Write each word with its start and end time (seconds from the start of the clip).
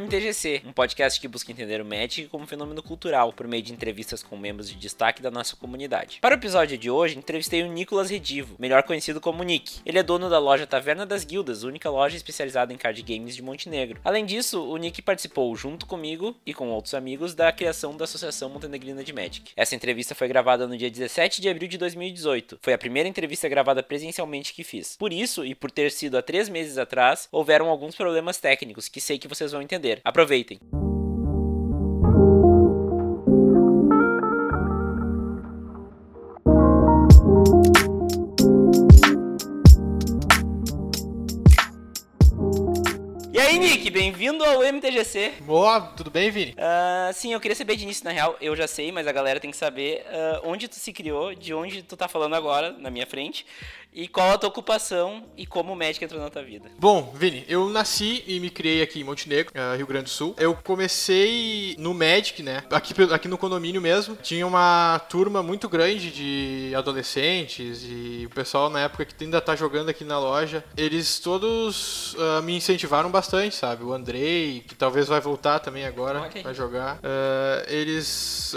MTGC, 0.00 0.62
um 0.64 0.72
podcast 0.72 1.20
que 1.20 1.26
busca 1.26 1.50
entender 1.50 1.80
o 1.80 1.84
Magic 1.84 2.28
como 2.28 2.46
fenômeno 2.46 2.82
cultural 2.82 3.32
por 3.32 3.48
meio 3.48 3.62
de 3.62 3.72
entrevistas 3.72 4.22
com 4.22 4.36
membros 4.36 4.68
de 4.68 4.76
destaque 4.76 5.20
da 5.20 5.30
nossa 5.30 5.56
comunidade. 5.56 6.18
Para 6.20 6.34
o 6.34 6.38
episódio 6.38 6.78
de 6.78 6.90
hoje, 6.90 7.18
entrevistei 7.18 7.62
o 7.62 7.66
Nicolas 7.72 8.10
Redivo, 8.10 8.54
melhor 8.58 8.84
conhecido 8.84 9.20
como 9.20 9.42
Nick. 9.42 9.80
Ele 9.84 9.98
é 9.98 10.02
dono 10.02 10.30
da 10.30 10.38
loja 10.38 10.66
Taverna 10.66 11.04
das 11.04 11.24
Guildas, 11.24 11.64
única 11.64 11.90
loja 11.90 12.16
especializada 12.16 12.72
em 12.72 12.76
card 12.76 13.02
games 13.02 13.34
de 13.34 13.42
Montenegro. 13.42 14.00
Além 14.04 14.24
disso, 14.24 14.62
o 14.62 14.76
Nick 14.76 15.02
participou 15.02 15.54
junto 15.56 15.86
comigo 15.86 16.36
e 16.46 16.54
com 16.54 16.68
outros 16.68 16.94
amigos 16.94 17.34
da 17.34 17.50
criação 17.50 17.96
da 17.96 18.04
Associação 18.04 18.48
Montenegrina 18.50 19.02
de 19.02 19.12
Magic. 19.12 19.52
Essa 19.56 19.74
entrevista 19.74 20.14
foi 20.14 20.28
gravada 20.28 20.66
no 20.66 20.76
dia 20.76 20.90
17 20.90 21.40
de 21.40 21.48
abril 21.48 21.68
de 21.68 21.78
2018. 21.78 22.58
Foi 22.62 22.72
a 22.72 22.78
primeira 22.78 23.08
entrevista 23.08 23.48
gravada 23.48 23.82
presencialmente 23.82 24.54
que 24.54 24.62
fiz. 24.62 24.96
Por 24.96 25.12
isso, 25.12 25.44
e 25.44 25.54
por 25.54 25.70
ter 25.70 25.90
sido 25.90 26.16
há 26.16 26.22
três 26.22 26.48
meses 26.48 26.78
atrás, 26.78 27.28
houveram 27.32 27.68
alguns 27.68 27.94
problemas 27.94 28.38
técnicos 28.38 28.88
que 28.88 29.00
sei 29.00 29.18
que 29.18 29.28
vocês 29.28 29.52
vão 29.52 29.62
entender. 29.62 29.87
Aproveitem! 30.04 30.58
E 43.32 43.40
aí, 43.40 43.58
Nick, 43.58 43.88
bem-vindo 43.90 44.44
ao 44.44 44.62
MTGC. 44.64 45.34
Boa, 45.42 45.80
tudo 45.80 46.10
bem, 46.10 46.30
Vini? 46.30 46.56
Uh, 46.58 47.12
sim, 47.12 47.32
eu 47.32 47.40
queria 47.40 47.54
saber 47.54 47.76
de 47.76 47.84
início, 47.84 48.04
na 48.04 48.10
real, 48.10 48.36
eu 48.40 48.56
já 48.56 48.66
sei, 48.66 48.90
mas 48.90 49.06
a 49.06 49.12
galera 49.12 49.38
tem 49.38 49.50
que 49.50 49.56
saber 49.56 50.04
uh, 50.06 50.50
onde 50.50 50.66
tu 50.66 50.74
se 50.74 50.92
criou, 50.92 51.34
de 51.34 51.54
onde 51.54 51.82
tu 51.82 51.96
tá 51.96 52.08
falando 52.08 52.34
agora, 52.34 52.72
na 52.72 52.90
minha 52.90 53.06
frente, 53.06 53.46
e 53.92 54.06
qual 54.06 54.32
a 54.32 54.38
tua 54.38 54.48
ocupação 54.48 55.24
e 55.36 55.46
como 55.46 55.72
o 55.72 55.76
Magic 55.76 56.04
entrou 56.04 56.20
na 56.20 56.30
tua 56.30 56.42
vida. 56.42 56.68
Bom, 56.78 57.12
Vini, 57.14 57.44
eu 57.48 57.68
nasci 57.68 58.22
e 58.26 58.38
me 58.38 58.50
criei 58.50 58.82
aqui 58.82 59.00
em 59.00 59.04
Montenegro, 59.04 59.52
uh, 59.54 59.76
Rio 59.76 59.86
Grande 59.86 60.04
do 60.04 60.10
Sul. 60.10 60.34
Eu 60.38 60.54
comecei 60.54 61.74
no 61.78 61.92
Magic, 61.94 62.42
né? 62.42 62.62
Aqui, 62.70 62.94
aqui 63.12 63.28
no 63.28 63.38
condomínio 63.38 63.80
mesmo. 63.80 64.16
Tinha 64.16 64.46
uma 64.46 65.00
turma 65.08 65.42
muito 65.42 65.68
grande 65.68 66.10
de 66.10 66.72
adolescentes 66.76 67.82
e 67.84 68.24
o 68.26 68.30
pessoal 68.34 68.68
na 68.70 68.80
época 68.80 69.04
que 69.04 69.24
ainda 69.24 69.40
tá 69.40 69.56
jogando 69.56 69.88
aqui 69.88 70.04
na 70.04 70.18
loja. 70.18 70.64
Eles 70.76 71.18
todos 71.18 72.14
uh, 72.14 72.42
me 72.42 72.56
incentivaram 72.56 73.10
bastante, 73.10 73.54
sabe? 73.54 73.82
O 73.84 73.92
Andrei, 73.92 74.64
que 74.66 74.74
talvez 74.74 75.08
vai 75.08 75.20
voltar 75.20 75.58
também 75.58 75.84
agora 75.84 76.18
Okay. 76.28 76.42
pra 76.42 76.52
jogar. 76.52 76.96
Uh, 76.96 77.64
eles 77.68 78.54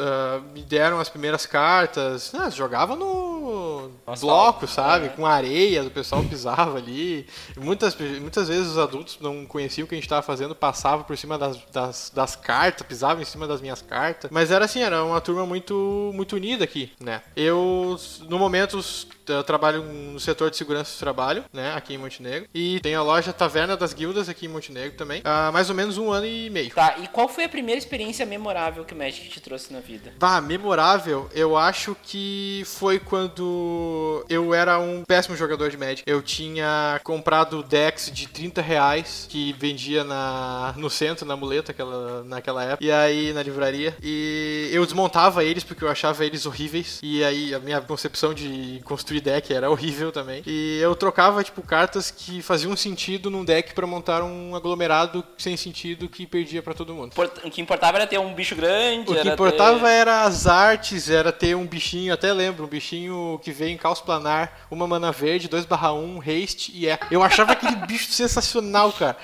me 0.54 0.62
deram 0.64 1.00
as 1.00 1.10
primeiras 1.10 1.46
cartas. 1.46 2.34
Ah, 2.34 2.50
jogavam 2.50 2.96
no 2.96 3.92
bloco, 4.20 4.68
sabe? 4.68 5.06
É. 5.08 5.10
Com 5.22 5.28
areia, 5.28 5.84
o 5.84 5.92
pessoal 5.92 6.24
pisava 6.24 6.80
ali. 6.80 7.28
Muitas, 7.56 7.96
muitas 7.96 8.48
vezes 8.48 8.70
os 8.70 8.78
adultos 8.80 9.20
não 9.22 9.46
conheciam 9.46 9.86
o 9.86 9.88
que 9.88 9.94
a 9.94 9.98
gente 9.98 10.06
estava 10.06 10.24
fazendo, 10.24 10.56
passavam 10.56 11.06
por 11.06 11.16
cima 11.16 11.38
das, 11.38 11.60
das, 11.72 12.12
das 12.14 12.36
cartas, 12.36 12.88
pisavam 12.88 13.22
em 13.22 13.26
cima 13.26 13.46
das 13.46 13.62
minhas 13.62 13.84
cartas. 13.84 14.32
Mas 14.32 14.50
era 14.50 14.66
assim, 14.66 14.82
era 14.82 15.04
uma 15.04 15.22
turma 15.22 15.46
muito, 15.46 16.10
muito 16.16 16.36
unida 16.36 16.64
aqui, 16.64 16.92
né? 17.00 17.22
Eu, 17.36 18.00
no 18.28 18.40
momento, 18.40 18.84
eu 19.28 19.44
trabalho 19.44 19.84
no 19.84 20.20
setor 20.20 20.50
de 20.50 20.58
segurança 20.58 20.96
do 20.96 21.00
trabalho, 21.00 21.46
né? 21.54 21.76
Aqui 21.76 21.94
em 21.94 22.00
Montenegro. 22.00 22.50
E 22.52 22.80
tem 22.80 22.96
a 22.96 23.04
loja 23.04 23.32
Taverna 23.32 23.78
das 23.78 23.94
Guildas 23.94 24.28
aqui 24.28 24.48
em 24.48 24.50
Montenegro 24.50 24.98
também. 24.98 25.22
Há 25.24 25.52
mais 25.52 25.70
ou 25.70 25.76
menos 25.76 26.00
um 26.00 26.12
ano 26.12 26.26
e 26.26 26.50
meio. 26.50 26.72
Tá, 26.72 26.98
e 26.98 27.08
qual 27.08 27.30
foi 27.30 27.44
a 27.44 27.50
primeira 27.50 27.78
experiência 27.78 28.26
memorável 28.26 28.84
que 28.84 28.96
o 28.96 28.98
Magic 28.98 29.30
te 29.30 29.40
trouxe 29.40 29.72
na 29.72 29.82
vida? 29.82 30.14
Bah, 30.18 30.42
memorável, 30.42 31.30
eu 31.32 31.56
acho 31.56 31.96
que 32.02 32.64
foi 32.66 32.98
quando 32.98 34.26
eu 34.28 34.54
era 34.54 34.80
um 34.80 35.04
péssimo 35.12 35.36
jogador 35.36 35.70
de 35.70 35.76
Magic. 35.76 36.04
Eu 36.06 36.22
tinha 36.22 36.98
comprado 37.04 37.62
decks 37.64 38.10
de 38.14 38.30
30 38.30 38.62
reais 38.62 39.28
que 39.30 39.52
vendia 39.60 40.06
na, 40.06 40.74
no 40.78 40.90
centro, 40.90 41.26
na 41.26 41.36
muleta, 41.36 41.74
aquela, 41.74 42.24
naquela 42.24 42.64
época. 42.64 42.86
E 42.86 42.90
aí, 42.90 43.34
na 43.34 43.44
livraria. 43.44 43.94
E 44.02 44.70
eu 44.72 44.86
desmontava 44.86 45.44
eles 45.44 45.66
porque 45.66 45.84
eu 45.84 45.90
achava 45.90 46.24
eles 46.24 46.46
horríveis. 46.46 47.02
E 47.04 47.26
aí, 47.26 47.54
a 47.54 47.60
minha 47.60 47.82
concepção 47.82 48.34
de 48.34 48.80
construir 48.86 49.20
deck 49.20 49.54
era 49.54 49.70
horrível 49.70 50.14
também. 50.14 50.44
E 50.48 50.80
eu 50.82 50.96
trocava, 50.96 51.44
tipo, 51.44 51.62
cartas 51.62 52.10
que 52.10 52.42
faziam 52.42 52.74
sentido 52.78 53.30
num 53.30 53.44
deck 53.44 53.74
pra 53.74 53.86
montar 53.86 54.24
um 54.24 54.56
aglomerado 54.56 55.26
sem 55.38 55.58
sentido 55.58 56.08
que 56.08 56.26
perdia 56.26 56.64
pra 56.64 56.74
todo 56.74 56.94
mundo. 56.94 57.14
O 57.44 57.52
que 57.52 57.60
importava 57.60 57.98
era 57.98 58.08
ter 58.08 58.18
um 58.18 58.34
bicho 58.34 58.56
grande, 58.56 59.12
O 59.12 59.22
que 59.22 59.28
importava 59.28 59.82
ter... 59.82 59.88
era 59.88 60.24
as 60.24 60.48
artes, 60.48 61.10
era 61.10 61.34
ter 61.34 61.54
um 61.54 61.68
bichinho, 61.68 62.14
até 62.14 62.32
lembro, 62.32 62.64
um 62.64 62.70
bichinho 62.70 63.38
que 63.44 63.52
veio 63.52 63.72
em 63.72 63.78
caos 63.78 64.00
planar, 64.00 64.68
uma 64.72 64.88
mana 65.02 65.12
verde, 65.12 65.50
2/1, 65.50 66.20
haste 66.22 66.72
e 66.76 66.88
é. 66.88 67.00
Eu 67.10 67.24
achava 67.24 67.54
aquele 67.54 67.76
bicho 67.88 68.12
sensacional, 68.12 68.92
cara. 68.94 69.18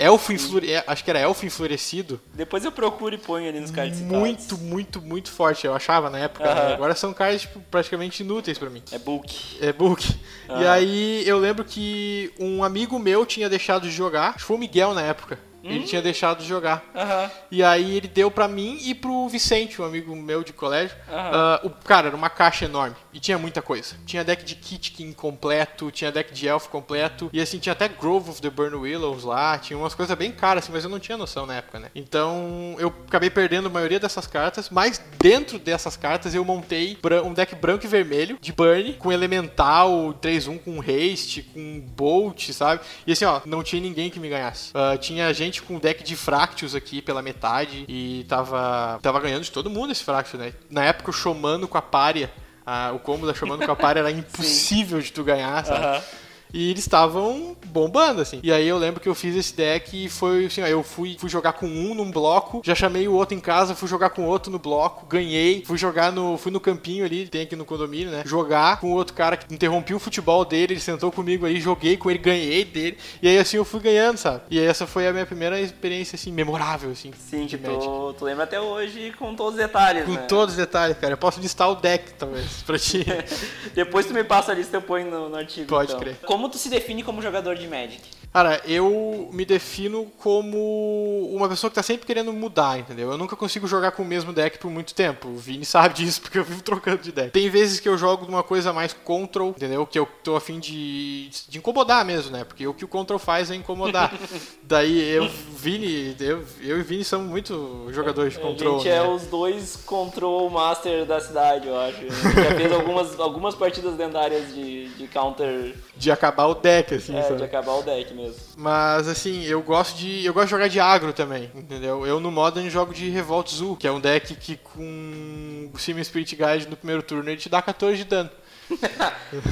Elfo 0.00 0.32
enflore... 0.32 0.70
é, 0.72 0.84
acho 0.86 1.02
que 1.02 1.10
era 1.10 1.18
elfo 1.18 1.44
enfurecido. 1.44 2.20
Depois 2.32 2.64
eu 2.64 2.70
procuro 2.70 3.16
e 3.16 3.18
ponho 3.18 3.48
ali 3.48 3.58
nos 3.58 3.72
cards. 3.72 3.98
Muito, 4.00 4.56
muito, 4.56 5.02
muito 5.02 5.28
forte, 5.28 5.66
eu 5.66 5.74
achava 5.74 6.08
na 6.08 6.20
época. 6.20 6.44
né? 6.44 6.52
Aham. 6.60 6.74
Agora 6.74 6.94
são 6.94 7.12
cards 7.12 7.40
tipo, 7.42 7.58
praticamente 7.68 8.22
inúteis 8.22 8.56
pra 8.58 8.70
mim. 8.70 8.80
É 8.92 8.98
bulk. 8.98 9.58
É 9.60 9.72
book. 9.72 10.08
E 10.10 10.16
Ah. 10.64 10.72
aí 10.74 11.26
eu 11.26 11.36
lembro 11.40 11.64
que 11.64 12.32
um 12.38 12.62
amigo 12.62 12.96
meu 12.96 13.26
tinha 13.26 13.48
deixado 13.48 13.82
de 13.82 13.90
jogar, 13.90 14.28
acho 14.28 14.38
que 14.38 14.44
foi 14.44 14.54
o 14.56 14.60
Miguel 14.60 14.94
na 14.94 15.02
época. 15.02 15.36
Ele 15.68 15.84
tinha 15.84 16.02
deixado 16.02 16.40
de 16.40 16.46
jogar. 16.46 16.84
Aham. 16.94 17.30
E 17.50 17.62
aí 17.62 17.96
ele 17.96 18.08
deu 18.08 18.30
pra 18.30 18.48
mim 18.48 18.78
e 18.82 18.94
pro 18.94 19.28
Vicente, 19.28 19.80
um 19.80 19.84
amigo 19.84 20.14
meu 20.14 20.42
de 20.42 20.52
colégio. 20.52 20.96
Aham. 21.08 21.30
Ah, 21.32 21.60
o 21.64 21.70
cara 21.70 22.08
era 22.08 22.16
uma 22.16 22.30
caixa 22.30 22.64
enorme 22.64 22.96
e 23.12 23.20
tinha 23.20 23.38
muita 23.38 23.62
coisa. 23.62 23.96
Tinha 24.06 24.24
deck 24.24 24.44
de 24.44 24.54
Kitkin 24.54 25.12
completo, 25.12 25.90
tinha 25.90 26.12
deck 26.12 26.32
de 26.32 26.46
Elf 26.46 26.68
completo 26.68 27.28
e 27.32 27.40
assim 27.40 27.58
tinha 27.58 27.72
até 27.72 27.88
Grove 27.88 28.30
of 28.30 28.40
the 28.40 28.50
Burn 28.50 28.76
Willows 28.76 29.24
lá, 29.24 29.58
tinha 29.58 29.78
umas 29.78 29.94
coisas 29.94 30.16
bem 30.16 30.32
caras 30.32 30.64
assim, 30.64 30.72
mas 30.72 30.84
eu 30.84 30.90
não 30.90 30.98
tinha 30.98 31.16
noção 31.16 31.46
na 31.46 31.56
época, 31.56 31.78
né? 31.78 31.90
Então 31.94 32.76
eu 32.78 32.92
acabei 33.06 33.30
perdendo 33.30 33.66
a 33.66 33.70
maioria 33.70 33.98
dessas 33.98 34.26
cartas, 34.26 34.70
mas 34.70 35.02
dentro 35.18 35.58
dessas 35.58 35.96
cartas 35.96 36.34
eu 36.34 36.44
montei 36.44 36.98
um 37.24 37.32
deck 37.32 37.54
branco 37.54 37.84
e 37.84 37.88
vermelho 37.88 38.38
de 38.40 38.52
Burn 38.52 38.94
com 38.94 39.12
Elemental 39.12 40.14
3-1 40.20 40.58
com 40.58 40.80
Haste, 40.80 41.42
com 41.42 41.80
Bolt, 41.80 42.50
sabe? 42.50 42.80
E 43.06 43.12
assim, 43.12 43.24
ó, 43.24 43.40
não 43.44 43.62
tinha 43.62 43.82
ninguém 43.82 44.10
que 44.10 44.20
me 44.20 44.28
ganhasse. 44.28 44.70
Ah, 44.74 44.96
tinha 44.96 45.32
gente 45.32 45.57
com 45.62 45.78
deck 45.78 46.02
de 46.02 46.16
Fractious 46.16 46.74
aqui 46.74 47.00
pela 47.02 47.22
metade 47.22 47.84
e 47.88 48.24
tava, 48.28 48.98
tava 49.02 49.20
ganhando 49.20 49.42
de 49.42 49.50
todo 49.50 49.68
mundo 49.70 49.92
esse 49.92 50.04
Fractious, 50.04 50.42
né? 50.42 50.52
Na 50.70 50.84
época 50.84 51.10
o 51.10 51.12
Shomano 51.12 51.66
com 51.68 51.78
a 51.78 51.82
Pária, 51.82 52.30
ah, 52.66 52.92
o 52.94 52.98
combo 52.98 53.26
da 53.26 53.34
Shomano 53.34 53.64
com 53.64 53.72
a 53.72 53.76
Pária 53.76 54.00
era 54.00 54.10
impossível 54.12 55.00
de 55.00 55.12
tu 55.12 55.24
ganhar, 55.24 55.64
sabe? 55.64 56.04
E 56.52 56.70
eles 56.70 56.80
estavam 56.80 57.56
bombando, 57.66 58.20
assim. 58.20 58.40
E 58.42 58.52
aí 58.52 58.66
eu 58.66 58.78
lembro 58.78 59.00
que 59.00 59.08
eu 59.08 59.14
fiz 59.14 59.36
esse 59.36 59.54
deck 59.54 60.04
e 60.04 60.08
foi 60.08 60.46
assim, 60.46 60.62
ó, 60.62 60.66
eu 60.66 60.82
fui, 60.82 61.16
fui 61.18 61.28
jogar 61.28 61.52
com 61.52 61.66
um 61.66 61.94
num 61.94 62.10
bloco, 62.10 62.62
já 62.64 62.74
chamei 62.74 63.06
o 63.06 63.12
outro 63.12 63.36
em 63.36 63.40
casa, 63.40 63.74
fui 63.74 63.88
jogar 63.88 64.10
com 64.10 64.24
outro 64.24 64.50
no 64.50 64.58
bloco, 64.58 65.06
ganhei, 65.06 65.64
fui 65.64 65.78
jogar 65.78 66.12
no. 66.12 66.36
Fui 66.38 66.52
no 66.52 66.60
campinho 66.60 67.04
ali, 67.04 67.26
tem 67.26 67.42
aqui 67.42 67.56
no 67.56 67.64
condomínio, 67.64 68.10
né? 68.10 68.22
Jogar 68.24 68.80
com 68.80 68.92
outro 68.92 69.14
cara 69.14 69.36
que 69.36 69.52
interrompi 69.52 69.94
o 69.94 69.98
futebol 69.98 70.44
dele, 70.44 70.74
ele 70.74 70.80
sentou 70.80 71.10
comigo 71.10 71.46
aí, 71.46 71.60
joguei 71.60 71.96
com 71.96 72.10
ele, 72.10 72.18
ganhei 72.18 72.64
dele. 72.64 72.98
E 73.22 73.28
aí 73.28 73.38
assim 73.38 73.56
eu 73.56 73.64
fui 73.64 73.80
ganhando, 73.80 74.16
sabe? 74.16 74.42
E 74.50 74.58
aí 74.58 74.64
essa 74.64 74.86
foi 74.86 75.06
a 75.06 75.12
minha 75.12 75.26
primeira 75.26 75.60
experiência, 75.60 76.16
assim, 76.16 76.32
memorável, 76.32 76.90
assim. 76.90 77.12
Sim, 77.18 77.46
que 77.46 77.58
tu, 77.58 78.14
tu 78.18 78.24
lembra 78.24 78.44
até 78.44 78.60
hoje 78.60 79.12
com 79.18 79.34
todos 79.34 79.54
os 79.54 79.58
detalhes, 79.58 80.04
Com 80.04 80.12
né? 80.12 80.26
todos 80.28 80.54
os 80.54 80.58
detalhes, 80.58 80.96
cara. 80.98 81.14
Eu 81.14 81.18
posso 81.18 81.40
listar 81.40 81.70
o 81.70 81.74
deck, 81.74 82.12
talvez, 82.14 82.62
pra 82.62 82.78
ti. 82.78 83.04
Depois 83.74 84.06
tu 84.06 84.14
me 84.14 84.24
passa 84.24 84.52
a 84.52 84.54
lista 84.54 84.76
e 84.76 84.78
eu 84.78 84.82
ponho 84.82 85.10
no, 85.10 85.28
no 85.28 85.36
artigo. 85.36 85.66
Pode 85.66 85.90
então. 85.90 86.00
crer. 86.00 86.16
Como 86.24 86.37
tu 86.50 86.58
se 86.58 86.68
define 86.68 87.02
como 87.02 87.20
jogador 87.20 87.58
de 87.58 87.66
Magic? 87.66 88.00
Cara, 88.32 88.60
eu 88.66 89.28
me 89.32 89.44
defino 89.44 90.06
como 90.18 91.28
uma 91.32 91.48
pessoa 91.48 91.70
que 91.70 91.74
tá 91.74 91.82
sempre 91.82 92.06
querendo 92.06 92.32
mudar, 92.32 92.78
entendeu? 92.78 93.10
Eu 93.10 93.18
nunca 93.18 93.34
consigo 93.34 93.66
jogar 93.66 93.92
com 93.92 94.02
o 94.02 94.06
mesmo 94.06 94.32
deck 94.32 94.58
por 94.58 94.70
muito 94.70 94.94
tempo. 94.94 95.28
O 95.28 95.36
Vini 95.36 95.64
sabe 95.66 95.94
disso, 95.94 96.20
porque 96.20 96.38
eu 96.38 96.44
vivo 96.44 96.62
trocando 96.62 96.98
de 96.98 97.10
deck. 97.10 97.30
Tem 97.30 97.48
vezes 97.48 97.80
que 97.80 97.88
eu 97.88 97.96
jogo 97.96 98.26
numa 98.26 98.42
coisa 98.42 98.72
mais 98.72 98.92
control, 98.92 99.50
entendeu? 99.50 99.86
Que 99.86 99.98
eu 99.98 100.06
tô 100.22 100.36
afim 100.36 100.58
de, 100.58 101.30
de 101.48 101.58
incomodar 101.58 102.04
mesmo, 102.04 102.30
né? 102.30 102.44
Porque 102.44 102.66
o 102.66 102.74
que 102.74 102.84
o 102.84 102.88
control 102.88 103.18
faz 103.18 103.50
é 103.50 103.54
incomodar. 103.54 104.12
Daí 104.62 105.00
eu, 105.10 105.28
Vini, 105.56 106.14
eu, 106.20 106.44
eu 106.60 106.78
e 106.78 106.82
Vini 106.82 107.04
somos 107.04 107.28
muito 107.28 107.88
jogadores 107.90 108.34
de 108.34 108.38
control, 108.38 108.76
a 108.76 108.78
gente 108.78 108.88
né? 108.88 108.96
é 108.96 109.02
os 109.02 109.22
dois 109.26 109.76
control 109.86 110.50
master 110.50 111.06
da 111.06 111.20
cidade, 111.20 111.66
eu 111.66 111.78
acho. 111.78 111.98
Já 112.06 112.54
fez 112.54 112.72
algumas, 112.72 113.18
algumas 113.18 113.54
partidas 113.54 113.96
lendárias 113.96 114.54
de, 114.54 114.88
de 114.90 115.06
counter, 115.08 115.74
De 115.96 116.10
acabar 116.10 116.46
o 116.46 116.54
deck, 116.54 116.94
assim, 116.94 117.16
é, 117.16 117.22
sabe? 117.22 117.36
de 117.36 117.44
acabar 117.44 117.72
o 117.72 117.82
deck 117.82 118.17
mesmo. 118.18 118.36
Mas 118.56 119.08
assim, 119.08 119.44
eu 119.44 119.62
gosto 119.62 119.96
de. 119.96 120.24
Eu 120.24 120.34
gosto 120.34 120.46
de 120.46 120.50
jogar 120.50 120.68
de 120.68 120.80
agro 120.80 121.12
também, 121.12 121.50
entendeu? 121.54 122.06
Eu 122.06 122.20
no 122.20 122.30
Modern 122.30 122.68
jogo 122.68 122.92
de 122.92 123.08
Revolt 123.08 123.50
Zoo, 123.50 123.76
que 123.76 123.86
é 123.86 123.92
um 123.92 124.00
deck 124.00 124.34
que 124.34 124.56
com 124.56 125.70
o 125.72 125.78
Sim 125.78 126.02
Spirit 126.02 126.34
Guide 126.36 126.68
no 126.68 126.76
primeiro 126.76 127.02
turno 127.02 127.28
ele 127.30 127.40
te 127.40 127.48
dá 127.48 127.62
14 127.62 127.96
de 127.96 128.04
dano. 128.04 128.30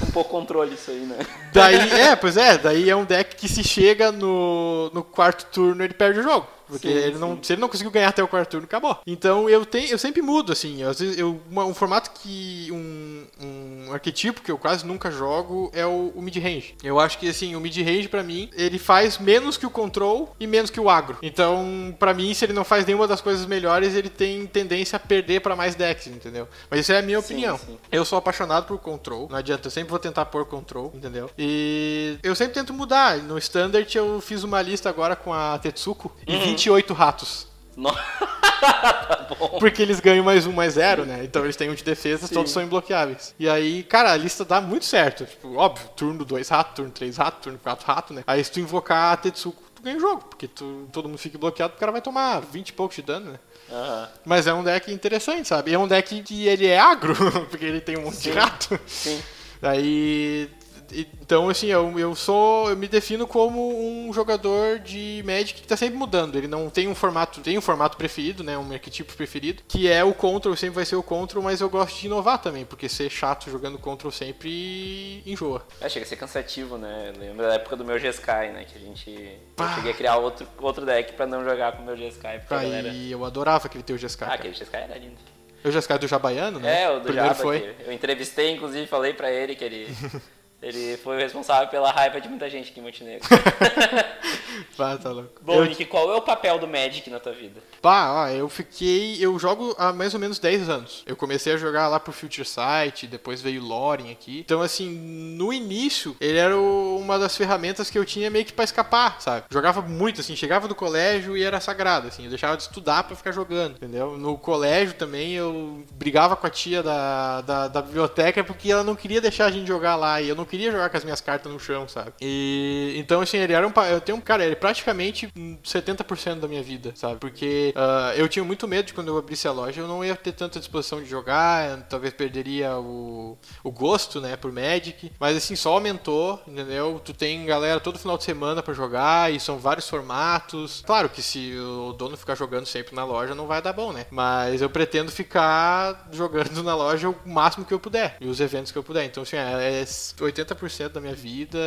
um 0.08 0.10
pouco 0.12 0.30
controle 0.30 0.74
isso 0.74 0.90
aí, 0.90 1.00
né? 1.00 1.16
Daí, 1.52 1.90
é, 1.90 2.14
pois 2.16 2.36
é, 2.36 2.58
daí 2.58 2.90
é 2.90 2.94
um 2.94 3.04
deck 3.04 3.34
que 3.36 3.48
se 3.48 3.64
chega 3.64 4.12
no, 4.12 4.90
no 4.92 5.02
quarto 5.02 5.46
turno 5.46 5.82
ele 5.82 5.94
perde 5.94 6.20
o 6.20 6.22
jogo. 6.22 6.46
Porque 6.68 6.88
Sim, 6.88 6.94
ele 6.94 7.18
não, 7.18 7.38
se 7.42 7.52
ele 7.52 7.60
não 7.60 7.68
conseguiu 7.68 7.92
ganhar 7.92 8.08
até 8.08 8.22
o 8.22 8.28
quarto 8.28 8.50
turno, 8.50 8.66
acabou. 8.66 8.98
Então 9.06 9.48
eu 9.48 9.64
tenho, 9.64 9.88
eu 9.88 9.98
sempre 9.98 10.20
mudo, 10.20 10.52
assim. 10.52 10.82
Às 10.82 10.98
vezes 10.98 11.16
eu, 11.16 11.40
uma- 11.48 11.64
um 11.64 11.72
formato 11.72 12.10
que. 12.10 12.68
Um, 12.72 13.15
um, 13.40 13.92
arquetipo 13.92 14.40
que 14.40 14.50
eu 14.50 14.58
quase 14.58 14.86
nunca 14.86 15.10
jogo 15.10 15.70
é 15.74 15.84
o, 15.86 16.12
o 16.14 16.22
mid-range. 16.22 16.74
Eu 16.82 16.98
acho 16.98 17.18
que, 17.18 17.28
assim, 17.28 17.54
o 17.54 17.60
mid-range, 17.60 18.08
pra 18.08 18.22
mim, 18.22 18.50
ele 18.54 18.78
faz 18.78 19.18
menos 19.18 19.56
que 19.56 19.66
o 19.66 19.70
control 19.70 20.34
e 20.38 20.46
menos 20.46 20.70
que 20.70 20.80
o 20.80 20.88
agro. 20.88 21.18
Então, 21.22 21.94
pra 21.98 22.14
mim, 22.14 22.32
se 22.34 22.44
ele 22.44 22.52
não 22.52 22.64
faz 22.64 22.84
nenhuma 22.86 23.06
das 23.06 23.20
coisas 23.20 23.46
melhores, 23.46 23.94
ele 23.94 24.08
tem 24.08 24.46
tendência 24.46 24.96
a 24.96 25.00
perder 25.00 25.40
pra 25.40 25.56
mais 25.56 25.74
decks, 25.74 26.06
entendeu? 26.06 26.48
Mas 26.70 26.80
isso 26.80 26.92
é 26.92 26.98
a 26.98 27.02
minha 27.02 27.20
Sim, 27.20 27.34
opinião. 27.34 27.58
sim. 27.58 27.78
Eu 27.90 28.04
sou 28.04 28.18
apaixonado 28.18 28.66
por 28.66 28.78
control, 28.78 29.28
não 29.30 29.36
adianta, 29.36 29.66
eu 29.66 29.70
sempre 29.70 29.90
vou 29.90 29.98
tentar 29.98 30.24
pôr 30.26 30.44
control, 30.46 30.92
entendeu? 30.94 31.30
E 31.38 32.18
eu 32.22 32.34
sempre 32.34 32.54
tento 32.54 32.72
mudar. 32.72 33.18
No 33.18 33.38
standard 33.38 33.96
eu 33.96 34.20
fiz 34.20 34.42
uma 34.44 34.60
lista 34.62 34.88
agora 34.88 35.14
com 35.16 35.32
a 35.32 35.58
Tetsuko 35.58 36.12
e 36.26 36.36
28 36.36 36.92
ratos. 36.94 37.46
Tá 38.58 39.34
bom. 39.38 39.58
Porque 39.58 39.82
eles 39.82 40.00
ganham 40.00 40.24
mais 40.24 40.46
um, 40.46 40.52
mais 40.52 40.74
zero, 40.74 41.04
né? 41.04 41.22
Então 41.24 41.44
eles 41.44 41.56
têm 41.56 41.70
um 41.70 41.74
de 41.74 41.84
defesa, 41.84 42.26
Sim. 42.26 42.34
todos 42.34 42.50
são 42.50 42.62
imbloqueáveis. 42.62 43.34
E 43.38 43.48
aí, 43.48 43.82
cara, 43.82 44.12
a 44.12 44.16
lista 44.16 44.44
dá 44.44 44.60
muito 44.60 44.84
certo. 44.84 45.24
Tipo, 45.24 45.56
óbvio, 45.56 45.88
turno 45.96 46.24
2 46.24 46.48
rato, 46.48 46.76
turno 46.76 46.90
3 46.90 47.16
rato, 47.16 47.42
turno 47.42 47.58
4 47.58 47.86
rato, 47.86 48.14
né? 48.14 48.24
Aí 48.26 48.42
se 48.42 48.50
tu 48.50 48.60
invocar 48.60 49.12
a 49.12 49.16
Tetsuko, 49.16 49.62
tu 49.74 49.82
ganha 49.82 49.96
o 49.96 50.00
jogo. 50.00 50.24
Porque 50.24 50.48
tu, 50.48 50.88
todo 50.92 51.08
mundo 51.08 51.18
fica 51.18 51.38
bloqueado, 51.38 51.74
o 51.76 51.78
cara 51.78 51.92
vai 51.92 52.00
tomar 52.00 52.40
20 52.40 52.68
e 52.68 52.72
poucos 52.72 52.96
de 52.96 53.02
dano, 53.02 53.32
né? 53.32 53.38
Aham. 53.70 54.08
Mas 54.24 54.46
é 54.46 54.54
um 54.54 54.64
deck 54.64 54.92
interessante, 54.92 55.46
sabe? 55.48 55.70
E 55.70 55.74
é 55.74 55.78
um 55.78 55.88
deck 55.88 56.22
que 56.22 56.46
ele 56.46 56.66
é 56.66 56.78
agro, 56.78 57.14
porque 57.50 57.64
ele 57.64 57.80
tem 57.80 57.98
um 57.98 58.02
monte 58.02 58.16
Sim. 58.16 58.30
de 58.30 58.38
rato. 58.38 58.80
Sim. 58.86 59.20
Aí. 59.62 60.50
E- 60.92 61.06
Então, 61.20 61.48
assim, 61.48 61.66
eu, 61.66 61.98
eu 61.98 62.14
sou. 62.14 62.70
Eu 62.70 62.76
me 62.76 62.86
defino 62.86 63.26
como 63.26 64.06
um 64.08 64.12
jogador 64.12 64.78
de 64.78 65.22
Magic 65.26 65.60
que 65.60 65.66
tá 65.66 65.76
sempre 65.76 65.96
mudando. 65.98 66.36
Ele 66.36 66.46
não 66.46 66.70
tem 66.70 66.86
um 66.88 66.94
formato. 66.94 67.40
Tem 67.40 67.58
um 67.58 67.60
formato 67.60 67.96
preferido, 67.96 68.44
né? 68.44 68.56
Um 68.56 68.72
arquetipo 68.72 69.12
preferido. 69.14 69.62
Que 69.66 69.88
é 69.90 70.04
o 70.04 70.14
Control, 70.14 70.54
sempre 70.56 70.76
vai 70.76 70.84
ser 70.84 70.96
o 70.96 71.02
Control, 71.02 71.42
mas 71.42 71.60
eu 71.60 71.68
gosto 71.68 71.98
de 72.00 72.06
inovar 72.06 72.38
também, 72.40 72.64
porque 72.64 72.88
ser 72.88 73.10
chato 73.10 73.50
jogando 73.50 73.78
Control 73.78 74.12
sempre 74.12 75.22
enjoa. 75.26 75.66
É, 75.80 75.88
chega 75.88 76.04
a 76.04 76.08
ser 76.08 76.16
cansativo, 76.16 76.78
né? 76.78 77.12
Lembra 77.18 77.48
da 77.48 77.54
época 77.54 77.76
do 77.76 77.84
meu 77.84 77.98
G-Sky, 77.98 78.52
né? 78.52 78.64
Que 78.70 78.78
a 78.78 78.80
gente. 78.80 79.10
Eu 79.10 79.38
Pá. 79.56 79.74
cheguei 79.74 79.90
a 79.92 79.94
criar 79.94 80.16
outro, 80.16 80.46
outro 80.60 80.84
deck 80.86 81.12
pra 81.14 81.26
não 81.26 81.44
jogar 81.44 81.72
com 81.72 81.82
o 81.82 81.86
meu 81.86 81.96
G-Sky. 81.96 82.38
Porque 82.40 82.54
a 82.54 82.58
galera. 82.62 82.90
Aí 82.90 83.10
eu 83.10 83.24
adorava 83.24 83.66
aquele 83.66 83.82
teu 83.84 83.96
GSK. 83.96 84.24
Ah, 84.24 84.34
aquele 84.34 84.54
G-Sky 84.54 84.76
era 84.76 84.96
lindo. 84.98 85.16
O 85.64 85.68
GSK 85.70 85.98
do 85.98 86.06
Jabaiano, 86.06 86.60
né? 86.60 86.82
É, 86.84 86.90
o 86.90 86.96
do 87.00 87.06
Primeiro 87.06 87.28
Java. 87.30 87.42
foi. 87.42 87.74
Eu 87.84 87.92
entrevistei, 87.92 88.52
inclusive, 88.52 88.86
falei 88.86 89.12
pra 89.14 89.32
ele 89.32 89.56
que 89.56 89.64
ele. 89.64 89.88
Ele 90.66 90.96
foi 90.96 91.16
o 91.16 91.18
responsável 91.20 91.68
pela 91.68 91.92
raiva 91.92 92.20
de 92.20 92.28
muita 92.28 92.50
gente 92.50 92.70
aqui 92.70 92.80
em 92.80 92.82
Montenegro. 92.82 93.26
Pá, 94.76 94.96
tá 94.96 95.10
louco. 95.10 95.30
Bom, 95.42 95.54
Eu- 95.54 95.64
Nick, 95.66 95.84
qual 95.84 96.10
é 96.12 96.16
o 96.16 96.22
papel 96.22 96.58
do 96.58 96.66
Magic 96.66 97.08
na 97.10 97.20
tua 97.20 97.32
vida? 97.32 97.60
Pá, 97.80 98.10
ó, 98.12 98.28
eu 98.28 98.48
fiquei. 98.48 99.16
Eu 99.20 99.38
jogo 99.38 99.74
há 99.78 99.92
mais 99.92 100.12
ou 100.14 100.20
menos 100.20 100.38
10 100.38 100.68
anos. 100.68 101.02
Eu 101.06 101.14
comecei 101.16 101.52
a 101.52 101.56
jogar 101.56 101.88
lá 101.88 102.00
pro 102.00 102.12
Future 102.12 102.44
Sight, 102.46 103.06
depois 103.06 103.40
veio 103.40 103.62
Loren 103.62 104.10
aqui. 104.10 104.40
Então, 104.40 104.60
assim, 104.62 104.88
no 104.90 105.52
início, 105.52 106.16
ele 106.20 106.38
era 106.38 106.56
o- 106.56 106.98
uma 106.98 107.18
das 107.18 107.36
ferramentas 107.36 107.88
que 107.90 107.98
eu 107.98 108.04
tinha 108.04 108.30
meio 108.30 108.44
que 108.44 108.52
pra 108.52 108.64
escapar, 108.64 109.20
sabe? 109.20 109.44
Jogava 109.50 109.80
muito, 109.82 110.20
assim, 110.20 110.34
chegava 110.34 110.66
do 110.66 110.74
colégio 110.74 111.36
e 111.36 111.42
era 111.44 111.60
sagrado, 111.60 112.08
assim. 112.08 112.24
Eu 112.24 112.30
deixava 112.30 112.56
de 112.56 112.62
estudar 112.64 113.04
pra 113.04 113.14
ficar 113.16 113.32
jogando, 113.32 113.76
entendeu? 113.76 114.16
No 114.18 114.36
colégio 114.36 114.94
também 114.94 115.32
eu 115.34 115.84
brigava 115.92 116.34
com 116.34 116.46
a 116.46 116.50
tia 116.50 116.82
da, 116.82 117.40
da, 117.42 117.68
da 117.68 117.82
biblioteca 117.82 118.42
porque 118.42 118.72
ela 118.72 118.82
não 118.82 118.96
queria 118.96 119.20
deixar 119.20 119.46
a 119.46 119.50
gente 119.50 119.68
jogar 119.68 119.96
lá 119.96 120.20
e 120.20 120.28
eu 120.28 120.34
não 120.34 120.44
queria 120.44 120.55
queria 120.56 120.72
jogar 120.72 120.88
com 120.88 120.96
as 120.96 121.04
minhas 121.04 121.20
cartas 121.20 121.52
no 121.52 121.60
chão, 121.60 121.86
sabe? 121.86 122.12
E 122.20 122.94
então, 122.96 123.20
assim, 123.20 123.36
ele 123.36 123.52
era 123.52 123.66
um. 123.66 123.72
Eu 123.90 124.00
tenho 124.00 124.16
um. 124.16 124.20
Cara, 124.20 124.44
ele 124.44 124.56
praticamente 124.56 125.28
70% 125.62 126.40
da 126.40 126.48
minha 126.48 126.62
vida, 126.62 126.92
sabe? 126.94 127.16
Porque 127.20 127.74
uh, 127.76 128.16
eu 128.16 128.28
tinha 128.28 128.44
muito 128.44 128.66
medo 128.66 128.86
de 128.86 128.94
quando 128.94 129.08
eu 129.08 129.18
abrisse 129.18 129.46
a 129.46 129.52
loja, 129.52 129.80
eu 129.80 129.88
não 129.88 130.04
ia 130.04 130.16
ter 130.16 130.32
tanta 130.32 130.58
disposição 130.58 131.02
de 131.02 131.08
jogar, 131.08 131.82
talvez 131.88 132.14
perderia 132.14 132.76
o, 132.78 133.36
o 133.62 133.70
gosto, 133.70 134.20
né, 134.20 134.36
por 134.36 134.50
Magic. 134.50 135.12
Mas, 135.20 135.36
assim, 135.36 135.54
só 135.54 135.72
aumentou, 135.72 136.40
entendeu? 136.46 137.00
Tu 137.04 137.12
tem 137.12 137.44
galera 137.44 137.78
todo 137.78 137.98
final 137.98 138.16
de 138.16 138.24
semana 138.24 138.62
para 138.62 138.72
jogar 138.72 139.32
e 139.32 139.38
são 139.38 139.58
vários 139.58 139.88
formatos. 139.88 140.82
Claro 140.86 141.08
que 141.08 141.22
se 141.22 141.54
o 141.58 141.92
dono 141.92 142.16
ficar 142.16 142.34
jogando 142.34 142.66
sempre 142.66 142.94
na 142.94 143.04
loja, 143.04 143.34
não 143.34 143.46
vai 143.46 143.60
dar 143.60 143.72
bom, 143.72 143.92
né? 143.92 144.06
Mas 144.10 144.62
eu 144.62 144.70
pretendo 144.70 145.10
ficar 145.10 146.08
jogando 146.10 146.62
na 146.64 146.74
loja 146.74 147.10
o 147.10 147.16
máximo 147.26 147.64
que 147.64 147.74
eu 147.74 147.80
puder 147.80 148.16
e 148.20 148.26
os 148.26 148.40
eventos 148.40 148.72
que 148.72 148.78
eu 148.78 148.82
puder. 148.82 149.04
Então, 149.04 149.22
assim, 149.22 149.36
é 149.36 149.84
80 150.20 150.45
70% 150.46 150.88
da 150.90 151.00
minha 151.00 151.14
vida. 151.14 151.58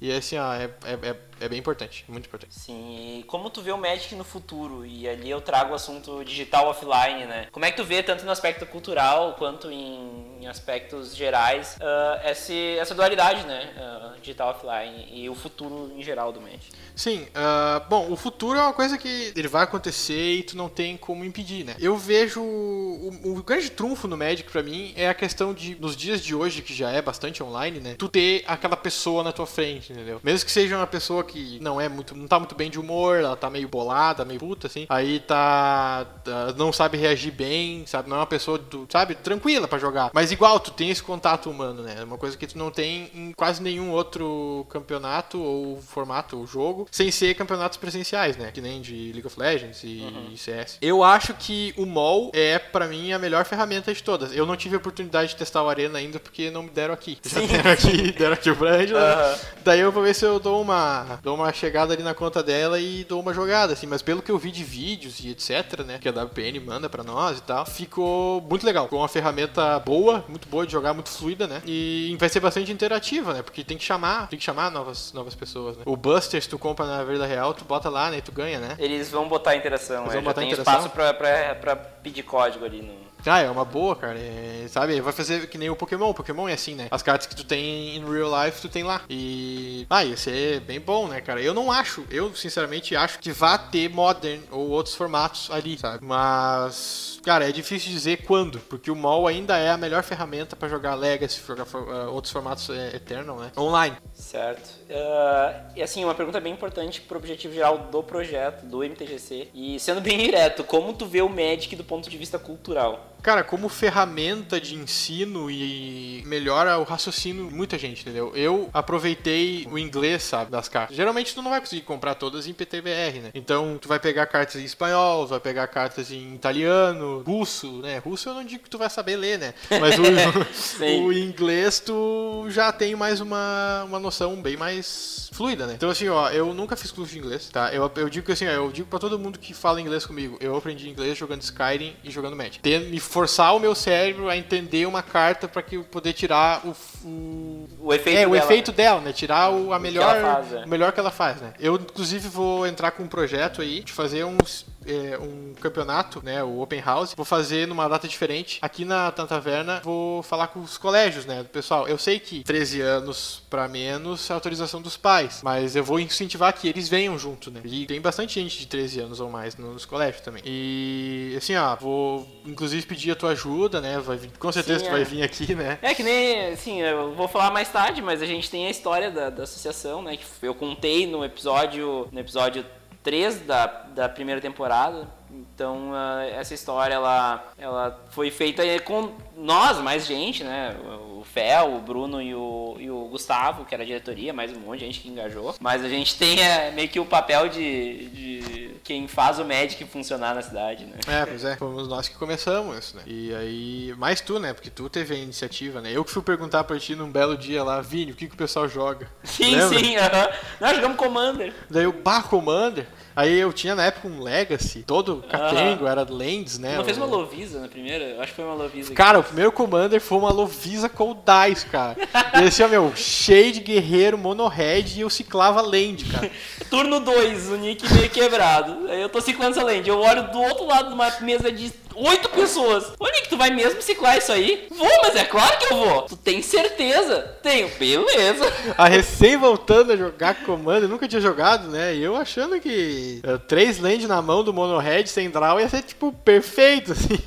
E 0.00 0.10
é 0.10 0.16
assim, 0.16 0.36
ó, 0.36 0.52
é, 0.54 0.70
é, 0.84 1.08
é 1.08 1.16
é 1.42 1.48
bem 1.48 1.58
importante, 1.58 2.04
muito 2.08 2.26
importante. 2.26 2.54
Sim, 2.54 3.18
e 3.18 3.22
como 3.24 3.50
tu 3.50 3.60
vê 3.60 3.72
o 3.72 3.78
Magic 3.78 4.14
no 4.14 4.24
futuro? 4.24 4.86
E 4.86 5.08
ali 5.08 5.28
eu 5.28 5.40
trago 5.40 5.72
o 5.72 5.74
assunto 5.74 6.24
digital 6.24 6.68
offline, 6.68 7.26
né? 7.26 7.48
Como 7.50 7.64
é 7.64 7.70
que 7.70 7.76
tu 7.76 7.84
vê, 7.84 8.02
tanto 8.02 8.24
no 8.24 8.30
aspecto 8.30 8.64
cultural 8.66 9.34
quanto 9.34 9.70
em, 9.70 10.38
em 10.40 10.46
aspectos 10.46 11.14
gerais, 11.14 11.76
ah, 11.80 12.30
esse, 12.30 12.76
essa 12.78 12.94
dualidade, 12.94 13.46
né? 13.46 13.72
Ah, 13.76 14.14
digital 14.20 14.50
offline 14.50 15.08
e 15.10 15.28
o 15.28 15.34
futuro 15.34 15.92
em 15.96 16.02
geral 16.02 16.32
do 16.32 16.40
Magic? 16.40 16.70
Sim, 16.94 17.26
ah, 17.34 17.84
bom, 17.88 18.10
o 18.10 18.16
futuro 18.16 18.58
é 18.58 18.62
uma 18.62 18.72
coisa 18.72 18.96
que 18.96 19.32
ele 19.34 19.48
vai 19.48 19.64
acontecer 19.64 20.34
e 20.34 20.42
tu 20.42 20.56
não 20.56 20.68
tem 20.68 20.96
como 20.96 21.24
impedir, 21.24 21.64
né? 21.64 21.74
Eu 21.80 21.96
vejo 21.96 22.40
o, 22.40 23.10
o 23.24 23.42
grande 23.42 23.70
trunfo 23.70 24.06
no 24.06 24.16
Magic 24.16 24.50
pra 24.50 24.62
mim 24.62 24.92
é 24.96 25.08
a 25.08 25.14
questão 25.14 25.52
de 25.52 25.74
nos 25.80 25.96
dias 25.96 26.22
de 26.22 26.34
hoje 26.34 26.62
que 26.62 26.72
já 26.72 26.90
é 26.90 27.02
bastante 27.02 27.42
online, 27.42 27.80
né? 27.80 27.94
Tu 27.98 28.08
ter 28.08 28.44
aquela 28.46 28.76
pessoa 28.76 29.24
na 29.24 29.32
tua 29.32 29.46
frente, 29.46 29.92
entendeu? 29.92 30.20
Mesmo 30.22 30.46
que 30.46 30.52
seja 30.52 30.76
uma 30.76 30.86
pessoa 30.86 31.24
que 31.24 31.31
não 31.60 31.80
é 31.80 31.88
muito, 31.88 32.14
não 32.16 32.26
tá 32.26 32.38
muito 32.38 32.54
bem 32.54 32.70
de 32.70 32.78
humor, 32.78 33.18
ela 33.18 33.36
tá 33.36 33.48
meio 33.50 33.68
bolada, 33.68 34.24
meio 34.24 34.40
puta 34.40 34.66
assim, 34.66 34.86
aí 34.88 35.20
tá, 35.20 36.06
tá- 36.24 36.54
não 36.56 36.72
sabe 36.72 36.96
reagir 36.96 37.32
bem, 37.32 37.84
sabe? 37.86 38.08
Não 38.08 38.16
é 38.16 38.20
uma 38.20 38.26
pessoa, 38.26 38.58
do, 38.58 38.86
sabe, 38.90 39.14
tranquila 39.14 39.66
pra 39.68 39.78
jogar. 39.78 40.10
Mas 40.12 40.32
igual 40.32 40.58
tu 40.60 40.70
tem 40.70 40.90
esse 40.90 41.02
contato 41.02 41.50
humano, 41.50 41.82
né? 41.82 41.96
É 42.00 42.04
uma 42.04 42.18
coisa 42.18 42.36
que 42.36 42.46
tu 42.46 42.58
não 42.58 42.70
tem 42.70 43.10
em 43.14 43.32
quase 43.32 43.62
nenhum 43.62 43.90
outro 43.90 44.66
campeonato 44.70 45.40
ou 45.40 45.80
formato 45.80 46.38
ou 46.38 46.46
jogo, 46.46 46.86
sem 46.90 47.10
ser 47.10 47.34
campeonatos 47.34 47.78
presenciais, 47.78 48.36
né? 48.36 48.50
Que 48.52 48.60
nem 48.60 48.80
de 48.80 49.12
League 49.12 49.26
of 49.26 49.38
Legends 49.38 49.82
e 49.84 50.02
CS. 50.36 50.78
Eu 50.80 51.02
acho 51.02 51.34
que 51.34 51.72
o 51.76 51.86
MOL 51.86 52.30
é 52.34 52.58
pra 52.58 52.86
mim 52.86 53.12
a 53.12 53.18
melhor 53.18 53.44
ferramenta 53.44 53.92
de 53.92 54.02
todas. 54.02 54.34
Eu 54.34 54.46
não 54.46 54.56
tive 54.56 54.74
a 54.76 54.78
oportunidade 54.78 55.30
de 55.30 55.36
testar 55.36 55.62
o 55.62 55.68
Arena 55.68 55.98
ainda 55.98 56.18
porque 56.18 56.50
não 56.50 56.62
me 56.64 56.70
deram 56.70 56.94
aqui. 56.94 57.18
Já 57.24 57.40
deram 57.46 57.70
aqui, 57.70 58.12
deram 58.12 58.32
aqui 58.34 58.50
o 58.50 58.64
Angela. 58.64 59.00
Aham. 59.00 59.38
Daí 59.64 59.80
eu 59.80 59.92
vou 59.92 60.02
ver 60.02 60.14
se 60.14 60.24
eu 60.24 60.38
dou 60.40 60.60
uma, 60.60 61.18
dou 61.22 61.36
uma 61.36 61.52
chegada 61.52 61.94
ali 61.94 62.02
na 62.02 62.14
conta 62.14 62.42
dela 62.42 62.80
e 62.80 63.04
dou 63.04 63.20
uma 63.20 63.32
jogada, 63.32 63.72
assim. 63.72 63.86
Mas 63.86 64.02
pelo 64.02 64.20
que 64.20 64.30
eu 64.30 64.38
vi 64.38 64.50
de 64.50 64.64
vídeos 64.64 65.20
e 65.20 65.30
etc, 65.30 65.80
né? 65.86 65.98
Que 65.98 66.08
a 66.08 66.12
WPN 66.12 66.58
manda 66.60 66.88
pra 66.88 67.04
nós 67.04 67.38
e 67.38 67.42
tal, 67.42 67.64
ficou 67.64 68.40
muito 68.40 68.66
legal. 68.66 68.84
Ficou 68.84 68.98
uma 68.98 69.08
ferramenta 69.08 69.78
boa, 69.78 70.24
muito 70.28 70.48
boa 70.48 70.66
de 70.66 70.72
jogar, 70.72 70.92
muito 70.92 71.10
fluida, 71.10 71.46
né? 71.46 71.62
E 71.64 72.16
vai 72.18 72.28
ser 72.28 72.40
bastante 72.40 72.72
interativa, 72.72 73.32
né? 73.34 73.42
Porque 73.42 73.62
tem 73.62 73.78
que 73.78 73.84
chamar, 73.84 74.28
tem 74.28 74.38
que 74.38 74.44
chamar 74.44 74.70
novas, 74.70 75.12
novas 75.12 75.34
pessoas, 75.34 75.76
né? 75.76 75.82
O 75.86 75.96
Buster, 75.96 76.42
se 76.42 76.48
tu 76.48 76.58
compra 76.58 76.84
na 76.86 77.04
vida 77.04 77.24
real, 77.26 77.54
tu 77.54 77.64
bota 77.64 77.88
lá, 77.88 78.10
né? 78.10 78.18
E 78.18 78.22
tu 78.22 78.32
ganha, 78.32 78.58
né? 78.58 78.74
Eles 78.78 79.10
vão 79.10 79.28
botar 79.28 79.54
interação, 79.54 80.02
Eles 80.02 80.10
é, 80.10 80.14
vão 80.14 80.22
já 80.22 80.28
botar 80.28 80.40
tem 80.40 80.50
interação? 80.50 80.74
espaço 80.74 80.90
pra, 80.90 81.14
pra, 81.14 81.54
pra 81.54 81.76
pedir 81.76 82.24
código 82.24 82.64
ali 82.64 82.82
no... 82.82 83.11
Ah, 83.26 83.40
é 83.40 83.50
uma 83.50 83.64
boa, 83.64 83.94
cara. 83.94 84.18
É, 84.18 84.66
sabe, 84.68 85.00
vai 85.00 85.12
fazer 85.12 85.48
que 85.48 85.58
nem 85.58 85.70
o 85.70 85.76
Pokémon. 85.76 86.10
O 86.10 86.14
Pokémon 86.14 86.48
é 86.48 86.54
assim, 86.54 86.74
né? 86.74 86.88
As 86.90 87.02
cartas 87.02 87.26
que 87.26 87.36
tu 87.36 87.44
tem 87.44 87.96
em 87.96 88.04
real 88.04 88.44
life, 88.44 88.60
tu 88.60 88.68
tem 88.68 88.82
lá. 88.82 89.02
E. 89.08 89.86
Ah, 89.88 90.04
ia 90.04 90.16
ser 90.16 90.60
bem 90.60 90.80
bom, 90.80 91.08
né, 91.08 91.20
cara? 91.20 91.40
Eu 91.40 91.54
não 91.54 91.70
acho, 91.70 92.04
eu 92.10 92.34
sinceramente 92.34 92.96
acho 92.96 93.18
que 93.18 93.32
vá 93.32 93.56
ter 93.58 93.88
Modern 93.88 94.40
ou 94.50 94.70
outros 94.70 94.94
formatos 94.94 95.50
ali, 95.50 95.78
sabe? 95.78 96.04
Mas. 96.04 97.20
Cara, 97.24 97.48
é 97.48 97.52
difícil 97.52 97.92
dizer 97.92 98.24
quando, 98.24 98.58
porque 98.60 98.90
o 98.90 98.96
MOL 98.96 99.28
ainda 99.28 99.56
é 99.56 99.70
a 99.70 99.76
melhor 99.76 100.02
ferramenta 100.02 100.56
pra 100.56 100.68
jogar 100.68 100.96
Legacy, 100.96 101.40
jogar 101.46 101.66
ah, 101.72 102.10
outros 102.10 102.32
formatos 102.32 102.68
é, 102.70 102.96
Eternal, 102.96 103.38
né? 103.38 103.52
Online. 103.56 103.96
Certo. 104.12 104.68
Ah, 104.90 105.70
e 105.76 105.82
assim, 105.82 106.04
uma 106.04 106.14
pergunta 106.14 106.40
bem 106.40 106.52
importante 106.52 107.00
pro 107.00 107.18
objetivo 107.18 107.54
geral 107.54 107.78
do 107.90 108.02
projeto, 108.02 108.66
do 108.66 108.82
MTGC. 108.82 109.48
E 109.54 109.78
sendo 109.78 110.00
bem 110.00 110.18
direto, 110.24 110.64
como 110.64 110.92
tu 110.92 111.06
vê 111.06 111.22
o 111.22 111.28
Magic 111.28 111.76
do 111.76 111.84
ponto 111.84 112.10
de 112.10 112.18
vista 112.18 112.38
cultural? 112.38 113.11
Cara, 113.22 113.44
como 113.44 113.68
ferramenta 113.68 114.60
de 114.60 114.74
ensino 114.74 115.48
e 115.48 116.24
melhora 116.26 116.76
o 116.78 116.82
raciocínio 116.82 117.46
de 117.48 117.54
muita 117.54 117.78
gente, 117.78 118.02
entendeu? 118.02 118.32
Eu 118.34 118.68
aproveitei 118.72 119.66
o 119.70 119.78
inglês, 119.78 120.24
sabe, 120.24 120.50
das 120.50 120.68
cartas. 120.68 120.96
Geralmente 120.96 121.32
tu 121.32 121.40
não 121.40 121.50
vai 121.50 121.60
conseguir 121.60 121.82
comprar 121.82 122.16
todas 122.16 122.48
em 122.48 122.52
PTBR, 122.52 123.20
né? 123.20 123.30
Então 123.32 123.78
tu 123.80 123.88
vai 123.88 124.00
pegar 124.00 124.26
cartas 124.26 124.60
em 124.60 124.64
espanhol, 124.64 125.26
vai 125.26 125.38
pegar 125.38 125.68
cartas 125.68 126.10
em 126.10 126.34
italiano, 126.34 127.22
russo, 127.24 127.78
né? 127.78 127.98
Russo 127.98 128.28
eu 128.28 128.34
não 128.34 128.44
digo 128.44 128.64
que 128.64 128.70
tu 128.70 128.78
vai 128.78 128.90
saber 128.90 129.16
ler, 129.16 129.38
né? 129.38 129.54
Mas 129.80 129.96
o, 129.98 130.02
o 131.06 131.12
inglês 131.12 131.78
tu 131.78 132.46
já 132.48 132.72
tem 132.72 132.96
mais 132.96 133.20
uma, 133.20 133.84
uma 133.84 134.00
noção 134.00 134.42
bem 134.42 134.56
mais 134.56 135.30
fluida, 135.32 135.66
né? 135.66 135.74
Então 135.76 135.90
assim, 135.90 136.08
ó, 136.08 136.28
eu 136.30 136.52
nunca 136.52 136.76
fiz 136.76 136.90
curso 136.90 137.12
de 137.12 137.18
inglês, 137.20 137.48
tá? 137.50 137.72
Eu, 137.72 137.90
eu 137.96 138.08
digo 138.08 138.26
que 138.26 138.32
assim, 138.32 138.46
ó, 138.46 138.50
eu 138.50 138.72
digo 138.72 138.88
pra 138.88 138.98
todo 138.98 139.16
mundo 139.18 139.38
que 139.38 139.54
fala 139.54 139.80
inglês 139.80 140.04
comigo, 140.04 140.36
eu 140.40 140.56
aprendi 140.56 140.88
inglês 140.88 141.16
jogando 141.16 141.42
Skyrim 141.42 141.94
e 142.02 142.10
jogando 142.10 142.34
Magic. 142.34 142.58
Ter, 142.58 142.80
me 142.80 142.98
forçar 143.12 143.54
o 143.54 143.60
meu 143.60 143.74
cérebro 143.74 144.28
a 144.28 144.36
entender 144.36 144.86
uma 144.86 145.02
carta 145.02 145.46
pra 145.46 145.60
que 145.62 145.76
eu 145.76 145.84
poder 145.84 146.14
tirar 146.14 146.62
o, 146.66 146.74
o 147.06 147.68
O 147.78 147.92
efeito 147.92 148.18
é, 148.18 148.26
o 148.26 148.30
dela. 148.30 148.44
efeito 148.44 148.72
dela, 148.72 149.00
né? 149.02 149.12
Tirar 149.12 149.50
o, 149.52 149.72
a 149.72 149.76
que 149.76 149.82
melhor, 149.82 150.16
ela 150.16 150.34
faz, 150.34 150.52
é. 150.52 150.64
o 150.64 150.68
melhor 150.68 150.92
que 150.92 151.00
ela 151.00 151.10
faz, 151.10 151.40
né? 151.40 151.52
Eu, 151.60 151.74
inclusive, 151.74 152.26
vou 152.28 152.66
entrar 152.66 152.90
com 152.92 153.02
um 153.02 153.08
projeto 153.08 153.60
aí 153.60 153.84
de 153.84 153.92
fazer 153.92 154.24
uns 154.24 154.64
é, 154.86 155.18
um 155.18 155.54
campeonato, 155.54 156.20
né? 156.24 156.42
O 156.42 156.60
Open 156.60 156.80
House. 156.80 157.14
Vou 157.14 157.24
fazer 157.24 157.66
numa 157.66 157.88
data 157.88 158.08
diferente. 158.08 158.58
Aqui 158.62 158.84
na, 158.84 159.12
na 159.16 159.26
taverna, 159.26 159.80
vou 159.82 160.22
falar 160.22 160.48
com 160.48 160.60
os 160.60 160.78
colégios, 160.78 161.24
né? 161.26 161.42
Do 161.42 161.48
pessoal. 161.48 161.88
Eu 161.88 161.98
sei 161.98 162.18
que 162.18 162.42
13 162.42 162.80
anos 162.80 163.42
pra 163.48 163.68
menos 163.68 164.30
é 164.30 164.34
autorização 164.34 164.80
dos 164.80 164.96
pais. 164.96 165.40
Mas 165.42 165.76
eu 165.76 165.84
vou 165.84 166.00
incentivar 166.00 166.52
que 166.52 166.68
eles 166.68 166.88
venham 166.88 167.18
junto, 167.18 167.50
né? 167.50 167.60
E 167.64 167.86
tem 167.86 168.00
bastante 168.00 168.40
gente 168.40 168.58
de 168.58 168.66
13 168.66 169.00
anos 169.00 169.20
ou 169.20 169.30
mais 169.30 169.56
nos 169.56 169.84
colégios 169.84 170.22
também. 170.22 170.42
E 170.44 171.34
assim, 171.36 171.56
ó, 171.56 171.76
vou 171.76 172.26
inclusive 172.46 172.86
pedir 172.86 173.12
a 173.12 173.16
tua 173.16 173.30
ajuda, 173.30 173.80
né? 173.80 173.98
Vai 173.98 174.16
vir, 174.16 174.30
com 174.38 174.52
certeza 174.52 174.80
Sim, 174.80 174.86
tu 174.86 174.88
é. 174.88 174.92
vai 174.92 175.04
vir 175.04 175.22
aqui, 175.22 175.54
né? 175.54 175.78
É 175.82 175.94
que 175.94 176.02
nem, 176.02 176.52
assim, 176.52 176.80
eu 176.80 177.14
vou 177.14 177.28
falar 177.28 177.50
mais 177.50 177.68
tarde, 177.68 178.02
mas 178.02 178.22
a 178.22 178.26
gente 178.26 178.50
tem 178.50 178.66
a 178.66 178.70
história 178.70 179.10
da, 179.10 179.30
da 179.30 179.44
associação, 179.44 180.02
né? 180.02 180.16
Que 180.16 180.24
eu 180.42 180.54
contei 180.54 181.06
no 181.06 181.24
episódio, 181.24 182.08
no 182.10 182.20
episódio 182.20 182.64
3 183.02 183.40
da, 183.46 183.66
da 183.94 184.08
primeira 184.08 184.40
temporada. 184.40 185.06
Então, 185.32 185.92
ah, 185.94 186.24
essa 186.26 186.52
história, 186.54 186.94
ela, 186.94 187.52
ela 187.56 188.04
foi 188.10 188.30
feita 188.30 188.62
com 188.80 189.12
nós, 189.36 189.78
mais 189.78 190.06
gente, 190.06 190.44
né? 190.44 190.76
O 191.16 191.24
Fel, 191.24 191.74
o 191.74 191.80
Bruno 191.80 192.20
e 192.20 192.34
o, 192.34 192.76
e 192.78 192.90
o 192.90 193.04
Gustavo, 193.06 193.64
que 193.64 193.74
era 193.74 193.82
a 193.82 193.86
diretoria, 193.86 194.32
mais 194.32 194.54
um 194.54 194.60
monte 194.60 194.80
de 194.80 194.86
gente 194.86 195.00
que 195.00 195.08
engajou. 195.08 195.54
Mas 195.60 195.84
a 195.84 195.88
gente 195.88 196.16
tem 196.16 196.42
é, 196.42 196.70
meio 196.72 196.88
que 196.88 197.00
o 197.00 197.06
papel 197.06 197.48
de, 197.48 198.08
de 198.08 198.74
quem 198.84 199.08
faz 199.08 199.38
o 199.38 199.44
Magic 199.44 199.84
funcionar 199.84 200.34
na 200.34 200.42
cidade, 200.42 200.84
né? 200.84 200.98
É, 201.06 201.24
pois 201.24 201.44
é, 201.44 201.56
fomos 201.56 201.88
nós 201.88 202.08
que 202.08 202.16
começamos 202.16 202.76
isso, 202.78 202.96
né? 202.96 203.02
E 203.06 203.34
aí, 203.34 203.94
mais 203.96 204.20
tu, 204.20 204.38
né? 204.38 204.52
Porque 204.52 204.70
tu 204.70 204.88
teve 204.88 205.14
a 205.14 205.18
iniciativa, 205.18 205.80
né? 205.80 205.92
Eu 205.92 206.04
que 206.04 206.10
fui 206.10 206.22
perguntar 206.22 206.64
pra 206.64 206.78
ti 206.78 206.94
num 206.94 207.10
belo 207.10 207.36
dia 207.36 207.62
lá, 207.62 207.80
Vini, 207.80 208.12
o 208.12 208.14
que, 208.14 208.26
que 208.26 208.34
o 208.34 208.38
pessoal 208.38 208.68
joga? 208.68 209.08
Sim, 209.22 209.56
Lembra? 209.56 209.78
sim, 209.78 209.96
aham. 209.96 210.28
Nós 210.60 210.76
jogamos 210.76 210.96
Commander. 210.96 211.54
Daí 211.70 211.86
o 211.86 211.92
Bar 211.92 212.28
Commander, 212.28 212.86
aí 213.14 213.38
eu 213.38 213.52
tinha 213.52 213.74
na 213.74 213.84
época 213.84 214.08
um 214.08 214.22
Legacy, 214.22 214.82
todo 214.82 215.24
capengo, 215.28 215.86
era 215.86 216.06
Lands, 216.08 216.58
né? 216.58 216.76
Não 216.76 216.84
fez 216.84 216.96
uma 216.96 217.06
Lovisa 217.06 217.60
na 217.60 217.68
primeira? 217.68 218.04
Eu 218.04 218.20
acho 218.20 218.30
que 218.30 218.36
foi 218.36 218.44
uma 218.44 218.54
Lovisa. 218.54 218.94
Cara, 218.94 219.20
o 219.20 219.24
primeiro 219.24 219.52
Commander 219.52 220.00
foi 220.00 220.18
uma 220.18 220.32
Lovisa 220.32 220.88
Cold 220.88 221.20
Dice, 221.20 221.66
cara. 221.66 221.96
E 222.40 222.44
esse, 222.44 222.62
ó, 222.62 222.68
meu, 222.68 222.92
cheio 222.94 223.52
de 223.52 223.60
guerreiro, 223.60 224.16
mono-red 224.16 224.84
e 224.96 225.00
eu 225.00 225.10
ciclava 225.10 225.60
land, 225.60 226.04
cara. 226.06 226.30
Turno 226.70 227.00
2, 227.00 227.50
o 227.50 227.56
Nick 227.56 227.92
meio 227.92 228.10
quebrado. 228.10 228.88
Aí 228.88 229.00
eu 229.00 229.08
tô 229.08 229.20
ciclando 229.20 229.52
essa 229.52 229.64
land. 229.64 229.88
Eu 229.88 229.98
olho 229.98 230.30
do 230.30 230.40
outro 230.40 230.66
lado 230.66 230.88
de 230.88 230.94
uma 230.94 231.10
mesa 231.20 231.50
de 231.52 231.70
8 231.94 232.28
pessoas. 232.30 232.92
Ô 232.98 233.06
Nick, 233.06 233.28
tu 233.28 233.36
vai 233.36 233.50
mesmo 233.50 233.80
ciclar 233.82 234.18
isso 234.18 234.32
aí? 234.32 234.66
Vou, 234.70 234.90
mas 235.02 235.16
é 235.16 235.24
claro 235.24 235.58
que 235.58 235.72
eu 235.72 235.76
vou. 235.76 236.02
Tu 236.02 236.16
tem 236.16 236.42
certeza? 236.42 237.36
Tenho. 237.42 237.68
Beleza. 237.78 238.52
A 238.76 238.88
recém 238.88 239.36
voltando 239.36 239.92
a 239.92 239.96
jogar 239.96 240.42
Commander, 240.44 240.88
nunca 240.88 241.08
tinha 241.08 241.20
jogado, 241.20 241.68
né? 241.68 241.94
E 241.94 242.02
eu 242.02 242.16
achando 242.16 242.60
que 242.60 243.20
eh, 243.22 243.38
três 243.48 243.78
land 243.78 244.06
na 244.06 244.20
mão 244.22 244.44
do 244.44 244.52
mono-red 244.52 245.06
sem 245.06 245.30
draw 245.30 245.60
ia 245.60 245.68
ser, 245.68 245.82
tipo, 245.82 246.12
perfeito, 246.12 246.92
assim. 246.92 247.18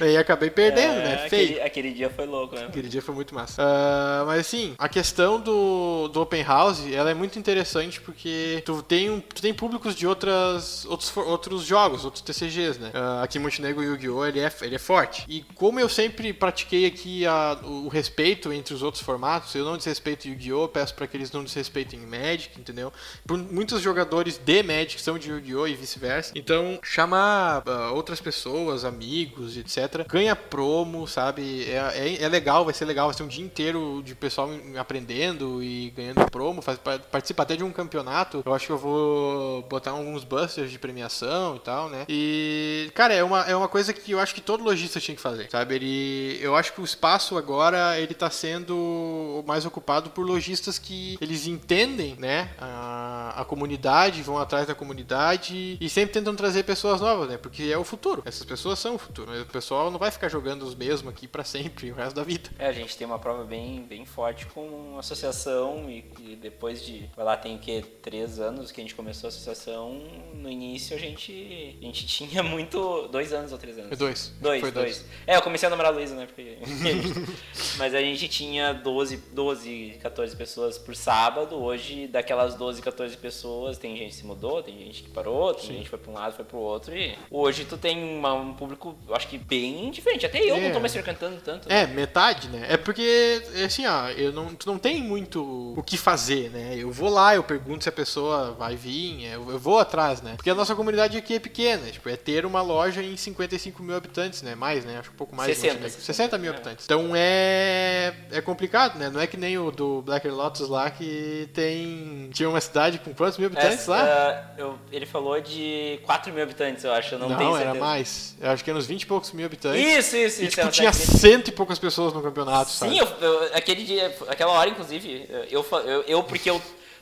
Aí 0.00 0.16
acabei 0.16 0.50
perdendo, 0.50 0.94
né? 0.96 1.28
Feio. 1.28 1.58
É, 1.58 1.66
aquele, 1.66 1.84
aquele 1.84 1.90
dia 1.92 2.10
foi 2.10 2.26
louco, 2.26 2.54
né? 2.54 2.66
Aquele 2.66 2.88
dia 2.88 3.02
foi 3.02 3.14
muito 3.14 3.34
massa. 3.34 3.62
Ah, 3.62 4.24
mas 4.26 4.40
assim, 4.40 4.74
a 4.78 4.88
questão 4.88 5.40
do, 5.40 6.08
do 6.08 6.20
Open 6.20 6.42
House, 6.42 6.84
ela 6.92 7.10
é 7.10 7.14
muito 7.14 7.38
interessante 7.38 8.00
porque 8.00 8.62
tu 8.64 8.82
tem, 8.82 9.20
tu 9.20 9.42
tem 9.42 9.54
públicos 9.54 9.94
de 9.94 10.06
outras, 10.06 10.84
outros, 10.86 11.16
outros 11.16 11.62
jogos, 11.64 12.04
outros 12.04 12.22
TCGs, 12.22 12.78
né? 12.80 12.90
Ah, 12.94 13.22
aqui 13.22 13.38
em 13.38 13.40
Montenegro 13.40 13.80
o 13.80 13.84
Yu-Gi-Oh! 13.94 14.26
Ele 14.26 14.40
é, 14.40 14.52
ele 14.62 14.74
é 14.74 14.78
forte. 14.78 15.24
E 15.28 15.42
como 15.54 15.78
eu 15.80 15.88
sempre 15.88 16.32
pratiquei 16.32 16.86
aqui 16.86 17.26
a- 17.26 17.58
o, 17.62 17.88
respeito 17.88 18.52
entre 18.52 18.74
os 18.74 18.82
outros 18.82 19.02
formatos, 19.02 19.54
eu 19.54 19.64
não 19.64 19.76
desrespeito 19.76 20.28
Yu-Gi-Oh! 20.28 20.68
Peço 20.68 20.94
para 20.94 21.06
que 21.06 21.16
eles 21.16 21.30
não 21.32 21.44
desrespeitem 21.44 22.00
Magic, 22.00 22.58
entendeu? 22.58 22.92
Por, 23.26 23.38
muitos 23.38 23.80
jogadores 23.80 24.38
de 24.38 24.62
Magic 24.62 25.00
são 25.00 25.18
de 25.18 25.30
Yu-Gi-Oh! 25.30 25.66
e 25.66 25.74
vice-versa. 25.74 26.32
Então, 26.34 26.78
chamar 26.82 27.62
ah, 27.66 27.90
outras 27.92 28.20
pessoas, 28.20 28.84
amigos, 28.84 29.56
etc. 29.56 30.06
Ganha 30.08 30.34
promo, 30.36 31.06
sabe? 31.06 31.64
É, 31.68 31.76
é, 31.94 32.22
é 32.22 32.28
legal, 32.28 32.64
vai 32.64 32.74
ser 32.74 32.84
legal. 32.84 33.06
Vai 33.08 33.16
ser 33.16 33.22
um 33.22 33.28
dia 33.28 33.44
inteiro 33.44 34.02
de 34.04 34.14
pessoal 34.14 34.48
aprendendo 34.78 35.62
e 35.62 35.90
ganhando 35.90 36.30
promo. 36.30 36.62
Faz, 36.62 36.78
pa- 36.78 36.98
participa 36.98 37.42
até 37.42 37.56
de 37.56 37.64
um 37.64 37.72
campeonato. 37.72 38.42
Eu 38.44 38.54
acho 38.54 38.66
que 38.66 38.72
eu 38.72 38.78
vou 38.78 39.62
botar 39.62 39.90
alguns 39.92 40.24
busters 40.24 40.70
de 40.70 40.78
premiação 40.78 41.56
e 41.56 41.58
tal, 41.60 41.88
né? 41.88 42.04
E, 42.08 42.90
cara, 42.94 43.12
é 43.14 43.22
uma, 43.24 43.40
é 43.42 43.54
uma 43.56 43.68
coisa 43.68 43.83
que 43.92 44.12
eu 44.12 44.20
acho 44.20 44.34
que 44.34 44.40
todo 44.40 44.64
lojista 44.64 45.00
tinha 45.00 45.14
que 45.14 45.20
fazer, 45.20 45.50
sabe? 45.50 45.74
Ele, 45.74 46.38
eu 46.40 46.54
acho 46.56 46.72
que 46.72 46.80
o 46.80 46.84
espaço 46.84 47.36
agora, 47.36 47.98
ele 47.98 48.14
tá 48.14 48.30
sendo 48.30 49.44
mais 49.46 49.64
ocupado 49.64 50.10
por 50.10 50.24
lojistas 50.26 50.78
que 50.78 51.18
eles 51.20 51.46
entendem, 51.46 52.16
né? 52.18 52.50
A, 52.58 53.40
a 53.40 53.44
comunidade, 53.44 54.22
vão 54.22 54.38
atrás 54.38 54.66
da 54.66 54.74
comunidade 54.74 55.76
e 55.80 55.88
sempre 55.88 56.14
tentam 56.14 56.34
trazer 56.34 56.64
pessoas 56.64 57.00
novas, 57.00 57.28
né? 57.28 57.36
Porque 57.36 57.64
é 57.64 57.78
o 57.78 57.84
futuro. 57.84 58.22
Essas 58.24 58.44
pessoas 58.44 58.78
são 58.78 58.94
o 58.94 58.98
futuro. 58.98 59.40
O 59.42 59.46
pessoal 59.46 59.90
não 59.90 59.98
vai 59.98 60.10
ficar 60.10 60.28
jogando 60.28 60.62
os 60.62 60.74
mesmos 60.74 61.12
aqui 61.12 61.26
pra 61.26 61.44
sempre, 61.44 61.90
o 61.92 61.94
resto 61.94 62.16
da 62.16 62.22
vida. 62.22 62.50
É, 62.58 62.66
a 62.66 62.72
gente 62.72 62.96
tem 62.96 63.06
uma 63.06 63.18
prova 63.18 63.44
bem, 63.44 63.82
bem 63.82 64.04
forte 64.04 64.46
com 64.46 64.94
a 64.96 65.00
associação 65.00 65.90
e, 65.90 66.04
e 66.20 66.36
depois 66.36 66.84
de, 66.84 67.08
vai 67.16 67.24
lá, 67.24 67.36
tem 67.36 67.58
que, 67.58 67.82
três 68.02 68.38
anos 68.38 68.70
que 68.70 68.80
a 68.80 68.84
gente 68.84 68.94
começou 68.94 69.28
a 69.28 69.30
associação, 69.30 70.02
no 70.34 70.50
início 70.50 70.96
a 70.96 70.98
gente, 70.98 71.76
a 71.80 71.84
gente 71.84 72.06
tinha 72.06 72.42
muito, 72.42 73.08
dois 73.08 73.32
anos 73.32 73.52
ou 73.52 73.58
três 73.58 73.73
anos? 73.78 73.88
Foi 73.88 73.96
dois. 73.96 74.32
Dois, 74.40 74.60
Foi 74.60 74.70
dois. 74.70 74.96
dois. 74.98 75.04
É, 75.26 75.36
eu 75.36 75.42
comecei 75.42 75.66
a 75.66 75.70
namorar 75.70 75.92
a 75.92 75.94
Luísa, 75.96 76.14
né, 76.14 76.26
porque... 76.26 76.56
Mas 77.78 77.94
a 77.94 78.00
gente 78.00 78.28
tinha 78.28 78.72
12, 78.72 79.16
12, 79.32 79.98
14 80.02 80.36
pessoas 80.36 80.78
por 80.78 80.94
sábado, 80.94 81.56
hoje 81.56 82.06
daquelas 82.06 82.54
12, 82.54 82.80
14 82.82 83.16
pessoas, 83.16 83.78
tem 83.78 83.96
gente 83.96 84.10
que 84.10 84.16
se 84.16 84.26
mudou, 84.26 84.62
tem 84.62 84.78
gente 84.78 85.02
que 85.02 85.10
parou, 85.10 85.52
tem 85.54 85.66
gente 85.66 85.82
que 85.84 85.88
foi 85.90 85.98
pra 85.98 86.10
um 86.10 86.14
lado, 86.14 86.34
foi 86.34 86.44
pro 86.44 86.58
outro, 86.58 86.96
e 86.96 87.16
hoje 87.30 87.64
tu 87.64 87.76
tem 87.76 88.02
uma- 88.18 88.34
um 88.34 88.54
público, 88.54 88.96
acho 89.10 89.28
que 89.28 89.38
bem 89.38 89.90
diferente, 89.90 90.26
até 90.26 90.38
eu 90.42 90.56
É. 90.56 90.60
não 90.60 90.72
tô 90.72 90.80
mais 90.80 90.92
frequentando 90.92 91.40
tanto. 91.44 91.70
É, 91.70 91.86
metade, 91.86 92.48
né? 92.48 92.66
É 92.70 92.76
porque, 92.76 93.42
assim, 93.64 93.86
ó, 93.86 94.08
eu 94.10 94.32
não, 94.32 94.54
tu 94.54 94.66
não 94.66 94.78
tem 94.78 95.02
muito 95.02 95.42
o 95.76 95.82
que 95.82 95.96
fazer, 95.96 96.50
né? 96.50 96.74
Eu 96.76 96.90
vou 96.90 97.08
lá, 97.08 97.34
eu 97.34 97.42
pergunto 97.42 97.82
se 97.84 97.88
a 97.88 97.92
pessoa 97.92 98.52
vai 98.52 98.76
vir, 98.76 99.24
eu, 99.24 99.50
eu 99.50 99.58
vou 99.58 99.78
atrás, 99.78 100.22
né? 100.22 100.34
Porque 100.36 100.50
a 100.50 100.54
nossa 100.54 100.74
comunidade 100.74 101.16
aqui 101.16 101.34
é 101.34 101.38
pequena, 101.38 101.90
tipo, 101.90 102.08
é 102.08 102.16
ter 102.16 102.44
uma 102.46 102.62
loja 102.62 103.02
em 103.02 103.16
55 103.16 103.63
mil 103.82 103.96
habitantes, 103.96 104.42
né? 104.42 104.54
Mais, 104.54 104.84
né? 104.84 104.98
Acho 104.98 105.10
um 105.10 105.14
pouco 105.14 105.34
mais. 105.34 105.48
60, 105.56 105.66
Montenegro. 105.74 105.90
60, 106.00 106.12
60 106.12 106.38
mil 106.38 106.50
é. 106.50 106.54
habitantes. 106.54 106.84
Então 106.84 107.12
é, 107.14 108.14
é 108.32 108.40
complicado, 108.40 108.98
né? 108.98 109.10
Não 109.10 109.20
é 109.20 109.26
que 109.26 109.36
nem 109.36 109.56
o 109.58 109.70
do 109.70 110.02
Black 110.02 110.28
Lotus 110.28 110.68
lá, 110.68 110.90
que 110.90 111.48
tem... 111.54 112.28
Tinha 112.32 112.48
uma 112.48 112.60
cidade 112.60 112.98
com 112.98 113.14
quantos 113.14 113.38
mil 113.38 113.46
habitantes 113.46 113.80
Essa, 113.80 113.90
lá? 113.90 114.02
ah, 114.04 114.54
eu- 114.58 114.78
ele 114.92 115.06
falou 115.06 115.40
de 115.40 116.00
4 116.04 116.32
mil 116.32 116.42
habitantes, 116.42 116.84
eu 116.84 116.92
acho, 116.92 117.14
eu 117.14 117.18
não, 117.18 117.28
Não, 117.28 117.36
tenho 117.36 117.56
era 117.56 117.64
certeza. 117.66 117.84
mais. 117.84 118.36
Eu 118.40 118.50
acho 118.50 118.64
que 118.64 118.70
era 118.70 118.78
uns 118.78 118.86
20 118.86 119.02
e 119.02 119.06
poucos 119.06 119.32
mil 119.32 119.46
habitantes. 119.46 119.80
Isso, 119.80 120.16
isso, 120.16 120.42
E, 120.42 120.46
isso. 120.46 120.56
tipo, 120.56 120.66
é 120.68 120.70
tinha 120.70 120.92
cento 120.92 121.48
e 121.48 121.52
poucas 121.52 121.78
pessoas 121.78 122.12
no 122.12 122.22
campeonato, 122.22 122.70
Sim, 122.70 122.78
sabe? 122.78 122.98
eu, 122.98 123.06
eu- 123.20 123.50
aquele 123.54 123.84
dia, 123.84 124.14
aquela 124.28 124.52
hora, 124.52 124.68
inclusive, 124.70 125.28
eu, 125.50 125.64
eu, 125.86 126.02
eu- 126.06 126.22
porque 126.22 126.50
eu 126.50 126.60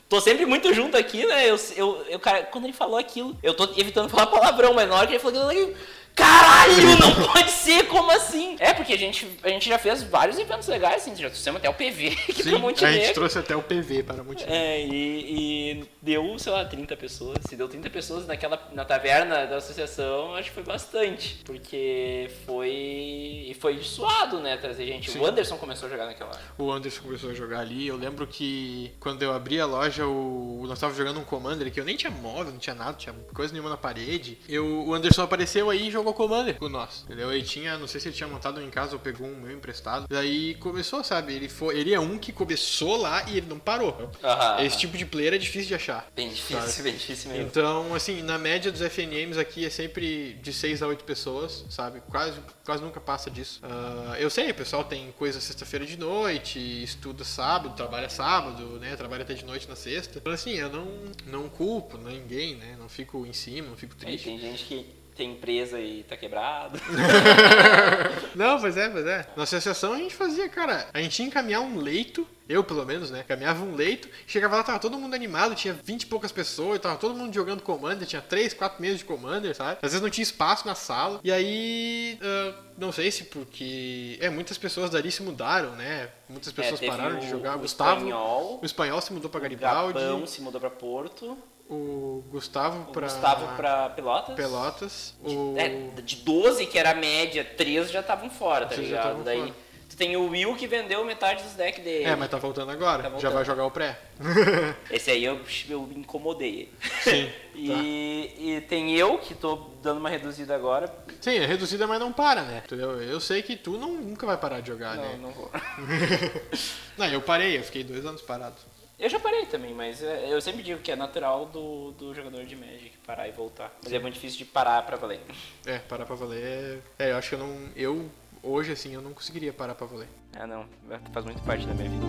tô 0.09 0.21
sempre 0.21 0.45
muito 0.45 0.71
junto 0.73 0.95
aqui, 0.95 1.25
né? 1.25 1.49
Eu, 1.49 1.59
eu, 1.75 2.05
eu, 2.09 2.19
cara, 2.19 2.43
quando 2.43 2.65
ele 2.65 2.73
falou 2.73 2.97
aquilo, 2.97 3.35
eu 3.41 3.53
tô 3.53 3.63
evitando 3.77 4.09
falar 4.09 4.27
palavrão, 4.27 4.73
mas 4.73 4.87
na 4.87 4.95
hora 4.95 5.07
que 5.07 5.13
ele 5.13 5.19
falou 5.19 5.47
aquilo, 5.49 5.69
eu 5.69 5.75
Caralho, 6.15 6.97
não 6.99 7.27
pode 7.31 7.51
ser, 7.51 7.87
como 7.87 8.11
assim? 8.11 8.55
É, 8.59 8.73
porque 8.73 8.93
a 8.93 8.97
gente, 8.97 9.27
a 9.43 9.49
gente 9.49 9.67
já 9.67 9.77
fez 9.79 10.03
vários 10.03 10.37
eventos 10.37 10.67
legais, 10.67 11.01
assim, 11.01 11.15
já 11.15 11.29
trouxemos 11.29 11.59
até 11.59 11.69
o 11.69 11.73
PV 11.73 12.07
aqui 12.09 12.33
Sim, 12.43 12.49
pra 12.49 12.55
a 12.57 12.59
Montenegro. 12.61 13.01
gente 13.05 13.13
trouxe 13.13 13.39
até 13.39 13.55
o 13.55 13.61
PV 13.61 14.03
para 14.03 14.23
Montenegro. 14.23 14.53
É, 14.53 14.81
e, 14.85 15.79
e 15.79 15.85
deu, 16.01 16.37
sei 16.37 16.51
lá, 16.51 16.65
30 16.65 16.95
pessoas. 16.97 17.37
Se 17.47 17.55
deu 17.55 17.67
30 17.67 17.89
pessoas 17.89 18.27
naquela, 18.27 18.61
na 18.73 18.83
taverna 18.85 19.45
da 19.45 19.57
associação, 19.57 20.35
acho 20.35 20.49
que 20.49 20.55
foi 20.55 20.63
bastante. 20.63 21.39
Porque 21.45 22.29
foi. 22.45 22.69
E 22.69 23.55
foi 23.59 23.81
suado, 23.81 24.39
né? 24.39 24.57
Trazer 24.57 24.85
gente. 24.85 25.09
Sim. 25.11 25.19
O 25.19 25.25
Anderson 25.25 25.57
começou 25.57 25.87
a 25.87 25.91
jogar 25.91 26.05
naquela 26.05 26.31
hora. 26.31 26.41
O 26.57 26.71
Anderson 26.71 27.01
começou 27.03 27.31
a 27.31 27.33
jogar 27.33 27.59
ali. 27.59 27.87
Eu 27.87 27.95
lembro 27.95 28.27
que 28.27 28.91
quando 28.99 29.23
eu 29.23 29.33
abri 29.33 29.59
a 29.59 29.65
loja, 29.65 30.05
o... 30.05 30.65
nós 30.67 30.79
tava 30.79 30.93
jogando 30.93 31.19
um 31.19 31.23
Commander 31.23 31.71
que 31.71 31.79
eu 31.79 31.85
nem 31.85 31.95
tinha 31.95 32.11
móvel, 32.11 32.51
não 32.51 32.59
tinha 32.59 32.75
nada, 32.75 32.91
não 32.91 32.97
tinha 32.97 33.15
coisa 33.33 33.53
nenhuma 33.53 33.69
na 33.69 33.77
parede. 33.77 34.37
Eu... 34.47 34.83
O 34.83 34.93
Anderson 34.93 35.21
apareceu 35.23 35.69
aí 35.69 35.87
e 35.87 35.91
jogou 35.91 36.02
Commander 36.11 36.55
com 36.55 36.67
nós. 36.67 37.03
Entendeu? 37.05 37.31
Ele 37.31 37.43
tinha, 37.43 37.77
não 37.77 37.87
sei 37.87 38.01
se 38.01 38.07
ele 38.07 38.15
tinha 38.15 38.27
montado 38.27 38.59
um 38.59 38.65
em 38.65 38.69
casa 38.69 38.93
ou 38.93 38.99
pegou 38.99 39.27
um 39.27 39.35
meu 39.35 39.51
emprestado. 39.51 40.07
Daí 40.09 40.55
começou, 40.55 41.03
sabe? 41.03 41.33
Ele 41.33 41.47
foi, 41.47 41.77
ele 41.77 41.93
é 41.93 41.99
um 41.99 42.17
que 42.17 42.31
começou 42.31 42.97
lá 42.97 43.29
e 43.29 43.37
ele 43.37 43.47
não 43.47 43.59
parou. 43.59 44.09
Aham. 44.23 44.63
Esse 44.63 44.79
tipo 44.79 44.97
de 44.97 45.05
player 45.05 45.33
é 45.33 45.37
difícil 45.37 45.67
de 45.67 45.75
achar. 45.75 46.07
Bem 46.15 46.29
difícil, 46.29 46.83
bem 46.83 46.93
difícil 46.93 47.31
mesmo. 47.31 47.45
Então, 47.45 47.93
assim, 47.93 48.21
na 48.23 48.37
média 48.37 48.71
dos 48.71 48.81
FNMs 48.81 49.37
aqui 49.37 49.65
é 49.65 49.69
sempre 49.69 50.33
de 50.41 50.51
6 50.51 50.81
a 50.81 50.87
8 50.87 51.03
pessoas, 51.03 51.65
sabe? 51.69 52.01
Quase, 52.09 52.39
quase 52.65 52.81
nunca 52.81 52.99
passa 52.99 53.29
disso. 53.29 53.59
Ah, 53.63 54.15
eu 54.19 54.29
sei, 54.29 54.49
o 54.49 54.55
pessoal 54.55 54.83
tem 54.83 55.11
coisa 55.13 55.39
sexta-feira 55.39 55.85
de 55.85 55.97
noite, 55.97 56.59
estuda 56.83 57.23
sábado, 57.23 57.75
trabalha 57.75 58.09
sábado, 58.09 58.79
né? 58.79 58.95
Trabalha 58.95 59.23
até 59.23 59.33
de 59.33 59.45
noite 59.45 59.67
na 59.67 59.75
sexta. 59.75 60.19
Então, 60.19 60.33
assim, 60.33 60.53
eu 60.53 60.69
não, 60.69 60.87
não 61.27 61.49
culpo 61.49 61.97
ninguém, 61.97 62.55
né? 62.55 62.75
Não 62.79 62.89
fico 62.89 63.25
em 63.25 63.33
cima, 63.33 63.69
não 63.69 63.77
fico 63.77 63.95
triste. 63.95 64.25
tem 64.25 64.39
gente 64.39 64.63
que 64.65 65.02
tem 65.15 65.31
empresa 65.33 65.79
e 65.79 66.03
tá 66.03 66.15
quebrado. 66.17 66.79
Não, 68.35 68.59
pois 68.59 68.75
é, 68.77 68.89
pois 68.89 69.05
é. 69.05 69.27
Na 69.35 69.43
associação 69.43 69.93
a 69.93 69.97
gente 69.97 70.15
fazia, 70.15 70.47
cara, 70.49 70.87
a 70.93 71.01
gente 71.01 71.19
ia 71.19 71.25
encaminhar 71.27 71.61
um 71.61 71.77
leito, 71.77 72.27
eu 72.49 72.63
pelo 72.63 72.85
menos, 72.85 73.09
né? 73.11 73.23
Caminhava 73.27 73.63
um 73.63 73.75
leito, 73.75 74.09
chegava 74.27 74.55
lá, 74.57 74.63
tava 74.63 74.79
todo 74.79 74.97
mundo 74.97 75.13
animado, 75.13 75.55
tinha 75.55 75.73
20 75.73 76.03
e 76.03 76.05
poucas 76.07 76.31
pessoas, 76.31 76.79
tava 76.79 76.97
todo 76.97 77.15
mundo 77.15 77.33
jogando 77.33 77.61
Commander, 77.61 78.07
tinha 78.07 78.21
3, 78.21 78.53
4 78.53 78.81
meses 78.81 78.99
de 78.99 79.05
Commander, 79.05 79.55
sabe? 79.55 79.77
Às 79.81 79.91
vezes 79.91 80.01
não 80.01 80.09
tinha 80.09 80.23
espaço 80.23 80.65
na 80.67 80.75
sala. 80.75 81.19
E 81.23 81.31
aí, 81.31 82.17
ah, 82.21 82.53
não 82.77 82.91
sei 82.91 83.11
se 83.11 83.25
porque. 83.25 84.17
É, 84.19 84.29
muitas 84.29 84.57
pessoas 84.57 84.89
dali 84.89 85.11
se 85.11 85.21
mudaram, 85.23 85.71
né? 85.75 86.09
Muitas 86.27 86.51
pessoas 86.51 86.81
É, 86.81 86.87
pararam 86.87 87.19
de 87.19 87.27
o- 87.27 87.29
jogar. 87.29 87.55
o 87.55 87.59
Gustavo. 87.59 87.97
espanhol, 88.01 88.59
o 88.61 88.65
espanhol 88.65 89.01
se 89.01 89.13
mudou 89.13 89.29
pra 89.29 89.39
O 89.39 89.41
Garibaldi. 89.43 89.99
Gabão 89.99 90.25
se 90.25 90.41
mudou 90.41 90.59
pra 90.59 90.69
Porto. 90.69 91.37
O 91.73 92.23
Gustavo 92.29 92.81
O 92.89 92.93
pra. 92.93 93.07
Gustavo 93.07 93.55
pra 93.55 93.89
Pelotas. 93.89 94.35
Pelotas. 94.35 95.15
O. 95.23 95.55
É, 95.57 95.69
de 96.01 96.17
12, 96.17 96.65
que 96.67 96.77
era 96.77 96.91
a 96.91 96.95
média, 96.95 97.43
3 97.43 97.89
já 97.89 98.01
estavam 98.01 98.29
fora, 98.29 98.65
tá 98.67 98.75
já 98.75 98.81
ligado? 98.81 99.23
Daí 99.23 99.39
fora. 99.39 99.53
tu 99.89 99.97
tem 99.97 100.15
o 100.15 100.29
Will 100.29 100.55
que 100.55 100.67
vendeu 100.67 101.03
metade 101.03 101.43
dos 101.43 101.53
decks 101.53 101.83
dele. 101.83 102.05
É, 102.05 102.15
mas 102.15 102.29
tá 102.29 102.37
voltando 102.37 102.71
agora. 102.71 102.97
Tá 103.01 103.03
Já 103.03 103.09
voltando. 103.09 103.33
vai 103.33 103.45
jogar 103.45 103.65
o 103.65 103.71
pré. 103.71 103.99
Esse 104.91 105.09
aí 105.11 105.23
eu, 105.23 105.39
eu 105.67 105.89
incomodei. 105.95 106.71
Sim. 107.01 107.29
e, 107.55 108.35
e 108.37 108.61
tem 108.61 108.95
eu 108.95 109.17
que 109.17 109.33
tô 109.33 109.55
dando 109.81 109.97
uma 109.99 110.09
reduzida 110.09 110.55
agora. 110.55 110.93
Sim, 111.21 111.37
é 111.37 111.45
reduzida, 111.45 111.87
mas 111.87 111.99
não 111.99 112.11
para, 112.13 112.43
né? 112.43 112.61
Entendeu? 112.65 113.01
Eu 113.01 113.19
sei 113.19 113.41
que 113.41 113.55
tu 113.55 113.77
não, 113.77 113.93
nunca 113.93 114.25
vai 114.27 114.37
parar 114.37 114.59
de 114.61 114.67
jogar, 114.67 114.95
Não, 114.95 115.03
né? 115.03 115.19
não 115.21 115.31
vou. 115.31 115.49
Não, 116.97 117.07
eu 117.07 117.21
parei, 117.21 117.57
eu 117.57 117.63
fiquei 117.63 117.83
dois 117.83 118.05
anos 118.05 118.21
parado. 118.21 118.55
Eu 119.03 119.09
já 119.09 119.19
parei 119.19 119.45
também, 119.45 119.73
mas 119.73 120.01
é, 120.01 120.33
eu 120.33 120.39
sempre 120.39 120.63
digo 120.63 120.79
que 120.79 120.89
é 120.89 120.95
natural 120.95 121.45
do, 121.47 121.91
do 121.91 122.13
jogador 122.13 122.45
de 122.45 122.55
Magic 122.55 122.93
parar 123.05 123.27
e 123.27 123.33
voltar. 123.33 123.69
Mas 123.83 123.91
é 123.91 123.99
muito 123.99 124.13
difícil 124.13 124.37
de 124.37 124.45
parar 124.45 124.81
pra 124.83 124.95
valer. 124.95 125.19
É, 125.65 125.77
parar 125.77 126.05
pra 126.05 126.15
valer. 126.15 126.81
É, 126.97 127.11
eu 127.11 127.17
acho 127.17 127.27
que 127.27 127.35
eu 127.35 127.39
não. 127.39 127.69
Eu, 127.75 128.09
hoje, 128.41 128.71
assim, 128.71 128.93
eu 128.93 129.01
não 129.01 129.11
conseguiria 129.11 129.51
parar 129.51 129.75
pra 129.75 129.85
valer. 129.85 130.07
Ah 130.33 130.47
não, 130.47 130.65
faz 131.11 131.25
muito 131.25 131.43
parte 131.43 131.67
da 131.67 131.73
minha 131.73 131.89
vida. 131.89 132.07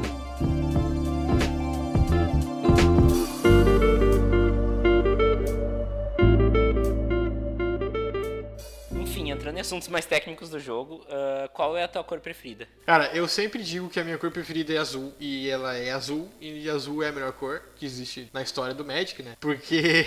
Enfim, 8.97 9.31
entrando 9.31 9.57
em 9.57 9.61
assuntos 9.61 9.89
mais 9.89 10.07
técnicos 10.07 10.51
do 10.51 10.59
jogo, 10.59 11.05
ah, 11.09 11.49
qual 11.53 11.77
é 11.77 11.85
a 11.85 11.89
tua 11.89 12.05
cor 12.05 12.21
preferida? 12.21 12.67
Cara, 12.87 13.11
eu 13.15 13.27
sempre 13.29 13.63
digo 13.63 13.89
que 13.89 14.01
a 14.01 14.05
minha 14.05 14.19
cor 14.19 14.31
preferida 14.31 14.73
é 14.73 14.79
azul, 14.79 15.13
e 15.19 15.49
ela 15.49 15.77
é 15.77 15.91
azul, 15.91 16.31
e 16.41 16.69
azul 16.71 17.03
é 17.03 17.09
a 17.09 17.13
melhor 17.13 17.33
cor 17.33 17.63
que 17.77 17.85
existe 17.85 18.29
na 18.33 18.43
história 18.43 18.75
do 18.75 18.85
Magic, 18.85 19.23
né? 19.23 19.37
Porque. 19.41 20.05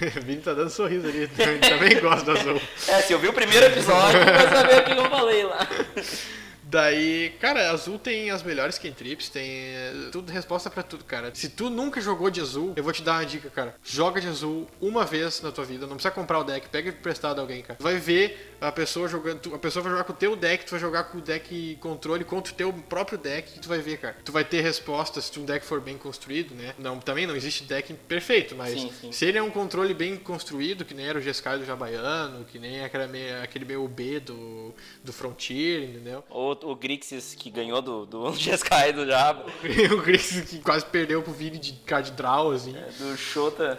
o 0.16 0.20
Vini 0.22 0.40
tá 0.40 0.54
dando 0.54 0.70
sorriso 0.70 1.08
ali, 1.08 1.22
eu 1.22 1.60
também 1.60 2.00
gosto 2.00 2.24
do 2.24 2.32
azul. 2.32 2.60
É, 2.88 3.02
se 3.02 3.12
eu 3.12 3.18
vi 3.18 3.28
o 3.28 3.32
primeiro 3.32 3.66
episódio, 3.66 4.20
vai 4.24 4.48
saber 4.48 4.78
o 4.78 4.84
que 4.84 4.92
eu 4.92 5.10
falei 5.10 5.44
lá. 5.44 5.68
Daí, 6.70 7.30
cara, 7.40 7.72
azul 7.72 7.98
tem 7.98 8.30
as 8.30 8.44
melhores 8.44 8.78
cantrips, 8.78 9.28
tem 9.28 9.50
é, 9.50 9.92
tudo 10.12 10.30
resposta 10.30 10.70
pra 10.70 10.84
tudo, 10.84 11.04
cara. 11.04 11.32
Se 11.34 11.48
tu 11.48 11.68
nunca 11.68 12.00
jogou 12.00 12.30
de 12.30 12.40
azul, 12.40 12.74
eu 12.76 12.84
vou 12.84 12.92
te 12.92 13.02
dar 13.02 13.14
uma 13.14 13.26
dica, 13.26 13.50
cara. 13.50 13.74
Joga 13.82 14.20
de 14.20 14.28
azul 14.28 14.68
uma 14.80 15.04
vez 15.04 15.42
na 15.42 15.50
tua 15.50 15.64
vida, 15.64 15.86
não 15.88 15.96
precisa 15.96 16.14
comprar 16.14 16.38
o 16.38 16.44
deck, 16.44 16.68
pega 16.68 16.90
emprestado 16.90 17.40
alguém, 17.40 17.60
cara. 17.62 17.76
Vai 17.80 17.96
ver 17.96 18.49
a 18.60 18.70
pessoa 18.72 19.08
jogando, 19.08 19.40
tu- 19.40 19.54
a 19.54 19.58
pessoa 19.58 19.82
vai 19.82 19.92
jogar 19.92 20.04
com 20.04 20.12
o 20.12 20.16
teu 20.16 20.36
deck, 20.36 20.64
tu 20.66 20.70
vai 20.72 20.80
jogar 20.80 21.04
com 21.04 21.18
o 21.18 21.20
deck 21.20 21.76
controle 21.80 22.24
contra 22.24 22.52
o 22.52 22.56
teu 22.56 22.72
próprio 22.72 23.16
deck, 23.18 23.56
e 23.56 23.60
tu 23.60 23.68
vai 23.68 23.78
ver, 23.78 23.98
cara. 23.98 24.16
Tu 24.24 24.30
vai 24.32 24.44
ter 24.44 24.60
respostas 24.60 25.24
se 25.24 25.38
um 25.40 25.44
deck 25.44 25.64
for 25.64 25.80
bem 25.80 25.96
construído, 25.96 26.54
né? 26.54 26.74
Não, 26.78 26.98
também 27.00 27.26
não 27.26 27.34
existe 27.34 27.64
deck 27.64 27.92
perfeito, 27.94 28.54
mas 28.54 28.72
Sim, 28.78 28.92
sim. 29.00 29.12
se 29.12 29.24
ele 29.24 29.38
é 29.38 29.42
um 29.42 29.50
controle 29.50 29.94
bem 29.94 30.16
construído, 30.16 30.84
que 30.84 30.92
nem 30.94 31.06
era 31.06 31.18
o 31.18 31.22
Jeskai 31.22 31.58
do 31.58 31.64
Jabaiano, 31.64 32.44
que 32.44 32.58
nem 32.58 32.80
meio, 33.10 33.42
aquele 33.42 33.64
meio 33.64 33.86
B 33.88 34.20
do, 34.20 34.74
do 35.02 35.12
Frontier, 35.12 35.84
entendeu? 35.84 36.22
Ou 36.28 36.58
o 36.64 36.76
Grixis 36.76 37.34
que 37.34 37.50
ganhou 37.50 37.80
do, 37.80 38.04
do 38.06 38.32
Jeskai 38.36 38.92
do 38.92 39.06
Jabo, 39.06 39.44
o 39.96 40.02
Chris 40.02 40.40
que 40.48 40.58
quase 40.58 40.84
perdeu 40.86 41.22
pro 41.22 41.32
Vini 41.32 41.58
de 41.58 41.72
card 41.86 42.10
draw, 42.12 42.50
assim. 42.52 42.74
do 42.98 43.16
Shota. 43.16 43.78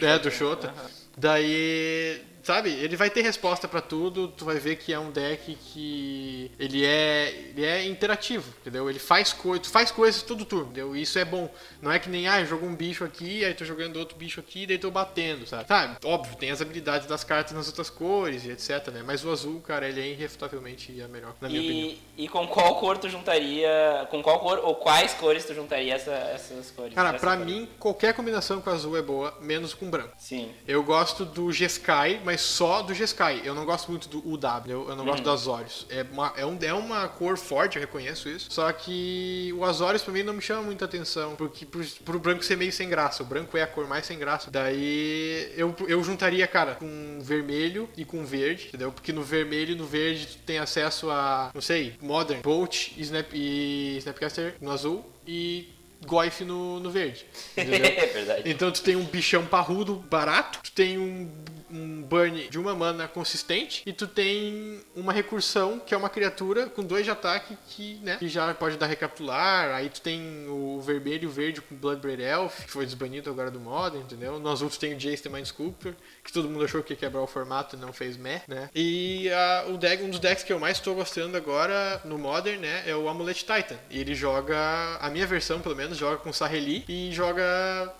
É, 0.00 0.18
do 0.18 0.30
Shota. 0.30 0.72
Daí, 1.18 2.22
sabe, 2.42 2.70
ele 2.70 2.96
vai 2.96 3.08
ter 3.10 3.22
resposta 3.22 3.66
pra 3.68 3.80
tudo, 3.80 4.28
tu 4.28 4.44
vai 4.44 4.58
ver 4.58 4.76
que 4.76 4.92
é 4.92 4.98
um 4.98 5.10
deck 5.10 5.54
que 5.72 6.50
ele 6.58 6.84
é, 6.84 7.28
ele 7.50 7.64
é 7.64 7.84
interativo, 7.86 8.52
entendeu? 8.60 8.88
Ele 8.88 8.98
faz 8.98 9.32
coisas, 9.32 9.66
tu 9.66 9.70
faz 9.72 9.90
coisas 9.90 10.22
todo 10.22 10.44
turno, 10.44 10.66
entendeu? 10.66 10.96
Isso 10.96 11.18
é 11.18 11.24
bom. 11.24 11.48
Não 11.80 11.90
é 11.92 11.98
que 11.98 12.08
nem, 12.08 12.28
ah, 12.28 12.40
eu 12.40 12.46
jogo 12.46 12.66
um 12.66 12.74
bicho 12.74 13.04
aqui, 13.04 13.44
aí 13.44 13.54
tô 13.54 13.64
jogando 13.64 13.96
outro 13.96 14.16
bicho 14.16 14.40
aqui, 14.40 14.66
daí 14.66 14.78
tô 14.78 14.90
batendo, 14.90 15.46
sabe? 15.46 15.66
Sabe, 15.68 15.96
óbvio, 16.04 16.36
tem 16.36 16.50
as 16.50 16.60
habilidades 16.60 17.06
das 17.06 17.24
cartas 17.24 17.52
nas 17.52 17.66
outras 17.66 17.90
cores 17.90 18.44
e 18.44 18.50
etc, 18.50 18.88
né? 18.88 19.02
Mas 19.04 19.24
o 19.24 19.30
azul, 19.30 19.60
cara, 19.60 19.88
ele 19.88 20.00
é 20.00 20.08
irrefutavelmente 20.08 21.00
a 21.00 21.08
melhor, 21.08 21.34
na 21.40 21.48
minha 21.48 21.60
opinião. 21.60 21.88
E, 22.16 22.24
e 22.24 22.28
com 22.28 22.46
qual 22.46 22.76
cor 22.78 22.98
tu 22.98 23.08
juntaria. 23.08 24.06
Com 24.10 24.22
qual 24.22 24.38
cor 24.40 24.58
ou 24.58 24.74
quais 24.76 25.14
cores 25.14 25.44
tu 25.44 25.54
juntaria 25.54 25.94
essa- 25.94 26.10
essas 26.34 26.70
cores? 26.70 26.94
Cara, 26.94 27.14
pra 27.14 27.36
cor? 27.36 27.44
mim, 27.46 27.68
qualquer 27.78 28.14
combinação 28.14 28.60
com 28.60 28.70
azul 28.70 28.96
é 28.96 29.02
boa, 29.02 29.36
menos 29.40 29.74
com 29.74 29.88
branco. 29.90 30.14
Sim. 30.18 30.50
Eu 30.66 30.82
gosto 30.82 31.24
do 31.24 31.52
Jeskai, 31.52 32.20
mas 32.24 32.31
só 32.36 32.82
do 32.82 32.94
Jeskai. 32.94 33.42
Eu 33.44 33.54
não 33.54 33.64
gosto 33.64 33.90
muito 33.90 34.08
do 34.08 34.18
UW, 34.18 34.62
eu, 34.66 34.88
eu 34.88 34.96
não 34.96 35.04
gosto 35.04 35.22
do 35.22 35.30
Azorius. 35.30 35.86
É 35.88 36.04
uma, 36.10 36.32
é, 36.36 36.46
um, 36.46 36.58
é 36.62 36.74
uma 36.74 37.08
cor 37.08 37.36
forte, 37.36 37.76
eu 37.76 37.80
reconheço 37.80 38.28
isso. 38.28 38.48
Só 38.50 38.70
que 38.72 39.52
o 39.56 39.64
Azorius 39.64 40.02
pra 40.02 40.12
mim 40.12 40.22
não 40.22 40.34
me 40.34 40.42
chama 40.42 40.62
muita 40.62 40.84
atenção, 40.84 41.34
porque 41.36 41.64
pro, 41.64 41.84
pro 42.04 42.18
branco 42.18 42.44
ser 42.44 42.56
meio 42.56 42.72
sem 42.72 42.88
graça. 42.88 43.22
O 43.22 43.26
branco 43.26 43.56
é 43.56 43.62
a 43.62 43.66
cor 43.66 43.86
mais 43.86 44.06
sem 44.06 44.18
graça. 44.18 44.50
Daí 44.50 45.52
eu, 45.56 45.74
eu 45.88 46.02
juntaria, 46.02 46.46
cara, 46.46 46.74
com 46.74 47.18
vermelho 47.20 47.88
e 47.96 48.04
com 48.04 48.24
verde, 48.24 48.68
entendeu? 48.68 48.92
Porque 48.92 49.12
no 49.12 49.22
vermelho 49.22 49.72
e 49.72 49.76
no 49.76 49.84
verde 49.84 50.26
tu 50.26 50.38
tem 50.38 50.58
acesso 50.58 51.10
a, 51.10 51.50
não 51.54 51.60
sei, 51.60 51.96
Modern, 52.00 52.40
Bolt 52.40 52.92
e, 52.96 53.02
Snap, 53.02 53.28
e 53.32 53.96
Snapcaster 53.98 54.56
no 54.60 54.70
azul 54.70 55.04
e 55.26 55.68
Goif 56.06 56.44
no, 56.44 56.80
no 56.80 56.90
verde. 56.90 57.24
Entendeu? 57.56 57.86
é 57.86 58.06
verdade. 58.06 58.42
Então 58.46 58.70
tu 58.70 58.82
tem 58.82 58.96
um 58.96 59.04
bichão 59.04 59.46
parrudo 59.46 59.96
barato, 59.96 60.60
tu 60.62 60.72
tem 60.72 60.98
um, 60.98 61.30
um 61.72 62.02
burn 62.02 62.48
de 62.48 62.58
uma 62.58 62.74
mana 62.74 63.08
consistente 63.08 63.82
e 63.86 63.92
tu 63.92 64.06
tem 64.06 64.80
uma 64.94 65.12
recursão 65.12 65.80
que 65.80 65.94
é 65.94 65.96
uma 65.96 66.08
criatura 66.08 66.66
com 66.66 66.82
dois 66.82 67.04
de 67.04 67.10
ataque 67.10 67.56
que, 67.68 67.98
né, 68.02 68.16
que 68.16 68.28
já 68.28 68.52
pode 68.54 68.76
dar 68.76 68.86
recapitular. 68.86 69.74
Aí 69.74 69.88
tu 69.88 70.00
tem 70.00 70.46
o 70.48 70.80
vermelho 70.80 71.24
e 71.24 71.26
o 71.26 71.30
verde 71.30 71.60
com 71.60 71.74
Bloodbraid 71.74 72.22
Elf, 72.22 72.64
que 72.64 72.70
foi 72.70 72.84
desbanido 72.84 73.30
agora 73.30 73.50
do 73.50 73.60
Modern, 73.60 74.02
entendeu? 74.02 74.38
No 74.38 74.50
azul 74.50 74.68
tu 74.68 74.78
tem 74.78 74.94
o 74.94 74.98
Jace 74.98 75.22
the 75.22 75.28
Mind 75.28 75.46
Sculptor, 75.46 75.94
que 76.22 76.32
todo 76.32 76.48
mundo 76.48 76.64
achou 76.64 76.82
que 76.82 76.92
ia 76.92 76.96
quebrar 76.96 77.22
o 77.22 77.26
formato 77.26 77.76
e 77.76 77.78
não 77.78 77.92
fez 77.92 78.16
meh, 78.16 78.42
né? 78.46 78.68
E 78.74 79.30
ah, 79.30 79.66
o 79.68 79.78
deck, 79.78 80.02
um 80.02 80.10
dos 80.10 80.18
decks 80.18 80.44
que 80.44 80.52
eu 80.52 80.58
mais 80.58 80.76
estou 80.76 80.94
gostando 80.94 81.36
agora 81.36 82.00
no 82.04 82.18
Modern, 82.18 82.60
né, 82.60 82.82
é 82.86 82.94
o 82.94 83.08
Amulet 83.08 83.38
Titan. 83.38 83.76
E 83.90 83.98
ele 83.98 84.14
joga, 84.14 84.56
a 85.00 85.08
minha 85.10 85.26
versão 85.26 85.60
pelo 85.60 85.76
menos, 85.76 85.96
joga 85.96 86.18
com 86.18 86.32
Saheli 86.32 86.84
e 86.88 87.10
joga 87.12 87.42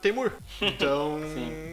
Temur. 0.01 0.33
Então 0.83 1.21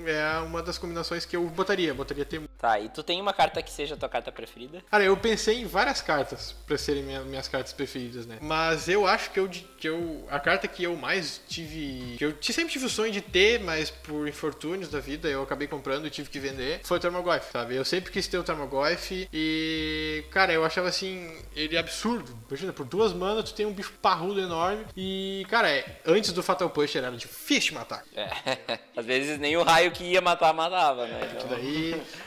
é 0.05 0.39
uma 0.39 0.61
das 0.61 0.77
combinações 0.77 1.25
que 1.25 1.35
eu 1.35 1.43
botaria, 1.45 1.88
botaria 1.93 2.25
Temur. 2.25 2.47
Tá, 2.57 2.79
e 2.79 2.89
tu 2.89 3.01
tem 3.01 3.21
uma 3.21 3.31
carta 3.33 3.61
que 3.61 3.71
seja 3.71 3.95
a 3.95 3.97
tua 3.97 4.09
carta 4.09 4.31
preferida? 4.31 4.81
Cara, 4.91 5.03
eu 5.03 5.15
pensei 5.15 5.61
em 5.61 5.65
várias 5.65 6.01
cartas 6.01 6.53
pra 6.67 6.77
serem 6.77 7.03
minha- 7.03 7.21
minhas 7.21 7.47
cartas 7.47 7.71
preferidas, 7.71 8.25
né? 8.25 8.37
Mas 8.41 8.89
eu 8.89 9.07
acho 9.07 9.31
que 9.31 9.39
eu, 9.39 9.47
que 9.49 9.87
eu 9.87 10.25
a 10.29 10.39
carta 10.39 10.67
que 10.67 10.83
eu 10.83 10.95
mais 10.97 11.41
tive, 11.47 12.15
que 12.17 12.25
eu 12.25 12.35
sempre 12.41 12.71
tive 12.73 12.85
o 12.85 12.89
sonho 12.89 13.11
de 13.11 13.21
ter, 13.21 13.59
mas 13.61 13.89
por 13.89 14.27
infortúnios 14.27 14.89
da 14.89 14.99
vida 14.99 15.29
eu 15.29 15.41
acabei 15.41 15.67
comprando 15.67 16.05
e 16.05 16.09
tive 16.09 16.29
que 16.29 16.39
vender, 16.39 16.81
foi 16.83 16.97
o 16.97 16.99
Tarmogoyf, 17.01 17.51
sabe? 17.51 17.75
Eu 17.75 17.85
sempre 17.85 18.11
quis 18.11 18.27
ter 18.27 18.37
o 18.37 18.43
Tarmogoyf 18.43 19.27
e, 19.33 20.23
cara, 20.31 20.51
eu 20.51 20.65
achava 20.65 20.89
assim, 20.89 21.31
ele 21.55 21.77
absurdo. 21.77 22.37
Imagina, 22.49 22.73
por 22.73 22.85
duas 22.85 23.13
manas 23.13 23.45
tu 23.51 23.53
tem 23.55 23.65
um 23.65 23.73
bicho 23.73 23.93
parrudo 24.01 24.39
enorme 24.41 24.85
e, 24.97 25.45
cara, 25.49 25.69
é, 25.69 26.01
antes 26.05 26.31
do 26.33 26.43
Fatal 26.43 26.69
Pusher 26.69 27.03
era 27.03 27.15
difícil 27.15 27.69
de 27.69 27.75
matar. 27.75 28.03
É. 28.15 28.29
Às 28.97 29.05
vezes 29.05 29.39
nem 29.39 29.55
o 29.55 29.63
raio 29.63 29.91
que 29.91 30.03
ia 30.03 30.19
matar, 30.21 30.53
matava, 30.53 31.07
né? 31.07 31.19
E 31.31 31.35
Então, 31.37 31.47
daí 31.47 31.78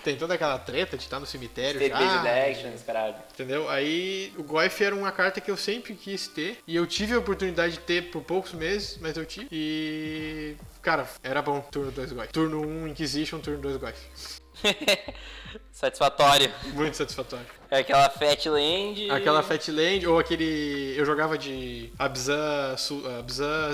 tem 0.05 0.17
toda 0.17 0.35
aquela 0.35 0.59
treta 0.59 0.97
de 0.97 1.05
estar 1.05 1.21
no 1.21 1.27
cemitério 1.27 1.81
State 1.83 2.03
já. 2.03 2.23
Based 2.23 2.51
Actions, 2.51 2.83
caralho. 2.83 3.15
Entendeu? 3.33 3.69
Aí 3.69 4.33
o 4.37 4.43
Goif 4.43 4.83
era 4.83 4.95
uma 4.95 5.13
carta 5.13 5.41
que 5.41 5.51
eu 5.51 5.57
sempre 5.57 5.95
quis 5.95 6.27
ter. 6.29 6.59
E 6.67 6.77
eu 6.77 6.87
tive 6.87 7.15
a 7.15 7.19
oportunidade 7.19 7.75
de 7.75 7.81
ter 7.81 8.11
por 8.11 8.23
poucos 8.23 8.53
meses, 8.53 8.99
mas 9.01 9.17
eu 9.17 9.25
tive. 9.25 9.49
E. 9.51 10.57
Cara, 10.81 11.07
era 11.23 11.41
bom 11.41 11.61
turno 11.61 11.91
2 11.91 12.13
Goif. 12.13 12.33
Turno 12.33 12.61
1 12.61 12.67
um, 12.67 12.89
Inquisition, 12.89 13.39
turno 13.39 13.61
2 13.61 13.77
Goif. 13.77 14.42
Satisfatório. 15.73 16.51
Muito 16.75 16.97
satisfatório. 16.97 17.47
É 17.71 17.79
aquela 17.79 18.09
Fat 18.09 18.47
Land. 18.47 19.11
Aquela 19.11 19.43
Fat 19.43 19.69
Land, 19.69 20.07
ou 20.07 20.19
aquele. 20.19 20.95
Eu 20.97 21.05
jogava 21.05 21.39
de 21.39 21.91
Abzan, 21.99 22.77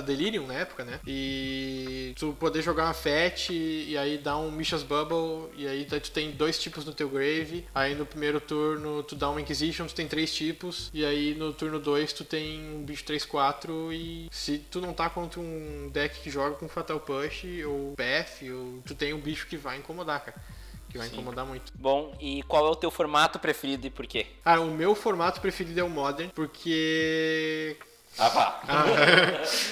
Delirium 0.07 0.46
na 0.46 0.55
época, 0.55 0.85
né? 0.85 1.01
E 1.07 2.14
tu 2.16 2.33
poder 2.38 2.62
jogar 2.62 2.85
uma 2.85 2.94
Fat 2.94 3.51
e 3.51 3.96
aí 3.98 4.16
dar 4.18 4.38
um 4.38 4.51
Mishas 4.51 4.83
Bubble, 4.83 5.51
e 5.57 5.66
aí 5.66 5.85
tu 5.85 6.11
tem 6.11 6.31
dois 6.31 6.59
tipos 6.59 6.85
no 6.85 6.92
teu 6.92 7.09
grave. 7.09 7.66
Aí 7.74 7.94
no 7.94 8.07
primeiro 8.07 8.40
turno 8.40 9.03
tu 9.03 9.16
dá 9.16 9.29
uma 9.29 9.40
Inquisition, 9.40 9.87
tu 9.87 9.94
tem 9.94 10.07
três 10.07 10.33
tipos. 10.33 10.90
E 10.94 11.05
aí 11.05 11.35
no 11.35 11.53
turno 11.53 11.79
2 11.79 12.12
tu 12.12 12.24
tem 12.24 12.61
um 12.77 12.83
bicho 12.83 13.05
3-4. 13.05 13.92
E 13.92 14.29
se 14.31 14.59
tu 14.59 14.81
não 14.81 14.92
tá 14.92 15.11
contra 15.11 15.40
um 15.40 15.90
deck 15.92 16.20
que 16.20 16.31
joga 16.31 16.55
com 16.57 16.68
Fatal 16.68 17.01
Push 17.01 17.44
ou 17.66 17.94
PF, 17.96 18.51
ou 18.51 18.83
tu 18.87 18.94
tem 18.94 19.12
um 19.12 19.20
bicho 19.20 19.46
que 19.46 19.57
vai 19.57 19.77
incomodar, 19.79 20.24
cara. 20.24 20.58
Que 20.98 21.02
vai 21.02 21.08
Sim. 21.08 21.16
incomodar 21.16 21.46
muito. 21.46 21.72
Bom, 21.76 22.12
e 22.20 22.42
qual 22.42 22.66
é 22.66 22.70
o 22.70 22.74
teu 22.74 22.90
formato 22.90 23.38
preferido 23.38 23.87
e 23.87 23.90
por 23.90 24.04
quê? 24.06 24.26
Ah, 24.44 24.58
o 24.58 24.70
meu 24.70 24.94
formato 24.96 25.40
preferido 25.40 25.78
é 25.78 25.84
o 25.84 25.88
Modern, 25.88 26.30
porque. 26.34 27.76
Ah, 28.18 28.31
pá. 28.31 28.61
Ah, 28.66 28.85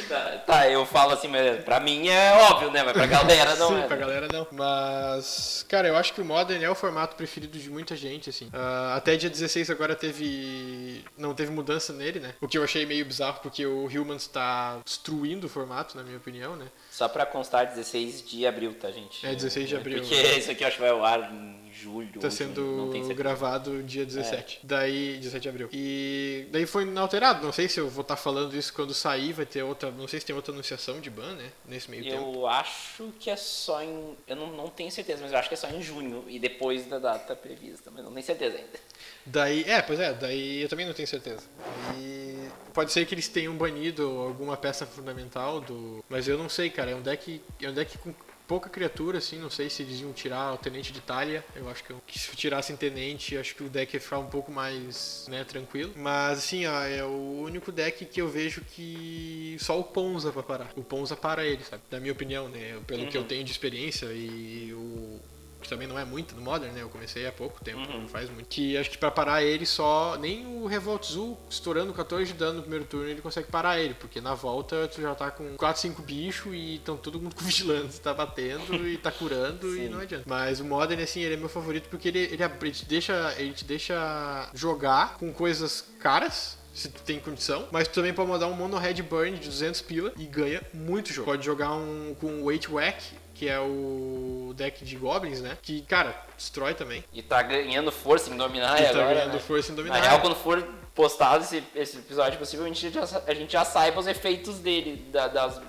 tá, 0.08 0.38
tá, 0.46 0.70
eu 0.70 0.86
falo 0.86 1.12
assim, 1.12 1.26
mas 1.26 1.64
pra 1.64 1.80
mim 1.80 2.08
é 2.08 2.32
óbvio, 2.50 2.70
né? 2.70 2.82
Mas 2.82 2.92
pra 2.92 3.06
galera 3.06 3.56
não 3.56 3.68
Sim, 3.68 3.80
é. 3.80 3.86
pra 3.86 3.96
galera 3.96 4.28
não. 4.32 4.46
Mas, 4.52 5.64
cara, 5.68 5.88
eu 5.88 5.96
acho 5.96 6.12
que 6.12 6.20
o 6.20 6.24
Modern 6.24 6.62
é 6.62 6.70
o 6.70 6.74
formato 6.74 7.16
preferido 7.16 7.58
de 7.58 7.68
muita 7.68 7.96
gente, 7.96 8.30
assim. 8.30 8.48
Ah, 8.52 8.94
até 8.96 9.16
dia 9.16 9.28
16 9.28 9.68
agora 9.70 9.96
teve. 9.96 11.04
Não 11.18 11.34
teve 11.34 11.50
mudança 11.50 11.92
nele, 11.92 12.20
né? 12.20 12.34
O 12.40 12.46
que 12.46 12.56
eu 12.56 12.62
achei 12.64 12.86
meio 12.86 13.04
bizarro, 13.04 13.40
porque 13.42 13.66
o 13.66 13.86
Humans 13.86 14.28
tá 14.28 14.78
destruindo 14.84 15.46
o 15.46 15.50
formato, 15.50 15.96
na 15.96 16.04
minha 16.04 16.16
opinião, 16.16 16.54
né? 16.54 16.66
Só 16.90 17.08
pra 17.08 17.26
constar, 17.26 17.66
16 17.66 18.28
de 18.28 18.46
abril, 18.46 18.74
tá, 18.74 18.90
gente? 18.90 19.26
É, 19.26 19.34
16 19.34 19.68
de 19.68 19.76
abril. 19.76 19.98
Porque 20.00 20.14
isso 20.14 20.50
aqui 20.50 20.62
eu 20.62 20.68
acho 20.68 20.76
que 20.76 20.82
vai 20.82 20.90
ao 20.90 21.04
ar 21.04 21.30
julho. 21.76 22.20
Tá 22.20 22.30
sendo 22.30 22.90
certeza. 22.92 23.14
gravado 23.14 23.82
dia 23.82 24.04
17. 24.04 24.60
Daí, 24.62 25.18
17 25.18 25.42
de 25.42 25.48
abril. 25.48 25.68
E 25.72 26.46
daí 26.50 26.66
foi 26.66 26.86
alterado. 26.96 27.44
Não 27.44 27.52
sei 27.52 27.68
se 27.68 27.78
eu 27.78 27.88
vou 27.88 28.02
estar 28.02 28.16
falando 28.16 28.56
isso 28.56 28.72
quando 28.72 28.94
sair, 28.94 29.32
vai 29.32 29.46
ter 29.46 29.62
outra. 29.62 29.90
Não 29.90 30.08
sei 30.08 30.20
se 30.20 30.26
tem 30.26 30.34
outra 30.34 30.52
anunciação 30.52 31.00
de 31.00 31.10
ban, 31.10 31.34
né? 31.34 31.50
Nesse 31.66 31.90
meio 31.90 32.04
tempo. 32.04 32.34
Eu 32.34 32.46
acho 32.46 33.12
que 33.18 33.30
é 33.30 33.36
só 33.36 33.82
em. 33.82 34.16
Eu 34.26 34.36
não, 34.36 34.48
não 34.52 34.68
tenho 34.68 34.90
certeza, 34.90 35.22
mas 35.22 35.32
eu 35.32 35.38
acho 35.38 35.48
que 35.48 35.54
é 35.54 35.58
só 35.58 35.68
em 35.68 35.82
junho 35.82 36.24
e 36.28 36.38
depois 36.38 36.86
da 36.86 36.98
data 36.98 37.36
prevista, 37.36 37.90
mas 37.90 38.04
não 38.04 38.12
tenho 38.12 38.24
certeza 38.24 38.56
ainda. 38.56 38.78
Daí, 39.24 39.64
é, 39.64 39.82
pois 39.82 39.98
é, 39.98 40.12
daí 40.14 40.62
eu 40.62 40.68
também 40.68 40.86
não 40.86 40.94
tenho 40.94 41.08
certeza. 41.08 41.42
E 41.96 42.48
pode 42.72 42.92
ser 42.92 43.04
que 43.06 43.14
eles 43.14 43.28
tenham 43.28 43.54
banido 43.54 44.06
alguma 44.20 44.56
peça 44.56 44.86
fundamental 44.86 45.60
do, 45.60 46.04
mas 46.08 46.28
eu 46.28 46.38
não 46.38 46.48
sei, 46.48 46.70
cara, 46.70 46.90
é 46.92 46.94
um 46.94 47.02
deck, 47.02 47.40
é 47.60 47.68
um 47.68 47.74
deck 47.74 47.98
com 47.98 48.14
pouca 48.46 48.68
criatura 48.70 49.18
assim, 49.18 49.38
não 49.38 49.50
sei 49.50 49.68
se 49.68 49.82
eles 49.82 50.00
iam 50.00 50.12
tirar 50.12 50.52
o 50.54 50.58
tenente 50.58 50.92
de 50.92 50.98
Itália. 50.98 51.44
Eu 51.54 51.68
acho 51.68 51.82
que, 51.84 51.90
eu- 51.90 52.02
que 52.06 52.18
se 52.18 52.34
tirassem 52.36 52.76
tenente, 52.76 53.36
acho 53.36 53.54
que 53.54 53.64
o 53.64 53.68
deck 53.68 53.94
ia 53.94 54.00
ficar 54.00 54.18
um 54.18 54.26
pouco 54.26 54.50
mais, 54.52 55.26
né, 55.28 55.44
tranquilo. 55.44 55.92
Mas 55.96 56.38
assim, 56.38 56.66
ó, 56.66 56.82
é 56.82 57.04
o 57.04 57.40
único 57.42 57.72
deck 57.72 58.04
que 58.04 58.20
eu 58.20 58.28
vejo 58.28 58.60
que 58.60 59.56
só 59.58 59.78
o 59.78 59.84
Ponza 59.84 60.30
pra 60.32 60.42
parar. 60.42 60.70
O 60.76 60.82
Ponza 60.82 61.16
para 61.16 61.44
ele, 61.44 61.62
sabe? 61.64 61.82
Na 61.90 61.98
minha 62.00 62.12
opinião, 62.12 62.48
né, 62.48 62.78
pelo 62.86 63.06
que 63.08 63.16
eu 63.16 63.24
tenho 63.24 63.44
de 63.44 63.50
experiência 63.50 64.06
e 64.12 64.72
o 64.74 65.20
que 65.66 65.70
também 65.70 65.86
não 65.88 65.98
é 65.98 66.04
muito 66.04 66.34
no 66.34 66.40
Modern, 66.40 66.72
né? 66.72 66.82
Eu 66.82 66.88
comecei 66.88 67.26
há 67.26 67.32
pouco 67.32 67.62
tempo, 67.62 67.78
Uhum. 67.80 68.02
não 68.02 68.08
faz 68.08 68.30
muito. 68.30 68.46
Que 68.48 68.76
acho 68.76 68.88
que 68.90 68.96
pra 68.98 69.10
parar 69.10 69.42
ele 69.42 69.66
só. 69.66 70.16
Nem 70.18 70.46
o 70.46 70.66
Revolt 70.66 71.04
Zoo 71.04 71.36
estourando 71.50 71.92
14 71.92 72.32
de 72.32 72.38
dano 72.38 72.54
no 72.54 72.60
primeiro 72.62 72.84
turno 72.84 73.08
ele 73.08 73.20
consegue 73.20 73.48
parar 73.50 73.78
ele, 73.80 73.94
porque 73.94 74.20
na 74.20 74.34
volta 74.34 74.88
tu 74.88 75.00
já 75.02 75.14
tá 75.14 75.30
com 75.30 75.56
4, 75.56 75.82
5 75.82 76.02
bichos 76.02 76.52
e 76.54 76.76
estão 76.76 76.96
todo 76.96 77.20
mundo 77.20 77.34
com 77.36 77.44
vigilância, 77.44 78.00
tá 78.02 78.14
batendo 78.14 78.86
e 78.88 78.96
tá 78.96 79.10
curando 79.10 79.76
e 79.76 79.88
não 79.90 80.00
adianta. 80.00 80.24
Mas 80.26 80.60
o 80.60 80.64
Modern, 80.64 81.02
assim, 81.02 81.20
ele 81.20 81.34
é 81.34 81.36
meu 81.36 81.48
favorito 81.48 81.88
porque 81.88 82.08
ele, 82.08 82.18
ele, 82.20 82.42
ele 82.42 82.70
te 82.70 82.84
deixa, 82.86 83.34
ele 83.38 83.52
te 83.52 83.64
deixa 83.64 84.48
jogar 84.54 85.16
com 85.18 85.32
coisas 85.32 85.84
caras. 86.00 86.56
Se 86.76 86.90
tu 86.90 87.00
tem 87.00 87.18
condição, 87.18 87.66
mas 87.72 87.88
tu 87.88 87.94
também 87.94 88.12
pode 88.12 88.28
mandar 88.28 88.48
um 88.48 88.52
mono 88.52 88.76
red 88.76 89.00
burn 89.02 89.38
de 89.38 89.48
200 89.48 89.80
pila 89.80 90.12
e 90.18 90.26
ganha 90.26 90.60
muito 90.74 91.10
jogo. 91.10 91.24
Pode 91.24 91.42
jogar 91.42 91.72
um 91.72 92.14
com 92.20 92.42
Weight 92.44 92.70
Whack, 92.70 93.02
que 93.38 93.48
é 93.48 93.58
o 93.60 94.52
deck 94.56 94.84
de 94.84 94.96
goblins, 94.96 95.40
né? 95.40 95.56
Que, 95.62 95.82
cara, 95.82 96.20
destrói 96.36 96.74
também. 96.74 97.04
E 97.12 97.22
tá 97.22 97.42
ganhando 97.42 97.92
força 97.92 98.30
em 98.30 98.36
dominar 98.36 98.80
E 98.80 98.84
tá 98.84 98.90
agora. 98.90 99.14
ganhando 99.14 99.34
né? 99.34 99.38
força 99.38 99.70
em 99.72 99.74
Na 99.76 99.82
dominar. 99.82 100.00
real, 100.00 100.20
quando 100.20 100.34
for 100.36 100.62
postado 100.94 101.44
esse, 101.44 101.62
esse 101.74 101.98
episódio, 101.98 102.38
possivelmente 102.38 102.86
a 102.86 102.90
gente, 102.90 102.94
já, 103.10 103.22
a 103.26 103.34
gente 103.34 103.52
já 103.52 103.64
saiba 103.64 104.00
os 104.00 104.06
efeitos 104.06 104.58
dele, 104.58 104.96
da- 105.12 105.28
das, 105.28 105.60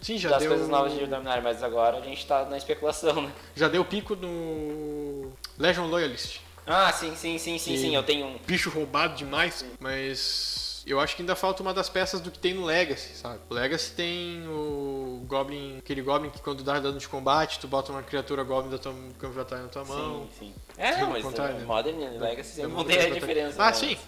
Sim, 0.00 0.16
já 0.16 0.30
das 0.30 0.38
deu, 0.40 0.50
coisas 0.50 0.68
novas 0.68 0.92
de 0.94 1.04
Dominar, 1.06 1.42
mas 1.42 1.62
agora 1.62 1.98
a 1.98 2.00
gente 2.00 2.24
tá 2.26 2.44
na 2.44 2.56
especulação, 2.56 3.20
né? 3.22 3.32
já 3.54 3.68
deu 3.68 3.84
pico 3.84 4.14
no 4.16 5.32
Legion 5.58 5.86
Loyalist. 5.86 6.38
Ah, 6.66 6.92
sim, 6.92 7.16
sim, 7.16 7.36
sim, 7.38 7.58
sim, 7.58 7.76
sim, 7.76 7.94
eu 7.96 8.02
tenho 8.02 8.26
um. 8.26 8.38
Bicho 8.46 8.70
roubado 8.70 9.16
demais, 9.16 9.64
mas 9.80 10.59
eu 10.86 11.00
acho 11.00 11.16
que 11.16 11.22
ainda 11.22 11.34
falta 11.34 11.62
uma 11.62 11.74
das 11.74 11.88
peças 11.88 12.20
do 12.20 12.30
que 12.30 12.38
tem 12.38 12.54
no 12.54 12.64
Legacy, 12.64 13.14
sabe? 13.16 13.40
O 13.48 13.54
Legacy 13.54 13.92
tem 13.92 14.46
o 14.48 15.24
Goblin, 15.26 15.78
aquele 15.78 16.02
Goblin 16.02 16.30
que 16.30 16.40
quando 16.40 16.62
dá 16.62 16.78
dano 16.78 16.98
de 16.98 17.08
combate, 17.08 17.58
tu 17.58 17.68
bota 17.68 17.92
uma 17.92 18.02
criatura 18.02 18.42
Goblin 18.42 18.70
da 18.70 18.78
tua 18.78 18.92
campo 19.18 19.32
de 19.32 19.38
batalha 19.38 19.62
na 19.62 19.68
tua 19.68 19.84
mão. 19.84 20.28
Sim, 20.38 20.46
sim. 20.46 20.54
É, 20.76 20.96
não, 20.96 21.10
mas 21.10 21.24
contrário, 21.24 21.56
uh, 21.56 21.58
né? 21.58 21.64
Modern 21.64 22.02
e 22.02 22.18
Legacy 22.18 22.48
sempre 22.50 22.62
Eu 22.62 22.68
vão 22.70 22.84
vou 22.84 22.92
ter 22.92 23.00
a 23.00 23.10
diferença. 23.10 23.62
Ah, 23.62 23.66
né? 23.66 23.72
sim. 23.72 23.98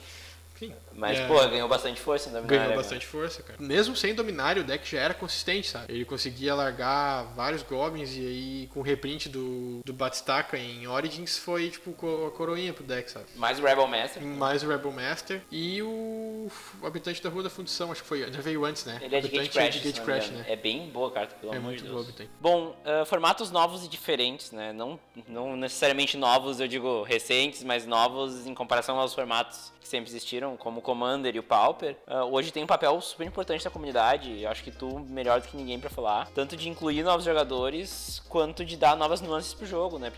Sim. 0.66 0.74
Mas, 0.94 1.18
É. 1.18 1.26
pô, 1.26 1.34
ganhou 1.48 1.68
bastante 1.68 2.00
força 2.00 2.28
em 2.28 2.32
Dominar. 2.32 2.48
Ganhou 2.48 2.64
agora. 2.64 2.76
bastante 2.78 3.06
força, 3.06 3.42
cara. 3.42 3.58
Mesmo 3.60 3.96
sem 3.96 4.14
dominário, 4.14 4.62
o 4.62 4.64
deck 4.64 4.88
já 4.88 5.00
era 5.00 5.14
consistente, 5.14 5.68
sabe? 5.68 5.92
Ele 5.92 6.04
conseguia 6.04 6.54
largar 6.54 7.24
vários 7.34 7.62
goblins 7.62 8.14
e 8.14 8.20
aí 8.20 8.70
com 8.72 8.80
o 8.80 8.82
reprint 8.82 9.28
do, 9.28 9.80
do 9.84 9.92
Batistaca 9.92 10.56
em 10.56 10.86
Origins 10.86 11.38
foi 11.38 11.70
tipo 11.70 11.90
a 12.26 12.30
coroinha 12.30 12.72
pro 12.72 12.84
deck, 12.84 13.10
sabe? 13.10 13.24
Mais 13.36 13.58
o 13.58 13.62
Rebel 13.64 13.86
Master. 13.88 14.22
Mais 14.22 14.62
o 14.62 14.68
Rebel 14.68 14.92
Master 14.92 15.42
e 15.50 15.82
o, 15.82 16.48
o 16.80 16.86
habitante 16.86 17.22
da 17.22 17.28
Rua 17.30 17.42
da 17.42 17.50
Fundição, 17.50 17.90
acho 17.90 18.02
que 18.02 18.08
foi, 18.08 18.20
já 18.32 18.40
veio 18.40 18.64
antes, 18.64 18.84
né? 18.84 18.98
Ele 19.02 19.16
é 19.16 19.20
de 19.20 19.26
não 19.34 19.42
me 19.42 19.48
Gatecrash, 19.48 20.26
engano. 20.28 20.38
né? 20.38 20.44
É 20.48 20.56
bem 20.56 20.88
boa 20.90 21.08
a 21.08 21.12
carta, 21.12 21.34
pelo 21.36 21.52
É 21.54 21.56
amor 21.56 21.68
muito 21.70 21.82
de 21.82 21.88
boa, 21.88 22.02
Deus. 22.04 22.08
habitante. 22.10 22.30
Bom, 22.40 22.76
ah, 22.84 23.04
formatos 23.04 23.50
novos 23.50 23.84
e 23.84 23.88
diferentes, 23.88 24.52
né? 24.52 24.72
Não, 24.72 25.00
não 25.26 25.56
necessariamente 25.56 26.16
novos, 26.16 26.60
eu 26.60 26.68
digo 26.68 27.02
recentes, 27.02 27.64
mas 27.64 27.86
novos 27.86 28.46
em 28.46 28.54
comparação 28.54 28.98
aos 28.98 29.14
formatos 29.14 29.71
que 29.82 29.88
sempre 29.88 30.10
existiram, 30.10 30.56
como 30.56 30.78
o 30.78 30.82
Commander 30.82 31.34
e 31.34 31.38
o 31.38 31.42
Pauper. 31.42 31.96
Ah, 32.06 32.24
hoje 32.24 32.52
tem 32.52 32.62
um 32.62 32.66
papel 32.66 33.00
super 33.00 33.26
importante 33.26 33.64
na 33.64 33.70
comunidade, 33.70 34.42
eu 34.42 34.50
acho 34.50 34.62
que 34.62 34.70
tu 34.70 35.00
melhor 35.00 35.40
do 35.40 35.48
que 35.48 35.56
ninguém 35.56 35.78
pra 35.78 35.90
falar, 35.90 36.28
tanto 36.34 36.56
de 36.56 36.68
incluir 36.68 37.02
novos 37.02 37.24
jogadores, 37.24 38.22
quanto 38.28 38.64
de 38.64 38.76
dar 38.76 38.96
novas 38.96 39.20
nuances 39.20 39.52
pro 39.52 39.66
jogo, 39.66 39.98
né? 39.98 40.10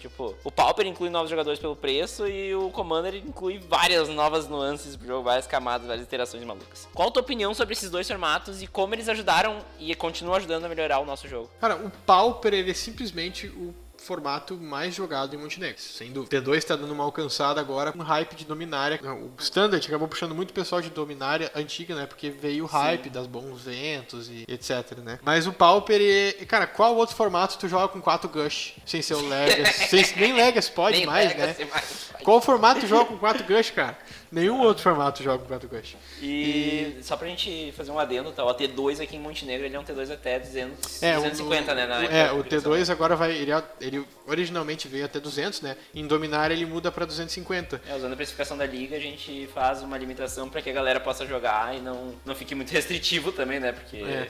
Tipo, 0.00 0.34
o 0.44 0.50
Pauper 0.50 0.86
inclui 0.86 1.10
novos 1.10 1.30
jogadores 1.30 1.58
pelo 1.58 1.74
preço 1.74 2.26
e 2.26 2.54
o 2.54 2.70
Commander 2.70 3.14
inclui 3.16 3.58
várias 3.58 4.08
novas 4.08 4.48
nuances 4.48 4.96
pro 4.96 5.06
jogo, 5.06 5.24
várias 5.24 5.46
camadas, 5.46 5.86
várias 5.86 6.06
interações 6.06 6.44
malucas. 6.44 6.88
Qual 6.94 7.08
a 7.08 7.10
tua 7.10 7.22
opinião 7.22 7.52
sobre 7.54 7.74
esses 7.74 7.90
dois 7.90 8.06
formatos 8.06 8.62
e 8.62 8.66
como 8.66 8.94
eles 8.94 9.08
ajudaram 9.08 9.58
e 9.78 9.94
continuam 9.94 10.36
ajudando 10.36 10.64
a 10.64 10.68
melhorar 10.68 11.00
o 11.00 11.04
nosso 11.04 11.26
jogo? 11.26 11.50
Cara, 11.60 11.76
o 11.76 11.90
Pauper 11.90 12.54
ele 12.54 12.70
é 12.70 12.74
simplesmente 12.74 13.48
o 13.48 13.74
formato 14.08 14.56
mais 14.56 14.94
jogado 14.94 15.34
em 15.34 15.38
Montenegro, 15.38 15.78
sem 15.78 16.10
dúvida. 16.10 16.40
T2 16.40 16.64
tá 16.64 16.74
dando 16.74 16.92
uma 16.92 17.04
alcançada 17.04 17.60
agora 17.60 17.92
com 17.92 18.02
hype 18.02 18.34
de 18.34 18.46
Dominária. 18.46 18.98
O 19.02 19.30
Standard 19.38 19.86
acabou 19.86 20.08
puxando 20.08 20.34
muito 20.34 20.54
pessoal 20.54 20.80
de 20.80 20.88
Dominária 20.88 21.52
antiga, 21.54 21.94
né? 21.94 22.06
Porque 22.06 22.30
veio 22.30 22.64
o 22.64 22.66
hype 22.66 23.10
das 23.10 23.26
bons 23.26 23.60
ventos 23.60 24.30
e 24.30 24.46
etc, 24.48 24.96
né? 25.04 25.18
Mas 25.22 25.46
o 25.46 25.52
Pauper, 25.52 26.00
ele... 26.00 26.46
cara, 26.46 26.66
qual 26.66 26.96
outro 26.96 27.14
formato 27.14 27.58
tu 27.58 27.68
joga 27.68 27.88
com 27.88 28.00
4 28.00 28.30
Gush 28.30 28.76
sem 28.86 29.02
ser 29.02 29.14
o 29.14 29.20
Legacy? 29.28 29.88
sem... 29.88 30.16
Nem 30.16 30.32
Legacy 30.32 30.72
pode 30.72 30.96
Nem 30.96 31.06
mais, 31.06 31.28
Legacy 31.28 31.64
né? 31.64 31.70
mais. 31.70 32.10
Qual 32.24 32.40
formato 32.40 32.80
tu 32.80 32.86
joga 32.86 33.04
com 33.04 33.18
4 33.18 33.44
Gush, 33.44 33.70
cara? 33.72 33.98
Nenhum 34.30 34.60
outro 34.60 34.82
formato 34.82 35.22
joga 35.22 35.38
com 35.38 35.46
4 35.48 35.68
Gush. 35.68 35.96
E, 36.20 36.98
só 37.02 37.16
pra 37.16 37.26
gente 37.28 37.72
fazer 37.76 37.90
um 37.90 37.98
adendo, 37.98 38.30
tá? 38.32 38.44
O 38.44 38.54
T2 38.54 39.00
aqui 39.02 39.16
em 39.16 39.20
Montenegro, 39.20 39.64
ele 39.66 39.74
é 39.74 39.78
um 39.80 39.84
T2 39.84 40.12
até 40.12 40.38
200, 40.38 41.02
É, 41.02 41.16
o- 41.18 41.22
250, 41.22 41.74
né? 41.74 41.86
Na 41.86 42.04
é, 42.04 42.30
o 42.32 42.36
configuração. 42.44 42.72
T2 42.72 42.90
agora 42.90 43.16
vai. 43.16 43.32
Ele, 43.32 43.50
ele 43.80 44.04
originalmente 44.26 44.86
veio 44.88 45.04
até 45.04 45.18
200, 45.18 45.60
né? 45.62 45.76
Em 45.94 46.06
Dominária 46.06 46.52
ele 46.52 46.66
muda 46.66 46.92
pra 46.92 47.06
250. 47.06 47.80
É, 47.88 47.94
usando 47.94 48.12
a 48.12 48.16
precificação 48.16 48.56
da 48.58 48.66
liga, 48.66 48.96
a 48.96 49.00
gente 49.00 49.48
faz 49.54 49.82
uma 49.82 49.96
limitação 49.96 50.48
pra 50.48 50.60
que 50.60 50.70
a 50.70 50.72
galera 50.74 51.00
possa 51.00 51.26
jogar 51.26 51.74
e 51.76 51.80
não, 51.80 52.14
não 52.24 52.34
fique 52.34 52.54
muito 52.54 52.70
restritivo 52.72 53.32
também, 53.32 53.58
né? 53.60 53.72
Porque 53.72 53.96
É. 53.98 54.28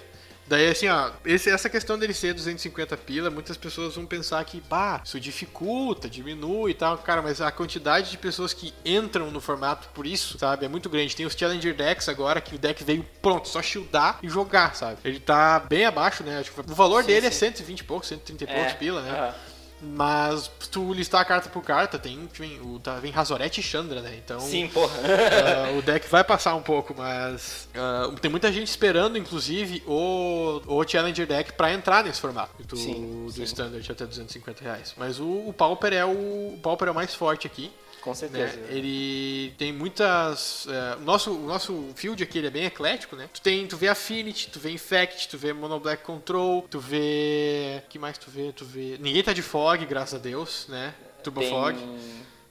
Daí, 0.48 0.68
assim, 0.68 0.88
ó, 0.88 1.10
esse- 1.24 1.50
essa 1.50 1.68
questão 1.68 1.98
dele 1.98 2.14
ser 2.14 2.32
250 2.32 2.96
pila, 2.96 3.28
muitas 3.30 3.56
pessoas 3.56 3.94
vão 3.94 4.06
pensar 4.06 4.42
que, 4.44 4.60
pá, 4.62 5.00
isso 5.04 5.20
dificulta, 5.20 6.08
diminui 6.08 6.70
e 6.70 6.74
tal. 6.74 6.96
Cara, 6.98 7.20
mas 7.20 7.40
a 7.40 7.50
quantidade 7.50 8.10
de 8.10 8.16
pessoas 8.18 8.52
que 8.54 8.72
entram 8.84 9.30
no 9.30 9.40
formato 9.40 9.88
por 9.94 10.06
isso, 10.06 10.38
sabe, 10.38 10.64
é 10.64 10.68
muito 10.68 10.88
grande. 10.88 11.14
Tem 11.14 11.26
os 11.26 11.34
Challenger 11.34 11.74
Decks 11.74 12.08
agora, 12.08 12.40
que 12.40 12.54
o 12.54 12.58
deck 12.58 12.82
veio 12.82 13.04
pronto, 13.20 13.46
só 13.48 13.60
shieldar 13.60 14.18
e 14.22 14.28
jogar, 14.28 14.74
sabe? 14.74 14.98
Ele 15.04 15.20
tá 15.20 15.60
bem 15.60 15.84
abaixo, 15.84 16.22
né? 16.24 16.38
Acho 16.38 16.50
que 16.52 16.60
o 16.60 16.74
valor 16.74 17.02
Sim, 17.02 17.08
dele 17.08 17.26
é 17.26 17.30
sim. 17.30 17.38
120 17.40 17.80
e 17.80 17.84
poucos, 17.84 18.08
130 18.08 18.44
e 18.44 18.46
poucos 18.46 18.72
é, 18.72 18.74
pila, 18.74 19.02
né? 19.02 19.34
Mas 19.80 20.50
tu 20.70 20.92
listar 20.92 21.24
carta 21.26 21.48
por 21.48 21.62
carta, 21.62 21.98
tem, 21.98 22.28
vem, 22.34 22.60
o, 22.60 22.80
tá, 22.80 22.96
vem 22.96 23.12
Razorette 23.12 23.60
e 23.60 23.62
Chandra, 23.62 24.00
né? 24.00 24.16
Então. 24.16 24.40
Sim, 24.40 24.66
porra. 24.68 24.92
ah, 24.98 25.78
o 25.78 25.82
deck 25.82 26.08
vai 26.08 26.24
passar 26.24 26.54
um 26.56 26.62
pouco, 26.62 26.94
mas 26.96 27.68
ah, 27.74 28.12
tem 28.20 28.30
muita 28.30 28.52
gente 28.52 28.66
esperando, 28.66 29.16
inclusive, 29.16 29.82
o, 29.86 30.60
o 30.66 30.84
Challenger 30.86 31.26
deck 31.26 31.52
pra 31.52 31.72
entrar 31.72 32.02
nesse 32.02 32.20
formato 32.20 32.60
do, 32.64 32.76
Sim, 32.76 33.26
do 33.26 33.32
sim. 33.32 33.42
Standard 33.44 33.92
até 33.92 34.04
250 34.04 34.64
reais. 34.64 34.94
Mas 34.96 35.20
o, 35.20 35.48
o 35.48 35.52
Pauper 35.52 35.92
é 35.92 36.04
o, 36.04 36.08
o 36.54 36.60
Pauper 36.60 36.88
é 36.88 36.90
o 36.90 36.94
mais 36.94 37.14
forte 37.14 37.46
aqui. 37.46 37.70
Com 38.00 38.10
né? 38.10 38.16
certeza. 38.16 38.58
Ele 38.68 39.52
tem 39.58 39.72
muitas. 39.72 40.66
é, 40.68 40.96
o, 40.96 41.00
nosso, 41.00 41.32
o 41.32 41.46
nosso 41.46 41.90
field 41.94 42.22
aqui 42.22 42.44
é 42.44 42.50
bem 42.50 42.64
eclético, 42.64 43.16
né? 43.16 43.28
Tu, 43.32 43.40
tem, 43.40 43.66
tu 43.66 43.76
vê 43.76 43.88
Affinity, 43.88 44.48
tu 44.50 44.58
vê 44.60 44.70
Infect, 44.70 45.28
tu 45.28 45.36
vê 45.38 45.52
Mono 45.52 45.78
Black 45.80 46.02
Control, 46.02 46.62
tu 46.70 46.78
vê. 46.80 47.82
O 47.84 47.88
que 47.88 47.98
mais 47.98 48.16
tu 48.18 48.30
vê? 48.30 48.52
Tu 48.52 48.64
vê. 48.64 48.96
Ninguém 49.00 49.22
tá 49.22 49.32
de 49.32 49.42
Fog, 49.42 49.84
graças 49.86 50.14
a 50.14 50.18
Deus, 50.18 50.66
né? 50.68 50.94
Turbo 51.22 51.40
Tem... 51.40 51.50
Fog. 51.50 51.76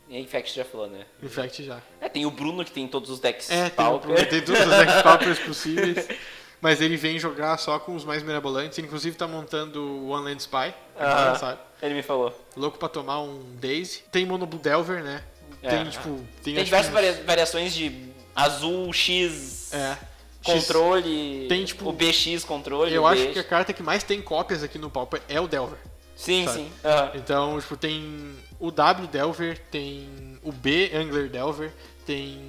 Infect 0.10 0.56
já 0.56 0.64
falou, 0.64 0.88
né? 0.88 1.06
Infect 1.22 1.64
já. 1.66 1.82
É, 2.00 2.08
tem 2.08 2.26
o 2.26 2.32
Bruno 2.32 2.64
que 2.64 2.72
tem 2.72 2.88
todos 2.88 3.10
os 3.10 3.20
decks 3.20 3.50
É, 3.50 3.64
tem, 3.64 3.72
Pauper. 3.72 4.12
o- 4.12 4.16
tem 4.16 4.42
todos 4.42 4.62
os 4.62 4.68
decks 4.78 5.02
paupers 5.04 5.40
possíveis. 5.40 6.08
Mas 6.62 6.82
ele 6.82 6.96
vem 6.98 7.20
jogar 7.20 7.58
só 7.58 7.78
com 7.78 7.94
os 7.96 8.04
mais 8.06 8.24
mirabolantes. 8.24 8.78
Ele, 8.78 8.88
inclusive, 8.88 9.16
tá 9.16 9.28
montando 9.28 9.80
o 9.82 10.10
One 10.10 10.24
Land 10.26 10.42
Spy. 10.42 10.74
Agora, 10.98 11.36
sabe? 11.36 11.60
Ele 11.82 11.94
me 11.94 12.02
falou. 12.02 12.34
Louco 12.56 12.80
pra 12.80 12.90
tomar 12.90 13.22
um 13.22 13.44
Daisy. 13.60 14.04
Tem 14.12 14.26
Mono 14.26 14.48
Blue 14.48 14.60
Delver, 14.60 15.04
né? 15.04 15.24
É. 15.68 15.78
Tem, 15.84 15.90
tipo... 15.90 16.10
Tem, 16.44 16.56
Tem 16.56 16.64
diversas 16.64 16.94
que- 16.94 17.24
variações 17.24 17.74
de 17.74 18.08
azul, 18.36 18.92
X, 18.94 19.72
É. 19.74 19.98
controle, 20.44 21.46
Tem, 21.50 21.66
tipo, 21.66 21.90
o 21.90 21.92
BX 21.92 22.44
controle. 22.44 22.94
Eu 22.94 23.06
acho 23.06 23.22
BX. 23.24 23.34
que 23.34 23.40
a 23.40 23.44
carta 23.44 23.74
que 23.74 23.84
mais 23.84 24.04
tem 24.04 24.22
cópias 24.22 24.64
aqui 24.64 24.78
no 24.78 24.90
Pauper 24.90 25.22
é 25.28 25.40
o 25.42 25.48
Delver. 25.48 25.78
Sim, 26.16 26.46
sabe? 26.46 26.58
sim. 26.58 26.72
aham. 26.84 27.12
Então, 27.16 27.60
tipo, 27.60 27.78
tem 27.78 28.36
o 28.60 28.72
W 28.72 29.08
Delver, 29.08 29.60
tem 29.70 30.40
o 30.42 30.52
B 30.52 30.90
Angler 30.94 31.30
Delver, 31.30 31.72
tem 32.06 32.40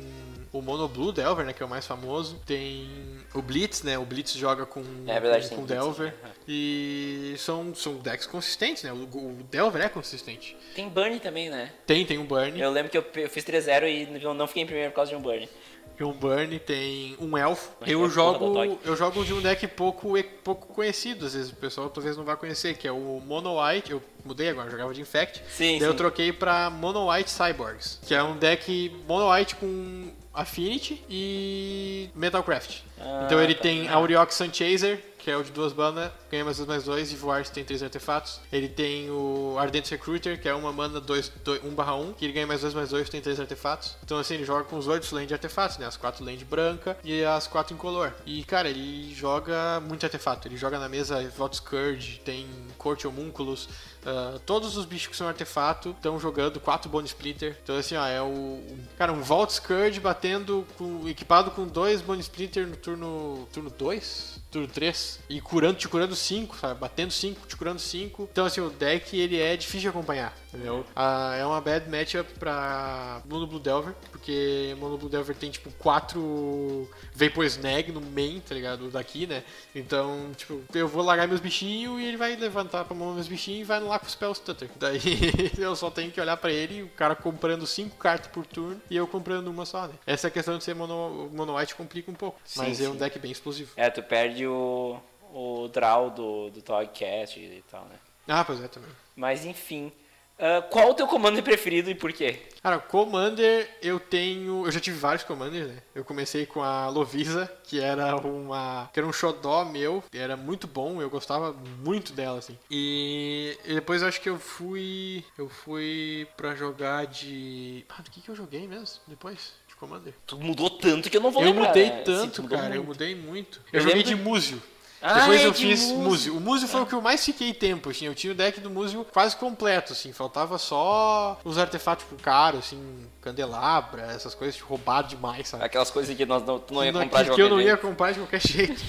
o 0.53 0.63
Mono 0.63 0.89
Blue 0.89 1.13
Delver, 1.13 1.45
né, 1.45 1.53
que 1.53 1.63
é 1.63 1.67
o 1.67 1.69
mais 1.69 1.87
famoso, 1.87 2.41
tem 2.47 2.89
o 3.35 3.43
Blitz, 3.43 3.83
né, 3.83 3.99
o 3.99 4.05
Blitz 4.05 4.33
joga 4.35 4.65
com, 4.65 4.83
É 5.07 5.21
verdade, 5.21 5.49
com, 5.49 5.57
com 5.57 5.63
Blitz, 5.65 5.81
Delver, 5.83 6.15
né? 6.23 6.31
e 6.47 7.35
são, 7.39 7.75
são 7.75 7.95
decks 7.97 8.27
consistentes, 8.27 8.83
né, 8.83 8.93
o, 8.93 8.97
o 8.97 9.43
Delver 9.51 9.83
é 9.83 9.89
consistente. 9.89 10.57
Tem 10.75 10.89
Burn 10.89 11.19
também, 11.21 11.51
né? 11.51 11.73
Tem, 11.87 12.05
tem 12.07 12.19
um 12.19 12.25
Burn, 12.25 12.59
Eu 12.61 12.71
lembro 12.71 12.91
que 12.91 12.97
eu, 12.99 13.05
eu 13.17 13.29
fiz 13.29 13.45
3-0 13.45 13.85
e 13.89 14.23
eu 14.23 14.35
não 14.35 14.47
fiquei 14.47 14.63
em 14.63 14.67
primeiro 14.67 14.91
por 14.91 14.97
causa 14.97 15.11
de 15.11 15.17
um 15.17 15.21
Burn. 15.21 15.49
tem 15.97 16.07
um 16.07 16.13
Burn, 16.13 16.59
tem 16.61 17.17
um 17.21 17.37
Elfo. 17.37 17.71
Mas 17.81 17.91
é 17.91 17.95
Eu 17.95 18.01
do 18.03 18.09
jogo, 18.11 18.79
eu 18.85 18.97
jogo 18.97 19.25
de 19.25 19.35
um 19.35 19.41
deck 19.43 19.67
pouco, 19.69 20.13
pouco 20.45 20.69
conhecido, 20.73 21.27
às 21.27 21.35
vezes 21.35 21.51
o 21.51 21.57
pessoal 21.57 21.91
talvez 21.91 22.17
não 22.17 22.25
vá 22.25 22.37
conhecer, 22.37 22.77
que 22.77 22.87
é 22.89 22.93
o 22.93 23.21
Mono 23.27 23.61
White, 23.63 23.91
eu 23.91 24.03
mudei 24.25 24.49
agora, 24.49 24.69
eu 24.69 24.71
jogava 24.73 24.95
de 24.95 25.01
Infect, 25.01 25.43
Sim, 25.49 25.79
Daí 25.79 25.89
eu 25.89 25.93
sim. 25.93 25.97
troquei 25.99 26.33
pra 26.33 26.71
Mono 26.71 27.11
White 27.11 27.31
Cyborgs, 27.31 27.99
que 28.07 28.15
é 28.15 28.23
um 28.23 28.37
deck 28.37 28.91
Mono 29.09 29.31
White 29.33 29.57
com 29.57 30.11
Affinity 30.39 31.03
e 31.11 32.11
Metalcraft. 32.15 32.83
Ah, 33.01 33.23
então 33.27 33.43
ele 33.43 33.55
tá. 33.55 33.63
tem 33.63 33.89
Auriox 33.89 34.37
Sunchaser, 34.37 35.03
que 35.29 35.33
é 35.33 35.37
o 35.37 35.45
de 35.45 35.51
duas 35.53 35.75
bandas, 35.75 36.11
ganha 36.31 36.43
mais 36.43 36.57
dois 36.57 36.67
mais 36.67 36.85
dois, 36.85 37.13
e 37.13 37.17
voar 37.17 37.45
se 37.45 37.53
tem 37.53 37.63
três 37.63 37.83
artefatos. 37.83 38.41
Ele 38.51 38.67
tem 38.67 39.11
o 39.11 39.57
Ardent 39.59 39.87
Recruiter, 39.91 40.41
que 40.41 40.49
é 40.49 40.55
uma 40.55 40.73
mana 40.73 40.99
2, 41.03 41.31
1 41.63 41.69
barra 41.75 41.95
1, 41.97 42.15
que 42.15 42.25
ele 42.25 42.33
ganha 42.33 42.47
mais 42.47 42.63
dois 42.63 42.73
mais 42.73 42.89
dois, 42.89 43.11
tem 43.11 43.21
três 43.21 43.39
artefatos. 43.39 43.95
Então 44.03 44.17
assim, 44.19 44.37
ele 44.37 44.45
joga 44.47 44.65
com 44.65 44.79
os 44.79 44.87
oito 44.89 45.15
land 45.15 45.27
de 45.27 45.35
artefatos, 45.35 45.77
né? 45.77 45.85
As 45.85 45.99
quatro 45.99 46.25
land 46.25 46.43
branca 46.47 46.97
e 47.05 47.23
as 47.23 47.47
quatro 47.47 47.75
incolor. 47.75 48.11
E 48.25 48.43
cara, 48.43 48.71
ele 48.71 49.15
joga 49.15 49.81
muito 49.81 50.03
artefato. 50.07 50.49
Ele 50.49 50.57
joga 50.57 50.79
na 50.79 50.89
mesa 50.89 51.23
Vault 51.37 51.57
Scourge, 51.57 52.23
tem 52.25 52.47
Court 52.79 53.05
Homunculus, 53.05 53.69
ah, 54.07 54.39
todos 54.47 54.79
os 54.79 54.87
bichos 54.87 55.09
que 55.09 55.17
são 55.17 55.29
artefato 55.29 55.91
estão 55.91 56.19
jogando 56.19 56.59
4 56.59 56.89
Bone 56.91 57.07
Splitter. 57.07 57.59
Então, 57.63 57.77
assim, 57.77 57.97
ó, 57.97 58.07
é 58.07 58.23
o. 58.23 58.25
o- 58.27 58.79
Cara, 58.97 59.13
um 59.13 59.21
Vault 59.21 59.53
Scourge 59.53 60.01
batendo 60.01 60.67
com. 60.79 61.07
equipado 61.07 61.51
com 61.51 61.67
dois 61.67 62.01
Bone 62.01 62.21
Splitter 62.23 62.67
no 62.67 62.77
turno. 62.77 63.47
turno 63.53 63.69
2? 63.69 64.39
Turno 64.51 64.69
3. 64.69 65.21
E 65.29 65.41
curando, 65.41 65.77
te 65.77 65.89
curando 65.89 66.17
5, 66.17 66.57
sabe? 66.57 66.81
Batendo 66.81 67.13
5, 67.13 67.47
te 67.47 67.57
curando 67.57 67.79
5. 67.79 68.29
Então, 68.33 68.47
assim, 68.47 68.61
o 68.61 68.71
deck 68.71 69.17
ele 69.17 69.41
é 69.41 69.57
difícil 69.57 69.81
de 69.81 69.89
acompanhar. 69.89 70.35
Entendeu? 70.49 70.85
Ah, 70.97 71.35
é 71.39 71.45
uma 71.45 71.61
bad 71.61 71.91
matchup 71.91 72.33
pra 72.39 73.21
Mono 73.29 73.47
Blue 73.47 73.61
Delver, 73.61 73.95
porque 74.11 74.75
Mono 74.79 74.97
Blue 74.97 75.11
Delver 75.11 75.37
tem 75.37 75.51
tipo 75.51 75.71
4 75.73 76.89
Vapor 77.15 77.45
Snag 77.45 77.93
no 77.93 78.01
main, 78.01 78.41
tá 78.41 78.55
ligado? 78.55 78.91
Daqui, 78.91 79.27
né? 79.27 79.45
Então, 79.75 80.31
tipo, 80.35 80.63
eu 80.75 80.89
vou 80.89 81.03
largar 81.05 81.29
meus 81.29 81.41
bichinhos 81.41 82.01
e 82.01 82.05
ele 82.05 82.17
vai 82.17 82.35
levantar 82.35 82.87
pra 82.87 82.97
mão 82.97 83.13
meus 83.13 83.29
bichinhos 83.29 83.61
e 83.61 83.65
vai 83.65 83.79
lá 83.81 83.99
com 83.99 84.07
o 84.07 84.11
Spell 84.11 84.35
Stutter. 84.35 84.71
Daí 84.77 84.99
eu 85.59 85.77
só 85.77 85.91
tenho 85.91 86.11
que 86.11 86.21
olhar 86.21 86.37
pra 86.39 86.51
ele, 86.51 86.83
o 86.83 86.89
cara 86.89 87.15
comprando 87.15 87.67
5 87.67 87.97
cartas 87.97 88.31
por 88.31 88.47
turno 88.47 88.81
e 88.89 88.97
eu 88.97 89.07
comprando 89.07 89.49
uma 89.49 89.67
só, 89.67 89.87
né? 89.87 89.95
Essa 90.07 90.31
questão 90.31 90.57
de 90.57 90.65
ser 90.65 90.75
mono, 90.75 91.29
mono 91.33 91.57
white 91.59 91.75
complica 91.75 92.11
um 92.11 92.15
pouco, 92.15 92.41
Sim, 92.45 92.61
mas 92.61 92.81
é 92.81 92.89
um 92.89 92.93
sim. 92.93 92.99
deck 92.99 93.19
bem 93.19 93.31
explosivo. 93.31 93.73
É, 93.77 93.91
tu 93.91 94.03
perde 94.03 94.38
o, 94.47 95.01
o 95.33 95.69
draw 95.69 96.11
do, 96.11 96.51
do 96.51 96.63
Togcast 96.63 97.39
e 97.39 97.65
tal, 97.71 97.85
né? 97.85 97.97
Ah, 98.27 98.45
pois 98.45 98.63
é, 98.63 98.69
também. 98.69 98.91
Mas 99.17 99.45
enfim. 99.45 99.93
Ah, 100.39 100.63
qual 100.63 100.91
o 100.91 100.95
teu 100.95 101.07
comando 101.07 101.43
preferido 101.43 101.91
e 101.91 101.95
por 101.95 102.13
quê? 102.13 102.41
Cara, 102.63 102.79
Commander, 102.79 103.69
eu 103.83 103.99
tenho. 103.99 104.65
Eu 104.65 104.71
já 104.71 104.79
tive 104.79 104.97
vários 104.99 105.25
Commanders, 105.25 105.69
né? 105.69 105.83
Eu 105.95 106.05
comecei 106.05 106.47
com 106.47 106.63
a 106.63 106.89
Lovisa, 106.89 107.51
que 107.65 107.81
era 107.81 108.15
uma. 108.17 108.89
que 108.93 109.01
era 109.01 109.07
um 109.07 109.13
xodó 109.13 109.65
meu, 109.65 110.03
era 110.13 110.37
muito 110.37 110.67
bom, 110.67 111.03
eu 111.03 111.11
gostava 111.11 111.53
muito 111.53 112.13
dela, 112.13 112.39
assim. 112.39 112.57
E, 112.71 113.59
e 113.65 113.75
depois 113.75 114.03
eu 114.03 114.09
acho 114.09 114.21
que 114.21 114.29
eu 114.29 114.39
fui. 114.39 115.25
Eu 115.37 115.49
fui 115.49 116.29
pra 116.37 116.55
jogar 116.55 117.07
de. 117.07 117.85
Ah, 117.89 118.03
do 118.03 118.11
que, 118.11 118.21
que 118.21 118.29
eu 118.29 118.37
joguei 118.37 118.67
mesmo? 118.69 119.01
Depois? 119.07 119.55
Commander? 119.79 120.13
Tu 120.27 120.37
mudou 120.39 120.69
tanto 120.71 121.09
que 121.09 121.17
eu 121.17 121.21
não 121.21 121.31
vou 121.31 121.43
eu 121.43 121.51
lembrar. 121.51 121.69
mudei 121.69 121.91
né? 121.91 121.97
Sim, 121.99 122.05
tanto, 122.05 122.43
cara, 122.45 122.67
eu 122.75 122.83
muito. 122.83 122.87
mudei 122.87 123.15
muito. 123.15 123.61
Eu, 123.73 123.79
Eu 123.79 123.81
joguei 123.83 124.03
lembro- 124.03 124.17
de 124.17 124.23
Múzio. 124.23 124.63
Ah, 125.01 125.21
Depois 125.21 125.41
é, 125.41 125.47
eu 125.47 125.53
de 125.53 125.59
fiz 125.65 125.81
Múzio. 125.83 125.99
Múzio. 125.99 126.37
O 126.37 126.41
Múzio 126.41 126.67
foi 126.69 126.81
o 126.81 126.87
que 126.87 126.93
eu 126.93 127.01
mais 127.01 127.25
fiquei 127.25 127.55
tempo, 127.55 127.89
assim. 127.91 128.07
Eu 128.07 128.17
tinha 128.17 128.33
o 128.33 128.35
deck 128.37 128.59
do 128.61 128.69
Múzio 128.69 129.05
quase 129.13 129.37
completo, 129.37 129.93
assim. 129.93 130.13
Faltava 130.13 130.59
só 130.59 131.39
os 131.45 131.57
artefatos, 131.57 132.05
tipo, 132.05 132.21
caros, 132.21 132.61
assim, 132.67 133.07
candelabra, 133.23 134.03
essas 134.11 134.35
coisas 134.35 134.57
tipo, 134.57 134.69
roubado 134.69 135.07
demais, 135.09 135.47
sabe? 135.49 135.63
Aquelas 135.65 135.91
coisas 135.93 136.17
que 136.17 136.27
nós 136.27 136.43
não, 136.45 136.59
tu 136.59 136.75
não 136.75 136.85
ia 136.85 136.93
comprar 136.93 137.23
de 137.23 137.29
que, 137.31 137.35
que 137.37 137.41
eu 137.41 137.47
qualquer 137.49 137.51
não 137.55 137.61
ia 137.61 137.67
jeito. 137.69 137.81
comprar 137.83 138.11
de 138.13 138.19
qualquer 138.19 138.41
jeito. 138.47 138.83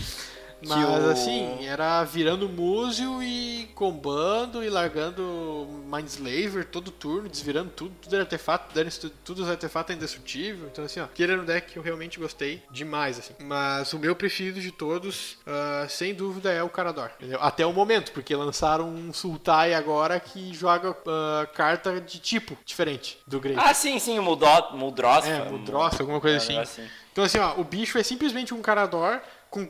Mas 0.67 1.05
o- 1.05 1.09
assim, 1.09 1.65
era 1.65 2.03
virando 2.03 2.47
Múzio 2.49 3.21
e 3.23 3.69
combando 3.75 4.63
e 4.63 4.69
largando 4.69 5.67
Mindslaver 5.85 6.65
todo 6.65 6.91
turno, 6.91 7.29
desvirando 7.29 7.69
tudo, 7.71 7.93
tudo 8.01 8.13
era 8.15 8.23
artefato, 8.23 8.73
dando 8.73 8.87
isso 8.87 9.01
tudo, 9.01 9.13
tudo 9.23 9.43
os 9.43 9.49
artefatos 9.49 9.93
é 9.93 9.97
indestrutível. 9.97 10.67
Então 10.71 10.83
assim, 10.85 10.99
ó, 10.99 11.05
aquele 11.05 11.31
era 11.33 11.41
um 11.41 11.45
deck 11.45 11.71
que 11.71 11.79
eu 11.79 11.83
realmente 11.83 12.19
gostei 12.19 12.61
demais, 12.71 13.17
assim. 13.19 13.33
Mas 13.39 13.93
o 13.93 13.99
meu 13.99 14.15
preferido 14.15 14.59
de 14.59 14.71
todos, 14.71 15.37
ah, 15.45 15.85
sem 15.89 16.13
dúvida, 16.13 16.51
é 16.51 16.61
o 16.63 16.69
Carador. 16.69 17.11
entendeu? 17.19 17.39
Até 17.41 17.65
o 17.65 17.73
momento, 17.73 18.11
porque 18.11 18.35
lançaram 18.35 18.87
um 18.89 19.11
Sultai 19.13 19.73
agora 19.73 20.19
que 20.19 20.53
joga 20.53 20.95
ah, 21.07 21.47
carta 21.53 21.99
de 22.01 22.19
tipo 22.19 22.57
diferente 22.65 23.17
do 23.25 23.39
Grey. 23.39 23.55
Ah, 23.57 23.73
sim, 23.73 23.97
sim, 23.99 24.19
o 24.19 24.23
Muldro- 24.23 24.73
Muldrosfa. 24.73 25.29
É, 25.29 25.49
Muldrosfa, 25.49 26.03
alguma 26.03 26.19
coisa 26.21 26.35
É, 26.35 26.37
assim. 26.37 26.53
negócio 26.53 26.83
assim. 26.83 26.91
Então 27.11 27.23
assim, 27.23 27.39
ó, 27.39 27.55
o 27.59 27.63
bicho 27.63 27.97
é 27.97 28.03
simplesmente 28.03 28.53
um 28.53 28.61
Carador 28.61 29.19
com 29.49 29.69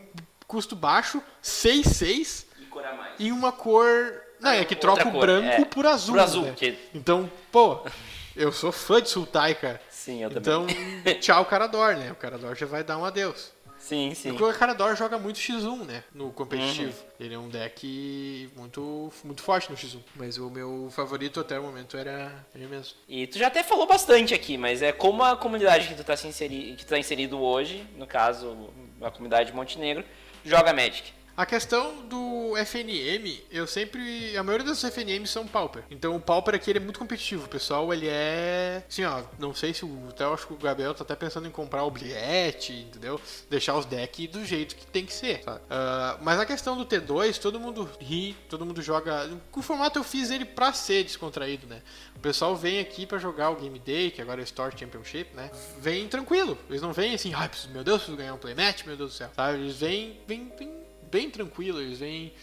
custo 0.49 0.75
baixo, 0.75 1.21
6-6 1.43 2.45
E 2.59 2.65
cor 2.65 2.83
a 2.83 2.93
mais. 2.93 3.13
e 3.19 3.31
uma 3.31 3.51
cor. 3.51 3.87
Não, 4.39 4.49
é 4.51 4.65
que 4.65 4.73
Outra 4.73 4.93
troca 4.95 5.07
o 5.07 5.11
cor, 5.11 5.21
branco 5.21 5.47
é. 5.61 5.65
por 5.65 5.85
azul. 5.85 6.15
Por 6.15 6.21
azul, 6.21 6.43
né? 6.45 6.53
que- 6.57 6.75
Então, 6.93 7.29
pô, 7.51 7.81
eu 8.35 8.51
sou 8.51 8.71
fã 8.71 8.99
de 9.01 9.09
Sultai, 9.09 9.53
cara. 9.53 9.79
Sim, 9.89 10.23
eu 10.23 10.29
Então, 10.31 10.65
também. 10.65 11.19
tchau, 11.21 11.45
Carador, 11.45 11.95
né? 11.95 12.11
O 12.11 12.15
Carador 12.15 12.55
já 12.55 12.65
vai 12.65 12.83
dar 12.83 12.97
um 12.97 13.05
adeus. 13.05 13.51
Sim, 13.77 14.13
sim. 14.13 14.29
Porque 14.33 14.43
o 14.43 14.53
Carador 14.57 14.95
joga 14.95 15.17
muito 15.19 15.39
X1, 15.39 15.85
né? 15.85 16.03
No 16.13 16.31
competitivo. 16.31 16.89
Uhum. 16.91 17.07
Ele 17.19 17.33
é 17.35 17.39
um 17.39 17.47
deck 17.47 18.49
muito, 18.55 19.11
muito 19.23 19.41
forte 19.41 19.69
no 19.69 19.77
X1. 19.77 19.99
Mas 20.15 20.37
o 20.37 20.49
meu 20.49 20.89
favorito 20.91 21.39
até 21.39 21.57
o 21.59 21.63
momento 21.63 21.95
era 21.95 22.45
ele 22.55 22.67
mesmo. 22.67 22.95
E 23.07 23.25
tu 23.27 23.37
já 23.37 23.47
até 23.47 23.63
falou 23.63 23.87
bastante 23.87 24.33
aqui, 24.33 24.57
mas 24.57 24.81
é 24.81 24.91
como 24.91 25.23
a 25.23 25.35
comunidade 25.37 25.87
que 25.87 25.95
tu 25.95 26.03
tá, 26.03 26.17
se 26.17 26.27
inseri... 26.27 26.75
que 26.77 26.85
tu 26.85 26.89
tá 26.89 26.97
inserido 26.99 27.39
hoje, 27.41 27.85
no 27.97 28.05
caso, 28.07 28.69
a 29.01 29.09
comunidade 29.11 29.51
de 29.51 29.55
Montenegro, 29.55 30.03
joga 30.45 30.73
Magic. 30.73 31.18
A 31.39 31.45
questão 31.45 32.05
do 32.09 32.53
FNM, 32.57 33.41
eu 33.49 33.65
sempre. 33.65 34.35
A 34.35 34.43
maioria 34.43 34.65
dos 34.65 34.83
FNMs 34.83 35.29
são 35.29 35.47
Pauper. 35.47 35.85
Então 35.89 36.13
o 36.13 36.19
Pauper 36.19 36.53
aqui 36.53 36.69
ele 36.69 36.79
é 36.79 36.81
muito 36.81 36.99
competitivo. 36.99 37.47
Pessoal, 37.47 37.93
ele 37.93 38.09
é. 38.09 38.83
Assim, 38.85 39.05
ó, 39.05 39.23
não 39.39 39.53
sei 39.55 39.73
se 39.73 39.85
o. 39.85 40.07
Até 40.09 40.25
eu 40.25 40.33
acho 40.33 40.45
que 40.47 40.53
o 40.53 40.57
Gabriel 40.57 40.93
tá 40.93 41.05
até 41.05 41.15
pensando 41.15 41.47
em 41.47 41.49
comprar 41.51 41.85
o 41.85 41.91
bilhete, 41.91 42.73
entendeu? 42.73 43.21
Deixar 43.49 43.77
os 43.77 43.85
decks 43.85 44.27
do 44.29 44.43
jeito 44.43 44.75
que 44.75 44.85
tem 44.85 45.05
que 45.05 45.13
ser, 45.13 45.41
sabe? 45.41 45.61
Ah, 45.69 46.17
mas 46.21 46.37
a 46.41 46.45
questão 46.45 46.75
do 46.75 46.85
T2, 46.85 47.37
todo 47.39 47.57
mundo 47.57 47.89
ri, 48.01 48.35
todo 48.49 48.65
mundo 48.65 48.81
joga. 48.81 49.29
O 49.55 49.61
formato 49.61 49.97
eu 49.97 50.03
fiz 50.03 50.31
ele 50.31 50.43
pra 50.43 50.73
ser 50.73 51.05
descontraído, 51.05 51.67
né? 51.67 51.81
O 52.17 52.19
pessoal 52.19 52.53
vem 52.53 52.81
aqui 52.81 53.05
pra 53.05 53.17
jogar 53.17 53.49
o 53.51 53.55
Game 53.55 53.79
Day, 53.79 54.11
que 54.11 54.21
agora 54.21 54.41
é 54.41 54.43
Store 54.43 54.77
Championship, 54.77 55.33
né? 55.33 55.49
Vem 55.79 56.05
tranquilo. 56.09 56.57
Eles 56.69 56.81
não 56.81 56.91
vêm 56.91 57.15
assim, 57.15 57.33
ai, 57.33 57.47
preciso- 57.47 57.71
meu 57.71 57.81
Deus, 57.85 57.99
preciso 57.99 58.17
ganhar 58.17 58.33
um 58.33 58.37
playmatch, 58.37 58.83
meu 58.85 58.97
Deus 58.97 59.11
do 59.13 59.15
céu. 59.17 59.29
Sabe? 59.33 59.59
Eles 59.59 59.77
vêm, 59.77 60.19
vêm, 60.27 60.51
vêm 60.59 60.88
bem 61.09 61.29
tranquilo, 61.29 61.81
eles 61.81 61.99
vêm. 61.99 62.33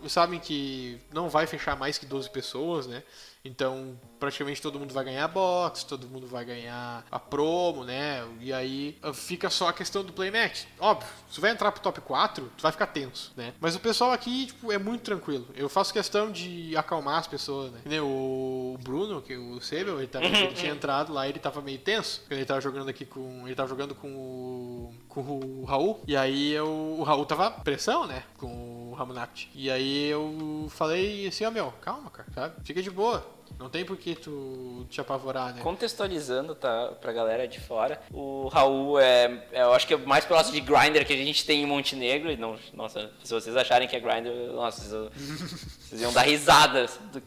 Eles 0.00 0.12
sabem 0.12 0.38
que 0.38 0.98
não 1.12 1.28
vai 1.28 1.46
fechar 1.46 1.76
mais 1.76 1.96
que 1.96 2.04
12 2.04 2.28
pessoas, 2.30 2.86
né? 2.86 3.02
Então, 3.44 3.98
praticamente 4.18 4.60
todo 4.60 4.78
mundo 4.78 4.92
vai 4.92 5.04
ganhar 5.04 5.28
box, 5.28 5.84
todo 5.84 6.08
mundo 6.08 6.26
vai 6.26 6.44
ganhar 6.44 7.04
a 7.10 7.18
promo, 7.18 7.84
né? 7.84 8.26
E 8.40 8.52
aí 8.52 8.98
uh, 9.02 9.12
fica 9.12 9.50
só 9.50 9.68
a 9.68 9.72
questão 9.72 10.04
do 10.04 10.12
playmatch. 10.12 10.64
Óbvio, 10.78 11.08
se 11.30 11.40
vai 11.40 11.50
entrar 11.50 11.72
pro 11.72 11.82
top 11.82 12.00
4, 12.00 12.50
tu 12.56 12.62
vai 12.62 12.72
ficar 12.72 12.86
tenso, 12.86 13.32
né? 13.36 13.52
Mas 13.60 13.74
o 13.74 13.80
pessoal 13.80 14.12
aqui, 14.12 14.46
tipo, 14.46 14.72
é 14.72 14.78
muito 14.78 15.02
tranquilo. 15.02 15.46
Eu 15.54 15.68
faço 15.68 15.92
questão 15.92 16.30
de 16.30 16.76
acalmar 16.76 17.18
as 17.18 17.26
pessoas, 17.26 17.72
né? 17.72 18.00
O 18.00 18.78
Bruno, 18.80 19.22
que 19.22 19.32
é 19.32 19.38
o 19.38 19.60
Sebel, 19.60 19.98
ele, 19.98 20.08
tava, 20.08 20.24
ele 20.24 20.54
tinha 20.54 20.72
entrado 20.72 21.12
lá, 21.12 21.28
ele 21.28 21.38
tava 21.38 21.60
meio 21.60 21.78
tenso. 21.78 22.22
Ele 22.30 22.44
tava 22.44 22.60
jogando 22.60 22.88
aqui 22.88 23.04
com. 23.04 23.42
Ele 23.46 23.54
tava 23.54 23.68
jogando 23.68 23.94
com 23.94 24.08
o. 24.08 24.94
com 25.08 25.20
o 25.20 25.64
Raul. 25.64 26.00
E 26.06 26.16
aí 26.16 26.52
eu, 26.52 26.66
o 26.66 27.02
Raul 27.02 27.26
tava 27.26 27.50
pressão, 27.50 28.06
né? 28.06 28.22
Com 28.36 28.90
o 28.90 28.94
Ramunapti. 28.94 29.50
E 29.54 29.70
aí 29.70 30.06
eu 30.06 30.66
falei 30.70 31.26
assim, 31.26 31.44
ó 31.44 31.50
meu, 31.50 31.72
calma, 31.80 32.10
cara, 32.10 32.28
sabe? 32.34 32.54
Fica 32.64 32.82
de 32.82 32.90
boa. 32.90 33.35
Não 33.58 33.68
tem 33.68 33.84
por 33.84 33.96
que 33.96 34.14
tu 34.14 34.86
te 34.90 35.00
apavorar, 35.00 35.54
né? 35.54 35.62
Contextualizando, 35.62 36.54
tá, 36.54 36.92
pra 37.00 37.12
galera 37.12 37.48
de 37.48 37.60
fora, 37.60 38.00
o 38.12 38.48
Raul 38.48 38.98
é, 38.98 39.44
é, 39.52 39.62
eu 39.62 39.72
acho 39.72 39.86
que 39.86 39.94
é 39.94 39.96
o 39.96 40.06
mais 40.06 40.24
próximo 40.24 40.54
de 40.54 40.60
Grinder 40.60 41.06
que 41.06 41.12
a 41.12 41.16
gente 41.16 41.44
tem 41.44 41.62
em 41.62 41.66
Montenegro. 41.66 42.30
E 42.30 42.36
não, 42.36 42.58
nossa, 42.74 43.10
se 43.24 43.32
vocês 43.32 43.56
acharem 43.56 43.88
que 43.88 43.96
é 43.96 44.00
Grinder, 44.00 44.52
nossa, 44.52 44.82
vocês, 44.82 45.12
vocês 45.80 46.00
iam 46.00 46.12
dar 46.12 46.22
risada 46.22 46.86
do, 47.12 47.22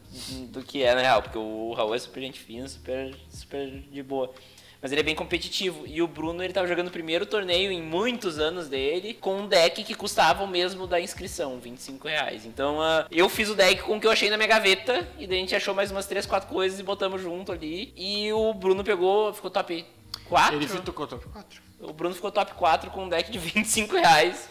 do 0.48 0.64
que 0.64 0.84
é 0.84 0.94
na 0.94 1.02
real, 1.02 1.22
porque 1.22 1.38
o 1.38 1.74
Raul 1.74 1.96
é 1.96 2.00
super 2.00 2.22
gente 2.22 2.40
fina, 2.40 2.68
super, 2.68 3.16
super 3.30 3.68
de 3.70 4.04
boa. 4.04 4.32
Mas 4.82 4.92
ele 4.92 5.02
é 5.02 5.04
bem 5.04 5.15
competitivo. 5.15 5.86
E 5.86 6.02
o 6.02 6.08
Bruno, 6.08 6.42
ele 6.42 6.54
tava 6.54 6.68
jogando 6.68 6.88
o 6.88 6.92
primeiro 6.92 7.26
torneio 7.26 7.72
em 7.72 7.82
muitos 7.82 8.39
anos 8.39 8.70
dele, 8.70 9.13
com 9.13 9.42
um 9.42 9.48
deck 9.48 9.84
que 9.84 9.94
custava 9.94 10.44
o 10.44 10.48
mesmo 10.48 10.88
da 10.88 11.02
inscrição, 11.02 11.60
25 11.60 12.08
reais. 12.08 12.46
Então, 12.46 12.78
uh, 12.78 13.06
eu 13.12 13.28
fiz 13.28 13.50
o 13.50 13.56
deck 13.56 13.84
com 13.84 13.98
o 13.98 14.00
que 14.00 14.08
eu 14.08 14.12
achei 14.12 14.30
na 14.30 14.38
minha 14.38 14.48
gaveta, 14.48 15.06
e 15.18 15.28
daí 15.28 15.38
a 15.38 15.42
gente 15.42 15.56
achou 15.56 15.76
mais 15.76 15.92
umas 15.92 16.06
3, 16.06 16.26
4 16.26 16.50
coisas 16.50 16.80
e 16.80 16.84
botamos 16.84 17.22
junto 17.22 17.52
ali. 17.52 17.94
E 17.96 18.32
o 18.32 18.54
Bruno 18.54 18.84
pegou, 18.84 19.34
ficou 19.34 19.52
top 19.52 19.86
4. 20.26 20.56
Ele 20.56 20.68
ficou 20.68 21.08
top 21.08 21.26
4. 21.28 21.62
O 21.82 21.92
Bruno 21.94 22.15
ficou 22.15 22.32
top 22.32 22.54
4 22.54 22.89
com 22.92 23.04
um 23.04 23.10
deck 23.10 23.30
de 23.30 23.38
25 23.39 23.96
reais. 23.96 24.48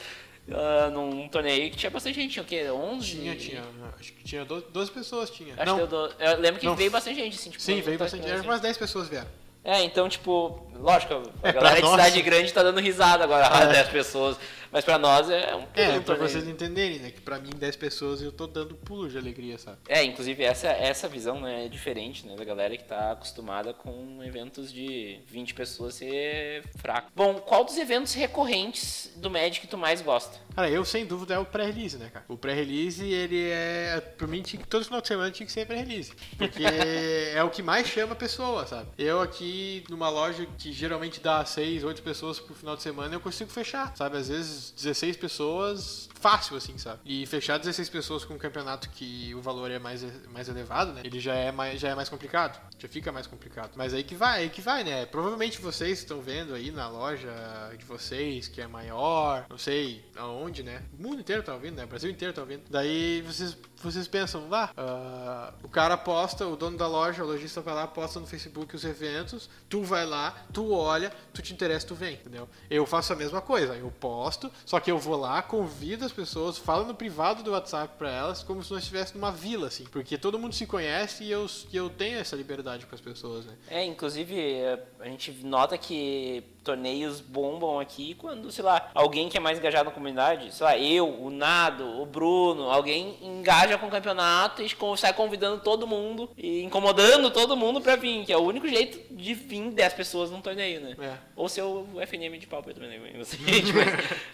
Uh, 0.46 0.90
num 0.90 1.28
torneio 1.28 1.70
que 1.70 1.76
tinha 1.76 1.90
bastante 1.90 2.14
gente, 2.14 2.32
tinha 2.32 2.42
o 2.42 2.46
quê? 2.46 2.70
11? 2.70 3.06
Tinha, 3.06 3.36
tinha. 3.36 3.62
Acho 3.98 4.12
que 4.14 4.24
tinha 4.24 4.46
12, 4.46 4.66
12 4.72 4.90
pessoas, 4.90 5.30
tinha. 5.30 5.54
Acho 5.54 5.66
não, 5.66 5.76
deu 5.76 5.86
do... 5.86 6.14
Eu 6.18 6.40
lembro 6.40 6.58
que 6.58 6.64
Não. 6.64 6.74
veio 6.74 6.90
bastante 6.90 7.16
gente, 7.16 7.36
assim, 7.36 7.50
tipo. 7.50 7.62
sim, 7.62 7.82
veio 7.82 7.98
bastante. 7.98 8.26
Era 8.26 8.38
assim. 8.38 8.48
umas 8.48 8.60
10 8.60 8.78
pessoas 8.78 9.08
vieram. 9.08 9.28
É, 9.68 9.82
então, 9.82 10.08
tipo, 10.08 10.58
lógico, 10.80 11.22
a 11.42 11.48
É, 11.50 11.52
galera 11.52 11.76
de 11.76 11.82
nós- 11.82 11.90
cidade 11.90 12.22
grande 12.22 12.50
tá 12.54 12.62
dando 12.62 12.80
risada 12.80 13.22
agora, 13.24 13.46
ah, 13.48 13.66
10 13.66 13.88
pessoas. 13.88 14.38
Mas 14.70 14.84
pra 14.84 14.98
nós 14.98 15.28
é 15.30 15.54
um 15.54 15.64
É, 15.74 15.88
um 15.90 15.92
pra 16.02 16.14
torneio. 16.16 16.28
vocês 16.28 16.46
entenderem, 16.46 16.98
né? 16.98 17.10
Que 17.10 17.20
pra 17.20 17.38
mim 17.38 17.50
10 17.56 17.76
pessoas 17.76 18.20
eu 18.22 18.30
tô 18.32 18.46
dando 18.46 18.74
pulo 18.74 19.08
de 19.08 19.16
alegria, 19.18 19.58
sabe? 19.58 19.78
É, 19.88 20.02
inclusive 20.04 20.42
essa, 20.42 20.68
essa 20.68 21.08
visão 21.08 21.40
né, 21.40 21.66
é 21.66 21.68
diferente, 21.68 22.26
né? 22.26 22.36
Da 22.36 22.44
galera 22.44 22.76
que 22.76 22.84
tá 22.84 23.12
acostumada 23.12 23.72
com 23.72 24.22
eventos 24.22 24.72
de 24.72 25.20
20 25.26 25.54
pessoas 25.54 25.94
ser 25.94 26.64
fraco. 26.76 27.10
Bom, 27.14 27.34
qual 27.34 27.64
dos 27.64 27.76
eventos 27.78 28.14
recorrentes 28.14 29.10
do 29.16 29.30
Magic 29.30 29.60
que 29.60 29.66
tu 29.66 29.78
mais 29.78 30.00
gosta? 30.00 30.38
Cara, 30.54 30.68
eu 30.70 30.84
sem 30.84 31.06
dúvida 31.06 31.34
é 31.34 31.38
o 31.38 31.44
pré-release, 31.44 31.96
né, 31.96 32.10
cara? 32.12 32.24
O 32.28 32.36
pré-release, 32.36 33.04
ele 33.04 33.48
é. 33.50 34.00
Por 34.18 34.26
mim, 34.26 34.42
tinha, 34.42 34.60
que- 34.60 34.68
todo 34.68 34.84
final 34.84 35.00
de 35.00 35.06
semana 35.08 35.30
tinha 35.30 35.46
que 35.46 35.52
ser 35.52 35.66
pré-release. 35.66 36.12
Porque 36.36 36.62
é 37.34 37.42
o 37.42 37.50
que 37.50 37.62
mais 37.62 37.86
chama 37.86 38.12
a 38.12 38.16
pessoa, 38.16 38.66
sabe? 38.66 38.88
Eu 38.98 39.20
aqui, 39.20 39.84
numa 39.88 40.08
loja 40.08 40.46
que 40.58 40.72
geralmente 40.72 41.20
dá 41.20 41.44
6, 41.44 41.84
8 41.84 42.02
pessoas 42.02 42.40
por 42.40 42.56
final 42.56 42.76
de 42.76 42.82
semana, 42.82 43.14
eu 43.14 43.20
consigo 43.20 43.50
fechar, 43.50 43.94
sabe? 43.96 44.16
Às 44.16 44.28
vezes 44.28 44.57
16 44.76 45.16
pessoas, 45.16 46.08
fácil, 46.18 46.56
assim, 46.56 46.76
sabe? 46.78 47.00
E 47.04 47.26
fechar 47.26 47.58
16 47.58 47.88
pessoas 47.88 48.24
com 48.24 48.34
um 48.34 48.38
campeonato 48.38 48.90
que 48.90 49.34
o 49.34 49.40
valor 49.40 49.70
é 49.70 49.78
mais, 49.78 50.04
mais 50.30 50.48
elevado, 50.48 50.92
né? 50.92 51.02
Ele 51.04 51.20
já 51.20 51.34
é 51.34 51.50
mais, 51.50 51.80
já 51.80 51.88
é 51.88 51.94
mais 51.94 52.08
complicado. 52.08 52.60
Já 52.78 52.88
fica 52.88 53.10
mais 53.10 53.26
complicado. 53.26 53.72
Mas 53.76 53.94
aí 53.94 54.02
que 54.02 54.14
vai, 54.14 54.42
aí 54.42 54.50
que 54.50 54.60
vai, 54.60 54.84
né? 54.84 55.06
Provavelmente 55.06 55.60
vocês 55.60 55.98
estão 56.00 56.20
vendo 56.20 56.54
aí 56.54 56.70
na 56.70 56.88
loja 56.88 57.32
de 57.76 57.84
vocês, 57.84 58.48
que 58.48 58.60
é 58.60 58.66
maior, 58.66 59.46
não 59.48 59.58
sei 59.58 60.04
aonde, 60.16 60.62
né? 60.62 60.82
O 60.98 61.02
mundo 61.02 61.20
inteiro 61.20 61.42
tá 61.42 61.54
ouvindo, 61.54 61.76
né? 61.76 61.84
O 61.84 61.88
Brasil 61.88 62.10
inteiro 62.10 62.34
tá 62.34 62.40
ouvindo. 62.40 62.62
Daí 62.70 63.22
vocês, 63.22 63.56
vocês 63.82 64.08
pensam, 64.08 64.48
lá, 64.48 64.70
ah, 64.76 65.52
o 65.62 65.68
cara 65.68 65.96
posta, 65.96 66.46
o 66.46 66.56
dono 66.56 66.76
da 66.76 66.86
loja, 66.86 67.22
o 67.22 67.26
lojista 67.26 67.60
vai 67.60 67.74
lá, 67.74 67.86
posta 67.86 68.20
no 68.20 68.26
Facebook 68.26 68.74
os 68.74 68.84
eventos, 68.84 69.48
tu 69.68 69.82
vai 69.82 70.06
lá, 70.06 70.46
tu 70.52 70.72
olha, 70.72 71.12
tu 71.32 71.42
te 71.42 71.52
interessa, 71.52 71.86
tu 71.86 71.94
vem, 71.94 72.14
entendeu? 72.14 72.48
Eu 72.70 72.86
faço 72.86 73.12
a 73.12 73.16
mesma 73.16 73.40
coisa, 73.40 73.74
eu 73.74 73.90
posto, 73.90 74.47
só 74.64 74.80
que 74.80 74.90
eu 74.90 74.98
vou 74.98 75.16
lá, 75.16 75.42
convido 75.42 76.04
as 76.04 76.12
pessoas, 76.12 76.58
falo 76.58 76.84
no 76.84 76.94
privado 76.94 77.42
do 77.42 77.52
WhatsApp 77.52 77.94
pra 77.98 78.10
elas, 78.10 78.42
como 78.42 78.62
se 78.62 78.72
nós 78.72 78.82
estivéssemos 78.82 79.20
numa 79.20 79.32
vila, 79.32 79.68
assim, 79.68 79.84
porque 79.84 80.18
todo 80.18 80.38
mundo 80.38 80.54
se 80.54 80.66
conhece 80.66 81.24
e 81.24 81.30
eu, 81.30 81.46
e 81.72 81.76
eu 81.76 81.90
tenho 81.90 82.18
essa 82.18 82.36
liberdade 82.36 82.86
com 82.86 82.94
as 82.94 83.00
pessoas, 83.00 83.44
né? 83.44 83.54
É, 83.68 83.84
inclusive, 83.84 84.38
é, 84.38 84.82
a 85.00 85.06
gente 85.06 85.32
nota 85.44 85.76
que 85.76 86.44
torneios 86.68 87.18
bombam 87.22 87.80
aqui 87.80 88.12
quando, 88.14 88.52
sei 88.52 88.62
lá, 88.62 88.90
alguém 88.94 89.30
que 89.30 89.38
é 89.38 89.40
mais 89.40 89.58
engajado 89.58 89.86
na 89.86 89.90
comunidade, 89.90 90.54
sei 90.54 90.64
lá, 90.66 90.76
eu, 90.78 91.08
o 91.08 91.30
Nado, 91.30 92.02
o 92.02 92.04
Bruno, 92.04 92.70
alguém 92.70 93.16
engaja 93.22 93.78
com 93.78 93.86
o 93.86 93.90
campeonato 93.90 94.62
e 94.62 94.68
sai 94.98 95.14
convidando 95.14 95.62
todo 95.62 95.86
mundo 95.86 96.28
e 96.36 96.62
incomodando 96.62 97.30
todo 97.30 97.56
mundo 97.56 97.80
pra 97.80 97.96
vir, 97.96 98.26
que 98.26 98.32
é 98.32 98.36
o 98.36 98.42
único 98.42 98.68
jeito 98.68 99.00
de 99.14 99.32
vir 99.32 99.70
10 99.70 99.94
pessoas 99.94 100.30
num 100.30 100.42
torneio, 100.42 100.80
né? 100.82 100.94
É. 101.00 101.14
Ou 101.34 101.48
ser 101.48 101.62
o 101.62 101.86
FNM 102.06 102.36
de 102.38 102.46
pauper 102.46 102.74
também, 102.74 102.90
né? 103.00 103.12
Mas, 103.18 103.38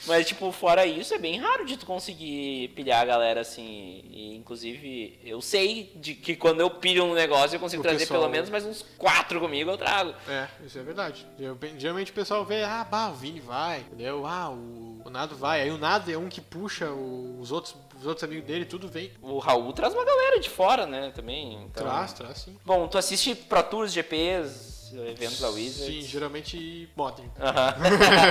mas, 0.07 0.27
tipo, 0.27 0.51
fora 0.51 0.85
isso, 0.87 1.15
é 1.15 1.19
bem 1.19 1.39
raro 1.39 1.65
de 1.65 1.77
tu 1.77 1.87
conseguir 1.87 2.69
pilhar 2.75 3.01
a 3.01 3.05
galera 3.05 3.41
assim. 3.41 4.03
E, 4.11 4.35
inclusive, 4.37 5.19
eu 5.25 5.41
sei 5.41 5.93
de 5.97 6.15
que 6.15 6.35
quando 6.35 6.61
eu 6.61 6.69
pilho 6.71 7.05
um 7.05 7.15
negócio, 7.15 7.55
eu 7.57 7.61
consigo 7.61 7.81
O 7.81 7.83
trazer 7.85 8.01
pessoal- 8.01 8.21
pelo 8.21 8.33
menos 8.33 8.51
mais 8.51 8.65
uns 8.65 8.83
quatro 8.99 9.41
comigo, 9.41 9.71
eu 9.71 9.77
trago. 9.79 10.15
É, 10.29 10.47
isso 10.67 10.79
é 10.79 10.83
verdade. 10.83 11.27
Eu- 11.39 11.57
geralmente 11.79 12.11
o 12.11 12.15
pessoal 12.25 12.43
vê, 12.43 12.63
ah, 12.63 12.87
bah, 12.91 13.11
o 13.11 13.15
Vini 13.15 13.39
vai, 13.39 13.81
entendeu? 13.81 14.27
Ah, 14.27 14.49
o, 14.49 15.03
o 15.05 15.11
Nado 15.11 15.37
vai. 15.37 15.61
Aí 15.61 15.71
o 15.71 15.77
Nado 15.77 16.11
é 16.11 16.17
um 16.17 16.27
que 16.27 16.41
puxa 16.41 16.91
os 16.91 17.53
outros, 17.53 17.77
os 18.01 18.07
outros 18.07 18.25
amigos 18.25 18.47
dele, 18.47 18.65
tudo 18.65 18.89
vem. 18.89 19.13
O 19.21 19.39
Raul 19.39 19.71
traz 19.75 19.93
uma 19.93 20.05
galera 20.07 20.41
de 20.41 20.49
fora, 20.49 20.87
né, 20.87 21.13
também. 21.15 21.53
Então... 21.65 21.85
Traz, 21.85 22.15
traz 22.15 22.39
sim. 22.39 22.57
Bom, 22.65 22.89
tu 22.89 22.97
assiste 22.97 23.35
Pro 23.35 23.63
Tours, 23.63 23.93
GPs, 23.93 24.91
eventos 25.07 25.39
da 25.39 25.51
Wizards. 25.51 25.85
Sim, 25.85 26.01
geralmente 26.01 26.89
modern. 26.97 27.29
Aham. 27.39 27.75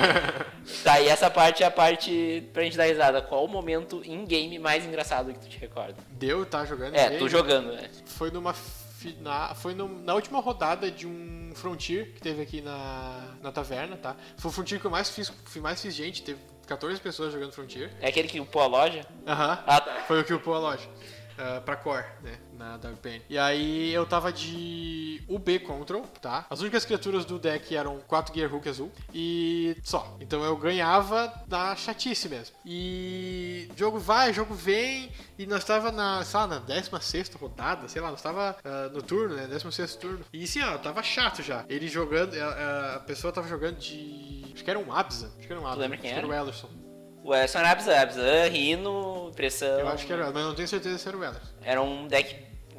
tá, 0.84 1.00
e 1.00 1.08
essa 1.08 1.30
parte 1.30 1.62
é 1.62 1.68
a 1.68 1.72
parte 1.72 2.50
pra 2.52 2.64
gente 2.64 2.76
dar 2.76 2.86
risada. 2.86 3.22
Qual 3.22 3.46
o 3.46 3.48
momento 3.48 4.02
in-game 4.04 4.58
mais 4.58 4.84
engraçado 4.86 5.32
que 5.34 5.40
tu 5.40 5.50
te 5.50 5.60
recorda? 5.60 5.98
Deu, 6.10 6.48
tá 6.48 6.66
jogando. 6.66 6.96
É, 6.96 7.10
bem. 7.10 7.20
tu 7.20 7.30
jogando, 7.30 7.74
né? 7.74 7.92
Foi 8.06 8.32
numa. 8.32 8.56
Foi 9.56 9.74
no- 9.74 10.00
na 10.04 10.14
última 10.14 10.40
rodada 10.40 10.90
de 10.90 11.06
um 11.08 11.52
Frontier 11.56 12.14
que 12.14 12.22
teve 12.22 12.42
aqui 12.42 12.62
na, 12.62 13.36
na 13.42 13.52
taverna, 13.52 13.96
tá? 13.98 14.16
Foi 14.38 14.50
o 14.50 14.54
Frontier 14.54 14.80
que 14.80 14.88
eu 14.88 14.92
mais 14.92 15.10
fiz, 15.10 15.32
fui 15.46 15.62
mais 15.62 15.82
fiz 15.82 15.94
gente, 15.94 16.24
teve 16.24 16.40
14 16.68 17.00
pessoas 17.02 17.32
jogando 17.34 17.52
Frontier. 17.52 17.92
É 18.02 18.08
aquele 18.08 18.28
que 18.28 18.40
upou 18.40 18.62
a 18.62 18.66
loja? 18.68 19.06
Aham. 19.28 19.64
Ah, 19.68 19.82
tá. 19.82 19.96
Foi 20.08 20.22
o 20.22 20.24
que 20.24 20.34
upou 20.34 20.54
a 20.56 20.60
loja. 20.60 20.88
Ah, 21.38 21.62
pra 21.62 21.76
core, 21.76 22.06
né? 22.22 22.38
Na 22.54 22.78
Dark 22.78 22.98
Pain. 22.98 23.22
E 23.30 23.38
aí 23.38 23.94
eu 23.94 24.06
tava 24.06 24.32
de 24.32 25.22
UB 25.28 25.60
Control, 25.60 26.04
tá? 26.22 26.46
As 26.50 26.62
únicas 26.62 26.86
criaturas 26.86 27.26
do 27.26 27.40
deck 27.40 27.76
eram 27.76 28.00
4 28.08 28.34
Gear 28.34 28.54
Hook 28.54 28.68
azul 28.68 28.92
e 29.14 29.76
só. 29.84 30.18
Então 30.20 30.44
eu 30.44 30.56
ganhava 30.58 31.34
na 31.48 31.76
chatice 31.76 32.30
mesmo. 32.30 32.56
E 32.66 33.70
jogo 33.76 34.00
vai, 34.00 34.34
jogo 34.34 34.54
vem. 34.54 35.12
E 35.38 35.46
nós 35.46 35.64
tava 35.64 35.92
na, 35.92 36.24
sei 36.24 36.40
lá, 36.40 36.48
na 36.48 36.60
16 36.60 37.32
rodada, 37.34 37.88
sei 37.88 38.02
lá, 38.02 38.12
nós 38.12 38.22
tava 38.22 38.56
ah, 38.64 38.90
no 38.94 39.02
turno, 39.02 39.36
né? 39.36 39.48
16 39.48 39.96
turno. 39.96 40.26
E 40.32 40.46
sim, 40.46 40.62
ó, 40.62 40.78
tava 40.78 41.02
chato 41.02 41.42
já. 41.42 41.66
Ele 41.68 41.88
jogando, 41.88 42.36
a, 42.36 42.96
a 42.96 43.00
pessoa 43.00 43.34
tava 43.34 43.48
jogando 43.48 43.78
de. 43.78 44.52
Acho 44.54 44.64
que 44.64 44.70
era 44.70 44.80
um 44.80 44.94
Abza. 44.94 45.32
Acho 45.38 45.48
que 45.48 45.54
era 45.54 45.62
um 45.62 45.68
Abza. 45.68 45.80
lembra 45.80 45.98
quem 45.98 46.12
acho 46.12 46.20
que 46.20 46.26
era? 46.26 46.34
era 46.34 46.42
o 46.42 46.44
Ellerson. 46.44 46.83
O 47.24 47.34
Edson 47.34 47.60
era 47.60 47.72
Abzan, 47.72 47.98
Abzan, 48.00 48.48
Rino, 48.50 49.32
Pressão. 49.36 49.80
Eu 49.80 49.88
acho 49.88 50.06
que 50.06 50.12
era, 50.14 50.26
mas 50.32 50.44
não 50.44 50.54
tenho 50.56 50.68
certeza 50.68 50.98
se 50.98 51.08
era 51.08 51.18
o 51.18 51.24
Ellerson. 51.24 51.48
Era 51.64 51.82
um 51.82 52.08
deck. 52.08 52.36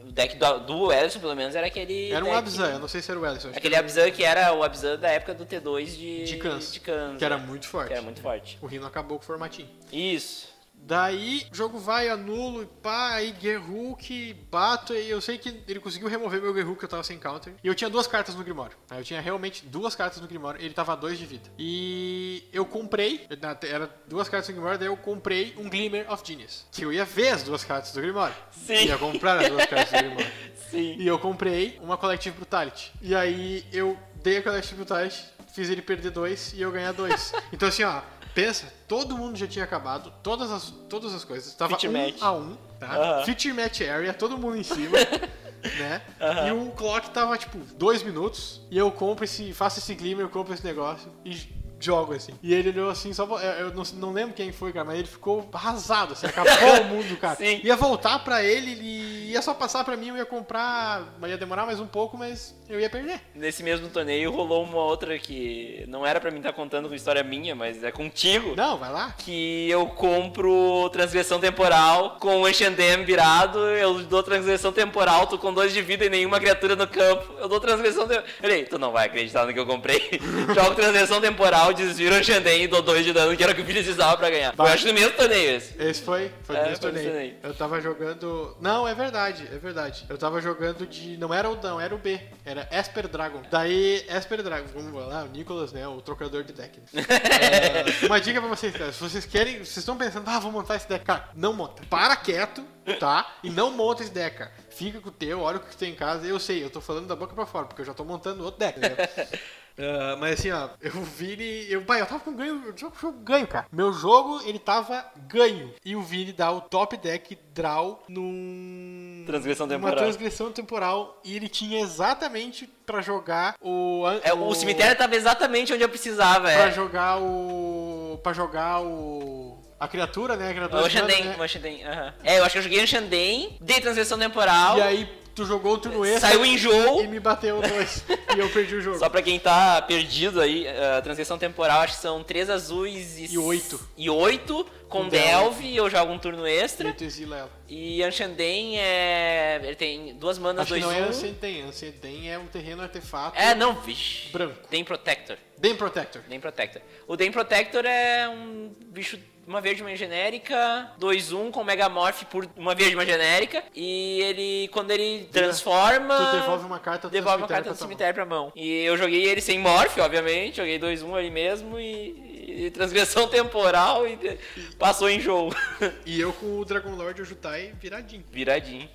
O 0.06 0.12
deck 0.12 0.36
do, 0.36 0.58
do 0.60 0.92
Edson, 0.92 1.18
pelo 1.18 1.34
menos, 1.34 1.54
era 1.56 1.66
aquele. 1.66 2.10
Era 2.12 2.22
um 2.24 2.28
deck- 2.28 2.38
Abzan, 2.38 2.70
eu 2.72 2.78
não 2.78 2.86
sei 2.88 3.00
se 3.00 3.10
era 3.10 3.18
o 3.18 3.24
acho 3.24 3.48
Aquele 3.56 3.74
era 3.74 3.76
Abzan 3.76 4.10
que 4.10 4.22
era 4.22 4.52
o 4.52 4.62
Abzan 4.62 4.98
da 4.98 5.08
época 5.08 5.32
do 5.34 5.46
T2 5.46 5.86
de. 5.96 6.24
De 6.24 6.36
Cans. 6.36 6.72
De 6.72 6.80
Cans, 6.80 7.18
Que 7.18 7.24
era 7.24 7.38
muito 7.38 7.66
forte. 7.66 7.88
Que 7.88 7.94
era 7.94 8.02
muito 8.02 8.20
forte. 8.20 8.58
O 8.60 8.66
Rino 8.66 8.86
acabou 8.86 9.16
com 9.18 9.24
o 9.24 9.26
formatinho. 9.26 9.68
Isso. 9.90 10.53
Daí, 10.86 11.46
o 11.50 11.56
jogo 11.56 11.78
vai, 11.78 12.10
anulo 12.10 12.62
e 12.62 12.66
pá, 12.66 13.14
aí 13.14 13.34
Gerhook, 13.40 14.34
bato, 14.50 14.92
e 14.92 15.08
eu 15.08 15.20
sei 15.20 15.38
que 15.38 15.62
ele 15.66 15.80
conseguiu 15.80 16.08
remover 16.08 16.42
meu 16.42 16.54
Gerhook, 16.54 16.78
que 16.78 16.84
eu 16.84 16.88
tava 16.88 17.02
sem 17.02 17.18
counter. 17.18 17.54
E 17.64 17.66
eu 17.66 17.74
tinha 17.74 17.88
duas 17.88 18.06
cartas 18.06 18.34
no 18.34 18.44
Grimório. 18.44 18.76
Eu 18.90 19.02
tinha 19.02 19.20
realmente 19.20 19.64
duas 19.64 19.94
cartas 19.94 20.20
no 20.20 20.28
Grimório, 20.28 20.60
ele 20.60 20.74
tava 20.74 20.92
a 20.92 20.96
dois 20.96 21.18
de 21.18 21.24
vida. 21.24 21.48
E 21.58 22.46
eu 22.52 22.66
comprei, 22.66 23.26
era 23.62 23.88
duas 24.06 24.28
cartas 24.28 24.48
no 24.50 24.54
Grimório, 24.56 24.78
daí 24.78 24.88
eu 24.88 24.96
comprei 24.96 25.54
um 25.56 25.70
Glimmer 25.70 26.10
of 26.12 26.22
Genius. 26.26 26.66
Que 26.70 26.84
eu 26.84 26.92
ia 26.92 27.06
ver 27.06 27.30
as 27.30 27.42
duas 27.42 27.64
cartas 27.64 27.92
do 27.92 28.02
Grimório. 28.02 28.36
Sim. 28.50 28.84
Ia 28.84 28.98
comprar 28.98 29.38
as 29.38 29.48
duas 29.48 29.64
cartas 29.64 29.90
do 29.90 30.06
Grimório. 30.06 30.32
Sim. 30.70 30.96
E 30.98 31.06
eu 31.06 31.18
comprei 31.18 31.78
uma 31.80 31.96
Collective 31.96 32.36
Brutality. 32.36 32.92
E 33.00 33.14
aí 33.14 33.64
eu 33.72 33.96
dei 34.22 34.38
a 34.38 34.42
Collective 34.42 34.76
Brutality, 34.76 35.24
fiz 35.54 35.70
ele 35.70 35.80
perder 35.80 36.10
dois 36.10 36.52
e 36.52 36.60
eu 36.60 36.70
ganhar 36.70 36.92
dois. 36.92 37.32
então 37.52 37.68
assim, 37.68 37.84
ó, 37.84 38.02
pensa, 38.34 38.72
todo 38.86 39.16
mundo 39.16 39.36
já 39.36 39.46
tinha 39.46 39.64
acabado, 39.64 40.12
todas 40.22 40.50
as, 40.50 40.70
todas 40.88 41.14
as 41.14 41.24
coisas. 41.24 41.54
Tava 41.54 41.74
Fit 41.74 41.88
um 41.88 41.92
match. 41.92 42.16
a 42.20 42.32
um, 42.32 42.56
tá? 42.78 43.22
Fit 43.24 43.52
match 43.52 43.80
area, 43.80 44.12
todo 44.12 44.38
mundo 44.38 44.56
em 44.56 44.62
cima. 44.62 44.98
Né? 45.78 46.02
E 46.46 46.52
o 46.52 46.70
clock 46.72 47.08
tava 47.08 47.38
tipo 47.38 47.56
dois 47.76 48.02
minutos 48.02 48.60
e 48.70 48.76
eu 48.76 48.90
compro 48.92 49.24
esse, 49.24 49.50
faço 49.54 49.78
esse 49.78 49.94
glimmer, 49.94 50.26
eu 50.26 50.28
compro 50.28 50.52
esse 50.52 50.62
negócio 50.62 51.10
e 51.24 51.34
jogo 51.80 52.14
assim. 52.14 52.32
E 52.42 52.52
ele 52.52 52.70
olhou 52.70 52.90
assim, 52.90 53.12
só 53.12 53.24
eu 53.40 53.72
não, 53.72 53.82
não 53.94 54.12
lembro 54.12 54.34
quem 54.34 54.52
foi, 54.52 54.72
cara, 54.72 54.84
mas 54.84 54.98
ele 54.98 55.08
ficou 55.08 55.48
arrasado, 55.52 56.12
assim, 56.12 56.26
acabou 56.26 56.52
o 56.82 56.84
mundo, 56.84 57.16
cara. 57.16 57.36
Sim. 57.36 57.60
Ia 57.62 57.76
voltar 57.76 58.18
pra 58.20 58.42
ele, 58.42 58.72
ele 58.72 59.23
ia 59.34 59.42
só 59.42 59.52
passar 59.52 59.84
pra 59.84 59.96
mim, 59.96 60.08
eu 60.08 60.16
ia 60.16 60.24
comprar, 60.24 61.02
ia 61.26 61.36
demorar 61.36 61.66
mais 61.66 61.80
um 61.80 61.86
pouco, 61.86 62.16
mas 62.16 62.54
eu 62.68 62.78
ia 62.80 62.88
perder. 62.88 63.20
Nesse 63.34 63.62
mesmo 63.62 63.88
torneio 63.88 64.30
rolou 64.30 64.62
uma 64.62 64.78
outra 64.78 65.18
que 65.18 65.84
não 65.88 66.06
era 66.06 66.20
pra 66.20 66.30
mim 66.30 66.38
estar 66.38 66.52
contando 66.52 66.88
com 66.88 66.94
história 66.94 67.22
minha, 67.24 67.54
mas 67.54 67.82
é 67.82 67.90
contigo. 67.90 68.54
Não, 68.56 68.78
vai 68.78 68.92
lá. 68.92 69.12
Que 69.18 69.68
eu 69.68 69.86
compro 69.86 70.88
transgressão 70.90 71.40
temporal 71.40 72.16
com 72.20 72.42
o 72.42 72.48
Enchandem 72.48 73.04
virado, 73.04 73.58
eu 73.58 74.00
dou 74.04 74.22
transgressão 74.22 74.72
temporal, 74.72 75.26
tô 75.26 75.36
com 75.36 75.52
dois 75.52 75.72
de 75.72 75.82
vida 75.82 76.04
e 76.04 76.10
nenhuma 76.10 76.38
criatura 76.38 76.76
no 76.76 76.86
campo. 76.86 77.32
Eu 77.38 77.48
dou 77.48 77.58
transgressão 77.58 78.06
temporal. 78.06 78.30
Peraí, 78.40 78.64
tu 78.64 78.78
não 78.78 78.92
vai 78.92 79.06
acreditar 79.06 79.44
no 79.46 79.52
que 79.52 79.58
eu 79.58 79.66
comprei. 79.66 80.20
Jogo 80.54 80.74
transgressão 80.76 81.20
temporal, 81.20 81.72
desviro 81.72 82.14
o 82.14 82.18
Enchandem 82.18 82.62
e 82.62 82.66
dou 82.68 82.82
dois 82.82 83.04
de 83.04 83.12
dano, 83.12 83.36
que 83.36 83.42
era 83.42 83.50
o 83.52 83.54
que 83.54 83.62
eu 83.62 83.66
precisava 83.66 84.16
pra 84.16 84.30
ganhar. 84.30 84.54
Foi, 84.54 84.64
Vai. 84.66 84.74
acho 84.74 84.86
no 84.86 84.92
mesmo 84.94 85.10
torneio 85.12 85.56
esse. 85.56 85.74
Esse 85.82 86.02
foi, 86.02 86.30
foi 86.44 86.56
É, 86.56 86.60
no 86.62 86.68
mesmo 86.68 86.82
foi 86.82 86.90
no 86.92 86.96
torneio. 86.98 87.10
torneio. 87.10 87.34
Eu 87.42 87.54
tava 87.54 87.80
jogando. 87.80 88.56
Não, 88.60 88.86
é 88.86 88.94
verdade, 88.94 89.23
é 89.30 89.58
verdade. 89.58 90.04
Eu 90.08 90.18
tava 90.18 90.40
jogando 90.40 90.86
de. 90.86 91.16
Não 91.16 91.32
era 91.32 91.48
o 91.48 91.60
não, 91.60 91.80
era 91.80 91.94
o 91.94 91.98
B. 91.98 92.20
Era 92.44 92.68
Esper 92.70 93.08
Dragon. 93.08 93.42
Daí, 93.50 94.04
Esper 94.08 94.42
Dragon, 94.42 94.66
vamos 94.74 94.92
lá, 95.06 95.24
o 95.24 95.28
Nicolas, 95.28 95.72
né? 95.72 95.86
O 95.88 96.00
trocador 96.00 96.44
de 96.44 96.52
deck. 96.52 96.80
É, 97.34 98.06
uma 98.06 98.20
dica 98.20 98.40
pra 98.40 98.48
vocês, 98.48 98.74
cara. 98.76 98.92
Se 98.92 99.00
vocês 99.00 99.24
querem, 99.24 99.58
vocês 99.58 99.78
estão 99.78 99.96
pensando, 99.96 100.28
ah, 100.28 100.38
vou 100.38 100.52
montar 100.52 100.76
esse 100.76 100.88
deck. 100.88 101.04
Cara, 101.04 101.28
não 101.34 101.52
monta. 101.52 101.82
Para 101.88 102.16
quieto, 102.16 102.64
tá? 102.98 103.34
E 103.42 103.50
não 103.50 103.70
monta 103.70 104.02
esse 104.02 104.12
deck, 104.12 104.38
cara. 104.38 104.52
Fica 104.70 105.00
com 105.00 105.08
o 105.08 105.12
teu, 105.12 105.40
olha 105.40 105.58
o 105.58 105.60
que 105.60 105.76
tem 105.76 105.92
em 105.92 105.94
casa. 105.94 106.26
Eu 106.26 106.38
sei, 106.38 106.62
eu 106.62 106.70
tô 106.70 106.80
falando 106.80 107.06
da 107.06 107.16
boca 107.16 107.34
pra 107.34 107.46
fora, 107.46 107.66
porque 107.66 107.82
eu 107.82 107.86
já 107.86 107.94
tô 107.94 108.04
montando 108.04 108.44
outro 108.44 108.60
deck, 108.60 108.78
né? 108.80 108.96
Ah, 109.76 110.16
mas 110.20 110.38
assim, 110.38 110.50
ó, 110.50 110.68
eu 110.80 110.92
vi 111.02 111.32
ele. 111.32 111.72
Eu, 111.72 111.82
pai, 111.82 112.00
eu 112.00 112.06
tava 112.06 112.20
com 112.20 112.34
ganho. 112.34 112.62
Eu 112.64 112.72
tava 112.72 112.92
com 112.92 112.98
jogo 112.98 113.18
ganho, 113.18 113.46
cara. 113.46 113.66
Meu 113.72 113.92
jogo, 113.92 114.40
ele 114.44 114.58
tava 114.58 115.04
ganho. 115.26 115.74
E 115.84 115.96
o 115.96 116.02
Vini 116.02 116.32
dá 116.32 116.50
o 116.52 116.60
top 116.60 116.96
deck 116.96 117.36
draw 117.52 118.02
num. 118.08 119.13
Transgressão 119.26 119.66
Uma 119.66 119.74
temporal. 119.74 119.96
transgressão 119.96 120.52
temporal. 120.52 121.20
E 121.24 121.36
ele 121.36 121.48
tinha 121.48 121.80
exatamente 121.80 122.66
pra 122.86 123.00
jogar 123.00 123.54
o. 123.60 124.04
É, 124.22 124.32
o 124.32 124.54
cemitério 124.54 124.96
tava 124.96 125.14
exatamente 125.16 125.72
onde 125.72 125.82
eu 125.82 125.88
precisava, 125.88 126.42
Pra 126.50 126.66
é. 126.68 126.72
jogar 126.72 127.18
o. 127.20 128.18
Pra 128.22 128.32
jogar 128.32 128.80
o. 128.82 129.58
A 129.80 129.88
criatura, 129.88 130.36
né? 130.36 130.50
A 130.50 130.54
criatura 130.54 130.82
O 130.82 130.88
Xandem, 130.90 131.24
né? 131.24 131.36
o 131.38 131.48
Xandem, 131.48 131.84
aham. 131.84 132.14
É, 132.22 132.38
eu 132.38 132.44
acho 132.44 132.52
que 132.52 132.58
eu 132.58 132.62
joguei 132.62 132.82
o 132.82 132.86
Xandem, 132.86 133.58
dei 133.60 133.80
transgressão 133.80 134.18
temporal, 134.18 134.78
E 134.78 134.82
aí 134.82 135.23
tu 135.34 135.44
jogou 135.44 135.74
o 135.74 135.78
turno 135.78 136.04
extra. 136.04 136.30
saiu 136.30 136.44
enjoo. 136.44 137.02
E 137.02 137.08
me 137.08 137.20
bateu 137.20 137.60
dois. 137.60 138.04
e 138.36 138.38
eu 138.38 138.48
perdi 138.50 138.76
o 138.76 138.80
jogo. 138.80 138.98
Só 139.00 139.08
pra 139.08 139.20
quem 139.22 139.38
tá 139.38 139.82
perdido 139.82 140.40
aí, 140.40 140.66
a 140.68 141.02
transgressão 141.02 141.36
temporal 141.38 141.80
acho 141.80 141.96
que 141.96 142.00
são 142.02 142.22
três 142.22 142.48
azuis 142.48 143.18
e... 143.18 143.34
E 143.34 143.38
oito. 143.38 143.80
E 143.96 144.08
oito, 144.08 144.64
com 144.88 145.04
Com 145.04 145.08
Delve, 145.08 145.76
eu 145.76 145.90
jogo 145.90 146.12
um 146.12 146.18
turno 146.18 146.46
E 146.46 146.52
extra. 146.56 146.92
tu 146.92 147.04
exila 147.04 147.36
ela. 147.38 147.50
E 147.68 148.02
Anshandem 148.02 148.78
é... 148.78 149.60
ele 149.62 149.74
tem 149.74 150.14
duas 150.14 150.38
manas, 150.38 150.62
Acho 150.62 150.74
que 150.74 150.80
dois 150.80 150.92
não 150.96 151.02
é 151.02 151.06
um. 151.06 151.10
Ancien 151.10 151.34
Ancien 151.68 152.30
é 152.30 152.38
um 152.38 152.46
terreno 152.46 152.82
artefato 152.82 153.38
É, 153.38 153.54
não, 153.54 153.74
vixe. 153.74 154.30
branco. 154.30 154.68
Tem 154.68 154.84
Protector. 154.84 155.36
Bem 155.58 155.74
Protector. 155.74 156.22
Nem 156.28 156.38
Protector. 156.38 156.82
O 157.08 157.16
Den 157.16 157.32
Protector 157.32 157.84
é 157.86 158.28
um 158.28 158.72
bicho, 158.86 159.18
uma 159.46 159.60
verde, 159.60 159.82
uma 159.82 159.94
genérica, 159.94 160.90
2-1 161.00 161.50
com 161.50 161.64
Megamorph 161.64 162.24
por 162.24 162.48
uma 162.56 162.74
verde, 162.74 162.94
uma 162.94 163.06
genérica. 163.06 163.62
E 163.74 164.20
ele, 164.22 164.68
quando 164.68 164.90
ele 164.90 165.28
transforma. 165.32 166.16
Tu 166.16 166.40
devolve 166.40 166.66
uma 166.66 166.78
carta 166.78 167.08
do 167.08 167.12
devolve 167.12 167.42
uma 167.42 167.48
carta 167.48 167.70
do 167.70 167.76
cemitério 167.76 168.14
pra 168.14 168.24
mão. 168.24 168.52
E 168.54 168.82
eu 168.84 168.96
joguei 168.96 169.24
ele 169.24 169.40
sem 169.40 169.58
Morph, 169.58 169.98
obviamente. 169.98 170.56
Joguei 170.56 170.78
2-1 170.78 171.14
ali 171.14 171.30
mesmo 171.30 171.78
e, 171.78 172.66
e 172.66 172.70
transgressão 172.70 173.26
temporal 173.28 174.06
e 174.06 174.38
passou 174.78 175.08
em 175.08 175.20
jogo. 175.20 175.54
E 176.06 176.20
eu 176.20 176.32
com 176.32 176.58
o 176.60 176.64
Dragon 176.64 176.94
Lord 176.94 177.18
e 177.18 177.22
o 177.22 177.24
Jutai 177.24 177.72
viradinho. 177.80 178.24
Viradinho. 178.30 178.88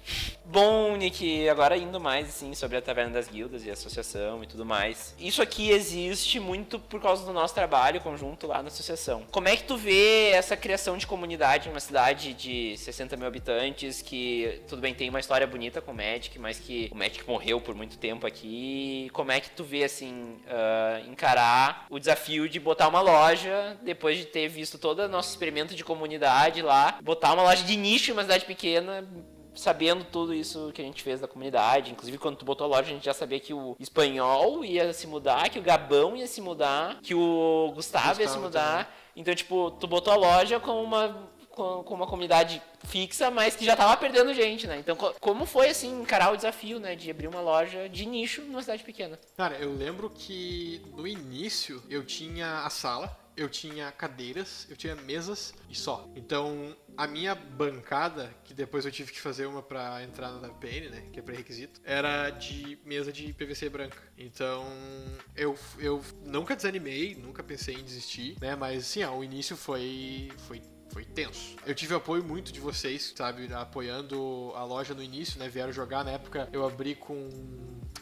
Bom, 0.45 0.95
Nick, 0.95 1.47
agora 1.47 1.77
indo 1.77 1.99
mais 1.99 2.27
assim 2.29 2.55
sobre 2.55 2.77
a 2.77 2.81
Taverna 2.81 3.13
das 3.13 3.27
Guildas 3.27 3.63
e 3.65 3.69
a 3.69 3.73
associação 3.73 4.43
e 4.43 4.47
tudo 4.47 4.65
mais. 4.65 5.13
Isso 5.19 5.41
aqui 5.41 5.69
existe 5.69 6.39
muito 6.39 6.79
por 6.79 6.99
causa 6.99 7.23
do 7.25 7.31
nosso 7.31 7.53
trabalho 7.53 8.01
conjunto 8.01 8.47
lá 8.47 8.61
na 8.61 8.69
associação. 8.69 9.23
Como 9.31 9.47
é 9.47 9.55
que 9.55 9.63
tu 9.63 9.77
vê 9.77 10.31
essa 10.39 10.55
criação 10.57 10.97
de 10.97 11.05
comunidade 11.05 11.67
em 11.67 11.71
uma 11.71 11.79
cidade 11.79 12.33
de 12.33 12.75
60 12.77 13.15
mil 13.17 13.27
habitantes 13.27 14.01
que, 14.01 14.61
tudo 14.67 14.81
bem, 14.81 14.93
tem 14.93 15.09
uma 15.09 15.19
história 15.19 15.45
bonita 15.45 15.81
com 15.81 15.91
o 15.91 15.95
Magic, 15.95 16.39
mas 16.39 16.57
que 16.59 16.89
o 16.91 16.95
Magic 16.95 17.27
morreu 17.27 17.59
por 17.59 17.75
muito 17.75 17.97
tempo 17.97 18.25
aqui. 18.25 19.09
Como 19.13 19.31
é 19.31 19.39
que 19.39 19.49
tu 19.49 19.63
vê, 19.63 19.83
assim, 19.83 20.39
ah, 20.47 21.01
encarar 21.07 21.85
o 21.89 21.99
desafio 21.99 22.47
de 22.47 22.59
botar 22.59 22.87
uma 22.87 23.01
loja, 23.01 23.77
depois 23.83 24.17
de 24.17 24.25
ter 24.25 24.47
visto 24.47 24.77
todo 24.77 24.99
o 24.99 25.07
nosso 25.07 25.29
experimento 25.29 25.75
de 25.75 25.83
comunidade 25.83 26.61
lá, 26.61 26.97
botar 27.03 27.33
uma 27.33 27.43
loja 27.43 27.63
de 27.63 27.75
nicho 27.75 28.11
em 28.11 28.13
uma 28.13 28.23
cidade 28.23 28.45
pequena, 28.45 29.05
sabendo 29.53 30.05
tudo 30.05 30.33
isso 30.33 30.71
que 30.73 30.81
a 30.81 30.85
gente 30.85 31.03
fez 31.03 31.19
da 31.19 31.27
comunidade. 31.27 31.91
Inclusive, 31.91 32.17
quando 32.17 32.37
tu 32.37 32.45
botou 32.45 32.65
a 32.65 32.67
loja, 32.69 32.89
a 32.89 32.93
gente 32.93 33.05
já 33.05 33.13
sabia 33.13 33.39
que 33.39 33.53
o 33.53 33.75
espanhol 33.79 34.63
ia 34.63 34.93
se 34.93 35.05
mudar, 35.05 35.49
que 35.49 35.59
o 35.59 35.61
Gabão 35.61 36.15
ia 36.15 36.27
se 36.27 36.39
mudar, 36.39 36.99
que 37.01 37.13
o 37.13 37.71
Gustavo, 37.75 38.21
ia 38.21 38.27
se 38.27 38.37
Gustavo 38.37 38.41
mudar. 38.43 38.95
Então, 39.15 39.33
tipo, 39.35 39.71
tu 39.71 39.87
botou 39.87 40.13
a 40.13 40.15
loja 40.15 40.59
com 40.59 40.83
uma. 40.83 41.29
Com, 41.49 41.81
uma 41.93 42.07
comunidade 42.07 42.61
fixa, 42.85 43.29
mas 43.29 43.53
que 43.53 43.65
já 43.65 43.75
tava 43.75 43.97
perdendo 43.97 44.33
gente, 44.33 44.65
né? 44.65 44.77
Então, 44.79 44.95
co- 44.95 45.13
como 45.19 45.45
foi, 45.45 45.67
assim, 45.69 45.99
encarar 46.01 46.31
o 46.31 46.37
desafio, 46.37 46.79
né? 46.79 46.95
De 46.95 47.11
abrir 47.11 47.27
uma 47.27 47.41
loja 47.41 47.89
de 47.89 48.05
nicho 48.05 48.41
numa 48.43 48.61
cidade 48.61 48.81
pequena? 48.81 49.19
Cara, 49.35 49.57
eu 49.57 49.73
lembro 49.75 50.09
que 50.09 50.81
no 50.95 51.05
início 51.05 51.83
eu 51.89 52.05
tinha 52.05 52.59
a 52.63 52.69
sala, 52.69 53.13
eu 53.41 53.49
tinha 53.49 53.91
cadeiras, 53.91 54.67
eu 54.69 54.75
tinha 54.75 54.95
mesas 54.95 55.53
e 55.69 55.75
só. 55.75 56.09
Então, 56.15 56.75
a 56.97 57.07
minha 57.07 57.33
bancada, 57.33 58.33
que 58.43 58.53
depois 58.53 58.85
eu 58.85 58.91
tive 58.91 59.11
que 59.11 59.19
fazer 59.19 59.45
uma 59.45 59.63
pra 59.63 60.03
entrar 60.03 60.31
na 60.31 60.47
WPN, 60.47 60.89
né, 60.89 61.09
que 61.13 61.19
é 61.19 61.21
pré-requisito, 61.21 61.79
era 61.83 62.29
de 62.29 62.77
mesa 62.85 63.11
de 63.11 63.33
PVC 63.33 63.69
branca. 63.69 63.97
Então, 64.17 64.65
eu, 65.35 65.57
eu 65.77 66.03
nunca 66.25 66.55
desanimei, 66.55 67.15
nunca 67.15 67.41
pensei 67.41 67.75
em 67.75 67.83
desistir, 67.83 68.37
né, 68.41 68.55
mas 68.55 68.83
assim, 68.83 69.03
ó, 69.03 69.15
o 69.15 69.23
início 69.23 69.55
foi 69.55 70.31
foi 70.47 70.61
foi 70.91 71.05
tenso. 71.05 71.55
Eu 71.67 71.75
tive 71.75 71.93
apoio 71.93 72.23
muito 72.23 72.51
de 72.51 72.59
vocês, 72.59 73.13
sabe, 73.15 73.53
apoiando 73.53 74.51
a 74.55 74.63
loja 74.63 74.95
no 74.95 75.03
início, 75.03 75.37
né? 75.37 75.47
Vieram 75.47 75.71
jogar 75.71 76.03
na 76.03 76.09
época, 76.09 76.49
eu 76.51 76.65
abri 76.65 76.95
com 76.95 77.29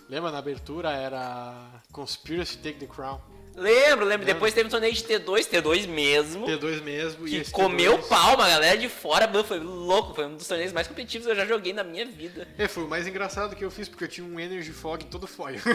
Lembra 0.09 0.31
na 0.31 0.37
abertura 0.37 0.91
era 0.91 1.83
Conspiracy 1.91 2.57
Take 2.59 2.79
the 2.79 2.87
Crown. 2.87 3.19
Lembro, 3.57 4.05
lembro. 4.05 4.23
Depois 4.23 4.53
teve 4.53 4.67
um 4.67 4.69
torneio 4.69 4.93
de 4.93 5.03
T2, 5.03 5.49
T2 5.49 5.87
mesmo. 5.87 6.45
T2 6.45 6.83
mesmo. 6.83 7.27
e 7.27 7.41
Que 7.43 7.51
comeu 7.51 7.97
T2 7.97 8.07
palma, 8.07 8.45
a 8.45 8.49
galera 8.49 8.77
de 8.77 8.87
fora, 8.87 9.27
foi 9.43 9.59
louco. 9.59 10.13
Foi 10.13 10.27
um 10.27 10.35
dos 10.35 10.47
torneios 10.47 10.71
mais 10.71 10.87
competitivos 10.87 11.25
que 11.25 11.31
eu 11.31 11.35
já 11.35 11.45
joguei 11.45 11.73
na 11.73 11.83
minha 11.83 12.05
vida. 12.05 12.47
É, 12.55 12.67
foi 12.67 12.83
o 12.83 12.87
mais 12.87 13.07
engraçado 13.07 13.55
que 13.55 13.65
eu 13.65 13.71
fiz, 13.71 13.89
porque 13.89 14.03
eu 14.03 14.07
tinha 14.07 14.27
um 14.27 14.39
Energy 14.39 14.71
Fog 14.71 15.03
todo 15.05 15.25
foil. 15.25 15.59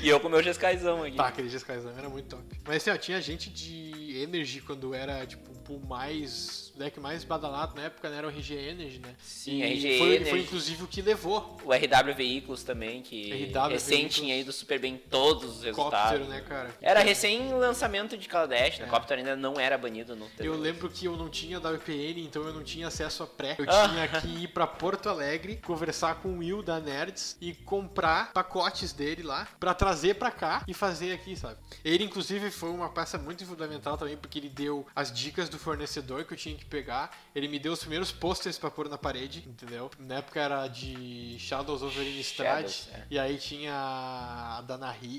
E 0.00 0.08
eu 0.08 0.20
com 0.20 0.28
o 0.28 0.30
meu 0.30 0.40
Jescaizão 0.42 1.02
aqui. 1.02 1.16
tá, 1.16 1.26
aquele 1.26 1.48
Jescaizão 1.48 1.92
era 1.98 2.08
muito 2.08 2.28
top. 2.28 2.44
Mas 2.64 2.76
assim, 2.76 2.90
ó, 2.90 2.96
tinha 2.96 3.20
gente 3.20 3.50
de 3.50 4.16
Energy 4.22 4.60
quando 4.60 4.94
era, 4.94 5.26
tipo, 5.26 5.50
o 5.74 5.78
mais... 5.86 6.64
Deck 6.76 7.00
mais 7.00 7.24
badalado 7.24 7.74
na 7.74 7.84
época, 7.84 8.10
né? 8.10 8.18
Era 8.18 8.26
o 8.26 8.30
RG 8.30 8.54
Energy, 8.54 8.98
né? 8.98 9.14
Sim, 9.22 9.60
E 9.60 9.62
RG 9.62 9.98
foi, 9.98 10.08
Energy. 10.16 10.30
foi 10.30 10.40
inclusive 10.40 10.84
o 10.84 10.86
que 10.86 11.00
levou. 11.00 11.56
O 11.64 11.72
RW 11.72 12.14
Veículos 12.14 12.62
também, 12.62 13.00
que 13.00 13.32
RW 13.46 13.68
recém 13.70 13.90
Veículos. 14.00 14.14
tinha 14.14 14.36
ido 14.38 14.52
super 14.52 14.78
bem 14.78 14.92
em 14.94 14.98
todos 14.98 15.56
os 15.56 15.62
resultados. 15.64 16.18
Cóptero, 16.18 16.24
né, 16.26 16.42
cara? 16.46 16.76
Era 16.82 17.00
recém-lançamento 17.00 18.16
de 18.18 18.28
Kaladesh, 18.28 18.78
né? 18.78 18.86
É. 18.86 18.88
Copter 18.88 19.18
ainda 19.18 19.34
não 19.36 19.58
era 19.58 19.78
banido 19.78 20.14
no 20.14 20.26
Eu 20.38 20.54
T2. 20.54 20.60
lembro 20.60 20.88
que 20.90 21.06
eu 21.06 21.16
não 21.16 21.28
tinha 21.30 21.58
WPN, 21.58 22.20
então 22.22 22.42
eu 22.42 22.52
não 22.52 22.62
tinha 22.62 22.88
acesso 22.88 23.22
a 23.22 23.26
pré. 23.26 23.56
Eu 23.58 23.64
Ah. 23.68 23.88
tinha 23.88 24.08
que 24.20 24.28
ir 24.44 24.48
pra 24.48 24.66
Porto 24.66 25.08
Alegre, 25.08 25.56
conversar 25.64 26.16
com 26.16 26.28
o 26.28 26.38
Will 26.38 26.62
da 26.62 26.78
Nerds 26.80 27.36
e 27.40 27.54
comprar 27.54 28.32
pacotes 28.32 28.92
dele 28.92 29.22
lá 29.22 29.48
pra 29.58 29.72
trazer 29.74 30.14
pra 30.16 30.30
cá 30.30 30.62
e 30.68 30.74
fazer 30.74 31.12
aqui, 31.12 31.36
sabe? 31.36 31.56
Ele, 31.84 32.04
inclusive, 32.04 32.50
foi 32.50 32.68
uma 32.70 32.88
peça 32.90 33.16
muito 33.18 33.44
fundamental 33.46 33.96
também, 33.96 34.16
porque 34.16 34.38
ele 34.38 34.48
deu 34.48 34.86
as 34.94 35.12
dicas 35.12 35.48
do 35.48 35.55
fornecedor 35.58 36.24
que 36.24 36.32
eu 36.34 36.36
tinha 36.36 36.56
que 36.56 36.64
pegar. 36.64 37.16
Ele 37.34 37.48
me 37.48 37.58
deu 37.58 37.72
os 37.72 37.80
primeiros 37.80 38.10
posters 38.12 38.58
pra 38.58 38.70
pôr 38.70 38.88
na 38.88 38.98
parede, 38.98 39.44
entendeu? 39.46 39.90
Na 39.98 40.16
época 40.16 40.40
era 40.40 40.66
de 40.68 41.36
Shadows 41.38 41.82
over 41.82 42.06
Innistrad. 42.06 42.70
É. 42.92 43.02
E 43.10 43.18
aí 43.18 43.38
tinha 43.38 43.72
a 43.74 44.62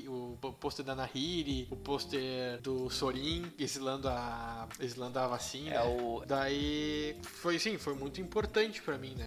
o 0.08 0.36
pôster 0.60 0.84
da 0.84 0.94
Nahiri, 0.94 1.66
o 1.70 1.76
pôster 1.76 2.60
do 2.60 2.88
Sorin 2.90 3.52
exilando 3.58 4.08
a 4.08 4.68
exilando 4.80 5.18
a 5.18 5.26
vacina. 5.26 5.74
É 5.74 5.82
o- 5.82 6.22
Daí 6.26 7.16
foi 7.22 7.58
sim, 7.58 7.76
foi 7.78 7.94
muito 7.94 8.20
importante 8.20 8.80
pra 8.82 8.96
mim, 8.98 9.14
né? 9.14 9.26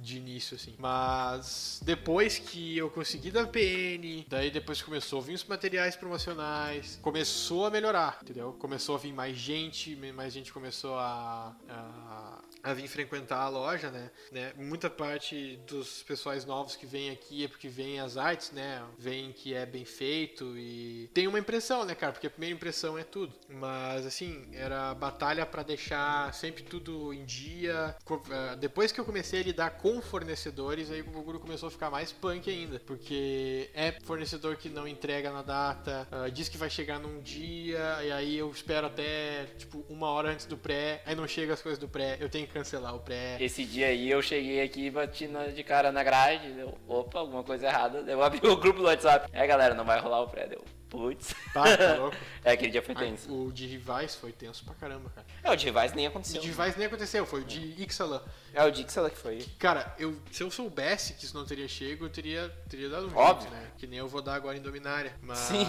De 0.00 0.16
início, 0.16 0.54
assim. 0.56 0.74
Mas 0.78 1.80
depois 1.84 2.38
que 2.38 2.76
eu 2.76 2.90
consegui 2.90 3.30
dar 3.30 3.46
PN, 3.46 4.24
daí 4.28 4.50
depois 4.50 4.82
começou 4.82 5.20
a 5.20 5.22
vir 5.22 5.34
os 5.34 5.44
materiais 5.44 5.96
promocionais, 5.96 6.98
começou 7.02 7.66
a 7.66 7.70
melhorar, 7.70 8.18
entendeu? 8.22 8.52
Começou 8.58 8.94
a 8.94 8.98
vir 8.98 9.12
mais 9.12 9.36
gente, 9.36 9.96
mais 10.14 10.32
gente 10.32 10.52
começou 10.52 10.96
a, 10.96 11.54
a, 11.68 12.38
a 12.62 12.72
vir 12.72 12.88
frequentar 12.88 13.40
a 13.40 13.48
loja, 13.48 13.90
né? 13.90 14.10
né? 14.32 14.52
Muita 14.56 14.90
parte 14.90 15.58
dos 15.66 16.02
pessoais 16.02 16.44
novos 16.44 16.76
que 16.76 16.86
vêm 16.86 17.10
aqui 17.10 17.44
é 17.44 17.48
porque 17.48 17.68
vêm 17.68 18.00
as 18.00 18.16
artes, 18.16 18.52
né? 18.52 18.84
Vêm 18.98 19.32
que 19.32 19.54
é 19.54 19.64
bem 19.64 19.84
feito 19.84 20.56
e 20.56 21.10
tem 21.14 21.26
uma 21.26 21.38
impressão, 21.38 21.84
né, 21.84 21.94
cara? 21.94 22.12
Porque 22.12 22.26
a 22.26 22.30
primeira 22.30 22.54
impressão 22.54 22.98
é 22.98 23.04
tudo. 23.04 23.34
Mas 23.48 24.06
assim, 24.06 24.48
era 24.52 24.94
batalha 24.94 25.46
para 25.46 25.62
deixar 25.62 26.32
sempre 26.34 26.62
tudo 26.62 27.12
em 27.12 27.24
dia. 27.24 27.96
Eh, 28.30 28.56
depois 28.56 28.92
que 28.92 29.00
eu 29.00 29.04
comecei 29.04 29.40
a 29.40 29.44
lidar 29.44 29.70
com 29.70 30.00
fornecedores, 30.00 30.90
aí 30.90 31.00
o 31.00 31.04
bagulho 31.04 31.40
começou 31.40 31.68
a 31.68 31.70
ficar 31.70 31.90
mais 31.90 32.12
punk 32.12 32.50
ainda. 32.50 32.80
Porque 32.80 33.70
é 33.74 33.92
fornecedor 34.04 34.56
que 34.56 34.68
não 34.68 34.86
entrega 34.86 35.32
na 35.32 35.42
data, 35.42 36.08
uh, 36.10 36.30
diz 36.30 36.48
que 36.48 36.58
vai 36.58 36.70
chegar 36.70 36.98
num 36.98 37.20
dia, 37.20 38.02
e 38.02 38.10
aí 38.10 38.36
eu 38.36 38.50
espero 38.50 38.86
até, 38.86 39.46
tipo, 39.56 39.84
uma 39.88 40.08
hora 40.08 40.30
antes 40.32 40.46
do 40.46 40.56
pré, 40.56 41.02
aí 41.06 41.14
não 41.14 41.26
chega 41.26 41.52
as 41.52 41.62
coisas 41.62 41.78
do 41.78 41.88
pré, 41.88 42.16
eu 42.20 42.28
tenho 42.28 42.47
cancelar 42.48 42.94
o 42.94 43.00
pré. 43.00 43.36
Esse 43.40 43.64
dia 43.64 43.88
aí 43.88 44.10
eu 44.10 44.20
cheguei 44.22 44.62
aqui 44.62 44.86
e 44.86 44.90
bati 44.90 45.28
de 45.54 45.62
cara 45.62 45.92
na 45.92 46.02
grade, 46.02 46.52
deu, 46.52 46.76
opa, 46.86 47.20
alguma 47.20 47.42
coisa 47.42 47.66
errada. 47.66 47.98
Eu 48.06 48.20
abri 48.24 48.40
o 48.46 48.56
grupo 48.56 48.80
do 48.80 48.86
WhatsApp. 48.86 49.28
É, 49.32 49.46
galera, 49.46 49.74
não 49.74 49.84
vai 49.84 50.00
rolar 50.00 50.22
o 50.22 50.28
pré, 50.28 50.46
deu. 50.46 50.62
Putz. 50.88 51.34
Tá, 51.52 51.76
tá 51.76 51.96
louco. 51.96 52.16
é, 52.42 52.52
aquele 52.52 52.72
dia 52.72 52.82
foi 52.82 52.94
tenso. 52.94 53.32
o 53.32 53.52
de 53.52 53.66
rivais 53.66 54.14
foi 54.14 54.32
tenso 54.32 54.64
pra 54.64 54.74
caramba, 54.74 55.10
cara. 55.10 55.26
É, 55.42 55.50
o 55.50 55.56
de 55.56 55.66
rivais 55.66 55.92
nem 55.92 56.06
aconteceu. 56.06 56.38
O 56.38 56.42
de 56.42 56.48
rivais 56.48 56.76
nem 56.76 56.86
aconteceu, 56.86 57.26
foi 57.26 57.42
o 57.42 57.44
de 57.44 57.82
Ixalan. 57.82 58.22
É, 58.54 58.64
o 58.64 58.70
de 58.70 58.82
Ixalan 58.82 59.10
que 59.10 59.18
foi. 59.18 59.46
Cara, 59.58 59.94
eu, 59.98 60.16
se 60.32 60.42
eu 60.42 60.50
soubesse 60.50 61.14
que 61.14 61.24
isso 61.24 61.36
não 61.36 61.44
teria 61.44 61.68
chego, 61.68 62.06
eu 62.06 62.10
teria, 62.10 62.48
teria 62.68 62.88
dado 62.88 63.08
um 63.08 63.16
Óbvio. 63.16 63.50
jeito, 63.50 63.62
né? 63.62 63.70
Que 63.76 63.86
nem 63.86 63.98
eu 63.98 64.08
vou 64.08 64.22
dar 64.22 64.34
agora 64.34 64.56
em 64.56 64.62
Dominária. 64.62 65.14
Mas, 65.20 65.38
Sim. 65.38 65.66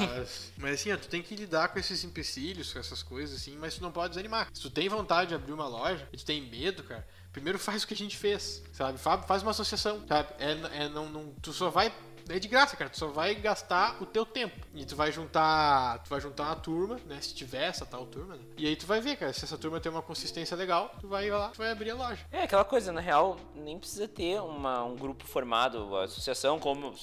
mas 0.57 0.75
assim, 0.75 0.91
ó, 0.91 0.97
tu 0.97 1.07
tem 1.07 1.21
que 1.21 1.35
lidar 1.35 1.69
com 1.69 1.79
esses 1.79 2.03
empecilhos, 2.03 2.71
com 2.71 2.79
essas 2.79 3.03
coisas, 3.03 3.41
assim, 3.41 3.57
mas 3.57 3.75
tu 3.75 3.81
não 3.81 3.91
pode 3.91 4.09
desanimar. 4.09 4.47
Se 4.53 4.61
tu 4.61 4.69
tem 4.69 4.87
vontade 4.87 5.29
de 5.29 5.35
abrir 5.35 5.51
uma 5.51 5.67
loja 5.67 6.07
e 6.13 6.17
tu 6.17 6.25
tem 6.25 6.41
medo, 6.41 6.83
cara, 6.83 7.05
primeiro 7.31 7.59
faz 7.59 7.83
o 7.83 7.87
que 7.87 7.93
a 7.93 7.97
gente 7.97 8.17
fez, 8.17 8.63
sabe? 8.71 8.97
Faz 8.97 9.41
uma 9.41 9.51
associação, 9.51 10.03
sabe? 10.07 10.29
É, 10.39 10.83
é 10.83 10.89
não, 10.89 11.09
não, 11.09 11.33
tu 11.41 11.51
só 11.51 11.69
vai 11.69 11.93
é 12.29 12.39
de 12.39 12.47
graça, 12.47 12.75
cara. 12.75 12.89
Tu 12.89 12.97
só 12.97 13.07
vai 13.07 13.35
gastar 13.35 14.01
o 14.01 14.05
teu 14.05 14.25
tempo. 14.25 14.55
E 14.73 14.85
tu 14.85 14.95
vai 14.95 15.11
juntar. 15.11 15.99
Tu 16.03 16.09
vai 16.09 16.21
juntar 16.21 16.43
uma 16.45 16.55
turma, 16.55 16.99
né? 17.07 17.19
Se 17.21 17.33
tiver 17.33 17.63
essa 17.63 17.85
tal 17.85 18.05
turma, 18.05 18.35
né? 18.35 18.41
E 18.57 18.67
aí 18.67 18.75
tu 18.75 18.85
vai 18.85 19.01
ver, 19.01 19.17
cara. 19.17 19.33
Se 19.33 19.45
essa 19.45 19.57
turma 19.57 19.79
tem 19.79 19.91
uma 19.91 20.01
consistência 20.01 20.55
legal, 20.55 20.93
tu 20.99 21.07
vai 21.07 21.29
lá, 21.29 21.49
tu 21.49 21.57
vai 21.57 21.71
abrir 21.71 21.91
a 21.91 21.95
loja. 21.95 22.25
É 22.31 22.43
aquela 22.43 22.65
coisa, 22.65 22.91
na 22.91 23.01
real, 23.01 23.37
nem 23.55 23.79
precisa 23.79 24.07
ter 24.07 24.41
uma, 24.41 24.83
um 24.83 24.95
grupo 24.95 25.25
formado, 25.25 25.95
a 25.95 26.03
associação, 26.03 26.59
como. 26.59 26.93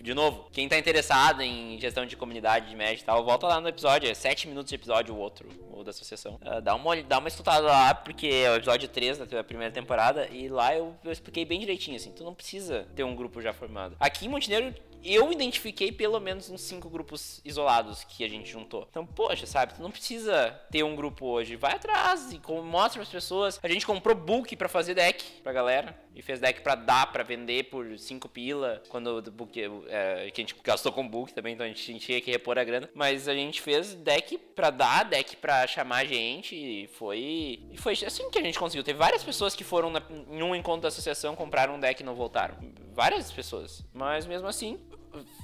De, 0.00 0.14
novo, 0.14 0.48
quem 0.52 0.68
tá 0.68 0.78
interessado 0.78 1.42
em 1.42 1.78
gestão 1.80 2.06
de 2.06 2.16
comunidade 2.16 2.68
de 2.68 2.76
média 2.76 3.00
e 3.00 3.04
tal, 3.04 3.24
volta 3.24 3.46
lá 3.46 3.60
no 3.60 3.68
episódio, 3.68 4.10
é 4.10 4.14
7 4.14 4.48
minutos 4.48 4.70
de 4.70 4.74
episódio 4.74 5.14
o 5.14 5.18
outro, 5.18 5.48
ou 5.70 5.84
da 5.84 5.90
associação. 5.90 6.38
Uh, 6.42 6.60
dá, 6.60 6.74
uma, 6.74 7.02
dá 7.02 7.18
uma 7.18 7.28
escutada 7.28 7.66
lá, 7.66 7.94
porque 7.94 8.26
é 8.26 8.50
o 8.50 8.56
episódio 8.56 8.88
3 8.88 9.18
da 9.18 9.44
primeira 9.44 9.72
temporada, 9.72 10.28
e 10.28 10.48
lá 10.48 10.74
eu, 10.74 10.94
eu 11.04 11.12
expliquei 11.12 11.44
bem 11.44 11.60
direitinho, 11.60 11.96
assim, 11.96 12.12
tu 12.12 12.24
não 12.24 12.34
precisa 12.34 12.86
ter 12.94 13.04
um 13.04 13.14
grupo 13.14 13.40
já 13.40 13.52
formado. 13.52 13.96
Aqui 13.98 14.26
em 14.26 14.28
Montenegro 14.28 14.71
eu 15.04 15.32
identifiquei 15.32 15.90
pelo 15.90 16.18
menos 16.20 16.50
uns 16.50 16.60
cinco 16.60 16.88
grupos 16.88 17.40
isolados 17.44 18.04
que 18.04 18.24
a 18.24 18.28
gente 18.28 18.50
juntou. 18.50 18.86
Então, 18.90 19.04
poxa, 19.06 19.46
sabe, 19.46 19.74
tu 19.74 19.82
não 19.82 19.90
precisa 19.90 20.50
ter 20.70 20.82
um 20.82 20.94
grupo 20.94 21.26
hoje. 21.26 21.56
Vai 21.56 21.74
atrás 21.74 22.32
e 22.32 22.40
mostra 22.62 23.02
as 23.02 23.08
pessoas. 23.08 23.58
A 23.62 23.68
gente 23.68 23.86
comprou 23.86 24.14
book 24.14 24.54
para 24.56 24.68
fazer 24.68 24.94
deck 24.94 25.24
pra 25.42 25.52
galera. 25.52 26.00
E 26.14 26.20
fez 26.20 26.40
deck 26.40 26.60
pra 26.60 26.74
dar, 26.74 27.10
pra 27.10 27.22
vender 27.22 27.64
por 27.64 27.98
5 27.98 28.28
pila. 28.28 28.82
Quando 28.88 29.18
o 29.18 29.30
book. 29.30 29.58
É, 29.88 30.30
que 30.30 30.40
a 30.40 30.44
gente 30.44 30.54
gastou 30.62 30.92
com 30.92 31.06
book 31.06 31.32
também, 31.32 31.54
então 31.54 31.64
a 31.64 31.68
gente 31.68 31.98
tinha 31.98 32.20
que 32.20 32.30
repor 32.30 32.58
a 32.58 32.64
grana. 32.64 32.88
Mas 32.94 33.28
a 33.28 33.34
gente 33.34 33.60
fez 33.62 33.94
deck 33.94 34.36
pra 34.36 34.70
dar, 34.70 35.04
deck 35.04 35.36
pra 35.36 35.66
chamar 35.66 36.04
gente. 36.04 36.54
E 36.54 36.86
foi. 36.88 37.60
E 37.70 37.76
foi 37.78 37.94
assim 38.06 38.30
que 38.30 38.38
a 38.38 38.42
gente 38.42 38.58
conseguiu. 38.58 38.84
Teve 38.84 38.98
várias 38.98 39.24
pessoas 39.24 39.54
que 39.54 39.64
foram 39.64 39.90
na, 39.90 40.02
em 40.30 40.42
um 40.42 40.54
encontro 40.54 40.82
da 40.82 40.88
associação, 40.88 41.34
compraram 41.34 41.76
um 41.76 41.80
deck 41.80 42.02
e 42.02 42.04
não 42.04 42.14
voltaram. 42.14 42.56
Várias 42.92 43.32
pessoas. 43.32 43.82
Mas 43.92 44.26
mesmo 44.26 44.46
assim, 44.46 44.78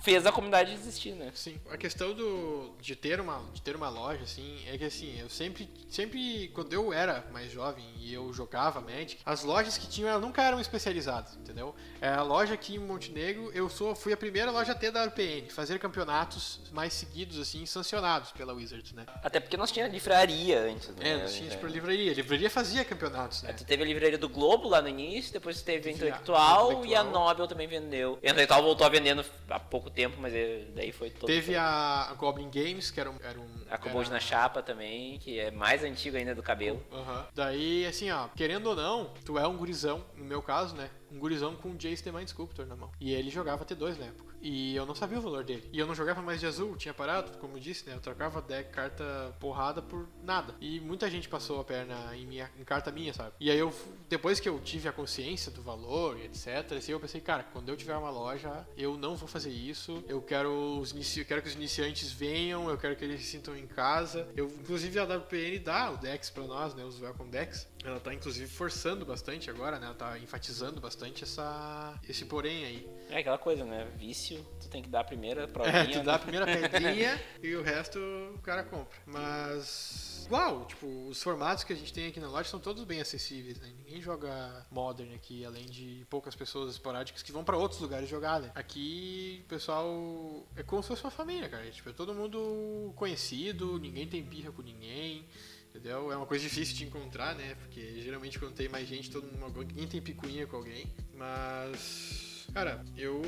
fez 0.02 0.26
a 0.26 0.32
comunidade 0.32 0.72
existir, 0.72 1.12
né? 1.12 1.30
Sim. 1.34 1.58
A 1.70 1.76
questão 1.76 2.14
do 2.14 2.74
de 2.80 2.94
ter 2.96 3.20
uma 3.20 3.42
de 3.52 3.62
ter 3.62 3.76
uma 3.76 3.88
loja 3.88 4.22
assim, 4.22 4.58
é 4.66 4.76
que 4.78 4.84
assim, 4.84 5.18
eu 5.20 5.28
sempre 5.28 5.68
sempre 5.88 6.48
quando 6.54 6.72
eu 6.72 6.92
era 6.92 7.26
mais 7.32 7.50
jovem 7.50 7.84
e 7.98 8.12
eu 8.12 8.32
jogava 8.32 8.80
Magic, 8.80 9.18
as 9.24 9.42
lojas 9.44 9.76
que 9.76 9.86
tinham 9.86 10.08
elas 10.08 10.22
nunca 10.22 10.42
eram 10.42 10.60
especializadas, 10.60 11.36
entendeu? 11.36 11.74
É 12.00 12.08
a 12.08 12.22
loja 12.22 12.54
aqui 12.54 12.76
em 12.76 12.78
Montenegro, 12.78 13.50
eu 13.52 13.68
sou 13.68 13.94
fui 13.94 14.12
a 14.12 14.16
primeira 14.16 14.50
loja 14.50 14.72
a 14.72 14.74
ter 14.74 14.90
da 14.90 15.04
RPN, 15.04 15.48
fazer 15.50 15.78
campeonatos 15.78 16.60
mais 16.72 16.92
seguidos 16.92 17.38
assim, 17.38 17.66
sancionados 17.66 18.32
pela 18.32 18.52
Wizards, 18.52 18.92
né? 18.92 19.06
Até 19.22 19.40
porque 19.40 19.56
nós 19.56 19.70
tinha 19.70 19.86
livraria 19.88 20.60
antes, 20.60 20.88
né? 20.90 21.10
É, 21.10 21.16
nós 21.18 21.34
tinha 21.34 21.50
tipo 21.50 21.66
livraria. 21.66 22.12
A 22.12 22.14
livraria 22.14 22.50
fazia 22.50 22.84
campeonatos, 22.84 23.42
né? 23.42 23.52
Tu 23.52 23.64
teve 23.64 23.82
a 23.82 23.86
livraria 23.86 24.18
do 24.18 24.28
Globo 24.28 24.68
lá 24.68 24.80
no 24.80 24.88
início, 24.88 25.32
depois 25.32 25.60
teve 25.62 25.90
a 25.90 25.92
Intelectual, 25.92 26.72
Intelectual, 26.72 26.86
e 26.86 26.94
a 26.94 27.04
Nobel 27.04 27.46
também 27.46 27.66
vendeu. 27.66 28.18
A 28.22 28.26
Intelectual 28.26 28.62
voltou 28.62 28.86
a 28.86 28.90
vendendo 28.90 29.24
há 29.58 29.60
pouco 29.60 29.90
tempo, 29.90 30.16
mas 30.20 30.32
daí 30.74 30.92
foi 30.92 31.10
todo. 31.10 31.26
Teve 31.26 31.56
a 31.56 32.14
Goblin 32.16 32.48
Games, 32.50 32.90
que 32.90 33.00
era 33.00 33.10
um. 33.10 33.16
Era 33.22 33.38
um 33.38 33.48
a 33.70 33.76
Kobold 33.76 34.10
na 34.10 34.20
Chapa 34.20 34.62
também, 34.62 35.18
que 35.18 35.38
é 35.38 35.50
mais 35.50 35.84
antiga 35.84 36.18
ainda 36.18 36.34
do 36.34 36.42
cabelo. 36.42 36.82
Uhum. 36.90 37.24
Daí, 37.34 37.86
assim, 37.86 38.10
ó, 38.10 38.28
querendo 38.28 38.68
ou 38.68 38.76
não, 38.76 39.12
tu 39.24 39.38
é 39.38 39.46
um 39.46 39.56
gurizão, 39.56 40.04
no 40.16 40.24
meu 40.24 40.40
caso, 40.40 40.74
né? 40.74 40.90
Um 41.12 41.18
gurizão 41.18 41.54
com 41.56 41.70
um 41.70 41.76
Jace 41.76 42.02
The 42.02 42.12
Mind 42.12 42.28
Sculptor 42.28 42.66
na 42.66 42.76
mão. 42.76 42.90
E 43.00 43.12
ele 43.12 43.30
jogava 43.30 43.64
T2 43.64 43.98
na 43.98 44.06
época. 44.06 44.27
E 44.40 44.74
eu 44.74 44.86
não 44.86 44.94
sabia 44.94 45.18
o 45.18 45.22
valor 45.22 45.44
dele. 45.44 45.68
E 45.72 45.78
eu 45.78 45.86
não 45.86 45.94
jogava 45.94 46.22
mais 46.22 46.40
de 46.40 46.46
azul, 46.46 46.76
tinha 46.76 46.94
parado, 46.94 47.36
como 47.38 47.56
eu 47.56 47.60
disse, 47.60 47.86
né? 47.88 47.94
Eu 47.94 48.00
trocava 48.00 48.40
deck, 48.40 48.70
carta 48.70 49.34
porrada 49.40 49.82
por 49.82 50.08
nada. 50.22 50.54
E 50.60 50.80
muita 50.80 51.10
gente 51.10 51.28
passou 51.28 51.60
a 51.60 51.64
perna 51.64 52.16
em, 52.16 52.26
minha, 52.26 52.50
em 52.58 52.64
carta 52.64 52.90
minha, 52.90 53.12
sabe? 53.12 53.32
E 53.40 53.50
aí 53.50 53.58
eu, 53.58 53.72
depois 54.08 54.40
que 54.40 54.48
eu 54.48 54.58
tive 54.60 54.88
a 54.88 54.92
consciência 54.92 55.50
do 55.50 55.62
valor 55.62 56.18
e 56.18 56.24
etc, 56.26 56.72
assim, 56.76 56.92
eu 56.92 57.00
pensei, 57.00 57.20
cara, 57.20 57.42
quando 57.52 57.68
eu 57.68 57.76
tiver 57.76 57.96
uma 57.96 58.10
loja, 58.10 58.66
eu 58.76 58.96
não 58.96 59.16
vou 59.16 59.28
fazer 59.28 59.50
isso. 59.50 60.02
Eu 60.08 60.22
quero, 60.22 60.78
os 60.78 60.92
inici... 60.92 61.20
eu 61.20 61.26
quero 61.26 61.42
que 61.42 61.48
os 61.48 61.54
iniciantes 61.54 62.12
venham, 62.12 62.68
eu 62.68 62.78
quero 62.78 62.96
que 62.96 63.04
eles 63.04 63.20
se 63.20 63.26
sintam 63.26 63.56
em 63.56 63.66
casa. 63.66 64.28
Eu, 64.36 64.46
inclusive, 64.46 64.98
a 64.98 65.04
WPN 65.04 65.58
dá 65.58 65.90
o 65.90 65.96
Dex 65.96 66.30
pra 66.30 66.44
nós, 66.44 66.74
né? 66.74 66.84
Os 66.84 67.00
Welcome 67.00 67.30
Decks. 67.30 67.66
Ela 67.84 68.00
tá, 68.00 68.12
inclusive, 68.12 68.48
forçando 68.48 69.04
bastante 69.04 69.50
agora, 69.50 69.78
né? 69.78 69.86
Ela 69.86 69.94
tá 69.94 70.18
enfatizando 70.18 70.80
bastante 70.80 71.24
essa, 71.24 71.98
esse 72.08 72.24
porém 72.24 72.64
aí. 72.64 72.88
É 73.10 73.18
aquela 73.20 73.38
coisa, 73.38 73.64
né? 73.64 73.86
Vício, 73.96 74.44
tu 74.60 74.68
tem 74.68 74.82
que 74.82 74.88
dar 74.88 75.00
a 75.00 75.04
primeira 75.04 75.48
provinha. 75.48 75.78
É, 75.78 75.86
tu 75.86 76.02
dá 76.02 76.16
a 76.16 76.18
primeira 76.18 76.46
pedrinha 76.46 77.20
e 77.42 77.54
o 77.54 77.62
resto 77.62 77.98
o 78.34 78.38
cara 78.40 78.62
compra. 78.62 78.98
Mas 79.06 80.24
igual, 80.26 80.66
tipo, 80.66 80.86
os 81.08 81.22
formatos 81.22 81.64
que 81.64 81.72
a 81.72 81.76
gente 81.76 81.92
tem 81.92 82.06
aqui 82.08 82.20
na 82.20 82.28
loja 82.28 82.48
são 82.48 82.60
todos 82.60 82.84
bem 82.84 83.00
acessíveis, 83.00 83.58
né? 83.58 83.72
Ninguém 83.78 84.00
joga 84.02 84.66
Modern 84.70 85.14
aqui, 85.14 85.44
além 85.44 85.64
de 85.64 86.06
poucas 86.10 86.34
pessoas 86.34 86.72
esporádicas 86.72 87.22
que 87.22 87.32
vão 87.32 87.42
para 87.42 87.56
outros 87.56 87.80
lugares 87.80 88.08
jogar, 88.08 88.40
né? 88.40 88.52
Aqui 88.54 89.42
o 89.46 89.48
pessoal 89.48 90.46
é 90.54 90.62
como 90.62 90.82
se 90.82 90.88
fosse 90.88 91.02
uma 91.02 91.10
família, 91.10 91.48
cara. 91.48 91.70
Tipo, 91.70 91.88
é 91.88 91.92
todo 91.92 92.14
mundo 92.14 92.92
conhecido, 92.94 93.78
ninguém 93.78 94.06
tem 94.06 94.22
birra 94.22 94.52
com 94.52 94.62
ninguém. 94.62 95.24
Entendeu? 95.70 96.10
É 96.10 96.16
uma 96.16 96.26
coisa 96.26 96.42
difícil 96.42 96.74
de 96.74 96.84
encontrar, 96.84 97.34
né? 97.34 97.54
Porque 97.54 98.00
geralmente 98.00 98.38
quando 98.38 98.54
tem 98.54 98.68
mais 98.68 98.88
gente, 98.88 99.10
todo 99.10 99.30
mundo, 99.30 99.62
ninguém 99.62 99.86
tem 99.86 100.00
picuinha 100.00 100.46
com 100.46 100.56
alguém. 100.56 100.86
Mas, 101.14 102.27
cara, 102.52 102.84
eu 102.96 103.22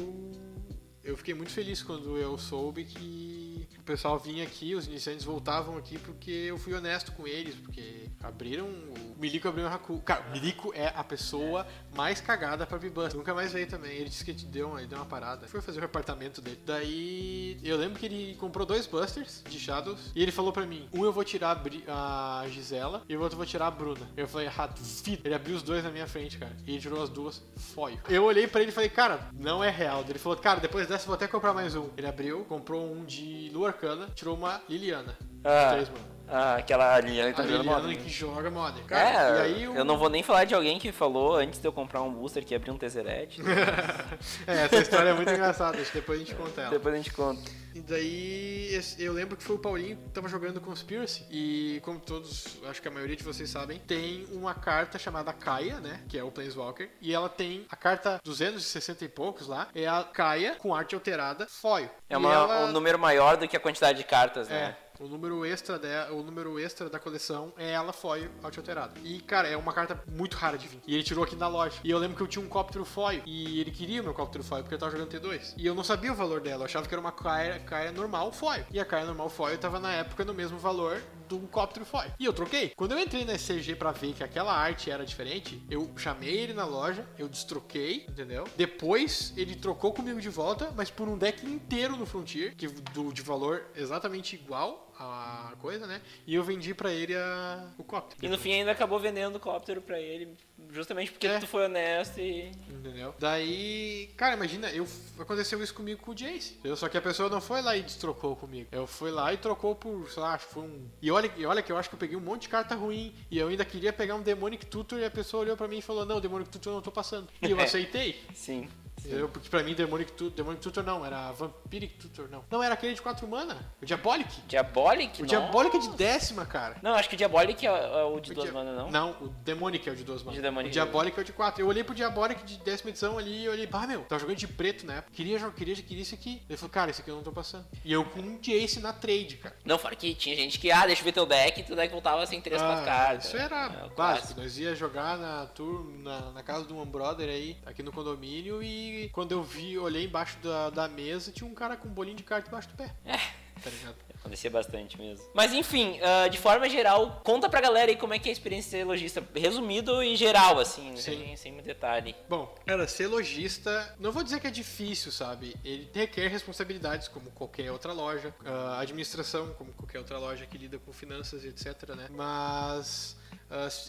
eu 1.02 1.16
fiquei 1.16 1.34
muito 1.34 1.50
feliz 1.50 1.82
quando 1.82 2.16
eu 2.16 2.36
soube 2.36 2.84
que 2.84 3.49
pessoal 3.90 4.16
vinha 4.20 4.44
aqui, 4.44 4.76
os 4.76 4.86
iniciantes 4.86 5.24
voltavam 5.24 5.76
aqui 5.76 5.98
porque 5.98 6.30
eu 6.30 6.56
fui 6.56 6.72
honesto 6.74 7.10
com 7.10 7.26
eles, 7.26 7.56
porque 7.56 8.08
abriram. 8.22 8.66
O 8.66 9.20
Milico 9.20 9.48
abriu 9.48 9.66
um 9.66 9.68
Haku. 9.68 10.00
Cara, 10.00 10.24
o 10.28 10.30
Milico 10.30 10.72
é 10.74 10.92
a 10.94 11.02
pessoa 11.02 11.66
mais 11.96 12.20
cagada 12.20 12.64
pra 12.64 12.78
Bibuster. 12.78 13.16
Nunca 13.16 13.34
mais 13.34 13.52
veio 13.52 13.66
também. 13.66 13.92
Ele 13.96 14.08
disse 14.08 14.24
que 14.24 14.32
deu 14.32 14.68
uma, 14.68 14.86
deu 14.86 14.96
uma 14.96 15.04
parada. 15.04 15.48
Foi 15.48 15.60
fazer 15.60 15.80
o 15.80 15.84
apartamento 15.84 16.40
dele. 16.40 16.60
Daí 16.64 17.58
eu 17.64 17.76
lembro 17.76 17.98
que 17.98 18.06
ele 18.06 18.36
comprou 18.36 18.64
dois 18.64 18.86
Busters 18.86 19.42
de 19.48 19.58
Shadows 19.58 20.12
e 20.14 20.22
ele 20.22 20.30
falou 20.30 20.52
pra 20.52 20.64
mim: 20.64 20.88
um 20.92 21.04
eu 21.04 21.12
vou 21.12 21.24
tirar 21.24 21.60
a 21.88 22.44
Gisela 22.48 23.02
e 23.08 23.16
o 23.16 23.20
outro 23.20 23.34
eu 23.34 23.38
vou 23.38 23.46
tirar 23.46 23.66
a 23.66 23.70
Bruna. 23.72 24.08
Eu 24.16 24.28
falei, 24.28 24.48
ah, 24.56 24.66
duvido. 24.68 25.22
Ele 25.24 25.34
abriu 25.34 25.56
os 25.56 25.62
dois 25.62 25.82
na 25.82 25.90
minha 25.90 26.06
frente, 26.06 26.38
cara. 26.38 26.56
E 26.64 26.72
ele 26.72 26.80
tirou 26.80 27.02
as 27.02 27.08
duas. 27.08 27.42
Foi. 27.56 27.98
Eu 28.08 28.24
olhei 28.24 28.46
pra 28.46 28.60
ele 28.60 28.70
e 28.70 28.74
falei, 28.74 28.88
cara, 28.88 29.28
não 29.32 29.64
é 29.64 29.70
real. 29.70 30.04
Ele 30.08 30.18
falou, 30.18 30.38
cara, 30.38 30.60
depois 30.60 30.86
dessa 30.86 31.06
vou 31.06 31.16
até 31.16 31.26
comprar 31.26 31.52
mais 31.52 31.74
um. 31.74 31.90
Ele 31.96 32.06
abriu, 32.06 32.44
comprou 32.44 32.92
um 32.92 33.04
de 33.04 33.50
Lua 33.52 33.72
Arcana, 33.80 34.08
tirou 34.14 34.36
uma 34.36 34.60
Liliana. 34.68 35.16
Ah. 35.42 35.70
Três, 35.72 35.88
mano. 35.88 36.04
Ah, 36.32 36.56
aquela 36.56 37.00
Liliana 37.00 37.30
que 37.30 37.36
tá 37.36 37.42
A 37.42 37.46
jogando 37.46 37.62
Liliana 37.62 37.82
Modern. 37.82 38.02
que 38.04 38.08
joga 38.10 38.50
Modern. 38.50 38.84
É, 38.84 38.88
Cara, 38.88 39.38
e 39.38 39.40
aí 39.40 39.68
o- 39.68 39.74
eu 39.74 39.84
não 39.84 39.98
vou 39.98 40.08
nem 40.08 40.22
falar 40.22 40.44
de 40.44 40.54
alguém 40.54 40.78
que 40.78 40.92
falou 40.92 41.36
antes 41.36 41.58
de 41.60 41.66
eu 41.66 41.72
comprar 41.72 42.02
um 42.02 42.12
booster 42.12 42.44
que 42.44 42.54
abrir 42.54 42.70
um 42.70 42.78
Tesseret. 42.78 43.40
é, 44.46 44.64
essa 44.64 44.76
história 44.76 45.10
é 45.10 45.14
muito 45.14 45.30
engraçada, 45.30 45.78
acho 45.78 45.90
que 45.90 45.98
depois 46.00 46.20
a 46.20 46.24
gente 46.24 46.34
conta 46.34 46.60
ela. 46.62 46.70
Depois 46.70 46.94
a 46.94 46.96
gente 46.98 47.12
conta. 47.12 47.50
E 47.74 47.80
daí 47.80 48.80
eu 48.98 49.12
lembro 49.12 49.36
que 49.36 49.44
foi 49.44 49.56
o 49.56 49.58
Paulinho 49.58 49.96
que 49.96 50.08
tava 50.10 50.28
jogando 50.28 50.60
Conspiracy. 50.60 51.24
E 51.30 51.80
como 51.84 52.00
todos, 52.00 52.58
acho 52.68 52.82
que 52.82 52.88
a 52.88 52.90
maioria 52.90 53.14
de 53.16 53.22
vocês 53.22 53.48
sabem, 53.48 53.78
tem 53.78 54.26
uma 54.32 54.54
carta 54.54 54.98
chamada 54.98 55.32
Kaia, 55.32 55.78
né? 55.80 56.00
Que 56.08 56.18
é 56.18 56.24
o 56.24 56.30
Planeswalker. 56.30 56.88
E 57.00 57.14
ela 57.14 57.28
tem 57.28 57.66
a 57.70 57.76
carta 57.76 58.20
260 58.24 59.04
e 59.04 59.08
poucos 59.08 59.46
lá. 59.46 59.68
É 59.74 59.86
a 59.86 60.02
Kaia 60.02 60.56
com 60.56 60.74
arte 60.74 60.94
alterada 60.94 61.46
foil. 61.46 61.88
É 62.08 62.16
uma- 62.16 62.32
ela- 62.32 62.64
um 62.66 62.72
número 62.72 62.98
maior 62.98 63.36
do 63.36 63.46
que 63.46 63.56
a 63.56 63.60
quantidade 63.60 63.98
de 63.98 64.04
cartas, 64.04 64.50
É, 64.50 64.52
né? 64.52 64.76
O 65.00 65.08
número 65.08 65.44
extra 65.44 65.78
dela, 65.78 66.12
o 66.12 66.22
número 66.22 66.58
extra 66.58 66.90
da 66.90 66.98
coleção 66.98 67.52
é 67.56 67.72
ela 67.72 67.92
foil 67.92 68.30
alterada. 68.42 68.92
E 69.02 69.20
cara, 69.20 69.48
é 69.48 69.56
uma 69.56 69.72
carta 69.72 70.02
muito 70.12 70.36
rara 70.36 70.58
de 70.58 70.68
vir. 70.68 70.80
E 70.86 70.94
ele 70.94 71.02
tirou 71.02 71.24
aqui 71.24 71.34
na 71.34 71.48
loja. 71.48 71.80
E 71.82 71.90
eu 71.90 71.98
lembro 71.98 72.16
que 72.16 72.22
eu 72.22 72.26
tinha 72.26 72.44
um 72.44 72.48
Cóptero 72.48 72.84
foil 72.84 73.22
e 73.24 73.60
ele 73.60 73.70
queria 73.70 74.02
o 74.02 74.04
meu 74.04 74.14
Cóptero 74.14 74.44
foil 74.44 74.62
porque 74.62 74.74
eu 74.74 74.78
tava 74.78 74.92
jogando 74.92 75.10
T2. 75.10 75.54
E 75.56 75.66
eu 75.66 75.74
não 75.74 75.82
sabia 75.82 76.12
o 76.12 76.14
valor 76.14 76.40
dela, 76.40 76.62
eu 76.62 76.66
achava 76.66 76.86
que 76.86 76.94
era 76.94 77.00
uma 77.00 77.12
Kaia 77.12 77.92
normal 77.92 78.30
foil. 78.32 78.64
E 78.70 78.78
a 78.78 78.84
Kaia 78.84 79.06
normal 79.06 79.30
foil 79.30 79.56
tava 79.56 79.80
na 79.80 79.92
época 79.92 80.24
no 80.24 80.34
mesmo 80.34 80.58
valor 80.58 81.02
do 81.28 81.38
Cóptero 81.48 81.86
foil. 81.86 82.10
E 82.18 82.24
eu 82.24 82.32
troquei. 82.32 82.72
Quando 82.76 82.92
eu 82.92 82.98
entrei 82.98 83.24
na 83.24 83.38
SCG 83.38 83.76
pra 83.76 83.92
ver 83.92 84.12
que 84.12 84.24
aquela 84.24 84.52
arte 84.52 84.90
era 84.90 85.06
diferente, 85.06 85.62
eu 85.70 85.88
chamei 85.96 86.36
ele 86.36 86.52
na 86.52 86.64
loja, 86.64 87.06
eu 87.16 87.28
destroquei, 87.28 88.04
entendeu? 88.08 88.44
Depois 88.56 89.32
ele 89.36 89.54
trocou 89.54 89.92
comigo 89.92 90.20
de 90.20 90.28
volta, 90.28 90.72
mas 90.76 90.90
por 90.90 91.08
um 91.08 91.16
deck 91.16 91.46
inteiro 91.46 91.96
no 91.96 92.04
Frontier, 92.04 92.54
que 92.56 92.66
do, 92.66 93.12
de 93.12 93.22
valor 93.22 93.64
exatamente 93.76 94.34
igual 94.34 94.89
a 95.04 95.52
coisa, 95.60 95.86
né? 95.86 96.00
E 96.26 96.34
eu 96.34 96.42
vendi 96.44 96.74
pra 96.74 96.92
ele 96.92 97.14
a, 97.16 97.68
o 97.78 97.84
Copter. 97.84 98.18
E 98.22 98.28
no 98.28 98.38
fim 98.38 98.52
ainda 98.52 98.70
acabou 98.72 98.98
vendendo 98.98 99.36
o 99.36 99.40
cóptero 99.40 99.80
pra 99.80 99.98
ele, 100.00 100.36
justamente 100.70 101.10
porque 101.12 101.26
É. 101.26 101.38
tu 101.38 101.46
foi 101.46 101.64
honesto 101.64 102.18
e. 102.20 102.50
Entendeu? 102.68 103.14
Daí, 103.18 104.10
cara, 104.16 104.34
imagina, 104.34 104.68
eu 104.70 104.86
aconteceu 105.18 105.62
isso 105.62 105.74
comigo 105.74 106.00
com 106.02 106.10
o 106.12 106.14
Jace. 106.14 106.54
entendeu? 106.54 106.76
Só 106.76 106.88
que 106.88 106.96
a 106.98 107.02
pessoa 107.02 107.28
não 107.28 107.40
foi 107.40 107.62
lá 107.62 107.76
e 107.76 107.82
destrocou 107.82 108.36
comigo. 108.36 108.68
Eu 108.72 108.86
fui 108.86 109.10
lá 109.10 109.32
e 109.32 109.36
trocou 109.36 109.74
por, 109.74 110.10
sei 110.10 110.22
lá, 110.22 110.34
acho 110.34 110.46
que 110.48 110.54
foi 110.54 110.62
um. 110.64 110.88
E 111.00 111.10
olha, 111.10 111.30
e 111.36 111.44
olha 111.46 111.62
que 111.62 111.72
eu 111.72 111.76
acho 111.76 111.88
que 111.88 111.94
eu 111.94 111.98
peguei 111.98 112.16
um 112.16 112.20
monte 112.20 112.42
de 112.42 112.48
carta 112.48 112.74
ruim. 112.74 113.14
E 113.30 113.38
eu 113.38 113.48
ainda 113.48 113.64
queria 113.64 113.92
pegar 113.92 114.14
um 114.14 114.22
Demonic 114.22 114.66
Tutor 114.66 114.98
e 114.98 115.04
a 115.04 115.10
pessoa 115.10 115.42
olhou 115.42 115.56
pra 115.56 115.68
mim 115.68 115.78
e 115.78 115.82
falou: 115.82 116.04
Não, 116.04 116.20
Demonic 116.20 116.50
Tutor 116.50 116.72
eu 116.72 116.76
não 116.76 116.82
tô 116.82 116.92
passando. 116.92 117.28
E 117.42 117.50
eu 117.50 117.58
aceitei. 117.60 118.20
Sim. 118.34 118.68
Entendeu? 119.04 119.28
Porque 119.28 119.48
pra 119.48 119.62
mim 119.62 119.74
Demonic 119.74 120.12
Tutor, 120.12 120.30
Demonic 120.36 120.62
Tutor 120.62 120.84
não, 120.84 121.04
era 121.04 121.32
Vampiric 121.32 121.94
Tutor, 121.94 122.28
não. 122.30 122.44
Não, 122.50 122.62
era 122.62 122.74
aquele 122.74 122.94
de 122.94 123.02
4 123.02 123.26
mana, 123.26 123.56
o 123.82 123.86
Diabolic. 123.86 124.40
Diabolic? 124.46 125.18
O 125.18 125.20
não. 125.22 125.26
Diabolic 125.28 125.76
é 125.76 125.80
de 125.80 125.88
décima, 125.90 126.44
cara. 126.46 126.76
Não, 126.82 126.94
acho 126.94 127.08
que 127.08 127.14
o 127.14 127.18
Diabolic 127.18 127.66
é, 127.66 127.70
é 127.70 128.02
o 128.04 128.20
de 128.20 128.32
O 128.32 128.34
duas 128.34 128.44
Dia- 128.50 128.54
manas, 128.54 128.76
não? 128.76 128.90
Não, 128.90 129.10
o 129.20 129.28
Demonic 129.28 129.88
é 129.88 129.92
o 129.92 129.96
de 129.96 130.04
duas 130.04 130.22
manas. 130.22 130.36
De 130.36 130.42
Demonic. 130.42 130.68
O 130.70 130.72
Diabolic 130.72 131.18
é 131.18 131.22
o 131.22 131.24
de 131.24 131.32
quatro. 131.32 131.62
Eu 131.62 131.66
olhei 131.68 131.82
pro 131.84 131.94
Diabolic 131.94 132.42
de 132.44 132.58
décima 132.58 132.90
edição 132.90 133.18
ali 133.18 133.44
e 133.44 133.48
olhei, 133.48 133.66
pá, 133.66 133.86
meu, 133.86 134.02
tava 134.02 134.20
jogando 134.20 134.36
de 134.36 134.46
preto 134.48 134.86
na 134.86 134.94
época. 134.94 135.12
Queria, 135.14 135.38
queria, 135.50 135.74
queria 135.76 136.02
isso 136.02 136.14
aqui. 136.14 136.42
Ele 136.48 136.56
falou, 136.56 136.70
cara, 136.70 136.90
esse 136.90 137.00
aqui 137.00 137.10
eu 137.10 137.16
não 137.16 137.22
tô 137.22 137.32
passando. 137.32 137.64
E 137.84 137.92
eu 137.92 138.04
com 138.04 138.20
um 138.20 138.38
Jace 138.40 138.80
na 138.80 138.92
trade, 138.92 139.36
cara. 139.36 139.56
Não, 139.64 139.78
fora 139.78 139.96
que 139.96 140.14
tinha 140.14 140.36
gente 140.36 140.58
que, 140.58 140.70
ah, 140.70 140.86
deixa 140.86 141.00
eu 141.00 141.04
ver 141.04 141.12
teu 141.12 141.26
deck, 141.26 141.60
e 141.60 141.64
teu 141.64 141.76
deck 141.76 141.90
voltava 141.92 142.24
sem 142.26 142.40
três, 142.40 142.60
quatro 142.60 142.82
Ah, 142.82 142.86
cartas. 142.86 143.24
Isso 143.26 143.36
era 143.36 143.66
É, 143.66 143.88
básico. 143.94 144.40
Nós 144.40 144.58
ia 144.58 144.74
jogar 144.74 145.16
na 145.16 145.46
tour, 145.46 145.84
na, 145.98 146.32
na 146.32 146.42
casa 146.42 146.64
do 146.64 146.76
One 146.76 146.90
Brother 146.90 147.28
aí, 147.28 147.56
aqui 147.66 147.82
no 147.82 147.92
condomínio, 147.92 148.62
e 148.62 148.89
quando 149.12 149.32
eu 149.32 149.42
vi, 149.42 149.78
olhei 149.78 150.04
embaixo 150.04 150.38
da, 150.42 150.70
da 150.70 150.88
mesa, 150.88 151.32
tinha 151.32 151.48
um 151.48 151.54
cara 151.54 151.76
com 151.76 151.88
um 151.88 151.92
bolinho 151.92 152.16
de 152.16 152.22
carta 152.22 152.48
embaixo 152.48 152.68
do 152.68 152.74
pé. 152.74 152.94
É. 153.04 153.16
Tá 153.62 153.68
ligado? 153.68 153.96
Acontecia 154.20 154.50
bastante 154.50 154.98
mesmo. 154.98 155.26
Mas 155.34 155.52
enfim, 155.52 155.98
ah, 156.02 156.28
de 156.28 156.38
forma 156.38 156.68
geral, 156.68 157.22
conta 157.24 157.48
pra 157.48 157.60
galera 157.60 157.90
aí 157.90 157.96
como 157.96 158.12
é 158.12 158.18
que 158.18 158.28
é 158.28 158.30
a 158.30 158.32
experiência 158.32 158.70
de 158.70 158.76
ser 158.76 158.84
lojista. 158.84 159.26
Resumido 159.34 160.02
e 160.02 160.14
geral, 160.14 160.58
assim, 160.58 160.94
Sim. 160.96 161.02
sem, 161.02 161.36
sem 161.36 161.52
muito 161.52 161.64
detalhe. 161.64 162.14
Bom, 162.28 162.54
cara, 162.66 162.86
ser 162.86 163.06
lojista, 163.06 163.94
não 163.98 164.12
vou 164.12 164.22
dizer 164.22 164.40
que 164.40 164.46
é 164.46 164.50
difícil, 164.50 165.10
sabe? 165.10 165.56
Ele 165.64 165.88
requer 165.94 166.28
responsabilidades, 166.28 167.08
como 167.08 167.30
qualquer 167.30 167.72
outra 167.72 167.92
loja, 167.92 168.34
ah, 168.44 168.78
administração, 168.80 169.54
como 169.54 169.72
qualquer 169.72 169.98
outra 169.98 170.18
loja 170.18 170.44
que 170.46 170.58
lida 170.58 170.78
com 170.78 170.92
finanças, 170.92 171.44
etc, 171.44 171.94
né? 171.96 172.08
Mas 172.10 173.16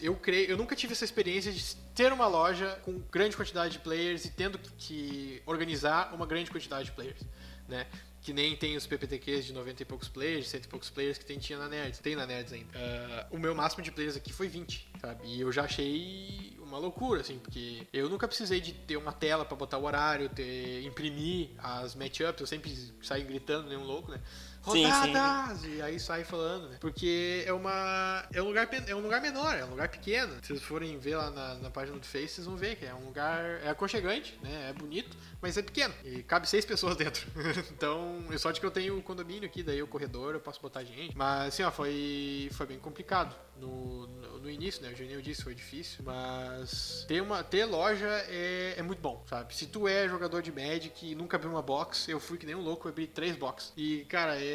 eu 0.00 0.16
creio, 0.16 0.50
eu 0.50 0.56
nunca 0.56 0.74
tive 0.74 0.92
essa 0.92 1.04
experiência 1.04 1.52
de 1.52 1.76
ter 1.94 2.12
uma 2.12 2.26
loja 2.26 2.78
com 2.84 2.98
grande 3.10 3.36
quantidade 3.36 3.74
de 3.74 3.78
players 3.78 4.24
e 4.24 4.30
tendo 4.30 4.58
que, 4.58 5.40
organizar 5.46 6.12
uma 6.14 6.26
grande 6.26 6.50
quantidade 6.50 6.86
de 6.86 6.92
players, 6.92 7.20
né? 7.68 7.86
Que 8.20 8.32
nem 8.32 8.56
tem 8.56 8.76
os 8.76 8.86
PPTQs 8.86 9.46
de 9.46 9.52
90 9.52 9.82
e 9.82 9.84
poucos 9.84 10.08
players, 10.08 10.48
100 10.48 10.60
e 10.60 10.68
poucos 10.68 10.90
players 10.90 11.18
que 11.18 11.24
tem, 11.24 11.38
tinha 11.38 11.58
na 11.58 11.68
Nerds. 11.68 11.98
Tem 11.98 12.14
na 12.14 12.24
Nerds 12.24 12.52
ainda. 12.52 12.70
Ah, 12.74 13.26
o 13.30 13.38
meu 13.38 13.52
máximo 13.54 13.82
de 13.82 13.90
players 13.90 14.16
aqui 14.16 14.32
foi 14.32 14.46
20, 14.46 14.88
sabe? 15.00 15.26
E 15.26 15.40
eu 15.40 15.50
já 15.50 15.64
achei 15.64 16.56
uma 16.60 16.78
loucura, 16.78 17.20
assim, 17.20 17.38
porque 17.38 17.86
eu 17.92 18.08
nunca 18.08 18.28
precisei 18.28 18.60
de 18.60 18.72
ter 18.72 18.96
uma 18.96 19.12
tela 19.12 19.44
pra 19.44 19.56
botar 19.56 19.78
o 19.78 19.84
horário, 19.84 20.28
ter, 20.28 20.84
imprimir 20.84 21.50
as 21.58 21.94
matchups, 21.94 22.40
eu 22.40 22.46
sempre 22.46 22.72
saio 23.02 23.26
gritando, 23.26 23.68
nem 23.68 23.76
um 23.76 23.84
louco, 23.84 24.10
né? 24.10 24.20
Sim, 24.64 24.84
sim. 24.84 24.90
Rodadas! 24.90 25.64
E 25.64 25.82
aí 25.82 25.98
sai 25.98 26.24
falando, 26.24 26.68
né? 26.68 26.76
Porque 26.80 27.42
é 27.46 27.52
uma. 27.52 28.24
É 28.32 28.40
um 28.40 28.46
lugar, 28.46 28.68
é 28.86 28.94
um 28.94 29.00
lugar 29.00 29.20
menor, 29.20 29.56
é 29.56 29.64
um 29.64 29.70
lugar 29.70 29.88
pequeno. 29.88 30.34
Se 30.42 30.48
vocês 30.48 30.62
forem 30.62 30.98
ver 30.98 31.16
lá 31.16 31.30
na, 31.30 31.54
na 31.56 31.70
página 31.70 31.98
do 31.98 32.06
Face, 32.06 32.34
vocês 32.34 32.46
vão 32.46 32.56
ver 32.56 32.76
que 32.76 32.86
é 32.86 32.94
um 32.94 33.06
lugar. 33.06 33.60
É 33.62 33.70
aconchegante, 33.70 34.38
né? 34.42 34.70
É 34.70 34.72
bonito, 34.72 35.16
mas 35.40 35.56
é 35.56 35.62
pequeno. 35.62 35.92
E 36.04 36.22
cabe 36.22 36.48
seis 36.48 36.64
pessoas 36.64 36.96
dentro. 36.96 37.26
então, 37.70 38.24
é 38.30 38.38
sorte 38.38 38.60
que 38.60 38.66
eu 38.66 38.70
tenho 38.70 38.96
o 38.96 39.02
condomínio 39.02 39.46
aqui, 39.46 39.62
daí 39.62 39.82
o 39.82 39.86
corredor, 39.86 40.34
eu 40.34 40.40
posso 40.40 40.60
botar 40.60 40.84
gente. 40.84 41.16
Mas 41.16 41.48
assim, 41.48 41.62
ó, 41.62 41.70
foi, 41.70 42.48
foi 42.52 42.66
bem 42.66 42.78
complicado. 42.78 43.34
No, 43.56 44.08
no, 44.08 44.38
no 44.40 44.50
início, 44.50 44.82
né? 44.82 44.90
O 44.90 44.96
Juninho 44.96 45.22
disse 45.22 45.44
foi 45.44 45.54
difícil, 45.54 46.02
mas 46.04 47.04
ter, 47.06 47.20
uma, 47.20 47.44
ter 47.44 47.64
loja 47.64 48.08
é, 48.28 48.74
é 48.76 48.82
muito 48.82 49.00
bom, 49.00 49.22
sabe? 49.28 49.54
Se 49.54 49.66
tu 49.66 49.86
é 49.86 50.08
jogador 50.08 50.42
de 50.42 50.50
Magic 50.50 51.12
e 51.12 51.14
nunca 51.14 51.36
abriu 51.36 51.52
uma 51.52 51.62
box, 51.62 52.08
eu 52.08 52.18
fui 52.18 52.38
que 52.38 52.46
nem 52.46 52.56
um 52.56 52.60
louco, 52.60 52.88
eu 52.88 52.90
abri 52.90 53.06
três 53.06 53.36
boxes. 53.36 53.72
E, 53.76 54.04
cara, 54.06 54.36
é, 54.36 54.51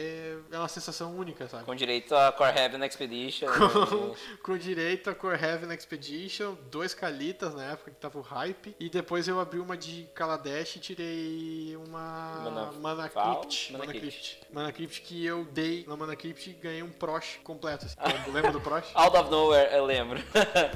é 0.51 0.57
uma 0.57 0.67
sensação 0.67 1.15
única, 1.15 1.47
sabe? 1.47 1.63
Com 1.63 1.75
direito 1.75 2.15
a 2.15 2.31
Core 2.31 2.57
Heaven 2.57 2.85
Expedition. 2.85 3.47
Com, 3.47 4.15
com 4.43 4.57
direito 4.57 5.09
a 5.09 5.15
Core 5.15 5.43
Heaven 5.43 5.73
Expedition, 5.73 6.55
dois 6.71 6.93
Calitas 6.93 7.53
na 7.53 7.71
época 7.71 7.91
que 7.91 7.97
tava 7.97 8.17
o 8.17 8.21
hype, 8.21 8.75
e 8.79 8.89
depois 8.89 9.27
eu 9.27 9.39
abri 9.39 9.59
uma 9.59 9.77
de 9.77 10.07
Kaladesh 10.13 10.75
e 10.75 10.79
tirei 10.79 11.77
uma 11.87 12.71
Mana-? 12.81 13.09
Crypt. 13.09 13.71
Mana 13.71 13.85
Mana 13.85 13.99
Crypt. 13.99 13.99
Crypt. 13.99 14.47
Mana 14.51 14.71
Crypt 14.71 15.01
que 15.01 15.25
eu 15.25 15.45
dei 15.45 15.85
na 15.87 15.95
Mana 15.95 16.15
Crypt 16.15 16.49
e 16.49 16.53
ganhei 16.53 16.83
um 16.83 16.91
Prosh 16.91 17.39
completo. 17.43 17.85
Assim. 17.85 17.95
Lembra 18.31 18.51
do 18.51 18.61
Prosh? 18.61 18.91
Out 18.93 19.17
of 19.17 19.29
Nowhere, 19.29 19.73
eu 19.73 19.85
lembro. 19.85 20.19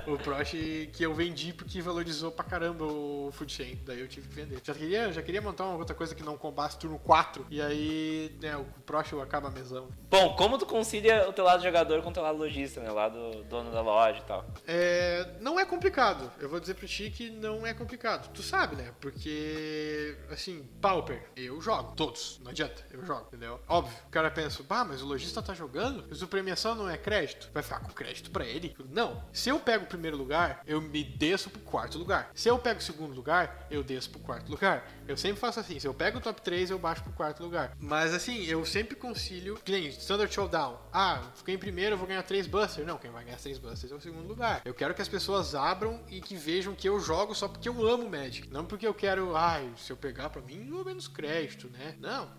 O 0.08 0.18
Prosh 0.18 0.52
que 0.94 1.04
eu 1.04 1.14
vendi 1.14 1.54
porque 1.54 1.82
valorizou 1.82 2.32
pra 2.32 2.44
caramba 2.44 2.86
o 2.86 3.30
Food 3.34 3.52
Chain. 3.52 3.80
Daí 3.86 4.00
eu 4.00 4.08
tive 4.08 4.28
que 4.28 4.36
vender. 4.36 4.62
Já 4.64 4.74
queria, 4.74 5.12
já 5.12 5.22
queria 5.22 5.42
montar 5.42 5.66
uma 5.66 5.78
outra 5.78 5.96
coisa 5.96 6.16
que 6.16 6.24
não 6.24 6.38
combasse 6.38 6.78
turno 6.78 7.00
4. 7.00 7.46
E 7.50 7.62
aí, 7.62 8.36
né, 8.42 8.58
o 8.58 8.66
Prosh 8.86 9.11
acaba 9.20 9.48
a 9.48 9.52
mesão. 9.52 9.90
Bom, 10.10 10.36
como 10.36 10.58
tu 10.58 10.66
concilia 10.66 11.28
o 11.28 11.34
teu 11.34 11.44
lado 11.44 11.64
jogador 11.64 12.02
com 12.02 12.10
o 12.10 12.14
teu 12.14 12.24
lado 12.24 12.38
lojista, 12.38 12.80
né? 12.80 12.92
O 12.92 12.94
lado 12.94 13.44
dono 13.50 13.72
da 13.72 13.82
loja 13.82 14.20
e 14.20 14.24
tal. 14.24 14.46
É, 14.68 15.28
não 15.40 15.60
é 15.60 15.66
complicado. 15.66 16.32
Eu 16.40 16.48
vou 16.48 16.60
dizer 16.60 16.76
pra 16.76 16.88
ti 16.88 17.10
que 17.10 17.30
não 17.30 17.66
é 17.66 17.74
complicado. 17.74 18.32
Tu 18.32 18.44
sabe, 18.44 18.76
né? 18.76 18.94
Porque, 19.02 20.16
assim, 20.30 20.70
Pauper, 20.80 21.30
eu 21.36 21.60
jogo. 21.62 21.94
Todos. 21.96 22.40
Não 22.44 22.52
adianta. 22.52 22.86
Eu 22.92 23.04
jogo, 23.06 23.26
entendeu? 23.28 23.60
Óbvio. 23.68 23.98
O 24.08 24.12
cara 24.12 24.30
pensa, 24.30 24.64
bah, 24.64 24.86
mas 24.86 25.02
o 25.02 25.06
lojista 25.06 25.42
tá 25.42 25.54
jogando? 25.54 26.06
Mas 26.08 26.22
o 26.22 26.28
premiação 26.28 26.76
não 26.76 26.90
é 26.90 26.98
crédito? 26.98 27.50
Vai 27.54 27.64
ficar 27.64 27.80
com 27.80 27.92
crédito 27.92 28.30
pra 28.30 28.46
ele? 28.46 28.76
Não. 28.90 29.24
Se 29.34 29.50
eu 29.50 29.60
pego 29.60 29.86
o 29.86 29.88
primeiro 29.88 30.18
lugar, 30.18 30.62
eu 30.66 30.82
me 30.82 31.04
desço 31.04 31.50
pro 31.50 31.62
quarto 31.62 31.98
lugar. 31.98 32.30
Se 32.34 32.50
eu 32.50 32.60
pego 32.60 32.80
o 32.80 32.84
segundo 32.84 33.14
lugar, 33.16 33.68
eu 33.70 33.84
desço 33.84 34.10
pro 34.10 34.20
quarto 34.20 34.50
lugar. 34.50 34.90
Eu 35.08 35.18
sempre 35.18 35.40
faço 35.40 35.60
assim. 35.60 35.80
Se 35.80 35.88
eu 35.88 35.94
pego 35.94 36.18
o 36.18 36.22
top 36.22 36.42
3, 36.42 36.70
eu 36.70 36.80
baixo 36.80 37.04
pro 37.04 37.14
quarto 37.14 37.44
lugar. 37.44 37.76
Mas, 37.80 38.14
assim, 38.14 38.44
eu 38.46 38.66
sempre 38.66 38.96
concilio. 39.02 39.56
Que 39.64 39.72
nem 39.72 39.88
Standard 39.88 40.34
Showdown. 40.34 40.78
Ah, 40.94 41.22
fiquei 41.36 41.56
em 41.56 41.58
primeiro, 41.58 41.96
eu 41.96 41.98
vou 41.98 42.08
ganhar 42.08 42.24
três 42.24 42.48
busters. 42.48 42.86
Não, 42.86 42.98
quem 42.98 43.12
vai 43.12 43.26
ganhar 43.26 43.38
três 43.38 43.58
busters 43.58 43.92
é 43.92 43.96
o 43.96 44.00
segundo 44.00 44.28
lugar. 44.28 44.62
Eu 44.64 44.74
quero 44.74 44.94
que 44.94 45.02
as 45.02 45.08
pessoas 45.08 45.56
abram 45.56 46.00
e 46.10 46.22
que 46.22 46.36
vejam 46.36 46.76
que 46.76 46.88
eu 46.88 47.00
jogo 47.00 47.34
só 47.34 47.48
porque 47.48 47.68
eu 47.68 47.88
amo 47.88 48.10
Magic. 48.10 48.48
Não 48.50 48.66
porque 48.66 48.86
eu 48.86 48.94
quero, 48.94 49.36
ai, 49.36 49.70
se 49.78 49.92
eu 49.92 49.98
pegar 49.98 50.30
pra 50.30 50.42
mim, 50.42 50.72
ou 50.72 50.86
menos 50.86 51.08
crédito, 51.08 51.68
né? 51.70 51.96
Não. 52.00 52.30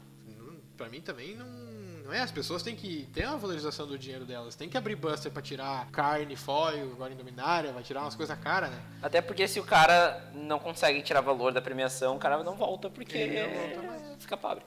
Pra 0.76 0.88
mim 0.88 1.00
também 1.00 1.36
não. 1.36 1.72
Não 2.02 2.12
é, 2.12 2.20
as 2.20 2.32
pessoas 2.32 2.62
têm 2.64 2.74
que 2.74 3.08
ter 3.12 3.24
uma 3.26 3.38
valorização 3.38 3.86
do 3.86 3.96
dinheiro 3.96 4.24
delas. 4.24 4.56
Tem 4.56 4.68
que 4.68 4.76
abrir 4.76 4.96
buster 4.96 5.30
pra 5.30 5.40
tirar 5.40 5.88
carne, 5.92 6.34
foil, 6.34 6.90
agora 6.92 7.12
em 7.12 7.16
dominária, 7.16 7.72
vai 7.72 7.82
tirar 7.82 8.00
umas 8.02 8.16
coisas 8.16 8.36
cara, 8.40 8.66
né? 8.68 8.82
Até 9.00 9.20
porque 9.20 9.46
se 9.46 9.60
o 9.60 9.64
cara 9.64 10.30
não 10.34 10.58
consegue 10.58 11.00
tirar 11.02 11.20
valor 11.20 11.52
da 11.52 11.62
premiação, 11.62 12.16
o 12.16 12.18
cara 12.18 12.42
não 12.42 12.56
volta 12.56 12.90
porque 12.90 13.16
Ele 13.16 13.40
não 13.40 13.54
volta 13.54 13.82
mais. 13.82 14.11
Fica 14.22 14.36
pobre. 14.36 14.64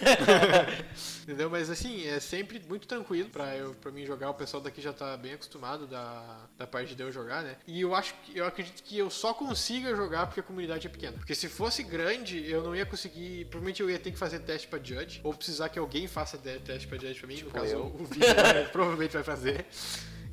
Entendeu? 1.22 1.48
Mas 1.48 1.70
assim, 1.70 2.06
é 2.06 2.20
sempre 2.20 2.60
muito 2.68 2.86
tranquilo 2.86 3.28
pra, 3.30 3.56
eu, 3.56 3.74
pra 3.74 3.90
mim 3.90 4.04
jogar. 4.04 4.30
O 4.30 4.34
pessoal 4.34 4.62
daqui 4.62 4.80
já 4.80 4.92
tá 4.92 5.16
bem 5.16 5.34
acostumado 5.34 5.86
da, 5.86 6.46
da 6.58 6.66
parte 6.66 6.94
de 6.94 7.02
eu 7.02 7.10
jogar, 7.10 7.42
né? 7.42 7.56
E 7.66 7.80
eu 7.80 7.94
acho 7.94 8.14
que 8.22 8.36
eu 8.36 8.46
acredito 8.46 8.82
que 8.82 8.98
eu 8.98 9.08
só 9.10 9.32
consiga 9.32 9.94
jogar 9.94 10.26
porque 10.26 10.40
a 10.40 10.42
comunidade 10.42 10.86
é 10.86 10.90
pequena. 10.90 11.16
Porque 11.16 11.34
se 11.34 11.48
fosse 11.48 11.82
grande, 11.82 12.48
eu 12.48 12.62
não 12.62 12.74
ia 12.74 12.84
conseguir. 12.84 13.46
Provavelmente 13.46 13.82
eu 13.82 13.90
ia 13.90 13.98
ter 13.98 14.10
que 14.10 14.18
fazer 14.18 14.40
teste 14.40 14.66
pra 14.68 14.78
Judge, 14.82 15.20
ou 15.22 15.32
precisar 15.32 15.68
que 15.68 15.78
alguém 15.78 16.06
faça 16.06 16.36
teste 16.36 16.86
pra 16.86 16.98
Judge 16.98 17.18
pra 17.18 17.28
mim. 17.28 17.36
Tipo 17.36 17.48
no 17.48 17.54
caso, 17.54 17.72
eu. 17.72 17.86
o 17.86 18.04
vídeo 18.04 18.34
né, 18.34 18.64
provavelmente 18.72 19.12
vai 19.12 19.22
fazer. 19.22 19.66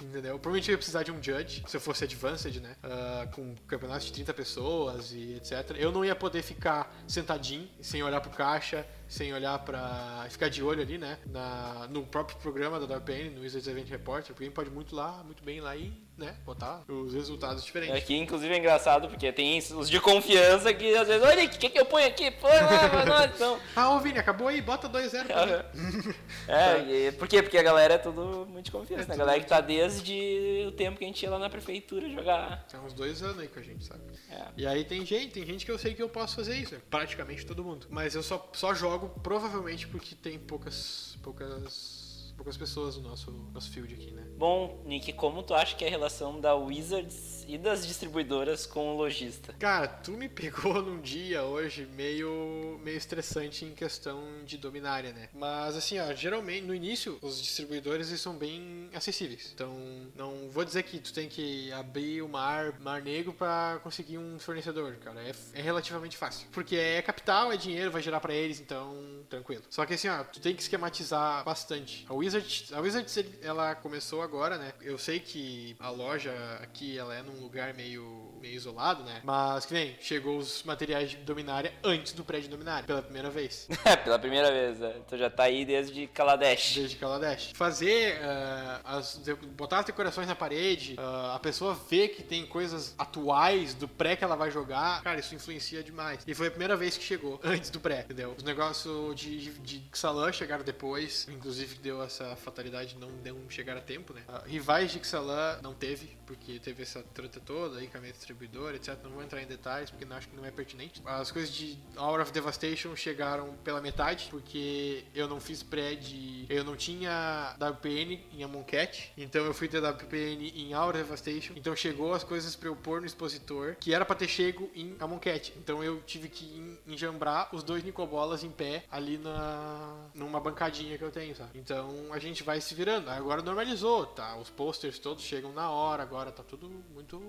Entendeu? 0.02 0.40
Provavelmente 0.40 0.72
ia 0.72 0.78
precisar 0.78 1.04
de 1.04 1.12
um 1.12 1.22
judge, 1.22 1.64
se 1.68 1.78
eu 1.78 1.82
fosse 1.82 2.04
advanced, 2.04 2.60
né? 2.60 2.76
Ah, 2.84 3.28
com 3.32 3.56
campeonatos 3.68 4.08
de 4.08 4.14
30 4.14 4.34
pessoas 4.34 5.12
e 5.14 5.36
etc. 5.36 5.76
Eu 5.78 5.92
não 5.92 6.04
ia 6.04 6.16
poder 6.16 6.42
ficar 6.42 6.94
sentadinho, 7.08 7.70
sem 7.82 8.02
olhar 8.04 8.20
pro 8.22 8.32
caixa, 8.32 8.86
sem 9.08 9.34
olhar 9.34 9.60
pra. 9.60 10.26
ficar 10.30 10.50
de 10.50 10.64
olho 10.64 10.82
ali, 10.82 10.98
né? 10.98 11.20
Na, 11.28 11.88
no 11.90 12.06
próprio 12.06 12.38
programa 12.38 12.80
da 12.80 12.98
WPN, 12.98 13.32
no 13.32 13.42
Wizards 13.42 13.68
Event 13.68 13.90
Reporter, 13.90 14.34
porque 14.34 14.50
pode 14.50 14.70
muito 14.70 14.96
lá, 14.96 15.24
muito 15.24 15.44
bem 15.44 15.60
lá 15.60 15.76
e, 15.76 15.94
né, 16.22 16.36
botar 16.46 16.84
os 16.88 17.14
resultados 17.14 17.64
diferentes. 17.64 17.96
Aqui, 17.96 18.16
inclusive, 18.18 18.54
é 18.54 18.58
engraçado 18.58 19.10
porque 19.10 19.32
tem 19.32 19.58
os 19.58 19.90
de 19.90 20.00
confiança 20.00 20.74
que 20.74 20.96
às 20.96 21.08
vezes, 21.08 21.24
olha, 21.26 21.44
o 21.44 21.50
que, 21.50 21.70
que 21.70 21.80
eu 21.80 21.86
ponho 21.86 22.08
aqui? 22.08 22.32
Põe 22.32 22.52
lá 22.52 22.90
pra 22.90 23.06
nós, 23.06 23.32
então. 23.36 23.60
Ah, 23.76 23.90
ô 23.96 24.00
Vini, 24.00 24.20
acabou 24.20 24.48
aí, 24.48 24.62
bota 24.62 24.88
2-0 24.90 25.26
pra 25.26 25.46
mim. 25.46 26.14
É, 26.48 26.80
e, 27.08 27.12
por 27.14 27.28
quê? 27.28 27.42
Porque 27.42 27.58
a 27.58 27.64
galera 27.64 27.96
é 27.96 27.98
tudo 27.98 28.46
muito 28.50 28.66
de 28.66 28.72
confiança, 28.72 29.04
É 29.04 29.08
né? 29.08 29.14
A 29.14 29.18
galera 29.18 29.40
que 29.40 29.48
tá 29.48 29.62
desde 29.62 30.66
o 30.68 30.72
tempo 30.72 30.98
que 30.98 31.04
a 31.04 31.08
gente 31.08 31.24
ia 31.24 31.30
lá 31.30 31.40
na 31.40 31.50
prefeitura 31.50 32.10
jogar. 32.10 32.66
Tem 32.70 32.80
uns 32.80 32.94
dois 32.94 33.22
anos 33.24 33.40
aí 33.40 33.48
com 33.48 33.60
a 33.60 33.64
gente, 33.64 33.84
sabe? 33.86 34.02
É. 34.30 34.46
E 34.58 34.68
aí 34.68 34.84
tem 34.84 35.06
gente, 35.06 35.32
tem 35.34 35.46
gente 35.46 35.66
que 35.66 35.72
eu 35.72 35.80
sei 35.80 35.94
que 35.94 36.02
eu 36.02 36.10
posso 36.10 36.36
fazer 36.36 36.56
isso, 36.56 36.76
né? 36.76 36.82
Praticamente 36.90 37.46
todo 37.46 37.64
mundo. 37.64 37.88
Mas 37.90 38.16
eu 38.16 38.24
só, 38.24 38.50
só 38.54 38.74
jogo 38.74 39.10
provavelmente 39.22 39.88
porque 39.88 40.16
tem 40.16 40.38
poucas. 40.38 41.18
poucas. 41.24 42.01
Poucas 42.42 42.58
pessoas 42.58 42.98
no 42.98 43.04
nosso, 43.04 43.32
nosso 43.54 43.70
field 43.70 43.94
aqui, 43.94 44.12
né? 44.12 44.26
Bom, 44.36 44.82
Nick, 44.84 45.14
como 45.14 45.44
tu 45.44 45.54
acha 45.54 45.76
que 45.76 45.86
é 45.86 45.88
a 45.88 45.92
relação 45.92 46.42
da 46.42 46.56
Wizards 46.56 47.41
e 47.54 47.58
das 47.58 47.86
distribuidoras 47.86 48.66
com 48.66 48.94
o 48.94 48.98
lojista? 48.98 49.54
Cara, 49.60 49.88
tu 49.88 50.12
me 50.12 50.30
pegou 50.30 50.82
num 50.82 51.02
dia 51.02 51.44
hoje 51.44 51.86
meio, 51.86 52.80
meio 52.84 52.98
estressante 52.98 53.66
em 53.66 53.74
questão 53.74 54.22
de 54.46 54.58
dominária, 54.58 55.12
né? 55.12 55.30
Mas 55.34 55.76
assim, 55.76 56.00
ó, 56.00 56.14
geralmente 56.14 56.66
no 56.66 56.74
início 56.74 57.18
os 57.22 57.42
distribuidores 57.42 58.08
são 58.22 58.36
bem 58.38 58.90
acessíveis. 58.94 59.52
Então, 59.54 59.76
não 60.16 60.50
vou 60.50 60.64
dizer 60.64 60.84
que 60.84 61.00
tu 61.00 61.14
tem 61.14 61.28
que 61.28 61.72
abrir 61.74 62.22
o 62.22 62.30
mar, 62.30 62.80
mar 62.80 63.02
negro 63.02 63.34
pra 63.34 63.80
conseguir 63.84 64.18
um 64.18 64.40
fornecedor, 64.40 64.96
cara. 65.04 65.22
É, 65.22 65.34
é 65.60 65.62
relativamente 65.62 66.16
fácil. 66.16 66.48
Porque 66.52 66.76
é 66.76 67.02
capital, 67.02 67.52
é 67.52 67.58
dinheiro, 67.58 67.92
vai 67.92 68.02
gerar 68.02 68.20
pra 68.22 68.34
eles, 68.34 68.60
então 68.60 68.96
tranquilo. 69.30 69.64
Só 69.70 69.86
que 69.86 69.94
assim, 69.96 70.08
ó, 70.08 70.24
tu 70.24 70.40
tem 70.40 70.56
que 70.56 70.62
esquematizar 70.62 71.44
bastante. 71.44 72.06
A 72.08 72.14
Wizards, 72.14 72.72
a 72.72 72.80
Wizards 72.80 73.16
ele- 73.18 73.40
ela 73.42 73.76
começou 73.76 74.22
agora, 74.22 74.58
né? 74.58 74.74
Eu 74.82 74.98
sei 74.98 75.20
que 75.20 75.76
a 75.80 75.90
loja 75.90 76.32
aqui 76.62 76.98
ela 76.98 77.14
é 77.16 77.22
num 77.22 77.41
lugar 77.42 77.74
meio, 77.74 78.31
meio 78.42 78.56
isolado, 78.56 79.04
né? 79.04 79.22
Mas 79.24 79.66
que 79.66 79.74
nem 79.74 79.96
chegou 80.02 80.38
os 80.38 80.64
materiais 80.64 81.12
de 81.12 81.18
dominária 81.18 81.74
antes 81.84 82.14
do 82.14 82.24
prédio 82.24 82.50
dominária, 82.50 82.86
pela 82.86 83.02
primeira 83.02 83.30
vez. 83.30 83.68
É, 83.84 83.96
pela 83.96 84.20
primeira 84.20 84.52
vez, 84.52 84.80
né? 84.80 85.02
Tu 85.08 85.18
já 85.18 85.30
tá 85.30 85.44
aí 85.44 85.66
desde 85.66 86.08
Kaladesh. 86.08 86.76
Desde 86.76 86.96
Kaladesh. 86.98 87.52
Fazer 87.56 88.22
ah, 88.24 88.80
as, 88.86 89.18
de- 89.18 89.34
botar 89.34 89.80
as 89.80 89.86
decorações 89.86 90.28
na 90.28 90.36
parede, 90.36 90.96
ah, 90.98 91.34
a 91.36 91.40
pessoa 91.40 91.74
ver 91.90 92.10
que 92.10 92.24
tem 92.24 92.46
coisas 92.46 92.94
atuais 92.98 93.74
do 93.74 93.88
pré 93.88 94.16
que 94.16 94.24
ela 94.24 94.36
vai 94.36 94.52
jogar, 94.52 95.02
cara, 95.02 95.20
isso 95.20 95.34
influencia 95.36 95.84
demais. 95.84 96.24
E 96.28 96.34
foi 96.34 96.48
a 96.48 96.52
primeira 96.52 96.76
vez 96.78 96.96
que 96.96 97.04
chegou, 97.04 97.40
antes 97.44 97.70
do 97.70 97.80
pré, 97.80 98.02
entendeu? 98.02 98.36
Os 98.38 98.44
negócios 98.44 99.16
de, 99.16 99.40
de, 99.40 99.60
de 99.60 99.84
Xalan 99.94 100.32
chegaram 100.32 100.64
depois, 100.64 101.28
inclusive 101.30 101.76
deu 101.80 102.02
essa 102.04 102.36
fatalidade, 102.36 102.96
não 102.98 103.10
deu 103.24 103.36
um 103.36 103.50
chegar 103.50 103.76
a 103.76 103.82
tempo, 103.82 104.14
né? 104.14 104.22
Ah, 104.28 104.44
rivais 104.46 104.92
de 104.92 105.06
Xalan 105.06 105.60
não 105.62 105.74
teve, 105.74 106.18
porque 106.26 106.60
teve 106.60 106.84
essa 106.84 107.04
treta 107.14 107.40
toda 107.40 107.80
aí 107.80 107.88
com 107.88 107.98
a 107.98 108.02
minha 108.02 108.14
distribuidora, 108.36 108.76
etc. 108.76 108.98
Não 109.04 109.12
vou 109.12 109.24
entrar 109.24 109.42
em 109.42 109.46
detalhes, 109.46 109.90
porque 109.90 110.06
não 110.06 110.16
acho 110.16 110.28
que 110.30 110.36
não 110.36 110.46
é 110.46 110.52
pertinente. 110.52 111.02
As 111.06 111.32
coisas 111.32 111.54
de 111.54 111.78
Hour 111.98 112.22
of 112.22 112.32
Devastation 112.32 112.96
chegaram 112.96 113.54
pela 113.64 113.82
metade, 113.82 114.28
porque 114.32 115.04
eu 115.14 115.28
não 115.28 115.40
fiz 115.40 115.62
pré 115.62 115.96
de. 115.96 116.46
Eu 116.50 116.64
não 116.64 116.76
tinha 116.76 117.56
WPN 117.60 118.20
em 118.34 118.44
Amonkhet, 118.44 119.12
então 119.18 119.44
eu 119.46 119.54
fui 119.54 119.68
ter 119.68 119.80
WPN 119.84 120.50
em 120.56 120.74
Hour 120.76 120.90
of 120.96 120.98
Devastation. 121.04 121.54
Então 121.56 121.76
chegou 121.76 122.14
as 122.14 122.24
coisas 122.24 122.56
pra 122.56 122.70
eu 122.70 122.76
pôr 122.76 123.02
no 123.02 123.08
expositor, 123.08 123.76
que 123.80 123.94
era 123.94 124.06
pra 124.06 124.16
ter 124.16 124.28
chego 124.28 124.70
em 124.74 124.96
Amonkhet. 125.00 125.54
Então 125.58 125.84
eu 125.84 126.02
tive 126.02 126.30
que 126.30 126.46
en- 126.46 126.78
enjambrar 126.94 127.50
os 127.54 127.64
dois 127.64 127.84
Nicobolas 127.84 128.44
em 128.44 128.50
pé 128.52 128.86
ali 128.92 129.18
na 129.18 130.08
numa 130.14 130.40
bancadinha 130.40 130.98
que 130.98 131.04
eu 131.04 131.12
tenho, 131.12 131.36
sabe? 131.36 131.52
Então 131.60 132.08
a 132.12 132.20
gente 132.20 132.44
vai 132.44 132.62
se 132.62 132.74
virando. 132.74 133.10
Agora 133.10 133.42
normalizou, 133.42 134.06
tá? 134.06 134.36
Os 134.38 134.50
posters 134.50 135.00
todos 135.00 135.24
chegam 135.24 135.52
na 135.54 135.70
hora, 135.70 136.04
agora 136.04 136.32
tá 136.32 136.44
tudo 136.44 136.70
muito 136.94 137.22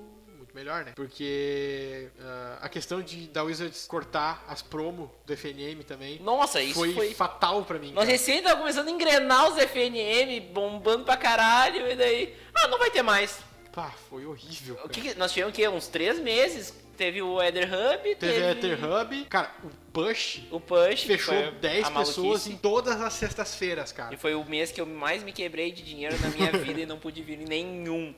melhor, 0.55 0.85
né? 0.85 0.93
Porque 0.95 2.09
ah, 2.21 2.59
a 2.63 2.69
questão 2.69 3.01
de 3.03 3.27
da 3.29 3.43
Wizards 3.43 3.87
cortar 3.87 4.45
as 4.49 4.63
promo 4.63 5.13
do 5.27 5.37
FNM 5.37 5.83
também 5.85 6.19
Nossa, 6.21 6.61
isso 6.63 6.75
foi, 6.75 6.93
foi. 6.93 7.15
fatal 7.15 7.65
pra 7.65 7.79
mim. 7.79 7.93
Nós 7.93 8.09
recém 8.09 8.43
tava 8.43 8.59
começando 8.61 8.89
a 8.89 8.91
engrenar 8.91 9.49
os 9.51 9.59
FNM, 9.59 10.41
bombando 10.53 11.05
pra 11.05 11.17
caralho, 11.17 11.91
e 11.91 11.97
daí. 11.97 12.37
Ah, 12.55 12.69
não 12.69 12.79
vai 12.79 12.91
ter 12.91 13.03
mais. 13.03 13.39
Pá, 13.73 13.91
foi 14.11 14.27
horrível. 14.27 14.77
Que, 14.91 15.01
que- 15.01 15.15
nós 15.15 15.33
tivemos 15.33 15.53
o 15.53 15.57
quê? 15.57 15.67
Uns 15.69 15.89
três 15.89 16.19
meses. 16.19 16.75
Teve 16.97 17.23
o 17.23 17.41
Ether 17.43 17.69
Hub, 17.69 18.03
Teve 18.03 18.17
teve, 18.17 18.45
a 18.45 18.51
Ether 18.53 18.79
Hub, 18.85 19.25
cara, 19.27 19.51
o 19.65 19.69
Push 19.93 20.43
o 20.51 20.59
Push. 20.61 21.03
fechou 21.03 21.35
foi 21.35 21.51
10 21.53 21.87
a 21.87 21.91
pessoas 21.91 22.47
em 22.47 22.57
todas 22.57 23.01
as 23.01 23.13
sextas-feiras, 23.13 23.93
cara. 23.93 24.15
E 24.15 24.17
foi 24.19 24.35
o 24.35 24.45
mês 24.45 24.73
que 24.73 24.81
eu 24.81 24.87
mais 24.87 25.23
me 25.23 25.33
quebrei 25.33 25.71
de 25.71 25.83
dinheiro 25.83 26.19
na 26.21 26.29
minha 26.29 26.53
vida 26.65 26.81
e 26.81 26.87
não 26.87 26.99
pude 26.99 27.23
vir 27.23 27.41
em 27.41 27.45
nenhum. 27.45 28.15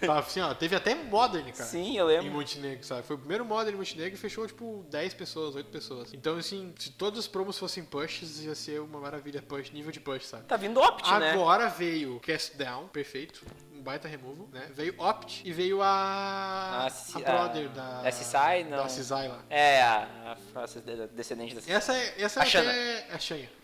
Tá, 0.00 0.18
assim, 0.20 0.40
ó, 0.40 0.54
teve 0.54 0.76
até 0.76 0.94
Modern, 0.94 1.50
cara. 1.50 1.64
Sim, 1.68 1.96
eu 1.98 2.08
Em 2.08 2.18
lembro. 2.18 2.32
Montenegro, 2.32 2.84
sabe? 2.84 3.02
Foi 3.02 3.16
o 3.16 3.18
primeiro 3.18 3.44
Modern 3.44 3.74
em 3.74 3.78
Montenegro 3.78 4.14
e 4.14 4.16
fechou, 4.16 4.46
tipo, 4.46 4.86
10 4.88 5.14
pessoas, 5.14 5.56
8 5.56 5.70
pessoas. 5.70 6.14
Então, 6.14 6.36
assim, 6.36 6.72
se 6.78 6.92
todos 6.92 7.18
os 7.18 7.26
promos 7.26 7.58
fossem 7.58 7.84
pushes, 7.84 8.44
ia 8.44 8.54
ser 8.54 8.80
uma 8.80 9.00
maravilha 9.00 9.42
push, 9.42 9.70
nível 9.72 9.90
de 9.90 9.98
push, 9.98 10.24
sabe? 10.24 10.44
Tá 10.44 10.56
vindo 10.56 10.80
Opt, 10.80 11.10
né? 11.18 11.32
Agora 11.32 11.68
veio 11.68 12.20
Cast 12.20 12.56
Down, 12.56 12.86
perfeito. 12.88 13.44
Um 13.78 13.82
baita 13.82 14.08
removal, 14.08 14.48
né? 14.52 14.68
Veio 14.74 14.94
Opt 14.98 15.42
e 15.48 15.52
veio 15.52 15.80
a. 15.80 16.86
A 16.86 16.90
Ci- 16.90 17.16
a 17.16 17.20
brother 17.20 17.66
a- 17.66 18.02
da. 18.02 18.10
Cisai, 18.10 18.64
não. 18.64 18.78
Da 18.78 18.88
Cisai 18.88 19.28
lá. 19.28 19.40
É, 19.48 19.80
a, 19.82 20.08
a, 20.56 20.62
a 20.64 21.06
descendente 21.14 21.54
da 21.54 21.72
Essa, 21.72 21.94
é- 21.96 22.14
essa 22.20 22.40
A 22.40 22.42
até. 22.42 23.06
A. 23.12 23.18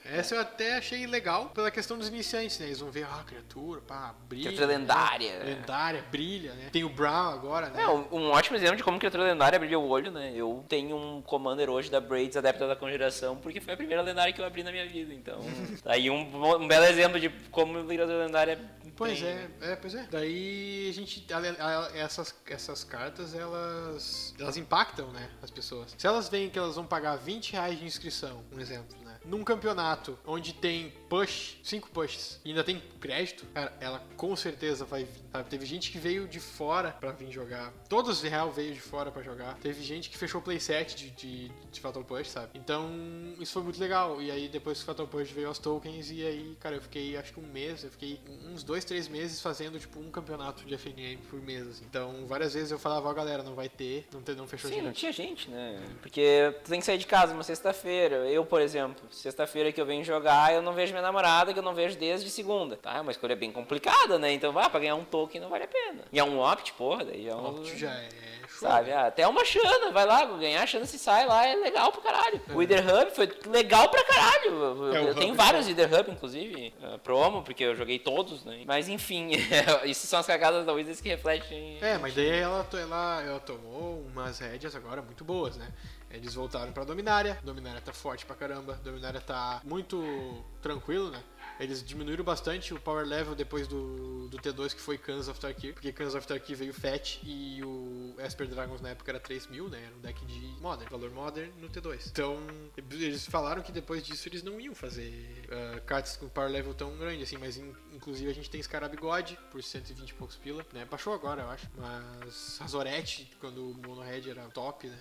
Essa 0.05 0.35
eu 0.35 0.41
até 0.41 0.77
achei 0.77 1.07
legal 1.07 1.47
pela 1.47 1.71
questão 1.71 1.97
dos 1.97 2.09
iniciantes, 2.09 2.59
né? 2.59 2.67
Eles 2.67 2.81
vão 2.81 2.91
ver, 2.91 3.05
ah, 3.05 3.25
criatura, 3.27 3.81
pá, 3.81 4.15
brilha. 4.29 4.49
Criatura 4.49 4.67
né? 4.67 4.77
lendária. 4.79 5.39
Lendária, 5.45 6.05
brilha, 6.11 6.53
né? 6.55 6.69
Tem 6.71 6.85
o 6.85 6.89
Brown 6.91 7.31
agora, 7.31 7.71
né? 7.71 7.83
É, 7.83 7.89
um, 7.89 8.31
ótimo 8.31 8.57
exemplo 8.57 8.77
de 8.77 8.85
como 8.85 8.99
criatura 8.99 9.25
lendária 9.25 9.59
brilha 9.59 9.79
o 9.79 9.89
olho, 9.89 10.11
né? 10.13 10.33
Eu 10.35 10.65
tenho 10.69 10.97
um 10.97 11.23
Commander 11.23 11.71
hoje 11.71 11.91
da 11.91 12.01
Braids 12.01 12.37
Adepta 12.37 12.69
da 12.69 12.77
Conjuração, 12.77 13.37
porque 13.37 13.61
foi 13.61 13.75
a 13.75 13.77
primeira 13.77 14.03
lendária 14.03 14.33
que 14.33 14.41
eu 14.41 14.45
abri 14.45 14.63
na 14.63 14.71
minha 14.71 14.87
vida, 14.87 15.15
então... 15.15 15.39
aí 15.87 16.11
um, 16.11 16.55
um 16.57 16.69
belo 16.69 16.85
exemplo 16.85 17.19
de 17.19 17.31
como 17.51 17.85
criatura 17.87 18.27
lendária... 18.27 18.59
Pois 18.97 19.19
tem- 19.19 19.29
é, 19.29 19.49
é, 19.63 19.77
pois 19.77 19.95
é. 19.95 20.07
Daí 20.09 20.87
a 20.89 20.93
gente. 20.93 21.27
a- 21.33 21.39
a- 21.39 21.91
essas, 21.97 22.33
essas 22.47 22.85
cartas, 22.85 23.35
elas. 23.35 24.33
Elas 24.39 24.57
impactam, 24.57 25.11
né? 25.11 25.29
As 25.43 25.51
pessoas. 25.51 25.95
Se 25.99 26.07
elas 26.07 26.29
veem 26.29 26.49
que 26.49 26.57
elas 26.57 26.77
vão 26.77 26.87
pagar 26.87 27.17
20 27.17 27.55
reais 27.55 27.77
de 27.77 27.85
inscrição, 27.85 28.45
um 28.53 28.61
exemplo, 28.61 28.97
né? 29.04 29.04
Num 29.25 29.43
campeonato 29.43 30.19
onde 30.27 30.53
tem 30.53 30.93
push, 31.09 31.57
5 31.63 31.91
pushes, 31.91 32.41
e 32.45 32.51
ainda 32.51 32.65
tem 32.65 32.83
crédito, 33.01 33.47
cara, 33.55 33.73
ela 33.81 34.03
com 34.17 34.35
certeza 34.35 34.85
vai 34.85 35.05
vir. 35.05 35.25
Sabe? 35.31 35.51
Teve 35.51 35.67
gente 35.67 35.91
que 35.91 35.99
veio 35.99 36.27
de 36.27 36.41
fora 36.41 36.91
pra 36.91 37.13
vir 37.13 37.31
jogar. 37.31 37.73
Todos 37.89 38.21
de 38.21 38.29
real 38.29 38.51
veio 38.51 38.73
de 38.73 38.81
fora 38.81 39.11
pra 39.11 39.23
jogar. 39.23 39.57
Teve 39.59 39.83
gente 39.83 40.11
que 40.11 40.17
fechou 40.17 40.41
playset 40.41 40.95
de, 40.95 41.11
de, 41.11 41.49
de 41.71 41.81
Fatal 41.81 42.05
Push, 42.05 42.29
sabe? 42.29 42.51
Então, 42.55 42.91
isso 43.39 43.53
foi 43.53 43.63
muito 43.63 43.81
legal. 43.81 44.21
E 44.23 44.31
aí, 44.31 44.49
depois 44.49 44.79
que 44.79 44.85
o 44.85 44.87
Fatal 44.87 45.07
Push 45.07 45.31
veio 45.31 45.49
aos 45.49 45.59
tokens, 45.59 46.11
e 46.11 46.25
aí, 46.25 46.57
cara, 46.61 46.77
eu 46.77 46.81
fiquei 46.81 47.17
acho 47.17 47.33
que 47.33 47.41
um 47.41 47.47
mês, 47.47 47.85
eu 47.85 47.91
fiquei 47.91 48.21
uns 48.45 48.63
dois, 48.63 48.85
três 48.85 49.09
meses 49.09 49.41
fazendo, 49.41 49.79
tipo, 49.79 49.99
um 49.99 50.11
campeonato 50.11 50.65
de 50.65 50.75
FNM 50.75 51.19
por 51.29 51.41
mês, 51.41 51.67
assim. 51.67 51.85
Então, 51.89 52.27
várias 52.27 52.55
vezes 52.55 52.71
eu 52.71 52.79
falava, 52.79 53.09
ó, 53.09 53.13
galera, 53.13 53.43
não 53.43 53.55
vai 53.55 53.69
ter, 53.69 54.07
não, 54.13 54.23
tem, 54.23 54.35
não 54.35 54.47
fechou 54.47 54.71
Sim, 54.71 54.83
não 54.83 54.93
tinha 54.93 55.13
gente, 55.13 55.51
né? 55.51 55.83
Porque 56.01 56.55
tu 56.65 56.71
tem 56.71 56.81
que 56.81 56.87
sair 56.87 56.99
de 56.99 57.07
casa 57.07 57.35
uma 57.35 57.43
sexta-feira. 57.43 58.29
Eu, 58.29 58.45
por 58.45 58.61
exemplo, 58.61 59.07
sexta-feira 59.15 59.73
que 59.73 59.81
eu 59.81 59.87
venho 59.87 60.05
jogar, 60.05 60.53
eu 60.53 60.63
não 60.63 60.73
vejo 60.73 60.93
minha 60.93 61.03
namorada, 61.03 61.53
que 61.53 61.59
eu 61.59 61.63
não 61.63 61.75
vejo 61.75 61.99
desde 61.99 62.29
segunda. 62.31 62.77
Tá? 62.77 62.97
É 62.97 63.01
uma 63.01 63.11
escolha 63.13 63.37
bem 63.37 63.51
complicada, 63.51 64.19
né? 64.19 64.33
Então, 64.33 64.53
vai, 64.53 64.69
pra 64.69 64.81
ganhar 64.81 64.95
um 64.95 65.05
token 65.05 65.41
não 65.41 65.49
vale 65.49 65.65
a 65.65 65.69
pena. 65.69 66.03
E 66.13 66.19
é 66.19 66.25
um 66.25 66.41
opt, 66.41 66.73
porra, 66.75 67.05
daí 67.05 67.25
já 67.25 67.33
é 67.33 67.35
um... 67.35 67.47
Opt 67.47 67.79
já 67.79 67.91
é 67.91 68.09
show. 68.55 68.69
Sabe, 68.69 68.93
ah, 68.93 69.07
até 69.07 69.27
uma 69.27 69.45
Xana, 69.45 69.91
vai 69.93 70.07
lá, 70.07 70.25
ganhar 70.25 70.63
a 70.63 70.67
Xana 70.67 70.87
se 70.87 70.99
sai 70.99 71.27
lá, 71.27 71.47
é 71.47 71.55
legal 71.57 71.91
pra 71.93 72.01
caralho. 72.03 72.41
O 72.51 72.59
Wither 72.59 72.83
Hub 72.83 73.11
foi 73.11 73.29
legal 73.47 73.89
pra 73.89 74.05
caralho. 74.05 74.51
Eu, 74.51 74.95
É, 74.95 75.11
eu 75.11 75.15
tenho 75.15 75.35
é 75.35 75.37
vários. 75.37 75.67
Wither 75.67 75.93
Hub, 75.93 76.11
inclusive, 76.11 76.73
eh, 76.81 76.99
promo, 77.03 77.43
porque 77.43 77.65
eu 77.65 77.75
joguei 77.75 77.99
todos, 77.99 78.45
né? 78.45 78.63
Mas 78.67 78.89
enfim, 78.89 79.31
isso 79.85 80.07
são 80.07 80.21
as 80.21 80.27
cagadas 80.27 80.65
da 80.65 80.73
Wizards 80.73 81.01
que 81.01 81.09
refletem. 81.09 81.79
É, 81.81 81.99
mas 81.99 82.15
daí 82.15 82.29
ela, 82.29 82.67
ela, 82.73 83.23
ela 83.23 83.41
tomou 83.41 84.05
umas 84.07 84.39
rédeas 84.39 84.75
agora 84.77 85.03
muito 85.03 85.25
boas, 85.25 85.57
né? 85.57 85.69
Eles 86.17 86.35
voltaram 86.35 86.73
pra 86.73 86.85
Dominária, 86.85 87.39
Dominária 87.43 87.81
tá 87.81 87.93
forte 87.93 88.25
pra 88.25 88.37
caramba, 88.37 88.75
Dominária 88.83 89.21
tá 89.21 89.61
muito 89.65 90.45
tranquilo, 90.63 91.11
né? 91.11 91.23
Eles 91.59 91.85
diminuíram 91.85 92.25
bastante 92.25 92.75
o 92.75 92.81
power 92.81 93.07
level 93.07 93.35
depois 93.35 93.69
do, 93.69 94.29
do 94.29 94.39
T2 94.39 94.75
que 94.75 94.81
foi 94.81 94.99
Cans 94.99 95.29
of 95.29 95.39
Tarkir, 95.39 95.73
porque 95.73 95.93
Cans 95.93 96.15
of 96.15 96.27
Tarkir 96.27 96.57
veio 96.57 96.75
Fat 96.75 97.21
e 97.23 97.63
o 97.63 98.15
Esper 98.19 98.49
Dragons 98.49 98.81
na 98.81 98.91
época 98.91 99.13
era 99.13 99.21
3000, 99.21 99.69
né? 99.69 99.85
Era 99.87 99.95
um 99.95 100.01
deck 100.01 100.25
de 100.25 100.41
Modern, 100.61 100.91
valor 100.91 101.11
Modern 101.11 101.51
no 101.61 101.69
T2. 101.69 102.09
Então, 102.09 102.39
eles 102.77 103.27
falaram 103.27 103.63
que 103.63 103.71
depois 103.71 104.03
disso 104.03 104.29
eles 104.29 104.43
não 104.43 104.61
iam 104.61 104.75
fazer 104.75 105.47
uh, 105.47 105.81
cartas 105.83 106.17
com 106.17 106.29
power 106.29 106.51
level 106.51 106.75
tão 106.75 106.97
grande 106.97 107.23
assim, 107.23 107.37
mas 107.37 107.57
in, 107.57 107.73
inclusive 107.93 108.31
a 108.31 108.35
gente 108.35 108.51
tem 108.51 108.61
Scarab 108.63 108.97
God 108.97 109.33
por 109.51 109.63
120 109.63 110.09
e 110.09 110.15
poucos 110.15 110.37
pila, 110.37 110.67
né? 110.73 110.85
Baixou 110.85 111.15
agora, 111.15 111.43
eu 111.43 111.51
acho, 111.51 111.69
mas 111.77 112.59
Razorette, 112.59 113.31
quando 113.41 113.71
o 113.71 113.75
Mono 113.75 114.03
Red 114.03 114.29
era 114.29 114.43
top, 114.49 114.89
né? 114.89 114.99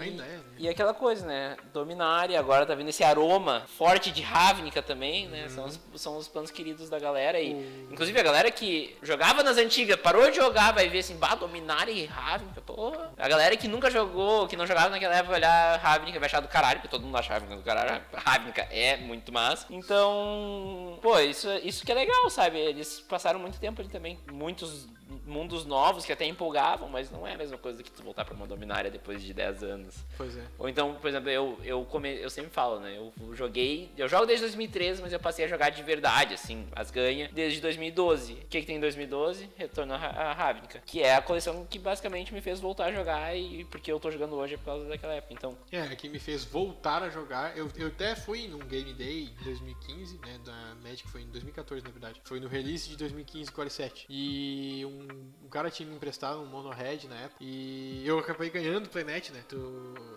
E, 0.00 0.08
é, 0.08 0.10
né? 0.10 0.40
E 0.58 0.68
aquela 0.68 0.92
coisa, 0.92 1.24
né? 1.24 1.56
Dominária, 1.72 2.38
agora 2.38 2.66
tá 2.66 2.74
vindo 2.74 2.88
esse 2.88 3.04
aroma 3.04 3.64
forte 3.76 4.10
de 4.10 4.22
Ravnica 4.22 4.82
também, 4.82 5.28
né? 5.28 5.44
Uhum. 5.44 5.48
São, 5.50 5.64
os, 5.66 5.80
são 5.96 6.16
os 6.16 6.26
planos 6.26 6.50
queridos 6.50 6.90
da 6.90 6.98
galera. 6.98 7.40
E, 7.40 7.54
uhum. 7.54 7.88
Inclusive 7.92 8.18
a 8.18 8.22
galera 8.22 8.50
que 8.50 8.96
jogava 9.02 9.42
nas 9.42 9.56
antigas, 9.56 9.96
parou 9.96 10.28
de 10.30 10.36
jogar, 10.36 10.72
vai 10.72 10.88
ver 10.88 10.98
assim, 10.98 11.16
bah, 11.16 11.36
Dominária 11.36 11.92
e 11.92 12.04
Ravnica, 12.06 12.60
porra. 12.60 13.12
A 13.16 13.28
galera 13.28 13.56
que 13.56 13.68
nunca 13.68 13.90
jogou, 13.90 14.48
que 14.48 14.56
não 14.56 14.66
jogava 14.66 14.88
naquela 14.88 15.14
época, 15.14 15.30
vai 15.30 15.40
olhar 15.40 15.78
Ravnica 15.78 16.18
vai 16.18 16.26
achar 16.26 16.40
do 16.40 16.48
caralho, 16.48 16.80
porque 16.80 16.88
todo 16.88 17.04
mundo 17.04 17.16
acha 17.16 17.32
Ravnica 17.32 17.56
do 17.56 17.62
caralho. 17.62 18.02
Ravnica 18.12 18.62
é 18.70 18.96
muito 18.96 19.32
massa. 19.32 19.66
Então, 19.70 20.98
pô, 21.00 21.18
isso, 21.20 21.48
isso 21.62 21.84
que 21.84 21.92
é 21.92 21.94
legal, 21.94 22.28
sabe? 22.30 22.58
Eles 22.58 23.00
passaram 23.00 23.38
muito 23.38 23.60
tempo 23.60 23.80
ali 23.80 23.90
também. 23.90 24.18
Muitos 24.32 24.88
mundos 25.26 25.64
novos 25.64 26.04
que 26.04 26.12
até 26.12 26.24
empolgavam, 26.26 26.88
mas 26.88 27.10
não 27.10 27.26
é 27.26 27.34
a 27.34 27.38
mesma 27.38 27.58
coisa 27.58 27.82
que 27.82 27.90
tu 27.90 28.02
voltar 28.02 28.24
pra 28.24 28.34
uma 28.34 28.46
dominária 28.46 28.90
depois 28.90 29.22
de 29.22 29.32
10 29.32 29.62
anos. 29.62 29.83
Pois 30.16 30.36
é. 30.36 30.42
Ou 30.58 30.68
então, 30.68 30.94
por 30.94 31.08
exemplo, 31.08 31.30
eu, 31.30 31.58
eu, 31.64 31.84
come, 31.84 32.14
eu 32.20 32.30
sempre 32.30 32.50
falo, 32.50 32.80
né? 32.80 32.96
Eu 32.96 33.12
joguei. 33.34 33.90
Eu 33.96 34.08
jogo 34.08 34.26
desde 34.26 34.46
2013, 34.46 35.02
mas 35.02 35.12
eu 35.12 35.20
passei 35.20 35.44
a 35.44 35.48
jogar 35.48 35.70
de 35.70 35.82
verdade, 35.82 36.34
assim, 36.34 36.66
as 36.74 36.90
ganha, 36.90 37.30
desde 37.32 37.60
2012. 37.60 38.32
O 38.32 38.36
que, 38.46 38.60
que 38.60 38.66
tem 38.66 38.76
em 38.76 38.80
2012? 38.80 39.48
Retorno 39.56 39.94
a 39.94 40.32
Ravnica. 40.32 40.82
Que 40.84 41.02
é 41.02 41.16
a 41.16 41.22
coleção 41.22 41.66
que 41.68 41.78
basicamente 41.78 42.32
me 42.32 42.40
fez 42.40 42.60
voltar 42.60 42.86
a 42.86 42.92
jogar 42.92 43.36
e 43.36 43.64
porque 43.64 43.90
eu 43.90 44.00
tô 44.00 44.10
jogando 44.10 44.34
hoje 44.34 44.54
é 44.54 44.56
por 44.56 44.64
causa 44.64 44.88
daquela 44.88 45.14
época. 45.14 45.34
Então. 45.34 45.56
É, 45.70 45.94
que 45.94 46.08
me 46.08 46.18
fez 46.18 46.44
voltar 46.44 47.02
a 47.02 47.08
jogar. 47.08 47.56
Eu, 47.56 47.68
eu 47.76 47.88
até 47.88 48.14
fui 48.14 48.48
num 48.48 48.58
Game 48.60 48.92
Day 48.94 49.24
em 49.40 49.44
2015, 49.44 50.18
né? 50.18 50.40
Da 50.44 50.74
Magic 50.82 51.08
foi 51.08 51.22
em 51.22 51.28
2014, 51.28 51.84
na 51.84 51.90
verdade. 51.90 52.20
Foi 52.24 52.40
no 52.40 52.48
release 52.48 52.88
de 52.88 52.96
2015 52.96 53.52
Core 53.52 53.70
7. 53.70 54.06
E 54.08 54.84
um 54.84 55.04
um, 55.44 55.48
cara 55.48 55.70
tinha 55.70 55.88
me 55.88 55.94
emprestado 55.94 56.40
um 56.40 56.46
Mono 56.46 56.70
Red 56.70 57.06
na 57.08 57.16
época. 57.16 57.36
E 57.40 58.02
eu 58.06 58.18
acabei 58.18 58.50
ganhando 58.50 58.86
o 58.86 58.88
Playnet, 58.88 59.32
né? 59.32 59.42
Tu, 59.48 59.56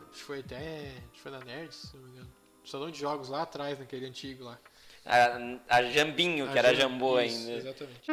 acho 0.10 0.20
que 0.20 0.24
foi 0.24 0.39
até. 0.39 0.91
Acho 0.97 1.12
que 1.14 1.20
foi 1.22 1.32
na 1.32 1.39
Nerds, 1.39 1.76
se 1.76 1.97
não 1.97 2.03
me 2.03 2.10
engano. 2.12 2.30
Salão 2.66 2.91
de 2.91 2.99
jogos 2.99 3.30
lá 3.30 3.43
atrás, 3.43 3.80
naquele 3.80 4.05
antigo 4.05 4.43
lá. 4.43 4.60
A, 5.05 5.78
a 5.78 5.84
Jambinho, 5.84 6.49
a 6.49 6.51
que 6.51 6.60
era 6.60 6.74
Jam, 6.74 6.89
Jambô 6.89 7.20
isso, 7.22 7.38
ainda. 7.38 7.51
Exatamente. 7.53 8.12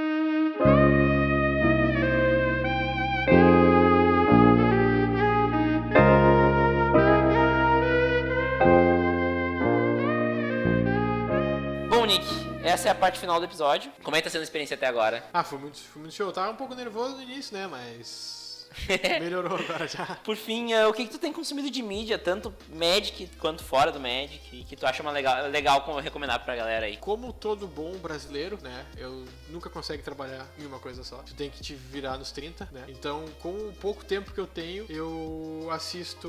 essa 12.75 12.89
é 12.89 12.91
a 12.91 12.95
parte 12.95 13.19
final 13.19 13.39
do 13.39 13.47
episódio. 13.47 13.91
Como 14.03 14.15
é 14.15 14.21
que 14.21 14.25
tá 14.25 14.31
sendo 14.31 14.43
a 14.43 14.45
experiência 14.45 14.75
até 14.75 14.87
agora? 14.87 15.25
Ah, 15.33 15.43
foi 15.43 15.59
muito, 15.59 15.79
foi 15.79 16.03
muito 16.03 16.15
show. 16.15 16.27
Eu 16.27 16.33
tava 16.33 16.51
um 16.51 16.57
pouco 16.57 16.75
nervoso 16.75 17.17
no 17.17 17.23
início, 17.23 17.57
né? 17.57 17.67
Mas. 17.67 18.44
Melhorou 19.21 19.57
agora 19.57 19.87
já. 19.87 20.05
Por 20.25 20.37
fim, 20.37 20.75
uh, 20.75 20.89
o 20.89 20.93
que, 20.93 21.05
que 21.05 21.11
tu 21.11 21.19
tem 21.19 21.33
consumido 21.33 21.71
de 21.71 21.83
mídia, 21.83 22.19
tanto 22.19 22.55
Magic 22.69 23.29
quanto 23.39 23.63
fora 23.63 23.91
do 23.91 24.01
Magic, 24.01 24.65
que 24.65 24.77
tu 24.77 24.87
acha 24.87 25.03
uma 25.03 25.13
legal, 25.13 25.49
legal 25.49 25.97
recomendar 26.01 26.45
pra 26.45 26.57
galera 26.57 26.87
aí? 26.87 26.97
Como 26.97 27.33
todo 27.33 27.67
bom 27.67 27.93
brasileiro, 27.99 28.59
né? 28.63 28.85
Eu 28.97 29.25
nunca 29.49 29.71
consegue 29.71 30.03
trabalhar 30.03 30.47
em 30.59 30.67
uma 30.67 30.79
coisa 30.79 31.05
só. 31.05 31.19
Tu 31.19 31.35
tem 31.35 31.51
que 31.51 31.63
te 31.63 31.75
virar 31.75 32.19
nos 32.19 32.31
30, 32.33 32.69
né? 32.73 32.85
Então, 32.89 33.25
com 33.41 33.51
o 33.51 33.73
pouco 33.81 34.05
tempo 34.05 34.33
que 34.33 34.41
eu 34.41 34.47
tenho, 34.47 34.87
eu 34.89 35.69
assisto 35.71 36.29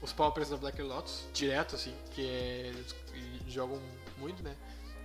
os 0.00 0.12
Paupers 0.12 0.50
da 0.50 0.56
Black 0.56 0.80
Lotus 0.82 1.24
direto, 1.32 1.74
assim, 1.74 1.94
que 2.12 2.26
é, 2.26 2.72
eles 2.72 2.94
jogam 3.48 3.80
muito, 4.18 4.42
né? 4.42 4.54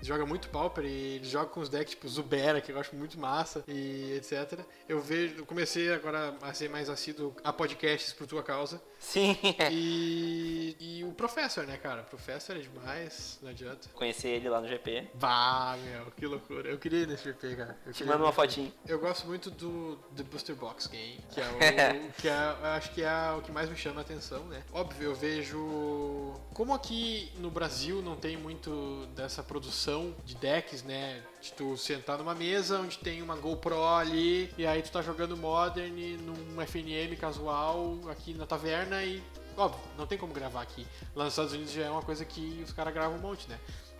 Joga 0.02 0.26
muito 0.26 0.50
Pauper 0.50 0.86
e 0.86 1.16
ele 1.16 1.26
joga 1.26 1.48
com 1.48 1.60
os 1.60 1.70
decks 1.70 1.92
tipo 1.92 2.08
Zubera, 2.08 2.62
que 2.62 2.72
eu 2.72 2.80
acho 2.80 2.96
muito 2.96 3.20
massa 3.20 3.64
e 3.68 4.14
etc. 4.14 4.60
Eu 4.88 5.00
vejo, 5.00 5.46
comecei 5.46 5.92
agora 5.92 6.36
a 6.42 6.54
ser 6.54 6.70
mais 6.70 6.90
assíduo 6.90 7.36
a 7.44 7.52
podcasts 7.52 8.14
por 8.14 8.28
tua 8.28 8.44
causa. 8.44 8.82
Sim. 9.00 9.38
E, 9.72 10.76
e 10.80 11.04
o 11.04 11.14
Professor, 11.14 11.66
né, 11.66 11.78
cara? 11.78 12.02
O 12.02 12.06
Professor 12.06 12.56
é 12.56 12.60
demais, 12.60 13.40
não 13.42 13.50
adianta. 13.50 13.88
Conheci 13.94 14.28
ele 14.28 14.50
lá 14.50 14.62
no 14.62 14.68
GP. 14.68 15.10
Bah, 15.16 15.78
meu, 15.84 16.12
que 16.12 16.26
loucura. 16.26 16.70
Eu 16.70 16.78
queria 16.78 17.00
ir 17.04 17.08
nesse 17.08 17.24
GP, 17.24 17.56
cara. 17.56 17.78
Eu 17.86 17.94
Te 17.94 18.04
mando 18.04 18.24
uma 18.24 18.34
fotinho. 18.34 18.72
Eu 18.86 19.00
gosto 19.00 19.26
muito 19.26 19.50
do 19.50 19.98
The 20.16 20.24
Booster 20.24 20.56
Box 20.56 20.88
Game, 20.88 21.20
que 21.32 21.40
é 21.40 21.46
o 21.46 22.12
que 22.22 22.28
é, 22.28 22.34
acho 22.76 22.92
que 22.92 23.02
é 23.02 23.32
o 23.32 23.42
que 23.42 23.52
mais 23.52 23.70
me 23.70 23.76
chama 23.76 24.02
a 24.02 24.04
atenção, 24.04 24.44
né? 24.46 24.64
Óbvio, 24.74 25.10
eu 25.10 25.16
vejo 25.16 26.40
como 26.54 26.74
aqui 26.74 27.32
no 27.38 27.50
Brasil 27.50 28.02
não 28.02 28.16
tem 28.16 28.38
muito 28.38 29.08
dessa 29.16 29.42
produção 29.42 30.14
de 30.26 30.36
decks, 30.36 30.84
né? 30.84 31.24
De 31.42 31.54
tu 31.54 31.78
sentar 31.78 32.18
numa 32.18 32.36
mesa 32.36 32.80
onde 32.80 32.98
tem 32.98 33.22
uma 33.22 33.36
GoPro 33.36 33.86
ali 33.86 34.54
e 34.58 34.66
aí 34.68 34.82
tu 34.82 34.92
tá 34.92 35.02
jogando 35.02 35.38
Modern 35.38 35.96
num 36.18 36.62
FNM 36.62 37.16
casual 37.16 37.98
aqui 38.10 38.34
na 38.34 38.46
taverna 38.46 39.04
e 39.04 39.24
óbvio, 39.56 39.82
não 39.98 40.06
tem 40.06 40.18
como 40.18 40.34
gravar 40.34 40.62
aqui. 40.62 40.86
Lá 41.16 41.26
nos 41.26 41.34
Estados 41.34 41.54
Unidos 41.54 41.72
já 41.72 41.86
é 41.86 41.90
uma 41.90 42.02
coisa 42.02 42.26
que 42.26 42.62
os 42.64 42.74
caras 42.74 42.94
gravam 42.94 43.18
um 43.18 43.22
monte, 43.22 43.48
né? 43.50 43.60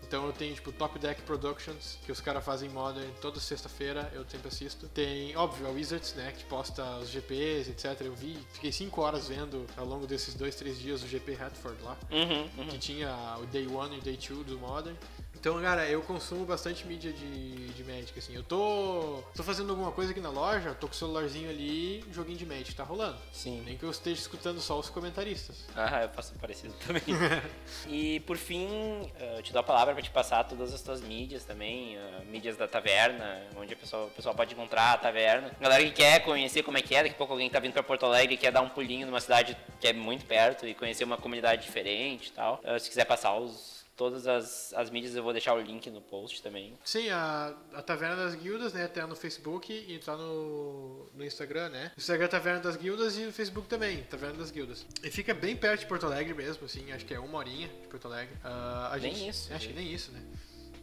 Então 0.10 0.26
eu 0.26 0.34
tenho, 0.34 0.56
tipo, 0.56 0.72
Top 0.72 0.98
Deck 0.98 1.22
Productions, 1.22 2.00
que 2.04 2.12
os 2.12 2.20
caras 2.20 2.44
fazem 2.44 2.68
Modern 2.70 3.08
toda 3.22 3.40
sexta-feira, 3.40 4.10
eu 4.12 4.26
sempre 4.28 4.48
assisto. 4.48 4.88
Tem, 4.88 5.38
óbvio, 5.38 5.68
a 5.68 5.70
Wizards, 5.70 6.16
né, 6.16 6.34
que 6.36 6.44
posta 6.46 6.84
os 6.98 7.10
GPs, 7.10 7.70
etc. 7.70 8.02
Eu 8.02 8.16
vi, 8.16 8.36
fiquei 8.54 8.72
5 8.72 9.00
horas 9.00 9.28
vendo 9.28 9.68
ao 9.78 9.86
longo 9.86 10.08
desses 10.08 10.34
2, 10.34 10.56
3 10.56 10.80
dias 10.80 11.04
o 11.04 11.08
GP 11.08 11.38
Hatford 11.40 11.80
lá, 11.84 11.96
uhum, 12.10 12.50
uhum. 12.58 12.68
que 12.70 12.80
tinha 12.80 13.38
o 13.40 13.46
Day 13.46 13.68
1 13.68 13.94
e 13.94 13.98
o 14.00 14.02
Day 14.02 14.18
2 14.18 14.46
do 14.48 14.58
Modern. 14.58 14.96
Então, 15.40 15.62
cara, 15.62 15.88
eu 15.88 16.02
consumo 16.02 16.44
bastante 16.44 16.86
mídia 16.86 17.14
de, 17.14 17.70
de 17.70 17.84
Magic, 17.86 18.20
assim. 18.20 18.36
Eu 18.36 18.44
tô, 18.44 19.24
tô 19.34 19.42
fazendo 19.42 19.70
alguma 19.70 19.90
coisa 19.90 20.12
aqui 20.12 20.20
na 20.20 20.30
loja, 20.30 20.74
tô 20.74 20.86
com 20.86 20.94
o 20.94 20.96
celularzinho 20.96 21.50
ali, 21.50 22.04
joguinho 22.12 22.38
de 22.38 22.46
Magic 22.46 22.76
tá 22.76 22.84
rolando. 22.84 23.18
Sim. 23.32 23.64
Nem 23.66 23.78
que 23.78 23.84
eu 23.84 23.90
esteja 23.90 24.20
escutando 24.20 24.60
só 24.60 24.78
os 24.78 24.90
comentaristas. 24.90 25.64
Ah, 25.74 26.04
eu 26.04 26.10
faço 26.10 26.34
parecido 26.36 26.74
também. 26.86 27.04
e 27.88 28.20
por 28.22 28.36
fim, 28.36 29.10
eh, 29.18 29.38
eu 29.38 29.42
te 29.42 29.54
dou 29.54 29.62
a 29.62 29.64
palavra 29.64 29.94
para 29.94 30.04
te 30.04 30.10
passar 30.10 30.44
todas 30.44 30.74
as 30.74 30.82
tuas 30.82 31.00
mídias 31.00 31.46
também, 31.46 31.98
uh, 31.98 32.26
mídias 32.26 32.58
da 32.58 32.68
taverna, 32.68 33.42
onde 33.56 33.74
a 33.74 33.78
pessoa, 33.78 34.08
o 34.08 34.10
pessoal 34.10 34.36
pode 34.36 34.54
encontrar 34.54 34.92
a 34.92 34.98
taverna. 34.98 35.52
Galera 35.62 35.82
que 35.86 35.92
quer 35.92 36.20
conhecer 36.20 36.64
como 36.64 36.78
é 36.78 36.82
que 36.82 36.94
é, 36.94 37.04
daqui 37.04 37.16
a 37.16 37.18
pouco 37.18 37.32
alguém 37.32 37.50
tá 37.50 37.60
vindo 37.62 37.72
para 37.72 37.84
Porto 37.84 38.06
Alegre 38.06 38.36
e 38.36 38.38
quer 38.38 38.52
dar 38.52 38.62
um 38.62 38.70
pulinho 38.70 39.08
numa 39.08 39.22
cidade 39.22 39.56
que 39.80 39.88
é 39.88 39.94
muito 39.94 40.26
perto 40.26 40.68
e 40.68 40.74
conhecer 40.74 41.06
uma 41.06 41.16
comunidade 41.16 41.64
diferente 41.64 42.28
e 42.28 42.32
tal. 42.32 42.62
Uh, 42.62 42.78
se 42.78 42.90
quiser 42.90 43.06
passar 43.06 43.38
os 43.38 43.79
todas 44.00 44.26
as, 44.26 44.74
as 44.76 44.90
mídias 44.90 45.14
eu 45.14 45.22
vou 45.22 45.34
deixar 45.34 45.54
o 45.54 45.60
link 45.60 45.90
no 45.90 46.00
post 46.00 46.42
também. 46.42 46.74
Sim, 46.86 47.10
a, 47.10 47.54
a 47.74 47.82
Taverna 47.82 48.16
das 48.16 48.34
Guildas, 48.34 48.72
né? 48.72 48.88
Tá 48.88 49.06
no 49.06 49.14
Facebook 49.14 49.74
e 49.74 50.00
tá 50.00 50.16
no, 50.16 51.06
no 51.14 51.26
Instagram, 51.26 51.68
né? 51.68 51.92
O 51.98 52.00
Instagram 52.00 52.24
é 52.24 52.28
Taverna 52.30 52.62
das 52.62 52.78
Guildas 52.78 53.18
e 53.18 53.26
no 53.26 53.34
Facebook 53.34 53.68
também, 53.68 54.02
Taverna 54.04 54.38
das 54.38 54.52
Guildas. 54.52 54.86
E 55.04 55.12
fica 55.12 55.34
bem 55.34 55.54
perto 55.54 55.82
de 55.82 55.86
Porto 55.86 56.06
Alegre 56.06 56.34
mesmo, 56.34 56.64
assim, 56.64 56.90
acho 56.94 57.06
que 57.06 57.14
é 57.14 57.20
uma 57.20 57.40
horinha 57.40 57.68
de 57.68 57.88
Porto 57.88 58.06
Alegre. 58.08 58.34
Uh, 58.36 58.94
a 58.94 58.98
nem 59.02 59.14
gente, 59.14 59.30
isso. 59.30 59.54
Acho 59.54 59.68
que 59.68 59.74
nem 59.74 59.92
isso, 59.92 60.14
né? 60.14 60.22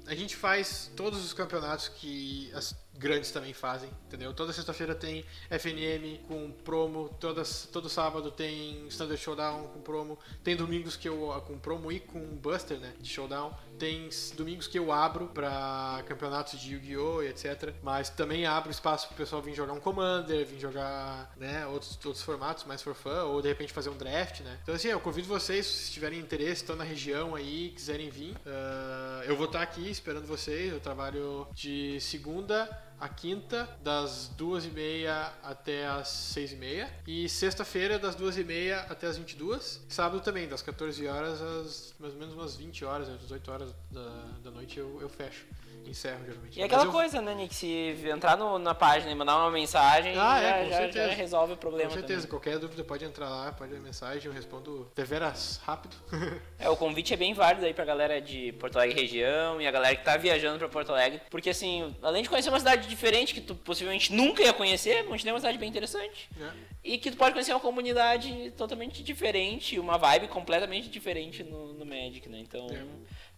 A 0.06 0.14
gente 0.14 0.36
faz 0.36 0.92
todos 0.94 1.24
os 1.24 1.32
campeonatos 1.32 1.88
que 1.88 2.52
as 2.52 2.74
grandes 2.96 3.30
também 3.30 3.52
fazem, 3.52 3.90
entendeu? 4.06 4.32
Toda 4.32 4.52
sexta-feira 4.52 4.94
tem 4.94 5.24
FNM 5.50 6.18
com 6.26 6.50
promo, 6.64 7.08
todas, 7.20 7.68
todo 7.72 7.88
sábado 7.88 8.30
tem 8.30 8.86
Standard 8.88 9.20
Showdown 9.20 9.68
com 9.68 9.80
promo, 9.80 10.18
tem 10.42 10.56
domingos 10.56 10.96
que 10.96 11.08
eu 11.08 11.42
com 11.46 11.58
promo 11.58 11.92
e 11.92 12.00
com 12.00 12.20
Buster, 12.36 12.78
né, 12.78 12.92
de 13.00 13.08
Showdown. 13.08 13.52
Tem 13.78 14.08
domingos 14.34 14.66
que 14.66 14.78
eu 14.78 14.90
abro 14.90 15.28
para 15.28 16.02
campeonatos 16.06 16.58
de 16.58 16.72
Yu-Gi-Oh 16.72 17.22
e 17.22 17.28
etc, 17.28 17.74
mas 17.82 18.08
também 18.08 18.46
abro 18.46 18.70
espaço 18.70 19.06
pro 19.08 19.16
pessoal 19.16 19.42
vir 19.42 19.54
jogar 19.54 19.74
um 19.74 19.80
Commander, 19.80 20.46
vir 20.46 20.58
jogar, 20.58 21.34
né, 21.36 21.66
outros 21.66 21.98
outros 22.04 22.22
formatos 22.22 22.64
mais 22.64 22.80
for 22.80 22.94
fun 22.94 23.24
ou 23.26 23.42
de 23.42 23.48
repente 23.48 23.72
fazer 23.72 23.90
um 23.90 23.96
draft, 23.96 24.40
né? 24.40 24.58
Então 24.62 24.74
assim, 24.74 24.88
eu 24.88 25.00
convido 25.00 25.28
vocês, 25.28 25.66
se 25.66 25.92
tiverem 25.92 26.18
interesse, 26.18 26.62
estão 26.62 26.74
na 26.74 26.84
região 26.84 27.34
aí, 27.34 27.70
quiserem 27.70 28.08
vir, 28.08 28.32
uh, 28.32 29.24
eu 29.24 29.36
vou 29.36 29.46
estar 29.46 29.62
aqui 29.62 29.90
esperando 29.90 30.26
vocês. 30.26 30.72
Eu 30.72 30.80
trabalho 30.80 31.46
de 31.52 32.00
segunda 32.00 32.68
a 33.00 33.08
quinta, 33.08 33.68
das 33.82 34.28
duas 34.36 34.64
e 34.64 34.70
meia 34.70 35.32
até 35.42 35.86
as 35.86 36.08
seis 36.08 36.52
e 36.52 36.56
meia. 36.56 36.90
E 37.06 37.28
sexta-feira, 37.28 37.98
das 37.98 38.14
duas 38.14 38.36
e 38.36 38.44
meia 38.44 38.80
até 38.88 39.06
as 39.06 39.16
22. 39.16 39.84
Sábado 39.88 40.20
também, 40.20 40.48
das 40.48 40.62
14 40.62 41.06
horas 41.06 41.40
às 41.40 41.94
mais 41.98 42.12
ou 42.14 42.18
menos 42.20 42.34
umas 42.34 42.56
20 42.56 42.84
horas, 42.84 43.08
às 43.08 43.20
18 43.20 43.50
horas 43.50 43.74
da, 43.90 44.08
da 44.44 44.50
noite 44.50 44.78
eu, 44.78 44.98
eu 45.00 45.08
fecho. 45.08 45.44
Encerro, 45.86 46.24
geralmente. 46.24 46.58
E 46.58 46.62
aquela 46.62 46.84
Mas 46.84 46.92
eu- 46.94 46.98
coisa, 47.00 47.20
né, 47.22 47.34
Nick? 47.34 47.54
Se 47.54 47.94
entrar 48.08 48.36
no- 48.36 48.58
na 48.58 48.74
página 48.74 49.10
e 49.10 49.14
mandar 49.14 49.36
uma 49.36 49.50
mensagem, 49.50 50.12
Ah, 50.16 50.40
já, 50.40 50.48
é, 50.48 50.68
já- 50.90 50.90
já 51.08 51.14
resolve 51.14 51.52
o 51.54 51.56
problema. 51.56 51.88
Com 51.90 51.94
certeza, 51.94 52.22
também. 52.22 52.30
qualquer 52.30 52.58
dúvida 52.58 52.82
pode 52.84 53.04
entrar 53.04 53.28
lá, 53.28 53.52
pode 53.52 53.72
dar 53.72 53.80
mensagem, 53.80 54.26
eu 54.26 54.32
respondo 54.32 54.90
deveras 54.94 55.60
rápido. 55.64 55.96
É, 56.58 56.68
o 56.70 56.76
convite 56.76 57.12
é 57.12 57.16
bem 57.16 57.34
válido 57.34 57.66
aí 57.66 57.74
pra 57.74 57.84
galera 57.84 58.20
de 58.20 58.52
Porto 58.54 58.76
Alegre 58.76 58.98
região 59.00 59.60
e 59.60 59.66
a 59.66 59.70
galera 59.70 59.94
que 59.94 60.02
tá 60.04 60.16
viajando 60.16 60.58
pra 60.58 60.68
Porto 60.68 60.90
Alegre, 60.90 61.20
porque 61.30 61.50
assim, 61.50 61.94
além 62.02 62.22
de 62.22 62.28
conhecer 62.28 62.48
uma 62.48 62.58
cidade 62.58 62.88
diferente 62.88 63.34
que 63.34 63.40
tu 63.42 63.54
possivelmente 63.54 64.12
nunca 64.12 64.42
ia 64.42 64.52
conhecer, 64.52 65.02
Montenegro 65.04 65.28
é 65.30 65.32
uma 65.34 65.40
cidade 65.40 65.58
bem 65.58 65.68
interessante. 65.68 66.28
né? 66.36 66.52
E 66.82 66.98
que 66.98 67.10
tu 67.10 67.16
pode 67.16 67.32
conhecer 67.32 67.52
uma 67.52 67.60
comunidade 67.60 68.52
totalmente 68.56 69.02
diferente, 69.02 69.78
uma 69.78 69.98
vibe 69.98 70.28
completamente 70.28 70.88
diferente 70.88 71.42
no, 71.42 71.72
no 71.74 71.84
Magic, 71.84 72.28
né? 72.28 72.38
Então, 72.38 72.66
É. 72.70 72.84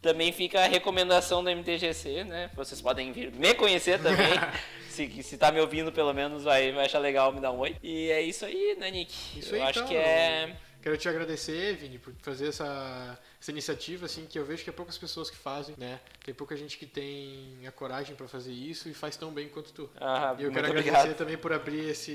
também 0.01 0.33
fica 0.33 0.61
a 0.61 0.67
recomendação 0.67 1.43
do 1.43 1.51
MTGC, 1.51 2.25
né? 2.25 2.51
Vocês 2.55 2.81
podem 2.81 3.13
vir 3.13 3.33
me 3.33 3.55
conhecer 3.55 4.01
também. 4.01 4.39
se, 4.89 5.23
se 5.23 5.37
tá 5.37 5.53
me 5.53 5.61
ouvindo, 5.61 5.93
pelo 5.93 6.13
menos, 6.13 6.45
vai, 6.45 6.73
vai 6.73 6.87
achar 6.87 6.99
legal 6.99 7.33
me 7.33 7.41
dar 7.41 7.53
um 7.53 7.59
oi. 7.59 7.77
E 7.83 8.11
é 8.11 8.21
isso 8.23 8.45
aí, 8.45 8.77
né, 8.79 8.91
Nick? 8.91 9.39
Isso 9.39 9.55
Eu 9.55 9.63
aí, 9.63 9.69
acho 9.69 9.79
então. 9.81 9.89
que 9.89 9.97
é. 9.97 10.57
Quero 10.83 10.97
te 10.97 11.09
agradecer, 11.09 11.77
Vini, 11.77 11.99
por 11.99 12.15
fazer 12.23 12.49
essa, 12.49 13.19
essa 13.41 13.53
iniciativa, 13.53 14.07
assim, 14.07 14.26
que 14.28 14.36
eu 14.39 14.45
vejo 14.45 14.64
que 14.64 14.70
é 14.70 14.72
poucas 14.72 14.99
pessoas 14.99 15.30
que 15.30 15.36
fazem, 15.36 15.74
né? 15.78 16.01
Tem 16.24 16.34
pouca 16.34 16.57
gente 16.57 16.76
que 16.76 16.84
tem 16.86 17.64
a 17.66 17.70
coragem 17.70 18.16
pra 18.16 18.26
fazer 18.26 18.51
isso 18.53 18.89
e 18.89 18.95
faz 18.95 19.16
tão 19.16 19.30
bem 19.30 19.49
quanto 19.49 19.72
tu. 19.72 19.89
Ah, 20.01 20.34
E 20.39 20.43
eu 20.43 20.51
quero 20.51 20.66
obrigado. 20.68 20.89
agradecer 20.97 21.14
também 21.14 21.39
por 21.39 21.53
abrir 21.53 21.89
esse 21.91 22.11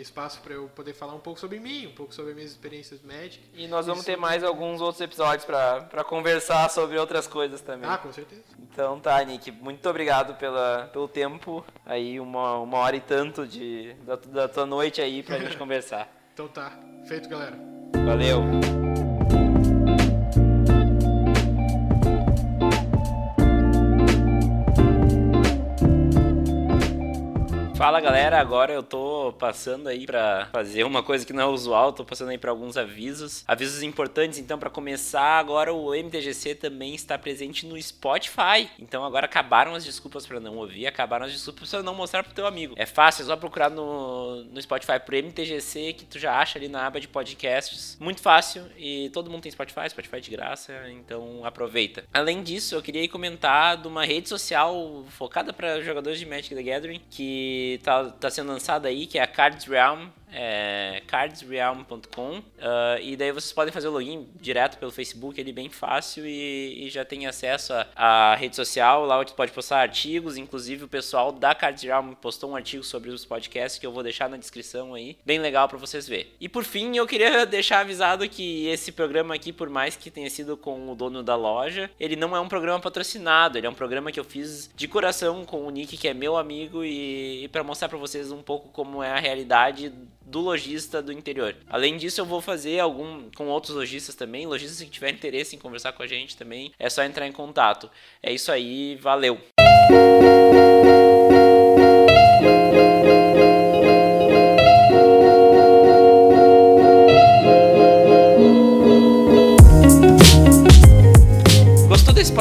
espaço 0.00 0.40
pra 0.40 0.54
eu 0.54 0.68
poder 0.68 0.94
falar 0.94 1.14
um 1.14 1.18
pouco 1.20 1.40
sobre 1.40 1.58
mim, 1.58 1.88
um 1.88 1.94
pouco 1.94 2.14
sobre 2.14 2.32
minhas 2.32 2.50
experiências 2.52 3.02
Magic. 3.02 3.40
E 3.54 3.66
nós 3.66 3.86
vamos 3.86 4.00
Isso. 4.02 4.06
ter 4.10 4.16
mais 4.16 4.44
alguns 4.44 4.80
outros 4.80 5.00
episódios 5.00 5.44
pra 5.44 6.04
conversar 6.04 6.70
sobre 6.70 6.96
outras 6.96 7.26
coisas 7.26 7.60
também. 7.60 7.90
Ah, 7.90 7.98
com 7.98 8.12
certeza. 8.12 8.44
Então 8.60 9.00
tá, 9.00 9.22
Nick, 9.24 9.50
muito 9.50 9.88
obrigado 9.88 10.34
pela, 10.36 10.88
pelo 10.92 11.08
tempo 11.08 11.64
aí, 11.84 12.20
uma, 12.20 12.58
uma 12.58 12.78
hora 12.78 12.94
e 12.96 13.00
tanto 13.00 13.46
de, 13.46 13.94
da, 14.04 14.14
da 14.14 14.48
tua 14.48 14.64
noite 14.64 15.00
aí 15.00 15.24
pra 15.24 15.38
gente 15.40 15.56
conversar. 15.58 16.08
Então 16.32 16.46
tá, 16.46 16.78
feito, 17.08 17.28
galera. 17.28 17.58
Valeu! 18.06 18.87
Fala 27.78 28.00
galera, 28.00 28.40
agora 28.40 28.72
eu 28.72 28.82
tô 28.82 29.32
passando 29.38 29.86
aí 29.86 30.04
pra 30.04 30.48
fazer 30.50 30.82
uma 30.82 31.00
coisa 31.00 31.24
que 31.24 31.32
não 31.32 31.44
é 31.44 31.46
usual, 31.46 31.92
tô 31.92 32.04
passando 32.04 32.30
aí 32.30 32.36
pra 32.36 32.50
alguns 32.50 32.76
avisos. 32.76 33.44
Avisos 33.46 33.84
importantes, 33.84 34.36
então, 34.36 34.58
pra 34.58 34.68
começar, 34.68 35.38
agora 35.38 35.72
o 35.72 35.94
MTGC 35.94 36.56
também 36.56 36.96
está 36.96 37.16
presente 37.16 37.64
no 37.64 37.80
Spotify. 37.80 38.68
Então 38.80 39.04
agora 39.04 39.26
acabaram 39.26 39.76
as 39.76 39.84
desculpas 39.84 40.26
pra 40.26 40.40
não 40.40 40.56
ouvir, 40.56 40.88
acabaram 40.88 41.26
as 41.26 41.30
desculpas 41.30 41.70
pra 41.70 41.80
não 41.80 41.94
mostrar 41.94 42.24
pro 42.24 42.34
teu 42.34 42.48
amigo. 42.48 42.74
É 42.76 42.84
fácil, 42.84 43.22
é 43.22 43.26
só 43.26 43.36
procurar 43.36 43.70
no, 43.70 44.42
no 44.42 44.60
Spotify 44.60 44.98
pro 44.98 45.16
MTGC 45.16 45.92
que 45.92 46.04
tu 46.04 46.18
já 46.18 46.36
acha 46.36 46.58
ali 46.58 46.66
na 46.66 46.84
aba 46.84 46.98
de 46.98 47.06
podcasts. 47.06 47.96
Muito 48.00 48.20
fácil 48.20 48.64
e 48.76 49.08
todo 49.10 49.30
mundo 49.30 49.42
tem 49.42 49.52
Spotify, 49.52 49.88
Spotify 49.88 50.16
é 50.16 50.20
de 50.20 50.30
graça, 50.32 50.72
então 50.90 51.44
aproveita. 51.44 52.02
Além 52.12 52.42
disso, 52.42 52.74
eu 52.74 52.82
queria 52.82 53.08
comentar 53.08 53.76
de 53.76 53.86
uma 53.86 54.04
rede 54.04 54.28
social 54.28 55.04
focada 55.10 55.52
para 55.52 55.80
jogadores 55.80 56.18
de 56.18 56.26
Magic 56.26 56.52
the 56.52 56.62
Gathering 56.64 57.00
que 57.08 57.67
tá, 57.76 58.04
tá 58.10 58.30
sendo 58.30 58.48
lançada 58.48 58.88
aí, 58.88 59.06
que 59.06 59.18
é 59.18 59.22
a 59.22 59.26
Cards 59.26 59.66
Realm. 59.66 60.08
É, 60.32 61.02
cardsrealm.com 61.06 62.42
ah, 62.60 62.98
e 63.00 63.16
daí 63.16 63.32
vocês 63.32 63.52
podem 63.52 63.72
fazer 63.72 63.88
o 63.88 63.92
login 63.92 64.28
direto 64.40 64.78
pelo 64.78 64.90
Facebook, 64.90 65.40
ele 65.40 65.52
bem 65.52 65.68
fácil 65.68 66.26
e, 66.26 66.86
e 66.86 66.90
já 66.90 67.04
tem 67.04 67.26
acesso 67.26 67.72
à- 67.72 67.86
à 67.96 68.34
rede 68.34 68.56
social, 68.56 69.04
lá 69.04 69.18
onde 69.18 69.32
pode 69.32 69.52
postar 69.52 69.80
artigos, 69.80 70.36
inclusive 70.36 70.84
o 70.84 70.88
pessoal 70.88 71.32
da 71.32 71.54
Cards 71.54 71.82
Realm 71.82 72.12
postou 72.12 72.50
um 72.50 72.56
artigo 72.56 72.82
sobre 72.82 73.10
os 73.10 73.24
podcasts 73.24 73.78
que 73.78 73.86
eu 73.86 73.92
vou 73.92 74.02
deixar 74.02 74.28
na 74.28 74.36
descrição 74.36 74.94
aí, 74.94 75.16
bem 75.24 75.38
legal 75.38 75.68
para 75.68 75.78
vocês 75.78 76.06
verem. 76.08 76.26
E 76.40 76.48
por 76.48 76.64
fim, 76.64 76.96
eu 76.96 77.06
queria 77.06 77.44
deixar 77.46 77.80
avisado 77.80 78.28
que 78.28 78.66
esse 78.66 78.92
programa 78.92 79.34
aqui, 79.34 79.52
por 79.52 79.68
mais 79.68 79.96
que 79.96 80.10
tenha 80.10 80.28
sido 80.30 80.56
com 80.56 80.90
o 80.90 80.94
dono 80.94 81.22
da 81.22 81.36
loja, 81.36 81.90
ele 81.98 82.16
não 82.16 82.36
é 82.36 82.40
um 82.40 82.48
programa 82.48 82.80
patrocinado, 82.80 83.58
ele 83.58 83.66
é 83.66 83.70
um 83.70 83.74
programa 83.74 84.12
que 84.12 84.20
eu 84.20 84.24
fiz 84.24 84.70
de 84.74 84.88
coração 84.88 85.44
com 85.44 85.66
o 85.66 85.70
Nick, 85.70 85.96
que 85.96 86.08
é 86.08 86.14
meu 86.14 86.36
amigo, 86.36 86.84
e, 86.84 87.44
e 87.44 87.48
para 87.48 87.62
mostrar 87.62 87.88
para 87.88 87.98
vocês 87.98 88.30
um 88.30 88.42
pouco 88.42 88.68
como 88.70 89.02
é 89.02 89.10
a 89.10 89.18
realidade 89.18 89.92
do 90.28 90.40
lojista 90.40 91.02
do 91.02 91.12
interior. 91.12 91.56
Além 91.68 91.96
disso, 91.96 92.20
eu 92.20 92.26
vou 92.26 92.40
fazer 92.40 92.78
algum 92.78 93.30
com 93.30 93.48
outros 93.48 93.74
lojistas 93.74 94.14
também, 94.14 94.46
lojistas 94.46 94.80
que 94.80 94.90
tiverem 94.90 95.16
interesse 95.16 95.56
em 95.56 95.58
conversar 95.58 95.92
com 95.92 96.02
a 96.02 96.06
gente 96.06 96.36
também, 96.36 96.72
é 96.78 96.88
só 96.90 97.02
entrar 97.02 97.26
em 97.26 97.32
contato. 97.32 97.90
É 98.22 98.32
isso 98.32 98.52
aí, 98.52 98.96
valeu. 98.96 99.40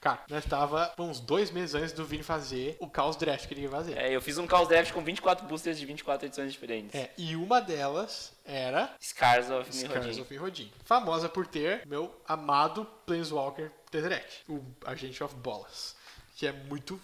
Cara, 0.00 0.20
nós 0.30 0.44
tava 0.46 0.92
uns 0.98 1.20
dois 1.20 1.50
meses 1.50 1.74
antes 1.74 1.92
do 1.92 2.04
Vini 2.04 2.22
fazer 2.22 2.76
o 2.80 2.88
Caos 2.88 3.16
Draft 3.16 3.46
que 3.46 3.52
ele 3.52 3.62
ia 3.62 3.68
fazer. 3.68 3.98
É, 3.98 4.14
eu 4.14 4.22
fiz 4.22 4.38
um 4.38 4.48
Chaos 4.48 4.66
Draft 4.66 4.92
com 4.92 5.02
24 5.02 5.46
boosters 5.46 5.78
de 5.78 5.84
24 5.84 6.26
edições 6.26 6.52
diferentes. 6.52 6.94
É, 6.94 7.10
e 7.18 7.36
uma 7.36 7.60
delas 7.60 8.32
era 8.44 8.94
Scars 9.00 9.50
of 9.50 9.70
Scars 9.74 9.92
Mirrodin. 9.92 10.20
of 10.22 10.32
Mirrodin. 10.32 10.72
Famosa 10.84 11.28
por 11.28 11.46
ter 11.46 11.86
meu 11.86 12.14
amado 12.26 12.86
Planeswalker 13.04 13.70
Tesseract, 13.90 14.44
o 14.48 14.62
Agente 14.86 15.22
of 15.22 15.34
Bolas, 15.36 15.94
que 16.34 16.46
é 16.46 16.52
muito 16.52 16.98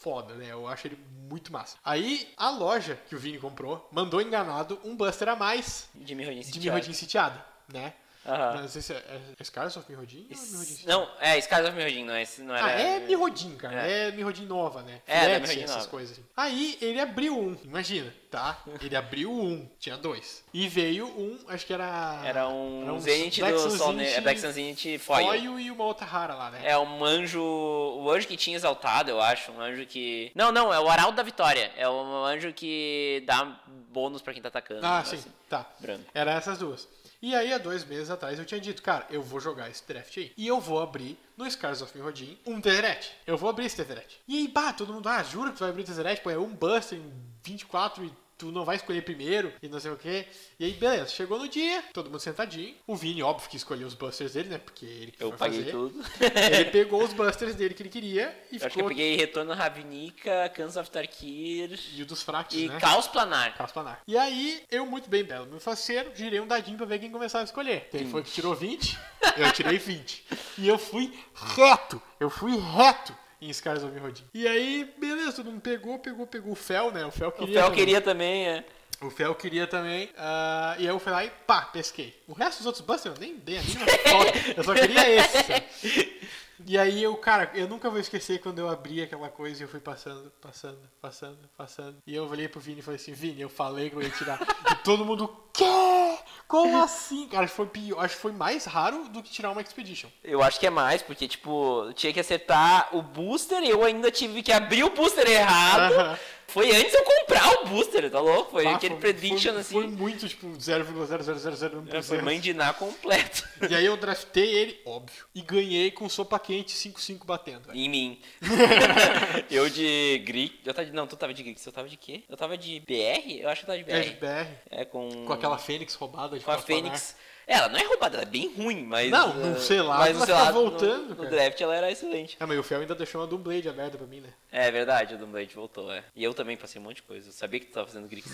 foda, 0.00 0.34
né? 0.34 0.46
Eu 0.50 0.66
acho 0.66 0.86
ele 0.86 0.98
muito 1.28 1.52
massa. 1.52 1.76
Aí, 1.84 2.28
a 2.36 2.50
loja 2.50 2.98
que 3.08 3.14
o 3.14 3.18
Vini 3.18 3.38
comprou 3.38 3.88
mandou 3.92 4.20
enganado 4.20 4.80
um 4.84 4.96
Buster 4.96 5.28
a 5.28 5.36
mais 5.36 5.88
De. 5.94 6.60
Mirrodin 6.60 6.92
sitiada, 6.92 7.44
né? 7.72 7.94
Aham. 8.28 8.60
Não 8.60 8.68
sei 8.68 8.82
se 8.82 8.92
é, 8.92 9.20
é 9.38 9.44
Scars 9.44 9.76
of 9.76 9.90
Mirrodin 9.90 10.28
ou 10.30 10.36
Mirrodin 10.36 10.64
Citiada? 10.64 10.92
Não, 10.92 11.08
é, 11.20 11.40
Scars 11.40 11.66
of 11.68 11.76
Mirrodin, 11.76 12.04
não 12.04 12.14
é, 12.14 12.22
esse 12.22 12.42
não 12.42 12.54
era... 12.54 12.66
Ah, 12.66 12.70
é 12.70 13.00
Mirrodin, 13.00 13.56
cara. 13.56 13.74
É, 13.74 14.12
Mirrodin 14.12 14.46
nova, 14.46 14.82
né? 14.82 15.00
É, 15.06 15.20
Flex, 15.20 15.40
Mirrodin 15.40 15.62
essas 15.62 15.76
nova. 15.76 15.88
coisas 15.88 16.12
assim. 16.12 16.24
Aí 16.36 16.78
ele 16.80 17.00
abriu 17.00 17.38
um, 17.38 17.56
imagina, 17.64 18.12
tá? 18.30 18.62
Ele 18.80 18.96
abriu 18.96 19.32
um, 19.32 19.68
tinha 19.78 19.96
dois. 19.96 20.44
E 20.52 20.68
veio 20.68 21.06
um, 21.06 21.38
acho 21.48 21.66
que 21.66 21.72
era. 21.72 22.22
Era 22.24 22.48
um, 22.48 22.82
era 22.82 23.00
Zenith 23.00 23.38
Black 23.38 23.54
do 23.54 23.70
Sol, 23.70 23.92
né? 23.92 24.04
Zenith 24.04 24.18
É 24.18 24.20
Black 24.20 24.40
Sun 24.40 24.52
Zenith 24.52 24.98
Foil. 24.98 25.26
Foil 25.26 25.60
e 25.60 25.70
uma 25.70 25.84
outra 25.84 26.06
rara 26.06 26.34
lá, 26.34 26.50
né? 26.50 26.60
É 26.64 26.78
um 26.78 27.04
anjo. 27.04 27.40
O 27.40 28.10
anjo 28.10 28.26
que 28.26 28.36
tinha 28.36 28.56
exaltado, 28.56 29.10
eu 29.10 29.20
acho. 29.20 29.50
Um 29.52 29.60
anjo 29.60 29.86
que. 29.86 30.30
Não, 30.34 30.52
não, 30.52 30.72
é 30.72 30.78
o 30.78 30.88
Arauto 30.88 31.16
da 31.16 31.22
Vitória. 31.22 31.72
É 31.76 31.88
um 31.88 32.24
anjo 32.24 32.52
que 32.52 33.22
dá 33.26 33.58
bônus 33.90 34.22
pra 34.22 34.32
quem 34.32 34.42
tá 34.42 34.48
atacando. 34.48 34.84
Ah, 34.84 35.00
um 35.00 35.04
sim, 35.04 35.16
negócio 35.16 35.32
tá. 35.48 35.66
Branco. 35.80 36.04
Era 36.14 36.32
essas 36.32 36.58
duas. 36.58 36.88
E 37.20 37.34
aí, 37.34 37.52
há 37.52 37.58
dois 37.58 37.84
meses 37.84 38.10
atrás, 38.10 38.38
eu 38.38 38.44
tinha 38.44 38.60
dito, 38.60 38.80
cara, 38.80 39.04
eu 39.10 39.20
vou 39.20 39.40
jogar 39.40 39.68
esse 39.68 39.86
draft 39.86 40.16
aí. 40.16 40.32
E 40.36 40.46
eu 40.46 40.60
vou 40.60 40.80
abrir 40.80 41.18
no 41.36 41.50
Scars 41.50 41.82
of 41.82 41.96
Mirrodin 41.96 42.38
um 42.46 42.60
Tesseract. 42.60 43.12
Eu 43.26 43.36
vou 43.36 43.50
abrir 43.50 43.66
esse 43.66 43.76
Tesseract. 43.76 44.20
E 44.28 44.38
aí, 44.38 44.48
bah, 44.48 44.72
todo 44.72 44.92
mundo, 44.92 45.08
ah, 45.08 45.22
jura 45.24 45.50
que 45.50 45.56
tu 45.56 45.60
vai 45.60 45.70
abrir 45.70 45.82
o 45.82 45.84
Tesseract? 45.84 46.22
Pô, 46.22 46.30
é 46.30 46.38
um 46.38 46.54
Buster 46.54 46.96
em 46.96 47.12
24 47.42 48.04
e 48.04 48.12
tu 48.38 48.52
não 48.52 48.64
vai 48.64 48.76
escolher 48.76 49.02
primeiro 49.02 49.52
e 49.60 49.68
não 49.68 49.80
sei 49.80 49.90
o 49.90 49.96
quê. 49.96 50.26
E 50.58 50.64
aí, 50.64 50.72
beleza, 50.72 51.08
chegou 51.08 51.38
no 51.38 51.48
dia, 51.48 51.82
todo 51.92 52.08
mundo 52.08 52.20
sentadinho. 52.20 52.74
O 52.86 52.94
Vini, 52.94 53.22
óbvio, 53.22 53.50
que 53.50 53.56
escolheu 53.56 53.86
os 53.86 53.94
Busters 53.94 54.32
dele, 54.34 54.48
né? 54.48 54.58
Porque 54.58 54.86
ele 54.86 55.10
que 55.10 55.22
Eu 55.22 55.32
paguei 55.32 55.58
fazer. 55.60 55.72
tudo. 55.72 55.98
Ele 56.54 56.64
pegou 56.70 57.02
os 57.02 57.12
Busters 57.12 57.54
dele 57.56 57.74
que 57.74 57.82
ele 57.82 57.88
queria 57.88 58.34
e 58.50 58.56
Eu 58.56 58.58
acho 58.58 58.58
que 58.58 58.64
eu 58.66 58.70
ficou... 58.70 58.88
peguei 58.88 59.16
Retorno 59.16 59.52
Ravnica, 59.52 60.48
Cans 60.54 60.76
of 60.76 60.90
Tarkir 60.90 61.78
E 61.94 62.02
o 62.02 62.06
dos 62.06 62.22
fracos, 62.22 62.54
e 62.56 62.68
né? 62.68 62.78
Caos 62.78 63.08
Planar. 63.08 63.56
Caos 63.56 63.72
planar. 63.72 64.02
E 64.06 64.16
aí, 64.16 64.62
eu 64.70 64.86
muito 64.86 65.10
bem 65.10 65.24
belo, 65.24 65.46
meu 65.46 65.58
faceiro, 65.60 66.10
girei 66.14 66.38
um 66.40 66.46
dadinho 66.46 66.76
pra 66.76 66.86
ver 66.86 66.98
quem 67.00 67.10
começava 67.10 67.42
a 67.42 67.46
escolher. 67.46 67.88
Quem 67.90 68.08
foi 68.08 68.22
que 68.22 68.30
tirou 68.30 68.54
20? 68.54 68.98
Eu 69.36 69.52
tirei 69.52 69.78
20. 69.78 70.24
E 70.58 70.68
eu 70.68 70.78
fui 70.78 71.12
reto. 71.34 72.00
Eu 72.18 72.28
fui 72.30 72.56
reto 72.56 73.14
em 73.40 73.52
Scars 73.52 73.82
of 73.82 73.96
Rodin. 73.98 74.24
E 74.34 74.46
aí, 74.48 74.92
beleza, 74.98 75.32
todo 75.34 75.50
mundo 75.50 75.60
pegou, 75.60 75.98
pegou, 75.98 76.26
pegou 76.26 76.52
o 76.52 76.56
Fel, 76.56 76.90
né? 76.90 77.04
O 77.06 77.10
Fel 77.10 77.28
O 77.28 77.32
queria. 77.32 77.54
Fel 77.54 77.62
também. 77.64 77.78
queria 77.78 78.00
também, 78.00 78.48
é. 78.48 78.64
O 79.00 79.10
Fel 79.10 79.34
queria 79.36 79.66
também. 79.66 80.10
ah, 80.18 80.74
e 80.78 80.82
aí 80.82 80.88
eu 80.88 80.98
fui 80.98 81.12
lá 81.12 81.24
e 81.24 81.30
pá, 81.46 81.62
pesquei. 81.62 82.20
O 82.26 82.32
resto 82.32 82.58
dos 82.58 82.66
outros 82.66 82.84
busters 82.84 83.14
eu 83.14 83.20
nem 83.20 83.36
dei 83.36 83.58
a 83.58 83.62
mínima 83.62 83.86
foto. 84.08 84.52
Eu 84.56 84.64
só 84.64 84.74
queria 84.74 85.08
esse. 85.10 86.17
E 86.66 86.78
aí 86.78 87.02
eu, 87.02 87.16
cara, 87.16 87.50
eu 87.54 87.68
nunca 87.68 87.88
vou 87.90 88.00
esquecer 88.00 88.40
quando 88.40 88.58
eu 88.58 88.68
abri 88.68 89.02
aquela 89.02 89.28
coisa 89.28 89.62
e 89.62 89.64
eu 89.64 89.68
fui 89.68 89.80
passando, 89.80 90.30
passando, 90.40 90.78
passando, 91.00 91.38
passando. 91.56 91.96
E 92.06 92.14
eu 92.14 92.28
olhei 92.28 92.48
pro 92.48 92.60
Vini 92.60 92.80
e 92.80 92.82
falei 92.82 93.00
assim, 93.00 93.12
Vini, 93.12 93.40
eu 93.40 93.48
falei 93.48 93.90
que 93.90 93.96
eu 93.96 94.02
ia 94.02 94.10
tirar. 94.10 94.40
E 94.70 94.74
todo 94.76 95.04
mundo, 95.04 95.28
quê? 95.52 96.18
Como 96.46 96.82
assim? 96.82 97.28
Cara, 97.28 97.46
foi 97.46 97.66
pior. 97.66 98.02
Acho 98.02 98.16
que 98.16 98.22
foi 98.22 98.32
mais 98.32 98.64
raro 98.64 99.08
do 99.08 99.22
que 99.22 99.30
tirar 99.30 99.50
uma 99.50 99.60
Expedition. 99.60 100.08
Eu 100.24 100.42
acho 100.42 100.58
que 100.58 100.66
é 100.66 100.70
mais, 100.70 101.02
porque, 101.02 101.28
tipo, 101.28 101.92
tinha 101.94 102.12
que 102.12 102.20
acertar 102.20 102.88
o 102.96 103.02
booster 103.02 103.62
e 103.62 103.68
eu 103.68 103.84
ainda 103.84 104.10
tive 104.10 104.42
que 104.42 104.52
abrir 104.52 104.82
o 104.84 104.90
booster 104.90 105.28
errado. 105.28 105.92
Aham. 105.92 106.18
Foi 106.48 106.74
antes 106.74 106.94
eu 106.94 107.04
comprar 107.04 107.46
o 107.62 107.66
booster, 107.66 108.10
tá 108.10 108.20
louco? 108.20 108.52
Foi 108.52 108.66
Ah, 108.66 108.76
aquele 108.76 108.94
foi- 108.94 109.00
prediction 109.12 109.52
foi, 109.52 109.60
assim. 109.60 109.74
Foi 109.74 109.86
muito, 109.86 110.26
tipo, 110.26 110.48
0,0001%. 110.58 111.94
É, 111.94 112.02
Foi 112.02 112.22
mandinar 112.22 112.74
completo. 112.74 113.46
E 113.68 113.74
aí 113.74 113.84
eu 113.84 113.96
draftei 113.98 114.48
ele, 114.54 114.80
óbvio. 114.86 115.24
E 115.34 115.42
ganhei 115.42 115.90
com 115.90 116.08
sopa 116.08 116.38
quente 116.38 116.72
5-5 116.72 117.26
batendo. 117.26 117.68
em 117.74 117.88
mim. 117.88 118.20
eu 119.50 119.68
de 119.68 120.22
Greek. 120.24 120.60
Eu 120.64 120.72
tava 120.74 120.86
de, 120.86 120.92
não, 120.94 121.06
tu 121.06 121.16
tava 121.16 121.34
de 121.34 121.42
Greek. 121.42 121.60
Eu 121.64 121.72
tava 121.72 121.88
de 121.88 121.96
quê? 121.96 122.22
Eu 122.28 122.36
tava 122.36 122.56
de 122.56 122.80
BR? 122.80 123.40
Eu 123.42 123.48
acho 123.48 123.64
que 123.64 123.70
eu 123.70 123.74
tava 123.76 123.84
de 123.84 123.90
É 123.92 124.00
de 124.00 124.10
BR. 124.10 124.26
BR. 124.26 124.48
É, 124.70 124.84
com. 124.84 125.26
Com 125.26 125.32
aquela 125.32 125.58
Fênix 125.58 125.94
roubada 125.94 126.38
de 126.38 126.44
Com 126.44 126.50
a 126.50 126.56
Papanar. 126.56 126.82
Fênix. 126.82 127.16
Ela 127.50 127.68
não 127.70 127.78
é 127.78 127.82
roubada, 127.84 128.16
ela 128.18 128.22
é 128.24 128.26
bem 128.26 128.52
ruim, 128.54 128.84
mas. 128.84 129.10
Não, 129.10 129.32
não 129.34 129.52
eh, 129.56 129.58
sei 129.58 129.80
lá, 129.80 129.98
Mas 130.00 130.16
ela 130.16 130.26
sei 130.26 130.34
tá 130.34 130.42
lá, 130.42 130.52
no- 130.52 130.60
voltando, 130.60 131.08
No, 131.08 131.16
cara. 131.16 131.30
draft 131.30 131.60
ela 131.62 131.74
era 131.74 131.90
excelente. 131.90 132.36
Ah, 132.38 132.46
mas 132.46 132.58
o 132.58 132.62
Fel 132.62 132.80
ainda 132.82 132.94
deixou 132.94 133.20
uma 133.22 133.26
Doomblade 133.26 133.66
aberta 133.68 133.96
pra 133.96 134.06
mim, 134.06 134.20
né? 134.20 134.28
É 134.52 134.70
verdade, 134.70 135.14
o 135.14 135.18
Doomblade 135.18 135.54
voltou, 135.54 135.90
é. 135.90 136.04
E 136.14 136.22
eu 136.22 136.34
também 136.34 136.58
passei 136.58 136.78
um 136.78 136.84
monte 136.84 136.96
de 136.96 137.02
coisa. 137.04 137.28
Eu 137.30 137.32
sabia 137.32 137.58
que 137.58 137.66
tu 137.66 137.72
tava 137.72 137.86
fazendo 137.86 138.06
Greek. 138.06 138.28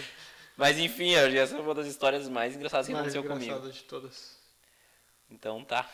mas 0.56 0.78
enfim, 0.78 1.14
essa 1.14 1.56
é 1.56 1.60
uma 1.60 1.74
das 1.74 1.86
histórias 1.86 2.26
mais 2.28 2.56
engraçadas 2.56 2.86
que 2.86 2.92
Mais 2.94 3.14
aconteceu 3.14 3.22
engraçada 3.22 3.60
comigo. 3.60 3.72
de 3.76 3.84
todas. 3.84 4.36
Então 5.30 5.62
tá. 5.62 5.86